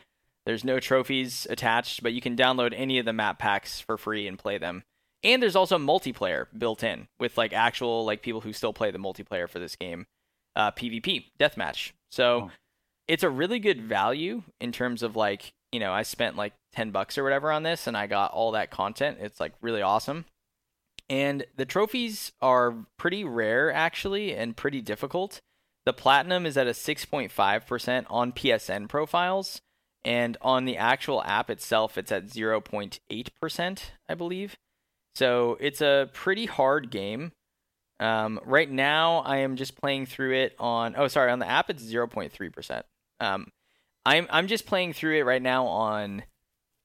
There's 0.46 0.64
no 0.64 0.78
trophies 0.80 1.46
attached, 1.50 2.02
but 2.02 2.12
you 2.12 2.20
can 2.20 2.36
download 2.36 2.72
any 2.74 2.98
of 2.98 3.04
the 3.04 3.12
map 3.12 3.38
packs 3.38 3.80
for 3.80 3.98
free 3.98 4.26
and 4.28 4.38
play 4.38 4.58
them. 4.58 4.84
And 5.24 5.42
there's 5.42 5.56
also 5.56 5.76
multiplayer 5.76 6.46
built 6.56 6.82
in 6.84 7.08
with 7.18 7.36
like 7.36 7.52
actual 7.52 8.04
like 8.04 8.22
people 8.22 8.42
who 8.42 8.52
still 8.52 8.72
play 8.72 8.90
the 8.92 8.98
multiplayer 8.98 9.48
for 9.48 9.58
this 9.58 9.74
game, 9.74 10.06
uh, 10.54 10.70
PvP 10.70 11.24
deathmatch. 11.38 11.90
So 12.10 12.42
Oh. 12.44 12.50
it's 13.08 13.24
a 13.24 13.30
really 13.30 13.58
good 13.58 13.82
value 13.82 14.44
in 14.60 14.70
terms 14.72 15.02
of 15.02 15.16
like 15.16 15.52
you 15.72 15.80
know 15.80 15.92
I 15.92 16.02
spent 16.02 16.36
like 16.36 16.52
ten 16.72 16.92
bucks 16.92 17.18
or 17.18 17.24
whatever 17.24 17.50
on 17.50 17.64
this 17.64 17.88
and 17.88 17.96
I 17.96 18.06
got 18.06 18.30
all 18.32 18.52
that 18.52 18.70
content. 18.70 19.18
It's 19.20 19.40
like 19.40 19.52
really 19.60 19.82
awesome. 19.82 20.26
And 21.08 21.44
the 21.56 21.64
trophies 21.64 22.32
are 22.40 22.74
pretty 22.96 23.24
rare 23.24 23.72
actually 23.72 24.34
and 24.34 24.56
pretty 24.56 24.80
difficult. 24.80 25.40
The 25.86 25.92
platinum 25.92 26.46
is 26.46 26.56
at 26.56 26.66
a 26.66 26.70
6.5% 26.70 28.06
on 28.10 28.32
PSN 28.32 28.88
profiles 28.88 29.60
and 30.06 30.38
on 30.40 30.64
the 30.64 30.78
actual 30.78 31.22
app 31.24 31.50
itself 31.50 31.98
it's 31.98 32.12
at 32.12 32.26
0.8% 32.26 33.82
i 34.08 34.14
believe. 34.14 34.56
So 35.14 35.56
it's 35.60 35.80
a 35.80 36.10
pretty 36.12 36.46
hard 36.46 36.90
game. 36.90 37.32
Um, 37.98 38.38
right 38.44 38.70
now 38.70 39.18
i 39.20 39.38
am 39.38 39.56
just 39.56 39.74
playing 39.74 40.04
through 40.04 40.34
it 40.34 40.54
on 40.58 40.94
oh 40.98 41.08
sorry 41.08 41.30
on 41.30 41.38
the 41.38 41.48
app 41.48 41.70
it's 41.70 41.82
0.3% 41.82 42.82
um, 43.20 43.50
I'm, 44.04 44.26
I'm 44.28 44.46
just 44.48 44.66
playing 44.66 44.92
through 44.92 45.16
it 45.16 45.24
right 45.24 45.40
now 45.40 45.66
on 45.66 46.24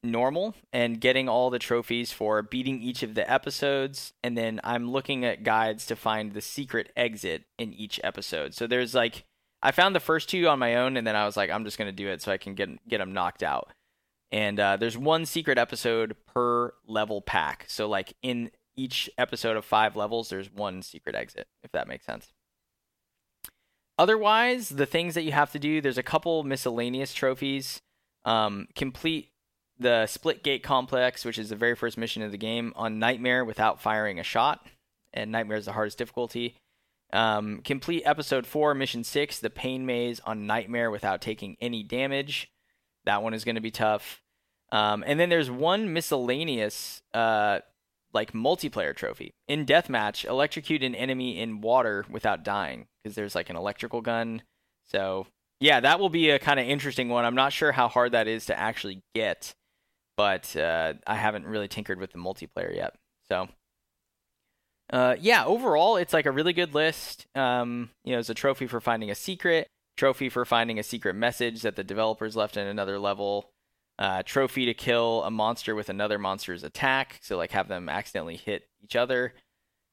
normal 0.03 0.55
and 0.73 0.99
getting 0.99 1.29
all 1.29 1.49
the 1.49 1.59
trophies 1.59 2.11
for 2.11 2.41
beating 2.41 2.81
each 2.81 3.03
of 3.03 3.13
the 3.13 3.29
episodes. 3.29 4.13
And 4.23 4.37
then 4.37 4.59
i'm 4.63 4.89
looking 4.89 5.23
at 5.25 5.43
guides 5.43 5.85
to 5.87 5.95
find 5.95 6.33
the 6.33 6.41
secret 6.41 6.91
exit 6.95 7.43
in 7.59 7.73
each 7.73 7.99
episode. 8.03 8.53
So 8.53 8.67
there's 8.67 8.95
like 8.95 9.25
I 9.63 9.71
found 9.71 9.95
the 9.95 9.99
first 9.99 10.29
two 10.29 10.47
on 10.47 10.59
my 10.59 10.75
own, 10.75 10.97
and 10.97 11.05
then 11.05 11.15
I 11.15 11.25
was 11.25 11.37
like, 11.37 11.49
I'm 11.49 11.65
just 11.65 11.77
gonna 11.77 11.91
do 11.91 12.07
it 12.07 12.21
so 12.21 12.31
I 12.31 12.37
can 12.37 12.55
get 12.55 12.87
get 12.87 12.99
them 12.99 13.13
knocked 13.13 13.43
out. 13.43 13.71
And 14.31 14.59
uh, 14.59 14.77
there's 14.77 14.97
one 14.97 15.25
secret 15.25 15.57
episode 15.57 16.15
per 16.33 16.73
level 16.87 17.21
pack, 17.21 17.65
so 17.67 17.87
like 17.87 18.13
in 18.21 18.51
each 18.75 19.09
episode 19.17 19.57
of 19.57 19.65
five 19.65 19.95
levels, 19.95 20.29
there's 20.29 20.51
one 20.51 20.81
secret 20.81 21.15
exit, 21.15 21.47
if 21.63 21.71
that 21.71 21.87
makes 21.87 22.05
sense. 22.05 22.31
Otherwise, 23.97 24.69
the 24.69 24.85
things 24.85 25.13
that 25.13 25.23
you 25.23 25.31
have 25.31 25.51
to 25.51 25.59
do, 25.59 25.81
there's 25.81 25.97
a 25.97 26.03
couple 26.03 26.43
miscellaneous 26.43 27.13
trophies. 27.13 27.81
Um, 28.25 28.67
complete 28.75 29.29
the 29.77 30.05
Slipgate 30.07 30.63
Complex, 30.63 31.25
which 31.25 31.37
is 31.37 31.49
the 31.49 31.55
very 31.55 31.75
first 31.75 31.97
mission 31.97 32.23
of 32.23 32.31
the 32.31 32.37
game, 32.37 32.73
on 32.75 32.99
Nightmare 32.99 33.43
without 33.43 33.81
firing 33.81 34.19
a 34.19 34.23
shot. 34.23 34.65
And 35.13 35.31
Nightmare 35.31 35.57
is 35.57 35.65
the 35.65 35.73
hardest 35.73 35.97
difficulty. 35.97 36.55
Um, 37.13 37.61
complete 37.63 38.03
Episode 38.05 38.45
4, 38.45 38.73
Mission 38.73 39.03
6, 39.03 39.39
the 39.39 39.49
Pain 39.49 39.85
Maze 39.85 40.19
on 40.21 40.47
Nightmare 40.47 40.89
without 40.89 41.21
taking 41.21 41.57
any 41.59 41.83
damage. 41.83 42.51
That 43.05 43.23
one 43.23 43.33
is 43.33 43.43
going 43.43 43.55
to 43.55 43.61
be 43.61 43.71
tough. 43.71 44.21
Um, 44.71 45.03
and 45.05 45.19
then 45.19 45.29
there's 45.29 45.51
one 45.51 45.91
miscellaneous, 45.91 47.01
uh, 47.13 47.59
like 48.13 48.31
multiplayer 48.33 48.95
trophy 48.95 49.33
in 49.47 49.65
deathmatch. 49.65 50.25
Electrocute 50.25 50.83
an 50.83 50.95
enemy 50.95 51.39
in 51.39 51.61
water 51.61 52.05
without 52.09 52.43
dying 52.43 52.87
because 53.03 53.15
there's 53.15 53.35
like 53.35 53.49
an 53.49 53.55
electrical 53.55 54.01
gun. 54.01 54.43
So 54.85 55.27
yeah, 55.59 55.79
that 55.79 55.99
will 55.99 56.09
be 56.09 56.29
a 56.29 56.39
kind 56.39 56.59
of 56.59 56.65
interesting 56.65 57.09
one. 57.09 57.25
I'm 57.25 57.35
not 57.35 57.53
sure 57.53 57.71
how 57.71 57.87
hard 57.87 58.13
that 58.13 58.27
is 58.27 58.45
to 58.47 58.57
actually 58.57 59.03
get, 59.13 59.53
but 60.17 60.55
uh, 60.55 60.93
I 61.05 61.15
haven't 61.15 61.45
really 61.45 61.67
tinkered 61.67 61.99
with 61.99 62.11
the 62.11 62.17
multiplayer 62.17 62.75
yet. 62.75 62.95
So 63.27 63.47
uh, 64.91 65.15
yeah, 65.19 65.45
overall, 65.45 65.95
it's 65.95 66.13
like 66.13 66.25
a 66.25 66.31
really 66.31 66.53
good 66.53 66.73
list. 66.73 67.25
Um, 67.33 67.89
you 68.03 68.13
know, 68.13 68.19
it's 68.19 68.29
a 68.29 68.33
trophy 68.33 68.67
for 68.67 68.81
finding 68.81 69.09
a 69.09 69.15
secret, 69.15 69.67
trophy 69.95 70.27
for 70.27 70.43
finding 70.43 70.79
a 70.79 70.83
secret 70.83 71.15
message 71.15 71.61
that 71.61 71.77
the 71.77 71.83
developers 71.83 72.35
left 72.35 72.57
in 72.57 72.67
another 72.67 72.99
level, 72.99 73.49
uh, 73.97 74.21
trophy 74.23 74.65
to 74.65 74.73
kill 74.73 75.23
a 75.23 75.31
monster 75.31 75.75
with 75.75 75.89
another 75.89 76.19
monster's 76.19 76.63
attack, 76.63 77.19
so 77.21 77.37
like 77.37 77.51
have 77.51 77.69
them 77.69 77.87
accidentally 77.87 78.35
hit 78.35 78.67
each 78.83 78.95
other. 78.95 79.33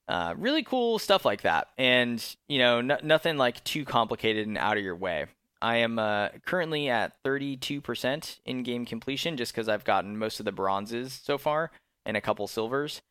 Uh, 0.08 0.34
really 0.36 0.62
cool 0.62 0.98
stuff 0.98 1.24
like 1.24 1.42
that, 1.42 1.68
and 1.76 2.36
you 2.48 2.58
know, 2.58 2.78
n- 2.78 2.98
nothing 3.02 3.36
like 3.36 3.62
too 3.62 3.84
complicated 3.84 4.48
and 4.48 4.58
out 4.58 4.76
of 4.78 4.82
your 4.82 4.96
way. 4.96 5.26
I 5.60 5.76
am 5.78 5.98
uh, 5.98 6.28
currently 6.46 6.88
at 6.88 7.12
32% 7.24 8.38
in 8.46 8.62
game 8.62 8.86
completion 8.86 9.36
just 9.36 9.52
because 9.52 9.68
I've 9.68 9.84
gotten 9.84 10.16
most 10.16 10.38
of 10.40 10.44
the 10.44 10.52
bronzes 10.52 11.20
so 11.22 11.36
far 11.36 11.72
and 12.06 12.16
a 12.16 12.20
couple 12.20 12.46
silvers 12.46 13.02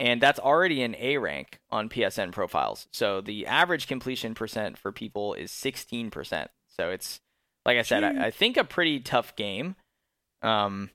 and 0.00 0.20
that's 0.20 0.40
already 0.40 0.82
an 0.82 0.96
A 0.98 1.18
rank 1.18 1.60
on 1.70 1.88
PSN 1.88 2.32
profiles. 2.32 2.88
So 2.92 3.20
the 3.20 3.46
average 3.46 3.86
completion 3.86 4.34
percent 4.34 4.76
for 4.76 4.92
people 4.92 5.34
is 5.34 5.50
16%. 5.50 6.48
So 6.68 6.90
it's 6.90 7.20
like 7.64 7.78
I 7.78 7.82
said, 7.82 8.04
I, 8.04 8.26
I, 8.26 8.30
think 8.30 8.56
a 8.56 8.64
pretty 8.64 9.00
tough 9.00 9.36
game. 9.36 9.76
Um, 10.42 10.90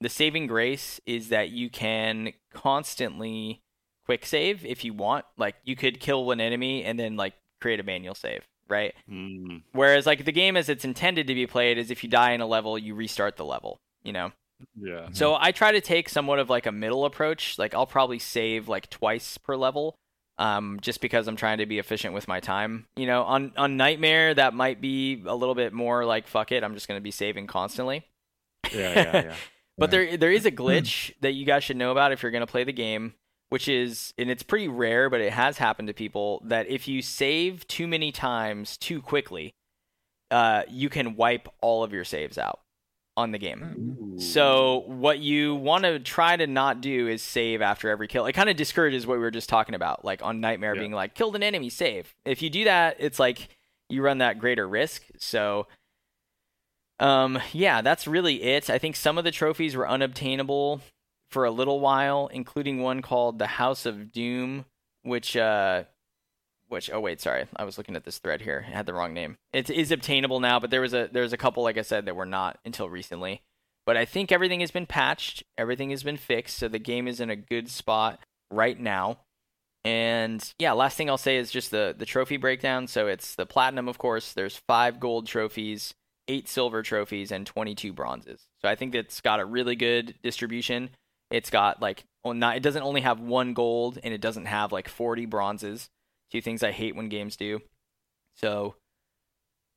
the 0.00 0.08
saving 0.08 0.46
grace 0.46 1.00
is 1.06 1.28
that 1.28 1.50
you 1.50 1.68
can 1.68 2.32
constantly 2.52 3.60
quick 4.04 4.24
save 4.24 4.64
if 4.64 4.84
you 4.84 4.94
want. 4.94 5.24
Like 5.36 5.56
you 5.64 5.76
could 5.76 6.00
kill 6.00 6.24
one 6.24 6.40
enemy 6.40 6.84
and 6.84 6.98
then 6.98 7.16
like 7.16 7.34
create 7.60 7.80
a 7.80 7.82
manual 7.82 8.14
save, 8.14 8.46
right? 8.68 8.94
Mm. 9.10 9.62
Whereas 9.72 10.06
like 10.06 10.24
the 10.24 10.32
game 10.32 10.56
as 10.56 10.68
it's 10.68 10.84
intended 10.84 11.26
to 11.26 11.34
be 11.34 11.46
played 11.46 11.78
is 11.78 11.90
if 11.90 12.04
you 12.04 12.08
die 12.08 12.32
in 12.32 12.40
a 12.40 12.46
level, 12.46 12.78
you 12.78 12.94
restart 12.94 13.36
the 13.36 13.44
level. 13.44 13.80
You 14.02 14.12
know. 14.12 14.32
Yeah. 14.74 15.08
So 15.12 15.36
I 15.38 15.52
try 15.52 15.72
to 15.72 15.80
take 15.80 16.08
somewhat 16.08 16.38
of 16.38 16.50
like 16.50 16.66
a 16.66 16.72
middle 16.72 17.04
approach. 17.04 17.58
Like 17.58 17.74
I'll 17.74 17.86
probably 17.86 18.18
save 18.18 18.68
like 18.68 18.88
twice 18.90 19.38
per 19.38 19.56
level, 19.56 19.96
um, 20.38 20.78
just 20.80 21.00
because 21.00 21.28
I'm 21.28 21.36
trying 21.36 21.58
to 21.58 21.66
be 21.66 21.78
efficient 21.78 22.14
with 22.14 22.28
my 22.28 22.40
time. 22.40 22.86
You 22.96 23.06
know, 23.06 23.22
on 23.24 23.52
on 23.56 23.76
Nightmare 23.76 24.34
that 24.34 24.54
might 24.54 24.80
be 24.80 25.22
a 25.26 25.34
little 25.34 25.54
bit 25.54 25.72
more 25.72 26.04
like 26.04 26.26
fuck 26.26 26.52
it, 26.52 26.64
I'm 26.64 26.74
just 26.74 26.88
gonna 26.88 27.00
be 27.00 27.10
saving 27.10 27.46
constantly. 27.46 28.04
Yeah, 28.72 28.92
yeah, 28.94 29.24
yeah. 29.24 29.34
but 29.78 29.90
there 29.90 30.16
there 30.16 30.32
is 30.32 30.46
a 30.46 30.50
glitch 30.52 31.12
that 31.20 31.32
you 31.32 31.44
guys 31.44 31.64
should 31.64 31.76
know 31.76 31.90
about 31.90 32.12
if 32.12 32.22
you're 32.22 32.32
gonna 32.32 32.46
play 32.46 32.64
the 32.64 32.72
game, 32.72 33.14
which 33.50 33.68
is 33.68 34.14
and 34.18 34.30
it's 34.30 34.42
pretty 34.42 34.68
rare, 34.68 35.10
but 35.10 35.20
it 35.20 35.32
has 35.32 35.58
happened 35.58 35.88
to 35.88 35.94
people 35.94 36.42
that 36.46 36.68
if 36.68 36.88
you 36.88 37.02
save 37.02 37.66
too 37.66 37.86
many 37.86 38.10
times 38.12 38.76
too 38.76 39.02
quickly, 39.02 39.54
uh, 40.30 40.62
you 40.68 40.88
can 40.88 41.16
wipe 41.16 41.48
all 41.60 41.84
of 41.84 41.92
your 41.92 42.04
saves 42.04 42.38
out 42.38 42.60
on 43.16 43.32
the 43.32 43.38
game. 43.38 43.96
Ooh. 44.16 44.20
So 44.20 44.84
what 44.86 45.18
you 45.18 45.54
want 45.54 45.84
to 45.84 45.98
try 45.98 46.36
to 46.36 46.46
not 46.46 46.80
do 46.80 47.06
is 47.08 47.22
save 47.22 47.62
after 47.62 47.88
every 47.88 48.08
kill. 48.08 48.26
It 48.26 48.32
kind 48.32 48.48
of 48.50 48.56
discourages 48.56 49.06
what 49.06 49.14
we 49.14 49.20
were 49.20 49.30
just 49.30 49.48
talking 49.48 49.74
about, 49.74 50.04
like 50.04 50.22
on 50.22 50.40
Nightmare 50.40 50.74
Yeah. 50.74 50.80
being 50.80 50.92
like 50.92 51.14
killed 51.14 51.36
an 51.36 51.42
enemy, 51.42 51.70
save. 51.70 52.14
If 52.24 52.42
you 52.42 52.50
do 52.50 52.64
that, 52.64 52.96
it's 52.98 53.18
like 53.18 53.48
you 53.88 54.02
run 54.02 54.18
that 54.18 54.38
greater 54.38 54.68
risk. 54.68 55.02
So 55.18 55.66
um 56.98 57.38
yeah, 57.52 57.82
that's 57.82 58.06
really 58.06 58.42
it. 58.42 58.70
I 58.70 58.78
think 58.78 58.96
some 58.96 59.18
of 59.18 59.24
the 59.24 59.30
trophies 59.30 59.76
were 59.76 59.88
unobtainable 59.88 60.80
for 61.30 61.44
a 61.44 61.50
little 61.50 61.80
while, 61.80 62.28
including 62.28 62.80
one 62.80 63.02
called 63.02 63.38
the 63.38 63.46
House 63.46 63.84
of 63.86 64.12
Doom, 64.12 64.64
which 65.02 65.36
uh 65.36 65.84
which 66.68 66.90
oh 66.92 67.00
wait 67.00 67.20
sorry. 67.20 67.46
I 67.56 67.64
was 67.64 67.78
looking 67.78 67.96
at 67.96 68.04
this 68.04 68.18
thread 68.18 68.42
here. 68.42 68.64
It 68.68 68.72
had 68.72 68.86
the 68.86 68.94
wrong 68.94 69.14
name. 69.14 69.38
It 69.52 69.70
is 69.70 69.90
obtainable 69.90 70.40
now 70.40 70.58
but 70.58 70.70
there 70.70 70.80
was 70.80 70.94
a 70.94 71.08
there's 71.10 71.32
a 71.32 71.38
couple 71.38 71.62
like 71.62 71.78
i 71.78 71.82
said 71.82 72.06
that 72.06 72.16
were 72.16 72.26
not 72.26 72.58
until 72.64 72.88
recently. 72.88 73.42
But 73.84 73.96
i 73.96 74.04
think 74.04 74.32
everything 74.32 74.60
has 74.60 74.70
been 74.70 74.86
patched. 74.86 75.42
Everything 75.56 75.90
has 75.90 76.02
been 76.02 76.16
fixed. 76.16 76.58
So 76.58 76.68
the 76.68 76.78
game 76.78 77.08
is 77.08 77.20
in 77.20 77.30
a 77.30 77.36
good 77.36 77.68
spot 77.68 78.20
right 78.50 78.78
now. 78.78 79.18
And 79.84 80.52
yeah 80.58 80.72
last 80.72 80.96
thing 80.96 81.08
i'll 81.08 81.18
say 81.18 81.36
is 81.36 81.50
just 81.50 81.70
the 81.70 81.94
the 81.96 82.06
trophy 82.06 82.36
breakdown. 82.36 82.86
So 82.86 83.06
it's 83.06 83.34
the 83.34 83.46
platinum 83.46 83.88
of 83.88 83.98
course. 83.98 84.32
There's 84.32 84.56
five 84.68 85.00
gold 85.00 85.26
trophies 85.26 85.94
eight 86.28 86.48
silver 86.48 86.82
trophies 86.82 87.30
and 87.30 87.46
22 87.46 87.92
bronzes. 87.92 88.48
So 88.60 88.68
i 88.68 88.74
think 88.74 88.94
it's 88.94 89.20
got 89.20 89.40
a 89.40 89.44
really 89.44 89.76
good 89.76 90.14
distribution. 90.22 90.90
It's 91.30 91.50
got 91.50 91.80
like 91.80 92.04
not, 92.24 92.56
it 92.56 92.62
doesn't 92.62 92.82
only 92.82 93.02
have 93.02 93.20
one 93.20 93.54
gold 93.54 93.98
and 94.02 94.12
it 94.12 94.20
doesn't 94.20 94.46
have 94.46 94.72
like 94.72 94.88
40 94.88 95.26
bronzes 95.26 95.88
two 96.30 96.40
things 96.40 96.62
I 96.62 96.72
hate 96.72 96.96
when 96.96 97.08
games 97.08 97.36
do. 97.36 97.60
So, 98.36 98.76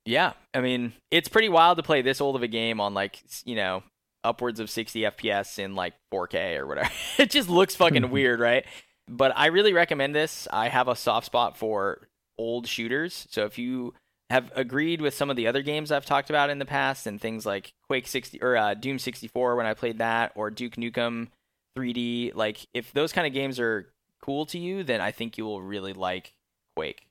yeah, 0.06 0.34
I 0.54 0.62
mean, 0.62 0.94
it's 1.12 1.30
pretty 1.30 1.50
wild 1.50 1.78
to 1.78 1.84
play 1.84 2.02
this 2.02 2.22
old 2.22 2.36
of 2.36 2.44
a 2.44 2.48
game 2.48 2.80
on 2.80 2.94
like, 2.94 3.22
you 3.46 3.56
know, 3.56 3.84
upwards 4.24 4.60
of 4.60 4.70
60 4.70 5.02
FPS 5.02 5.60
in 5.60 5.76
like 5.76 5.94
4K 6.14 6.58
or 6.58 6.68
whatever. 6.68 6.90
it 7.18 7.30
just 7.30 7.50
looks 7.50 7.76
fucking 7.76 8.10
weird, 8.12 8.40
right? 8.40 8.66
But 9.08 9.34
I 9.36 9.48
really 9.48 9.74
recommend 9.74 10.14
this. 10.14 10.48
I 10.52 10.70
have 10.70 10.88
a 10.88 10.96
soft 10.96 11.26
spot 11.26 11.58
for 11.58 12.08
old 12.38 12.68
shooters. 12.68 13.28
So 13.30 13.46
if 13.46 13.58
you 13.58 13.94
have 14.30 14.52
agreed 14.56 15.02
with 15.02 15.14
some 15.14 15.30
of 15.30 15.36
the 15.36 15.48
other 15.48 15.62
games 15.62 15.92
I've 15.92 16.06
talked 16.06 16.30
about 16.30 16.50
in 16.50 16.60
the 16.60 16.66
past 16.66 17.08
and 17.08 17.20
things 17.20 17.46
like 17.46 17.74
Quake 17.88 18.08
60 18.08 18.42
or 18.42 18.56
uh, 18.56 18.74
Doom 18.76 19.00
64 19.00 19.56
when 19.56 19.66
I 19.66 19.74
played 19.74 19.98
that 19.98 20.34
or 20.36 20.52
Duke 20.52 20.76
Nukem 20.76 21.30
3D, 21.78 22.36
like 22.36 22.68
if 22.74 22.92
those 22.94 23.12
kind 23.12 23.26
of 23.26 23.34
games 23.34 23.60
are 23.60 23.92
cool 24.22 24.46
to 24.48 24.60
you, 24.60 24.84
then 24.84 25.02
I 25.02 25.12
think 25.12 25.38
you 25.38 25.46
will 25.46 25.62
really 25.62 25.94
like 25.94 26.34
Quake, 26.76 27.08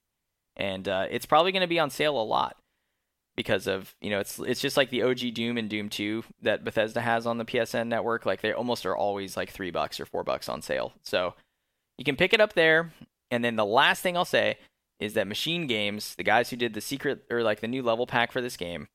and 0.56 0.88
uh, 0.88 1.06
it's 1.10 1.26
probably 1.26 1.52
going 1.52 1.62
to 1.62 1.68
be 1.68 1.78
on 1.78 1.90
sale 1.90 2.20
a 2.20 2.22
lot 2.22 2.56
because 3.36 3.68
of 3.68 3.94
you 4.00 4.10
know 4.10 4.18
it's 4.18 4.40
it's 4.40 4.60
just 4.60 4.76
like 4.76 4.90
the 4.90 5.02
OG 5.02 5.34
Doom 5.34 5.58
and 5.58 5.70
Doom 5.70 5.88
2 5.88 6.24
that 6.42 6.64
Bethesda 6.64 7.00
has 7.00 7.24
on 7.24 7.38
the 7.38 7.44
PSN 7.44 7.86
network. 7.86 8.26
Like 8.26 8.40
they 8.40 8.52
almost 8.52 8.84
are 8.84 8.96
always 8.96 9.36
like 9.36 9.50
three 9.50 9.70
bucks 9.70 10.00
or 10.00 10.06
four 10.06 10.24
bucks 10.24 10.48
on 10.48 10.60
sale, 10.60 10.92
so 11.02 11.34
you 11.96 12.04
can 12.04 12.16
pick 12.16 12.32
it 12.32 12.40
up 12.40 12.54
there. 12.54 12.92
And 13.30 13.44
then 13.44 13.56
the 13.56 13.64
last 13.64 14.02
thing 14.02 14.16
I'll 14.16 14.24
say 14.24 14.58
is 14.98 15.14
that 15.14 15.28
MachineGames, 15.28 16.16
the 16.16 16.24
guys 16.24 16.50
who 16.50 16.56
did 16.56 16.74
the 16.74 16.80
secret 16.80 17.24
or 17.30 17.42
like 17.42 17.60
the 17.60 17.68
new 17.68 17.82
level 17.82 18.06
pack 18.06 18.32
for 18.32 18.40
this 18.40 18.56
game, 18.56 18.88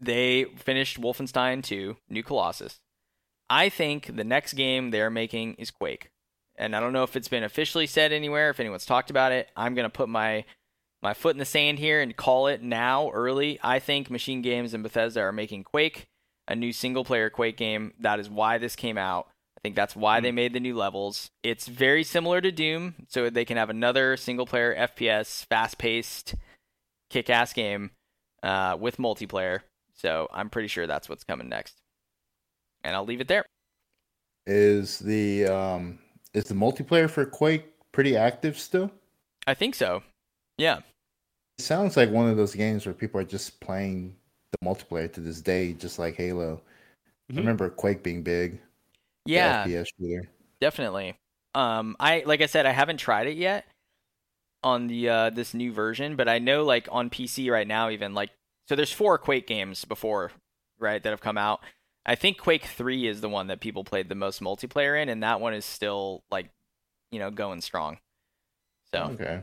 they 0.00 0.46
finished 0.56 1.00
Wolfenstein 1.00 1.62
2, 1.62 1.96
New 2.08 2.22
Colossus. 2.22 2.80
I 3.50 3.68
think 3.68 4.16
the 4.16 4.24
next 4.24 4.54
game 4.54 4.90
they're 4.90 5.10
making 5.10 5.54
is 5.54 5.70
Quake 5.70 6.10
and 6.58 6.74
I 6.74 6.80
don't 6.80 6.92
know 6.92 7.04
if 7.04 7.16
it's 7.16 7.28
been 7.28 7.44
officially 7.44 7.86
said 7.86 8.12
anywhere, 8.12 8.50
if 8.50 8.60
anyone's 8.60 8.86
talked 8.86 9.10
about 9.10 9.32
it. 9.32 9.48
I'm 9.56 9.74
gonna 9.74 9.90
put 9.90 10.08
my 10.08 10.44
my 11.02 11.14
foot 11.14 11.34
in 11.34 11.38
the 11.38 11.44
sand 11.44 11.78
here 11.78 12.00
and 12.00 12.16
call 12.16 12.48
it 12.48 12.62
now 12.62 13.10
early. 13.10 13.58
I 13.62 13.78
think 13.78 14.08
MachineGames 14.08 14.74
and 14.74 14.82
Bethesda 14.82 15.20
are 15.20 15.32
making 15.32 15.64
Quake 15.64 16.08
a 16.48 16.56
new 16.56 16.72
single 16.72 17.04
player 17.04 17.30
Quake 17.30 17.56
game. 17.56 17.92
That 18.00 18.18
is 18.18 18.28
why 18.28 18.58
this 18.58 18.74
came 18.74 18.98
out. 18.98 19.28
I 19.56 19.60
think 19.60 19.76
that's 19.76 19.96
why 19.96 20.20
they 20.20 20.32
made 20.32 20.52
the 20.52 20.60
new 20.60 20.76
levels. 20.76 21.30
It's 21.42 21.66
very 21.66 22.04
similar 22.04 22.40
to 22.40 22.52
Doom, 22.52 22.94
so 23.08 23.28
they 23.28 23.44
can 23.44 23.56
have 23.56 23.70
another 23.70 24.16
single 24.16 24.46
player 24.46 24.74
FPS, 24.74 25.44
fast 25.46 25.78
paced, 25.78 26.36
kick 27.10 27.28
ass 27.28 27.52
game 27.52 27.90
uh, 28.42 28.76
with 28.78 28.98
multiplayer. 28.98 29.60
So 29.94 30.28
I'm 30.32 30.48
pretty 30.48 30.68
sure 30.68 30.86
that's 30.86 31.08
what's 31.08 31.24
coming 31.24 31.48
next. 31.48 31.74
And 32.84 32.94
I'll 32.94 33.04
leave 33.04 33.20
it 33.20 33.28
there. 33.28 33.44
Is 34.46 35.00
the 35.00 35.46
um 35.46 35.98
is 36.38 36.44
the 36.44 36.54
multiplayer 36.54 37.10
for 37.10 37.24
Quake 37.26 37.66
pretty 37.92 38.16
active 38.16 38.58
still? 38.58 38.90
I 39.46 39.54
think 39.54 39.74
so. 39.74 40.02
Yeah. 40.56 40.78
It 41.58 41.64
sounds 41.64 41.96
like 41.96 42.10
one 42.10 42.28
of 42.28 42.36
those 42.36 42.54
games 42.54 42.86
where 42.86 42.94
people 42.94 43.20
are 43.20 43.24
just 43.24 43.60
playing 43.60 44.14
the 44.52 44.66
multiplayer 44.66 45.12
to 45.12 45.20
this 45.20 45.40
day, 45.40 45.72
just 45.72 45.98
like 45.98 46.16
Halo. 46.16 46.62
Mhm. 47.30 47.36
I 47.36 47.40
remember 47.40 47.68
Quake 47.68 48.02
being 48.02 48.22
big. 48.22 48.60
Yeah. 49.26 49.64
FPS 49.64 49.86
shooter. 49.98 50.28
Definitely. 50.60 51.16
Um, 51.54 51.96
I 51.98 52.22
like 52.24 52.40
I 52.40 52.46
said, 52.46 52.66
I 52.66 52.72
haven't 52.72 52.98
tried 52.98 53.26
it 53.26 53.36
yet 53.36 53.66
on 54.62 54.86
the 54.86 55.08
uh 55.08 55.30
this 55.30 55.54
new 55.54 55.72
version, 55.72 56.14
but 56.16 56.28
I 56.28 56.38
know 56.38 56.64
like 56.64 56.88
on 56.90 57.10
PC 57.10 57.50
right 57.50 57.66
now, 57.66 57.90
even 57.90 58.14
like 58.14 58.30
so, 58.68 58.76
there's 58.76 58.92
four 58.92 59.16
Quake 59.18 59.46
games 59.46 59.86
before, 59.86 60.30
right, 60.78 61.02
that 61.02 61.08
have 61.10 61.22
come 61.22 61.38
out. 61.38 61.60
I 62.08 62.14
think 62.14 62.38
Quake 62.38 62.64
Three 62.64 63.06
is 63.06 63.20
the 63.20 63.28
one 63.28 63.48
that 63.48 63.60
people 63.60 63.84
played 63.84 64.08
the 64.08 64.14
most 64.14 64.40
multiplayer 64.40 65.00
in, 65.00 65.10
and 65.10 65.22
that 65.22 65.42
one 65.42 65.52
is 65.52 65.66
still 65.66 66.24
like, 66.30 66.48
you 67.10 67.18
know, 67.18 67.30
going 67.30 67.60
strong. 67.60 67.98
So 68.92 69.10
Okay. 69.12 69.42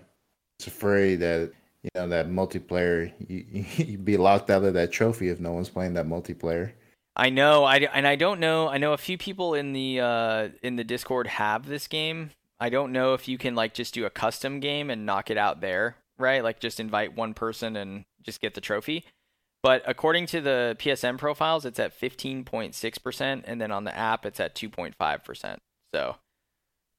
It's 0.57 0.67
afraid 0.67 1.19
that 1.19 1.51
you 1.83 1.89
know 1.93 2.07
that 2.07 2.27
multiplayer 2.27 3.13
you 3.19 3.65
you'd 3.85 4.03
be 4.03 4.17
locked 4.17 4.49
out 4.49 4.63
of 4.63 4.73
that 4.73 4.91
trophy 4.91 5.29
if 5.29 5.39
no 5.39 5.51
one's 5.51 5.69
playing 5.69 5.93
that 5.93 6.07
multiplayer. 6.07 6.71
I 7.15 7.29
know. 7.29 7.63
I 7.63 7.77
and 7.77 8.07
I 8.07 8.15
don't 8.15 8.39
know. 8.39 8.67
I 8.67 8.79
know 8.79 8.93
a 8.93 8.97
few 8.97 9.17
people 9.17 9.53
in 9.53 9.73
the 9.73 9.99
uh, 9.99 10.49
in 10.63 10.75
the 10.75 10.83
Discord 10.83 11.27
have 11.27 11.67
this 11.67 11.87
game. 11.87 12.31
I 12.59 12.69
don't 12.69 12.91
know 12.91 13.13
if 13.13 13.27
you 13.27 13.37
can 13.37 13.53
like 13.53 13.73
just 13.75 13.93
do 13.93 14.05
a 14.05 14.09
custom 14.09 14.59
game 14.59 14.89
and 14.89 15.05
knock 15.05 15.29
it 15.29 15.37
out 15.37 15.61
there, 15.61 15.97
right? 16.17 16.43
Like 16.43 16.59
just 16.59 16.79
invite 16.79 17.15
one 17.15 17.33
person 17.33 17.75
and 17.75 18.05
just 18.23 18.41
get 18.41 18.55
the 18.55 18.61
trophy. 18.61 19.05
But 19.65 19.81
according 19.87 20.27
to 20.27 20.41
the 20.41 20.75
PSN 20.77 21.17
profiles, 21.17 21.65
it's 21.65 21.79
at 21.79 21.99
15.6%, 21.99 23.41
and 23.45 23.59
then 23.59 23.71
on 23.71 23.83
the 23.83 23.97
app, 23.97 24.23
it's 24.23 24.39
at 24.39 24.53
2.5%. 24.53 25.57
So 25.91 26.17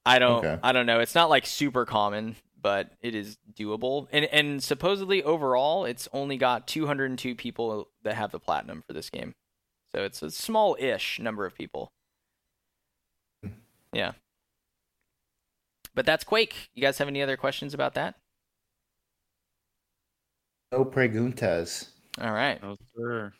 I 0.05 0.19
don't, 0.19 0.43
Okay. 0.43 0.59
I 0.61 0.73
don't 0.73 0.85
know. 0.85 0.99
It's 0.99 1.15
not 1.15 1.29
like 1.29 1.45
super 1.45 1.85
common, 1.85 2.35
but 2.61 2.91
it 2.99 3.15
is 3.15 3.37
doable. 3.53 4.07
And 4.11 4.25
and 4.25 4.61
supposedly 4.61 5.23
overall, 5.23 5.85
it's 5.85 6.09
only 6.11 6.35
got 6.35 6.67
202 6.67 7.35
people 7.35 7.87
that 8.03 8.15
have 8.15 8.31
the 8.31 8.39
platinum 8.39 8.83
for 8.85 8.91
this 8.91 9.09
game. 9.09 9.35
So 9.95 10.03
it's 10.03 10.21
a 10.21 10.29
small-ish 10.29 11.19
number 11.19 11.45
of 11.45 11.55
people. 11.55 11.93
Hmm. 13.45 13.51
Yeah. 13.93 14.11
But 15.95 16.05
that's 16.05 16.25
Quake. 16.25 16.69
You 16.73 16.81
guys 16.81 16.97
have 16.97 17.07
any 17.07 17.21
other 17.21 17.37
questions 17.37 17.73
about 17.73 17.93
that? 17.93 18.15
No 20.73 20.83
preguntas. 20.83 21.91
All 22.19 22.31
right. 22.31 22.59
Oh, 22.63 22.77
sure. 22.95 23.33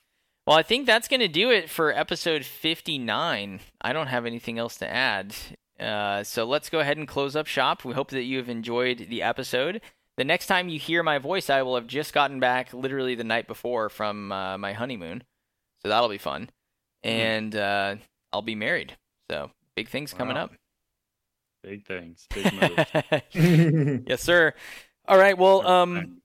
Well, 0.45 0.57
I 0.57 0.63
think 0.63 0.85
that's 0.85 1.07
going 1.07 1.19
to 1.19 1.27
do 1.27 1.49
it 1.51 1.69
for 1.69 1.91
episode 1.91 2.45
59. 2.45 3.59
I 3.81 3.93
don't 3.93 4.07
have 4.07 4.25
anything 4.25 4.57
else 4.57 4.77
to 4.77 4.89
add. 4.89 5.35
Uh, 5.79 6.23
so 6.23 6.45
let's 6.45 6.69
go 6.69 6.79
ahead 6.79 6.97
and 6.97 7.07
close 7.07 7.35
up 7.35 7.47
shop. 7.47 7.83
We 7.83 7.93
hope 7.93 8.11
that 8.11 8.23
you 8.23 8.37
have 8.37 8.49
enjoyed 8.49 9.07
the 9.09 9.21
episode. 9.23 9.81
The 10.15 10.23
next 10.23 10.47
time 10.47 10.69
you 10.69 10.79
hear 10.79 11.03
my 11.03 11.17
voice, 11.19 11.49
I 11.49 11.61
will 11.63 11.75
have 11.75 11.85
just 11.87 12.13
gotten 12.13 12.39
back 12.39 12.73
literally 12.73 13.13
the 13.13 13.23
night 13.23 13.47
before 13.47 13.89
from 13.89 14.31
uh, 14.31 14.57
my 14.57 14.73
honeymoon. 14.73 15.23
So 15.83 15.89
that'll 15.89 16.09
be 16.09 16.17
fun. 16.17 16.49
And 17.03 17.55
uh, 17.55 17.95
I'll 18.33 18.41
be 18.41 18.55
married. 18.55 18.97
So 19.29 19.51
big 19.75 19.89
things 19.89 20.13
coming 20.13 20.37
up. 20.37 20.53
Big 21.63 21.85
things. 21.85 22.25
Big 22.33 22.51
moves. 22.53 24.03
yes, 24.07 24.23
sir. 24.23 24.53
All 25.07 25.17
right. 25.17 25.37
Well, 25.37 25.59
Okay. 25.59 25.67
um, 25.67 26.21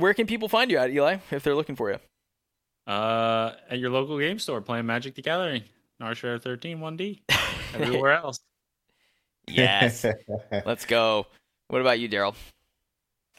where 0.00 0.14
can 0.14 0.26
people 0.26 0.48
find 0.48 0.70
you 0.70 0.78
at, 0.78 0.90
Eli, 0.90 1.18
if 1.30 1.42
they're 1.42 1.54
looking 1.54 1.76
for 1.76 1.90
you? 1.90 1.98
uh, 2.86 3.52
at 3.68 3.78
your 3.78 3.90
local 3.90 4.18
game 4.18 4.38
store 4.38 4.60
playing 4.60 4.86
Magic 4.86 5.14
the 5.14 5.22
Gathering, 5.22 5.62
Narshare 6.00 6.42
13 6.42 6.78
1D. 6.78 7.20
Everywhere 7.74 8.14
else. 8.14 8.40
yes. 9.46 10.04
Let's 10.66 10.84
go. 10.86 11.26
What 11.68 11.80
about 11.80 12.00
you, 12.00 12.08
Darryl? 12.08 12.34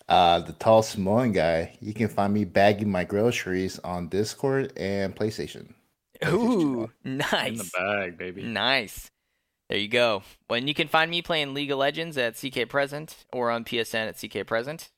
uh, 0.07 0.39
the 0.39 0.53
tall 0.53 0.83
Samoan 0.83 1.31
guy. 1.31 1.77
You 1.81 1.93
can 1.93 2.07
find 2.07 2.33
me 2.33 2.45
bagging 2.45 2.89
my 2.89 3.03
groceries 3.03 3.79
on 3.79 4.07
Discord 4.07 4.73
and 4.77 5.15
PlayStation. 5.15 5.73
Ooh, 6.27 6.89
nice. 7.03 7.47
In 7.47 7.57
the 7.57 7.63
nice. 7.63 7.71
bag, 7.71 8.17
baby. 8.17 8.43
Nice. 8.43 9.09
There 9.69 9.79
you 9.79 9.87
go. 9.87 10.23
Well, 10.49 10.57
and 10.59 10.67
you 10.67 10.73
can 10.73 10.87
find 10.87 11.09
me 11.09 11.21
playing 11.21 11.53
League 11.53 11.71
of 11.71 11.77
Legends 11.77 12.17
at 12.17 12.35
CK 12.35 12.69
Present 12.69 13.25
or 13.33 13.49
on 13.49 13.63
PSN 13.63 14.07
at 14.07 14.17
CK 14.17 14.45
Present. 14.45 14.89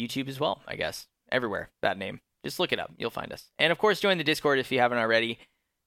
YouTube 0.00 0.28
as 0.28 0.38
well, 0.40 0.62
I 0.66 0.76
guess. 0.76 1.06
Everywhere. 1.30 1.70
That 1.82 1.98
name. 1.98 2.20
Just 2.44 2.60
look 2.60 2.72
it 2.72 2.78
up. 2.78 2.92
You'll 2.98 3.10
find 3.10 3.32
us. 3.32 3.50
And 3.58 3.72
of 3.72 3.78
course, 3.78 4.00
join 4.00 4.18
the 4.18 4.24
Discord 4.24 4.58
if 4.58 4.70
you 4.70 4.78
haven't 4.78 4.98
already. 4.98 5.38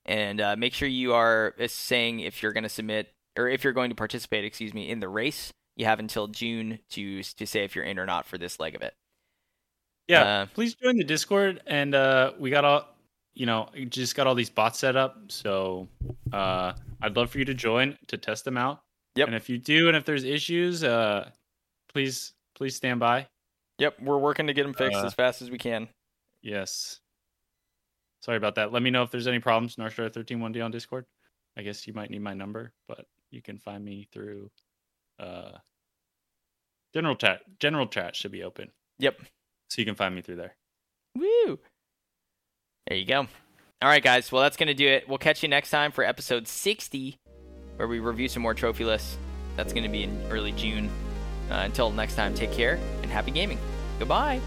And 0.06 0.42
uh, 0.42 0.56
make 0.58 0.74
sure 0.74 0.88
you 0.88 1.14
are 1.14 1.54
uh, 1.60 1.68
saying 1.68 2.22
if 2.22 2.42
you're 2.42 2.54
going 2.54 2.64
to 2.64 2.70
submit 2.70 3.14
or 3.38 3.48
if 3.48 3.64
you're 3.64 3.74
going 3.74 3.90
to 3.90 3.96
participate, 3.96 4.44
excuse 4.44 4.74
me, 4.74 4.90
in 4.90 5.00
the 5.00 5.10
race. 5.10 5.54
You 5.76 5.86
have 5.86 6.00
until 6.00 6.28
June 6.28 6.80
to 6.92 7.24
to 7.24 7.46
say 7.46 7.64
if 7.64 7.76
you're 7.76 7.86
in 7.86 8.00
or 8.00 8.06
not 8.06 8.26
for 8.26 8.38
this 8.38 8.60
leg 8.60 8.76
of 8.76 8.82
it. 8.82 8.94
Yeah, 10.10 10.24
Uh, 10.24 10.46
please 10.48 10.76
join 10.76 10.98
the 10.98 11.04
Discord, 11.04 11.62
and 11.68 11.94
uh, 11.94 12.34
we 12.40 12.50
got 12.50 12.66
all, 12.66 12.88
you 13.36 13.46
know, 13.46 13.70
just 13.88 14.16
got 14.16 14.26
all 14.26 14.36
these 14.36 14.50
bots 14.50 14.80
set 14.80 14.96
up. 14.96 15.18
So 15.30 15.88
uh, 16.34 16.74
I'd 17.02 17.16
love 17.16 17.30
for 17.30 17.38
you 17.38 17.46
to 17.46 17.54
join 17.54 17.98
to 18.08 18.18
test 18.18 18.44
them 18.44 18.58
out. 18.58 18.82
Yep. 19.16 19.28
And 19.28 19.36
if 19.36 19.50
you 19.50 19.58
do, 19.58 19.88
and 19.88 19.96
if 19.96 20.04
there's 20.04 20.24
issues, 20.24 20.84
uh, 20.84 21.30
please 21.94 22.34
please 22.56 22.76
stand 22.76 23.00
by. 23.00 23.28
Yep, 23.80 24.02
we're 24.02 24.18
working 24.18 24.48
to 24.48 24.54
get 24.54 24.64
them 24.64 24.74
fixed 24.74 25.00
Uh, 25.00 25.06
as 25.06 25.14
fast 25.14 25.42
as 25.42 25.50
we 25.50 25.58
can. 25.58 25.88
Yes. 26.42 27.00
Sorry 28.22 28.38
about 28.38 28.56
that. 28.56 28.72
Let 28.74 28.82
me 28.84 28.90
know 28.90 29.04
if 29.04 29.12
there's 29.12 29.28
any 29.28 29.40
problems. 29.40 29.76
Narstar 29.78 30.10
131D 30.12 30.64
on 30.64 30.72
Discord. 30.72 31.06
I 31.58 31.62
guess 31.62 31.88
you 31.88 31.94
might 31.94 32.10
need 32.10 32.22
my 32.22 32.34
number, 32.34 32.74
but 32.88 33.06
you 33.32 33.42
can 33.42 33.58
find 33.58 33.84
me 33.84 34.08
through 34.12 34.50
uh, 35.20 35.52
general 36.94 37.16
chat. 37.16 37.42
General 37.60 37.88
chat 37.88 38.16
should 38.16 38.32
be 38.32 38.44
open, 38.44 38.72
Yep. 39.00 39.20
so 39.70 39.82
you 39.82 39.86
can 39.86 39.96
find 39.96 40.14
me 40.16 40.22
through 40.22 40.38
there. 40.38 40.56
Woo! 41.16 41.60
There 42.88 42.98
you 42.98 43.06
go. 43.06 43.28
All 43.82 43.90
right, 43.90 44.04
guys. 44.04 44.32
Well, 44.32 44.42
that's 44.42 44.58
going 44.58 44.68
to 44.68 44.74
do 44.74 44.88
it. 44.88 45.08
We'll 45.08 45.18
catch 45.18 45.42
you 45.44 45.50
next 45.50 45.70
time 45.70 45.92
for 45.92 46.04
episode 46.04 46.48
60, 46.48 47.18
where 47.78 47.88
we 47.88 48.00
review 48.00 48.28
some 48.28 48.44
more 48.44 48.54
trophy 48.54 48.84
lists. 48.86 49.18
That's 49.56 49.74
going 49.74 49.84
to 49.84 49.90
be 49.90 50.04
in 50.04 50.22
early 50.30 50.52
June. 50.54 50.90
Uh, 51.50 51.56
until 51.66 51.92
next 51.92 52.16
time, 52.16 52.34
take 52.34 52.52
care 52.52 52.78
and 53.10 53.14
happy 53.14 53.32
gaming. 53.32 53.58
Goodbye. 53.98 54.40